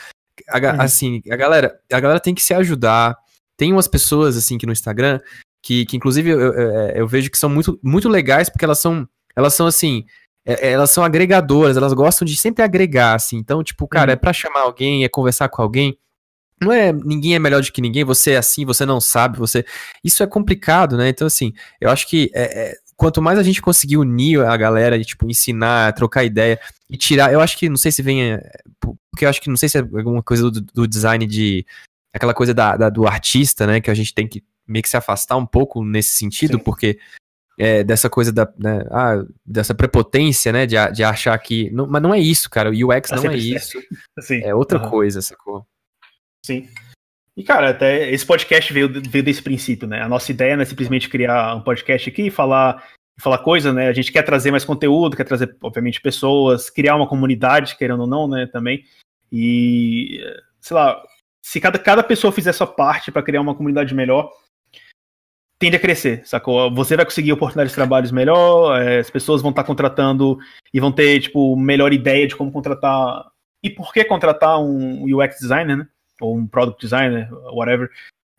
A, 0.50 0.58
uhum. 0.58 0.82
Assim, 0.82 1.22
a 1.30 1.36
galera, 1.36 1.80
a 1.92 2.00
galera 2.00 2.20
tem 2.20 2.34
que 2.34 2.42
se 2.42 2.54
ajudar. 2.54 3.16
Tem 3.58 3.72
umas 3.72 3.88
pessoas 3.88 4.36
assim 4.36 4.58
que 4.58 4.66
no 4.66 4.72
Instagram 4.72 5.20
que, 5.64 5.86
que 5.86 5.96
inclusive 5.96 6.30
eu, 6.30 6.40
eu, 6.40 6.72
eu 6.90 7.08
vejo 7.08 7.32
que 7.32 7.38
são 7.38 7.50
muito, 7.50 7.80
muito 7.82 8.10
legais 8.10 8.50
porque 8.50 8.66
elas 8.66 8.80
são, 8.80 9.08
elas 9.36 9.54
são 9.54 9.66
assim, 9.66 10.04
é, 10.46 10.72
elas 10.72 10.92
são 10.92 11.04
agregadoras, 11.04 11.78
elas 11.78 11.94
gostam 11.94 12.26
de 12.26 12.36
sempre 12.36 12.64
agregar, 12.64 13.16
assim. 13.16 13.38
Então, 13.38 13.64
tipo, 13.64 13.88
cara, 13.88 14.12
uhum. 14.12 14.14
é 14.14 14.18
pra 14.18 14.34
chamar 14.34 14.62
alguém, 14.62 15.04
é 15.04 15.10
conversar 15.10 15.48
com 15.48 15.62
alguém 15.62 15.98
não 16.64 16.72
é 16.72 16.92
ninguém 16.92 17.36
é 17.36 17.40
melhor 17.40 17.62
do 17.62 17.72
que 17.72 17.82
ninguém, 17.82 18.04
você 18.04 18.32
é 18.32 18.38
assim, 18.38 18.66
você 18.66 18.86
não 18.86 19.00
sabe, 19.02 19.38
você. 19.38 19.66
Isso 20.04 20.24
é 20.24 20.28
complicado, 20.28 20.98
né? 20.98 21.10
Então, 21.10 21.28
assim, 21.28 21.54
eu 21.80 21.90
acho 21.90 22.08
que 22.08 22.32
é, 22.34 22.70
é, 22.70 22.76
quanto 22.96 23.22
mais 23.22 23.38
a 23.38 23.44
gente 23.44 23.62
conseguir 23.62 23.98
unir 23.98 24.40
a 24.46 24.56
galera 24.56 24.96
e, 24.96 25.04
tipo, 25.04 25.30
ensinar, 25.30 25.94
trocar 25.94 26.24
ideia 26.24 26.60
e 26.90 26.98
tirar. 26.98 27.34
Eu 27.34 27.42
acho 27.42 27.58
que, 27.58 27.70
não 27.70 27.78
sei 27.78 27.92
se 27.92 28.02
vem. 28.02 28.34
É, 28.34 28.42
porque 29.12 29.26
eu 29.26 29.30
acho 29.30 29.42
que 29.42 29.50
não 29.50 29.58
sei 29.58 29.70
se 29.70 29.78
é 29.78 29.82
alguma 29.82 30.24
coisa 30.24 30.50
do, 30.50 30.62
do 30.62 30.88
design 30.88 31.26
de. 31.26 31.66
Aquela 32.14 32.34
coisa 32.34 32.54
da, 32.54 32.78
da, 32.78 32.90
do 32.90 33.08
artista, 33.08 33.66
né? 33.66 33.82
Que 33.82 33.90
a 33.90 33.94
gente 33.94 34.14
tem 34.14 34.28
que 34.28 34.44
meio 34.68 34.84
que 34.84 34.90
se 34.90 34.98
afastar 34.98 35.36
um 35.36 35.46
pouco 35.46 35.84
nesse 35.84 36.12
sentido, 36.16 36.58
Sim. 36.58 36.64
porque. 36.64 37.00
É, 37.56 37.84
dessa 37.84 38.10
coisa 38.10 38.32
da, 38.32 38.52
né, 38.58 38.84
ah, 38.90 39.24
dessa 39.46 39.76
prepotência, 39.76 40.52
né, 40.52 40.66
de, 40.66 40.76
de 40.92 41.04
achar 41.04 41.38
que, 41.38 41.70
não, 41.70 41.86
mas 41.86 42.02
não 42.02 42.12
é 42.12 42.20
isso, 42.20 42.50
cara, 42.50 42.72
o 42.72 42.74
UX 42.74 43.12
é 43.12 43.16
não 43.16 43.30
é 43.30 43.38
isso, 43.38 43.80
Sim. 44.22 44.42
é 44.44 44.56
outra 44.56 44.82
uhum. 44.82 44.90
coisa, 44.90 45.22
sacou? 45.22 45.64
Sim. 46.46 46.68
E, 47.36 47.44
cara, 47.44 47.70
até 47.70 48.12
esse 48.12 48.26
podcast 48.26 48.72
veio, 48.72 48.90
veio 49.10 49.24
desse 49.24 49.42
princípio, 49.42 49.88
né? 49.88 50.02
A 50.02 50.10
nossa 50.10 50.32
ideia 50.32 50.56
não 50.56 50.64
é 50.64 50.66
simplesmente 50.66 51.10
criar 51.10 51.56
um 51.56 51.62
podcast 51.62 52.10
aqui 52.10 52.28
e 52.28 52.32
falar, 52.32 52.88
falar 53.20 53.40
coisa, 53.40 53.74
né? 53.74 53.88
A 53.88 53.94
gente 53.94 54.12
quer 54.12 54.22
trazer 54.24 54.52
mais 54.52 54.64
conteúdo, 54.64 55.18
quer 55.18 55.24
trazer, 55.24 55.56
obviamente, 55.64 56.02
pessoas, 56.02 56.70
criar 56.70 56.96
uma 56.96 57.08
comunidade, 57.08 57.76
querendo 57.76 58.02
ou 58.02 58.08
não, 58.08 58.28
né? 58.28 58.46
Também. 58.46 58.84
E, 59.32 60.22
sei 60.62 60.76
lá, 60.76 61.02
se 61.42 61.60
cada, 61.60 61.80
cada 61.80 62.04
pessoa 62.04 62.32
fizer 62.32 62.54
sua 62.54 62.68
parte 62.68 63.12
para 63.12 63.24
criar 63.24 63.42
uma 63.42 63.56
comunidade 63.56 63.96
melhor, 63.96 64.30
tende 65.58 65.78
a 65.78 65.80
crescer, 65.80 66.22
sacou? 66.28 66.72
Você 66.76 66.96
vai 66.96 67.06
conseguir 67.06 67.34
oportunidades 67.34 67.72
de 67.72 67.76
trabalhos 67.76 68.12
melhor, 68.12 68.80
é, 68.80 69.00
as 69.00 69.10
pessoas 69.10 69.42
vão 69.42 69.50
estar 69.50 69.64
tá 69.64 69.68
contratando 69.68 70.38
e 70.72 70.80
vão 70.80 70.92
ter, 70.92 71.20
tipo, 71.20 71.56
melhor 71.56 71.94
ideia 71.94 72.28
de 72.28 72.36
como 72.36 72.52
contratar 72.52 73.26
e 73.64 73.70
por 73.70 73.94
que 73.94 74.04
contratar 74.04 74.60
um 74.60 75.04
UX 75.06 75.40
designer, 75.40 75.78
né? 75.78 75.88
Ou 76.24 76.38
um 76.38 76.48
product 76.48 76.82
designer, 76.82 77.30
whatever. 77.54 77.90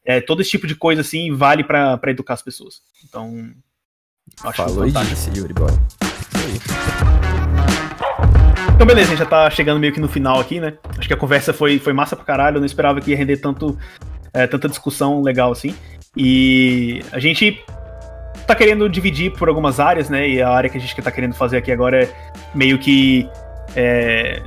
É, 0.05 0.21
todo 0.21 0.41
esse 0.41 0.51
tipo 0.51 0.67
de 0.67 0.75
coisa 0.75 1.01
assim 1.03 1.35
vale 1.35 1.63
para 1.63 2.01
educar 2.09 2.35
as 2.35 2.43
pessoas. 2.43 2.81
Então, 3.05 3.51
acho 4.43 4.57
Falou. 4.57 4.87
Disse, 4.87 5.31
Yuri, 5.37 5.53
bora. 5.53 5.73
Então, 8.75 8.87
beleza, 8.87 9.09
a 9.09 9.11
gente 9.11 9.19
já 9.19 9.27
tá 9.27 9.49
chegando 9.51 9.81
meio 9.81 9.93
que 9.93 10.01
no 10.01 10.09
final 10.09 10.41
aqui, 10.41 10.61
né? 10.61 10.77
Acho 10.99 11.07
que 11.07 11.15
a 11.15 11.17
conversa 11.17 11.53
foi, 11.53 11.79
foi 11.79 11.93
massa 11.93 12.17
pra 12.17 12.25
caralho, 12.25 12.57
eu 12.57 12.61
não 12.61 12.67
esperava 12.67 13.01
que 13.01 13.11
ia 13.11 13.17
render 13.17 13.37
tanto, 13.37 13.79
é, 14.33 14.47
tanta 14.47 14.69
discussão 14.69 15.23
legal 15.23 15.53
assim. 15.53 15.75
E 16.17 17.03
a 17.13 17.19
gente 17.19 17.63
tá 18.47 18.55
querendo 18.55 18.89
dividir 18.89 19.33
por 19.33 19.49
algumas 19.49 19.81
áreas, 19.81 20.11
né? 20.11 20.29
E 20.29 20.43
a 20.43 20.51
área 20.51 20.69
que 20.69 20.77
a 20.77 20.81
gente 20.81 20.95
tá 21.01 21.11
querendo 21.11 21.35
fazer 21.35 21.59
aqui 21.59 21.73
agora 21.73 22.05
é 22.05 22.33
meio 22.55 22.79
que 22.79 23.29
é, 23.77 24.43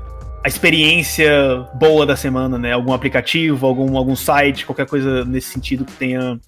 a 0.48 0.50
experiência 0.50 1.68
boa 1.74 2.06
da 2.06 2.16
semana, 2.16 2.58
né? 2.58 2.72
Algum 2.72 2.94
aplicativo, 2.94 3.68
algum, 3.68 3.98
algum 3.98 4.16
site, 4.16 4.66
qualquer 4.66 4.88
coisa 4.88 5.26
nesse 5.26 5.50
sentido 5.50 5.84
que 5.84 5.92
tenha 5.92 6.40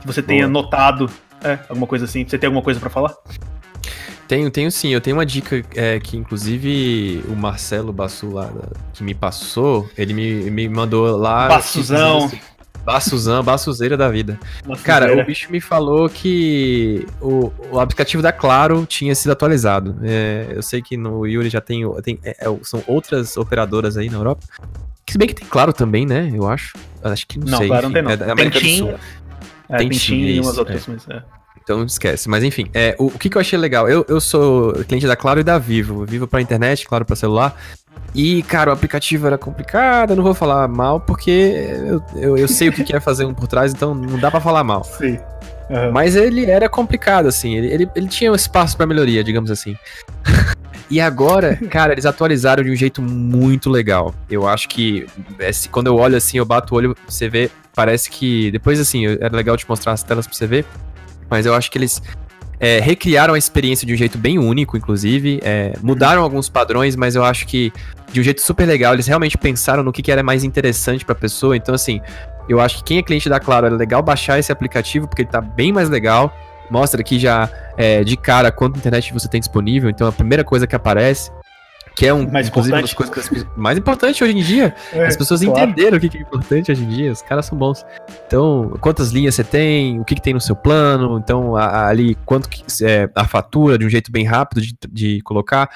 que 0.00 0.06
você 0.06 0.22
tenha 0.22 0.48
boa. 0.48 0.62
notado, 0.62 1.10
é, 1.42 1.58
alguma 1.68 1.86
coisa 1.86 2.04
assim. 2.04 2.24
Você 2.24 2.38
tem 2.38 2.46
alguma 2.46 2.62
coisa 2.62 2.78
para 2.78 2.88
falar? 2.88 3.12
Tenho, 4.28 4.48
tenho 4.52 4.70
sim. 4.70 4.90
Eu 4.90 5.00
tenho 5.00 5.16
uma 5.16 5.26
dica 5.26 5.64
é, 5.74 5.98
que, 5.98 6.16
inclusive, 6.16 7.24
o 7.28 7.34
Marcelo 7.34 7.92
Bassu 7.92 8.30
lá, 8.30 8.52
que 8.92 9.02
me 9.02 9.14
passou, 9.14 9.90
ele 9.98 10.14
me, 10.14 10.48
me 10.48 10.68
mandou 10.68 11.16
lá. 11.16 11.48
Bassuzão. 11.48 12.30
Bassuzão, 12.84 13.42
bassuzeira 13.42 13.96
da 13.96 14.08
vida. 14.08 14.38
Cara, 14.82 15.20
o 15.20 15.24
bicho 15.24 15.50
me 15.50 15.60
falou 15.60 16.08
que 16.08 17.06
o, 17.20 17.50
o 17.72 17.80
aplicativo 17.80 18.22
da 18.22 18.30
Claro 18.30 18.84
tinha 18.86 19.14
sido 19.14 19.32
atualizado. 19.32 19.96
É, 20.02 20.48
eu 20.50 20.62
sei 20.62 20.82
que 20.82 20.96
no 20.96 21.26
Yuri 21.26 21.48
já 21.48 21.60
tem. 21.60 21.82
tem 22.02 22.18
é, 22.22 22.36
é 22.40 22.58
são 22.62 22.82
outras 22.86 23.36
operadoras 23.36 23.96
aí 23.96 24.10
na 24.10 24.18
Europa. 24.18 24.46
Se 25.08 25.16
bem 25.16 25.28
que 25.28 25.34
tem 25.34 25.46
Claro 25.46 25.72
também, 25.72 26.04
né? 26.04 26.30
Eu 26.34 26.46
acho. 26.48 26.76
Acho 27.02 27.26
que 27.26 27.38
não, 27.38 27.46
não 27.46 27.58
sei. 27.58 27.68
Claro, 27.68 27.86
enfim, 27.86 28.02
não 28.02 28.08
tem 28.08 28.16
não. 28.18 28.26
É 28.26 28.30
América 28.30 28.60
tem 28.60 28.70
do 28.70 28.78
Sul. 28.78 28.98
É, 29.68 29.76
tem, 29.78 29.88
tem 29.88 29.98
Tim 29.98 30.14
e 30.14 30.40
umas 30.40 30.58
outras, 30.58 30.88
é. 30.88 30.92
mas 30.92 31.08
é. 31.08 31.22
Então 31.62 31.82
esquece. 31.84 32.28
Mas 32.28 32.44
enfim, 32.44 32.66
é, 32.74 32.94
o, 32.98 33.06
o 33.06 33.18
que, 33.18 33.30
que 33.30 33.36
eu 33.36 33.40
achei 33.40 33.58
legal? 33.58 33.88
Eu, 33.88 34.04
eu 34.08 34.20
sou 34.20 34.72
cliente 34.84 35.06
da 35.06 35.16
Claro 35.16 35.40
e 35.40 35.42
da 35.42 35.58
Vivo. 35.58 36.04
Vivo 36.04 36.26
para 36.26 36.42
internet, 36.42 36.86
Claro 36.86 37.04
para 37.04 37.16
celular. 37.16 37.56
E, 38.14 38.42
cara, 38.44 38.70
o 38.70 38.72
aplicativo 38.72 39.26
era 39.26 39.36
complicado, 39.36 40.10
eu 40.10 40.16
não 40.16 40.22
vou 40.22 40.34
falar 40.34 40.68
mal, 40.68 41.00
porque 41.00 41.30
eu, 41.84 42.02
eu, 42.14 42.38
eu 42.38 42.46
sei 42.46 42.68
o 42.68 42.72
que 42.72 42.94
é 42.94 43.00
fazer 43.00 43.24
um 43.24 43.34
por 43.34 43.48
trás, 43.48 43.72
então 43.72 43.92
não 43.92 44.18
dá 44.18 44.30
para 44.30 44.40
falar 44.40 44.62
mal. 44.62 44.84
Sim. 44.84 45.18
Uhum. 45.68 45.90
Mas 45.92 46.14
ele 46.14 46.48
era 46.48 46.68
complicado, 46.68 47.26
assim, 47.26 47.56
ele, 47.56 47.66
ele, 47.72 47.90
ele 47.96 48.06
tinha 48.06 48.30
um 48.30 48.34
espaço 48.34 48.76
para 48.76 48.86
melhoria, 48.86 49.24
digamos 49.24 49.50
assim. 49.50 49.76
e 50.88 51.00
agora, 51.00 51.56
cara, 51.68 51.92
eles 51.92 52.06
atualizaram 52.06 52.62
de 52.62 52.70
um 52.70 52.76
jeito 52.76 53.02
muito 53.02 53.68
legal. 53.68 54.14
Eu 54.30 54.46
acho 54.46 54.68
que 54.68 55.06
esse, 55.40 55.68
quando 55.68 55.88
eu 55.88 55.96
olho 55.96 56.16
assim, 56.16 56.38
eu 56.38 56.44
bato 56.44 56.74
o 56.74 56.76
olho, 56.76 56.96
você 57.08 57.28
vê, 57.28 57.50
parece 57.74 58.10
que. 58.10 58.50
Depois, 58.50 58.78
assim, 58.78 59.06
era 59.06 59.34
legal 59.34 59.56
te 59.56 59.68
mostrar 59.68 59.92
as 59.92 60.02
telas 60.02 60.26
pra 60.26 60.36
você 60.36 60.46
ver. 60.46 60.64
Mas 61.28 61.46
eu 61.46 61.54
acho 61.54 61.70
que 61.70 61.78
eles 61.78 62.02
é, 62.58 62.80
recriaram 62.80 63.34
a 63.34 63.38
experiência 63.38 63.86
de 63.86 63.92
um 63.92 63.96
jeito 63.96 64.18
bem 64.18 64.38
único, 64.38 64.76
inclusive. 64.76 65.40
É, 65.42 65.72
mudaram 65.82 66.22
alguns 66.22 66.48
padrões, 66.48 66.96
mas 66.96 67.14
eu 67.14 67.24
acho 67.24 67.46
que 67.46 67.72
de 68.12 68.20
um 68.20 68.22
jeito 68.22 68.40
super 68.40 68.66
legal. 68.66 68.94
Eles 68.94 69.06
realmente 69.06 69.36
pensaram 69.36 69.82
no 69.82 69.92
que, 69.92 70.02
que 70.02 70.12
era 70.12 70.22
mais 70.22 70.44
interessante 70.44 71.04
para 71.04 71.12
a 71.12 71.18
pessoa. 71.18 71.56
Então, 71.56 71.74
assim, 71.74 72.00
eu 72.48 72.60
acho 72.60 72.78
que 72.78 72.84
quem 72.84 72.98
é 72.98 73.02
cliente 73.02 73.28
da 73.28 73.40
Claro 73.40 73.66
é 73.66 73.70
legal 73.70 74.02
baixar 74.02 74.38
esse 74.38 74.52
aplicativo, 74.52 75.08
porque 75.08 75.22
ele 75.22 75.30
tá 75.30 75.40
bem 75.40 75.72
mais 75.72 75.88
legal. 75.88 76.34
Mostra 76.70 77.00
aqui 77.00 77.18
já 77.18 77.50
é, 77.76 78.02
de 78.04 78.16
cara 78.16 78.50
quanto 78.50 78.78
internet 78.78 79.12
você 79.12 79.28
tem 79.28 79.40
disponível. 79.40 79.90
Então, 79.90 80.06
a 80.06 80.12
primeira 80.12 80.44
coisa 80.44 80.66
que 80.66 80.74
aparece 80.74 81.30
que 81.94 82.06
é 82.06 82.12
um, 82.12 82.28
mais 82.28 82.48
inclusive, 82.48 82.74
uma 82.74 82.82
das 82.82 82.92
coisas 82.92 83.46
mais 83.56 83.78
importante 83.78 84.24
hoje 84.24 84.36
em 84.36 84.42
dia. 84.42 84.74
É, 84.92 85.06
as 85.06 85.16
pessoas 85.16 85.42
claro. 85.42 85.70
entenderam 85.70 85.96
o 85.96 86.00
que 86.00 86.16
é 86.16 86.20
importante 86.20 86.72
hoje 86.72 86.82
em 86.82 86.88
dia. 86.88 87.12
Os 87.12 87.22
caras 87.22 87.46
são 87.46 87.56
bons. 87.56 87.84
Então, 88.26 88.76
quantas 88.80 89.10
linhas 89.10 89.34
você 89.34 89.44
tem, 89.44 90.00
o 90.00 90.04
que, 90.04 90.16
que 90.16 90.22
tem 90.22 90.34
no 90.34 90.40
seu 90.40 90.56
plano, 90.56 91.18
então 91.18 91.56
a, 91.56 91.64
a, 91.64 91.88
ali 91.88 92.16
quanto 92.26 92.48
que 92.48 92.64
é 92.82 93.08
a 93.14 93.26
fatura 93.26 93.78
de 93.78 93.86
um 93.86 93.88
jeito 93.88 94.10
bem 94.10 94.24
rápido 94.24 94.60
de, 94.60 94.76
de 94.90 95.20
colocar. 95.22 95.70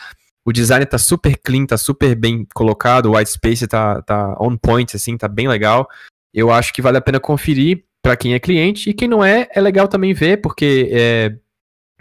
O 0.45 0.53
design 0.53 0.85
tá 0.87 0.99
super 0.99 1.37
clean, 1.37 1.67
tá 1.67 1.77
super 1.77 2.15
bem 2.15 2.47
colocado, 2.55 3.07
o 3.07 3.17
white 3.17 3.31
space 3.31 3.67
tá, 3.67 4.01
tá 4.03 4.35
on 4.41 4.57
point, 4.57 4.97
assim, 4.97 5.17
tá 5.17 5.29
bem 5.29 5.47
legal. 5.47 5.87
Eu 6.33 6.51
acho 6.51 6.73
que 6.73 6.83
vale 6.83 6.97
a 6.97 7.03
pena 7.03 7.21
conferir 7.21 7.85
para 8.03 8.17
quem 8.17 8.35
é 8.35 8.39
cliente 8.39 8.91
e 8.91 8.95
quem 8.95 9.07
não 9.07 9.25
é, 9.25 9.47
é 9.55 9.61
legal 9.61 9.87
também 9.87 10.15
ver, 10.15 10.39
porque 10.39 10.89
é, 10.91 11.35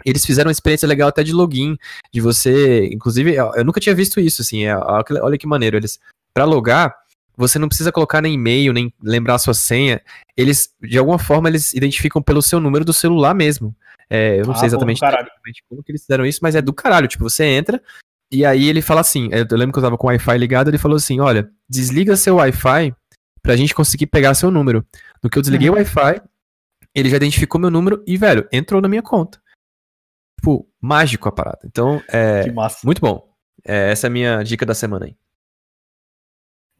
eles 0.04 0.24
fizeram 0.24 0.48
uma 0.48 0.52
experiência 0.52 0.86
legal 0.86 1.08
até 1.08 1.22
de 1.22 1.32
login, 1.32 1.76
de 2.12 2.20
você, 2.20 2.86
inclusive, 2.92 3.34
eu 3.34 3.64
nunca 3.64 3.80
tinha 3.80 3.94
visto 3.94 4.20
isso, 4.20 4.42
assim, 4.42 4.64
é, 4.64 4.76
olha 4.76 5.38
que 5.38 5.46
maneiro, 5.46 5.76
eles, 5.76 5.98
para 6.32 6.44
logar, 6.44 6.94
você 7.36 7.58
não 7.58 7.68
precisa 7.68 7.92
colocar 7.92 8.20
nem 8.20 8.34
e-mail, 8.34 8.72
nem 8.72 8.92
lembrar 9.02 9.34
a 9.34 9.38
sua 9.38 9.54
senha, 9.54 10.00
eles, 10.36 10.72
de 10.80 10.98
alguma 10.98 11.18
forma, 11.18 11.48
eles 11.48 11.72
identificam 11.72 12.22
pelo 12.22 12.42
seu 12.42 12.60
número 12.60 12.84
do 12.84 12.92
celular 12.92 13.34
mesmo, 13.34 13.74
é, 14.10 14.40
eu 14.40 14.46
não 14.46 14.54
ah, 14.54 14.56
sei 14.56 14.66
exatamente 14.66 15.00
como 15.68 15.82
que 15.82 15.92
eles 15.92 16.02
fizeram 16.02 16.24
isso, 16.24 16.40
mas 16.42 16.54
é 16.54 16.62
do 16.62 16.72
caralho, 16.72 17.08
tipo, 17.08 17.24
você 17.28 17.44
entra, 17.44 17.82
e 18.30 18.44
aí 18.44 18.68
ele 18.68 18.82
fala 18.82 19.00
assim, 19.00 19.30
eu 19.32 19.56
lembro 19.56 19.72
que 19.72 19.78
eu 19.78 19.82
tava 19.82 19.96
com 19.96 20.06
o 20.06 20.10
Wi-Fi 20.10 20.36
ligado, 20.36 20.68
ele 20.68 20.78
falou 20.78 20.96
assim, 20.96 21.18
olha, 21.18 21.50
desliga 21.68 22.14
seu 22.14 22.36
Wi-Fi 22.36 22.94
pra 23.42 23.56
gente 23.56 23.74
conseguir 23.74 24.06
pegar 24.06 24.34
seu 24.34 24.50
número. 24.50 24.84
No 25.22 25.30
que 25.30 25.38
eu 25.38 25.42
desliguei 25.42 25.70
uhum. 25.70 25.76
o 25.76 25.78
Wi-Fi, 25.78 26.20
ele 26.94 27.08
já 27.08 27.16
identificou 27.16 27.58
meu 27.58 27.70
número 27.70 28.02
e, 28.06 28.18
velho, 28.18 28.46
entrou 28.52 28.82
na 28.82 28.88
minha 28.88 29.00
conta. 29.00 29.40
Tipo, 30.38 30.68
mágico 30.80 31.28
a 31.28 31.32
parada. 31.32 31.58
Então, 31.64 32.00
é. 32.08 32.44
Muito 32.84 33.00
bom. 33.00 33.28
É, 33.66 33.90
essa 33.90 34.06
é 34.06 34.08
a 34.08 34.10
minha 34.10 34.42
dica 34.44 34.64
da 34.64 34.74
semana 34.74 35.06
aí. 35.06 35.16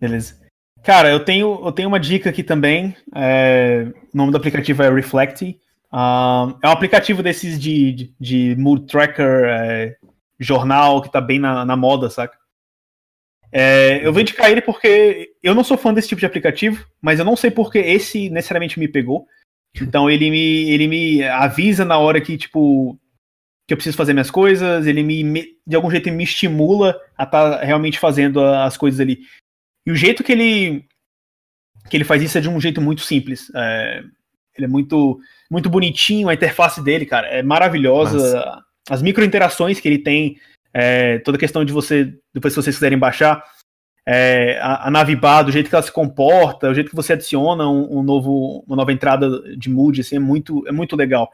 Beleza. 0.00 0.40
Cara, 0.84 1.10
eu 1.10 1.24
tenho, 1.24 1.60
eu 1.66 1.72
tenho 1.72 1.88
uma 1.88 1.98
dica 1.98 2.30
aqui 2.30 2.44
também. 2.44 2.96
É, 3.14 3.92
o 4.14 4.16
nome 4.16 4.30
do 4.30 4.36
aplicativo 4.36 4.82
é 4.82 4.90
Reflect. 4.90 5.60
Uh, 5.92 6.56
é 6.62 6.68
um 6.68 6.72
aplicativo 6.72 7.20
desses 7.20 7.58
de, 7.58 7.92
de, 7.92 8.14
de 8.20 8.56
mood 8.56 8.86
tracker, 8.86 9.44
é, 9.44 9.96
jornal, 10.38 11.02
que 11.02 11.10
tá 11.10 11.20
bem 11.20 11.40
na, 11.40 11.64
na 11.64 11.76
moda, 11.76 12.08
saca? 12.08 12.38
É, 13.50 14.06
eu 14.06 14.12
vou 14.12 14.20
indicar 14.20 14.50
ele 14.50 14.60
porque 14.60 15.32
eu 15.42 15.54
não 15.54 15.64
sou 15.64 15.76
fã 15.76 15.92
desse 15.92 16.08
tipo 16.08 16.20
de 16.20 16.26
aplicativo, 16.26 16.86
mas 17.00 17.18
eu 17.18 17.24
não 17.24 17.34
sei 17.34 17.50
porque 17.50 17.78
esse 17.78 18.30
necessariamente 18.30 18.78
me 18.78 18.86
pegou. 18.86 19.26
Então 19.80 20.08
ele 20.08 20.30
me, 20.30 20.70
ele 20.70 20.86
me 20.86 21.24
avisa 21.24 21.84
na 21.84 21.98
hora 21.98 22.20
que, 22.20 22.36
tipo, 22.36 22.98
que 23.68 23.74
eu 23.74 23.76
preciso 23.76 23.98
fazer 23.98 24.14
minhas 24.14 24.30
coisas, 24.30 24.86
ele 24.86 25.02
me, 25.02 25.44
de 25.66 25.76
algum 25.76 25.90
jeito 25.90 26.10
me 26.10 26.24
estimula 26.24 26.98
a 27.18 27.24
estar 27.24 27.58
tá 27.58 27.64
realmente 27.64 27.98
fazendo 27.98 28.42
as 28.42 28.78
coisas 28.78 28.98
ali. 28.98 29.20
E 29.86 29.92
o 29.92 29.94
jeito 29.94 30.24
que 30.24 30.32
ele 30.32 30.86
que 31.90 31.96
ele 31.96 32.04
faz 32.04 32.22
isso 32.22 32.36
é 32.38 32.40
de 32.40 32.48
um 32.48 32.58
jeito 32.58 32.80
muito 32.80 33.02
simples. 33.02 33.52
É, 33.54 34.02
ele 34.56 34.64
é 34.64 34.68
muito 34.68 35.20
muito 35.50 35.68
bonitinho, 35.68 36.30
a 36.30 36.34
interface 36.34 36.82
dele, 36.82 37.04
cara, 37.04 37.26
é 37.26 37.42
maravilhosa. 37.42 38.16
Nossa. 38.16 38.64
As 38.88 39.02
micro 39.02 39.22
interações 39.22 39.78
que 39.78 39.86
ele 39.86 39.98
tem, 39.98 40.38
é, 40.72 41.18
toda 41.18 41.36
a 41.36 41.40
questão 41.40 41.62
de 41.62 41.72
você, 41.72 42.14
depois 42.32 42.54
se 42.54 42.62
vocês 42.62 42.74
quiserem 42.74 42.98
baixar, 42.98 43.44
é, 44.06 44.58
a, 44.62 44.88
a 44.88 44.90
Navibar, 44.90 45.44
do 45.44 45.52
jeito 45.52 45.68
que 45.68 45.74
ela 45.74 45.82
se 45.82 45.92
comporta, 45.92 46.70
o 46.70 46.74
jeito 46.74 46.88
que 46.88 46.96
você 46.96 47.12
adiciona 47.12 47.68
um, 47.68 47.98
um 47.98 48.02
novo, 48.02 48.64
uma 48.66 48.76
nova 48.76 48.90
entrada 48.90 49.54
de 49.54 49.68
mood, 49.68 50.00
assim, 50.00 50.16
é 50.16 50.18
muito, 50.18 50.66
é 50.66 50.72
muito 50.72 50.96
legal. 50.96 51.30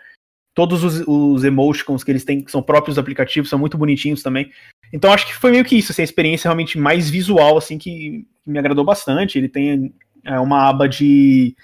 Todos 0.54 0.84
os, 0.84 1.02
os 1.06 1.44
emotions 1.44 2.04
que 2.04 2.10
eles 2.10 2.24
têm, 2.24 2.42
que 2.42 2.50
são 2.50 2.62
próprios 2.62 2.94
do 2.94 3.00
aplicativo, 3.00 3.46
são 3.46 3.58
muito 3.58 3.76
bonitinhos 3.76 4.22
também. 4.22 4.50
Então 4.92 5.12
acho 5.12 5.26
que 5.26 5.34
foi 5.34 5.50
meio 5.50 5.64
que 5.64 5.76
isso, 5.76 5.90
assim, 5.90 6.02
a 6.02 6.04
experiência 6.04 6.48
realmente 6.48 6.78
mais 6.78 7.10
visual, 7.10 7.58
assim, 7.58 7.76
que, 7.76 8.24
que 8.44 8.50
me 8.50 8.58
agradou 8.58 8.84
bastante. 8.84 9.36
Ele 9.36 9.48
tem 9.48 9.92
é, 10.24 10.38
uma 10.38 10.68
aba 10.68 10.88
de 10.88 11.56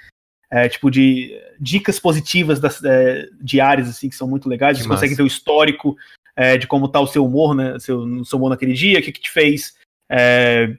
é, 0.50 0.68
tipo 0.68 0.90
de 0.90 1.40
dicas 1.60 2.00
positivas 2.00 2.58
das, 2.58 2.82
é, 2.82 3.28
diárias 3.40 3.88
assim 3.88 4.08
que 4.08 4.16
são 4.16 4.28
muito 4.28 4.48
legais. 4.48 4.76
Que 4.76 4.82
você 4.82 4.88
massa. 4.88 5.02
consegue 5.02 5.16
ver 5.16 5.22
o 5.22 5.26
histórico 5.26 5.96
é, 6.34 6.58
de 6.58 6.66
como 6.66 6.88
tá 6.88 7.00
o 7.00 7.06
seu 7.06 7.24
humor, 7.24 7.54
né? 7.54 7.78
Seu, 7.78 8.24
seu 8.24 8.38
humor 8.38 8.50
naquele 8.50 8.72
dia, 8.72 8.98
o 8.98 9.02
que, 9.02 9.12
que 9.12 9.20
te 9.20 9.30
fez 9.30 9.78
é, 10.10 10.76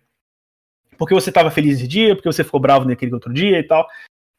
porque 0.98 1.16
você 1.16 1.30
estava 1.30 1.50
feliz 1.50 1.78
esse 1.78 1.88
dia, 1.88 2.16
porque 2.16 2.32
você 2.32 2.44
ficou 2.44 2.60
bravo 2.60 2.86
naquele 2.86 3.14
outro 3.14 3.34
dia 3.34 3.58
e 3.58 3.64
tal. 3.64 3.88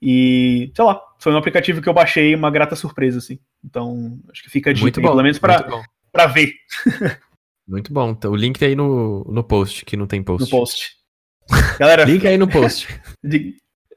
E, 0.01 0.71
sei 0.77 0.85
lá, 0.85 1.03
foi 1.23 1.33
um 1.33 1.37
aplicativo 1.37 1.81
que 1.81 1.89
eu 1.89 1.95
baixei, 1.95 2.35
uma 2.35 2.51
grata 2.51 2.75
surpresa, 2.75 3.19
assim. 3.19 3.39
Então, 3.65 4.19
acho 4.33 4.43
que 4.43 4.51
fica 4.51 4.71
a 4.71 4.73
dica, 4.73 4.85
muito 4.85 5.01
bom, 5.01 5.09
pelo 5.11 5.23
menos 5.23 5.39
pra, 5.39 5.65
pra 6.11 6.27
ver. 6.27 6.53
muito 7.67 7.93
bom. 7.93 8.11
Então, 8.11 8.33
o 8.33 8.37
link 8.37 8.59
tá 8.59 8.67
aí 8.67 8.75
no, 8.75 9.25
no 9.25 9.45
post, 9.45 9.85
que 9.85 9.97
não 9.97 10.09
tem 10.09 10.21
post. 10.23 10.45
No 10.45 10.59
post. 10.59 10.91
Galera. 11.79 12.05
link 12.05 12.27
aí 12.27 12.37
no 12.37 12.49
post. 12.51 12.89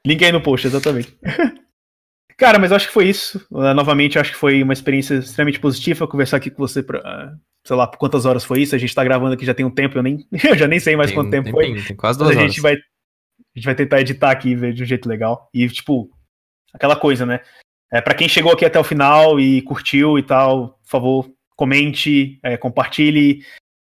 link 0.06 0.24
aí 0.24 0.32
no 0.32 0.42
post, 0.42 0.68
exatamente. 0.68 1.18
Cara, 2.38 2.60
mas 2.60 2.70
eu 2.70 2.78
acho 2.78 2.88
que 2.88 2.94
foi 2.94 3.08
isso. 3.08 3.46
Uh, 3.50 3.74
novamente, 3.74 4.20
acho 4.20 4.32
que 4.32 4.38
foi 4.38 4.62
uma 4.62 4.74
experiência 4.74 5.16
extremamente 5.16 5.60
positiva 5.60 6.08
conversar 6.08 6.38
aqui 6.38 6.52
com 6.52 6.62
você 6.62 6.84
pra, 6.84 7.00
uh, 7.00 7.40
sei 7.66 7.76
lá, 7.76 7.88
por 7.88 7.98
quantas 7.98 8.26
horas 8.26 8.44
foi 8.44 8.62
isso. 8.62 8.76
A 8.76 8.78
gente 8.78 8.94
tá 8.94 9.04
gravando 9.04 9.34
aqui 9.34 9.46
já 9.46 9.54
tem 9.54 9.66
um 9.66 9.72
tempo, 9.72 9.98
eu, 9.98 10.04
nem, 10.04 10.28
eu 10.44 10.56
já 10.56 10.68
nem 10.68 10.80
sei 10.80 10.96
mais 10.96 11.10
tem, 11.10 11.16
quanto 11.16 11.32
tempo 11.32 11.46
tem, 11.46 11.54
foi. 11.54 11.82
Tem 11.82 11.96
quase 11.96 12.20
duas 12.20 12.32
a 12.32 12.40
horas. 12.40 12.52
Gente 12.52 12.62
vai, 12.62 12.74
a 12.76 12.80
gente 13.56 13.66
vai 13.66 13.74
tentar 13.74 14.02
editar 14.02 14.32
aqui 14.32 14.50
e 14.50 14.56
ver 14.56 14.74
de 14.74 14.84
um 14.84 14.86
jeito 14.86 15.10
legal. 15.10 15.50
E, 15.54 15.68
tipo, 15.70 16.10
aquela 16.76 16.96
coisa, 16.96 17.26
né? 17.26 17.40
É, 17.92 18.02
para 18.02 18.14
quem 18.14 18.28
chegou 18.28 18.52
aqui 18.52 18.66
até 18.66 18.80
o 18.80 18.84
final 18.84 19.40
e 19.40 19.62
curtiu 19.62 20.20
e 20.20 20.24
tal, 20.24 20.80
por 20.84 20.90
favor, 20.90 21.32
comente, 21.56 22.40
é, 22.44 22.58
compartilhe, 22.58 23.42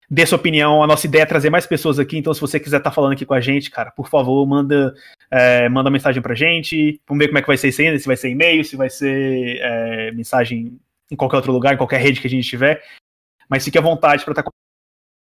dê 0.09 0.25
sua 0.25 0.37
opinião. 0.37 0.83
A 0.83 0.87
nossa 0.87 1.07
ideia 1.07 1.23
é 1.23 1.25
trazer 1.25 1.49
mais 1.49 1.65
pessoas 1.65 1.97
aqui, 1.97 2.17
então 2.17 2.33
se 2.33 2.41
você 2.41 2.59
quiser 2.59 2.77
estar 2.77 2.89
tá 2.89 2.93
falando 2.93 3.13
aqui 3.13 3.25
com 3.25 3.33
a 3.33 3.41
gente, 3.41 3.71
cara, 3.71 3.91
por 3.91 4.07
favor, 4.07 4.45
manda, 4.45 4.93
é, 5.31 5.67
manda 5.69 5.89
mensagem 5.89 6.21
pra 6.21 6.35
gente. 6.35 7.01
Vamos 7.07 7.23
ver 7.23 7.27
como 7.29 7.39
é 7.39 7.41
que 7.41 7.47
vai 7.47 7.57
ser 7.57 7.69
isso 7.69 7.81
ainda, 7.81 7.97
se 7.97 8.05
vai 8.05 8.17
ser 8.17 8.29
e-mail, 8.29 8.63
se 8.63 8.75
vai 8.75 8.89
ser 8.89 9.57
é, 9.59 10.11
mensagem 10.11 10.79
em 11.09 11.15
qualquer 11.15 11.37
outro 11.37 11.51
lugar, 11.51 11.73
em 11.73 11.77
qualquer 11.77 11.99
rede 11.99 12.21
que 12.21 12.27
a 12.27 12.29
gente 12.29 12.47
tiver. 12.47 12.83
Mas 13.49 13.65
fique 13.65 13.77
à 13.77 13.81
vontade 13.81 14.23
para 14.23 14.33
estar 14.33 14.43
tá 14.43 14.51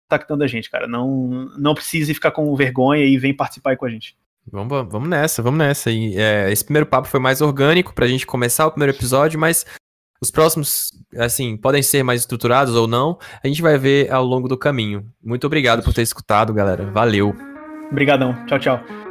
contactando 0.09 0.45
a 0.45 0.47
gente, 0.47 0.71
cara. 0.71 0.87
Não, 0.87 1.29
não 1.59 1.75
precise 1.75 2.15
ficar 2.15 2.31
com 2.31 2.55
vergonha 2.57 3.05
e 3.05 3.19
vem 3.19 3.35
participar 3.35 3.71
aí 3.71 3.77
com 3.77 3.85
a 3.87 3.91
gente. 3.91 4.17
Vamos, 4.53 4.89
vamos 4.91 5.09
nessa, 5.09 5.43
vamos 5.43 5.59
nessa. 5.59 5.91
E, 5.91 6.17
é, 6.17 6.51
esse 6.51 6.65
primeiro 6.65 6.87
papo 6.87 7.09
foi 7.09 7.21
mais 7.21 7.41
orgânico 7.41 7.95
pra 7.95 8.07
gente 8.07 8.27
começar 8.27 8.67
o 8.67 8.71
primeiro 8.71 8.97
episódio, 8.97 9.39
mas 9.39 9.65
os 10.21 10.31
próximos, 10.31 10.91
assim, 11.17 11.57
podem 11.57 11.83
ser 11.83 12.03
mais 12.03 12.23
estruturados 12.23 12.75
ou 12.75 12.87
não. 12.87 13.19
A 13.43 13.47
gente 13.47 13.63
vai 13.63 13.79
ver 13.79 14.13
ao 14.13 14.25
longo 14.25 14.49
do 14.49 14.59
caminho. 14.59 15.07
Muito 15.23 15.47
obrigado 15.47 15.83
por 15.83 15.95
ter 15.95 16.03
escutado, 16.03 16.53
galera. 16.53 16.91
Valeu. 16.91 17.35
Obrigadão. 17.91 18.35
Tchau, 18.47 18.59
tchau. 18.59 19.08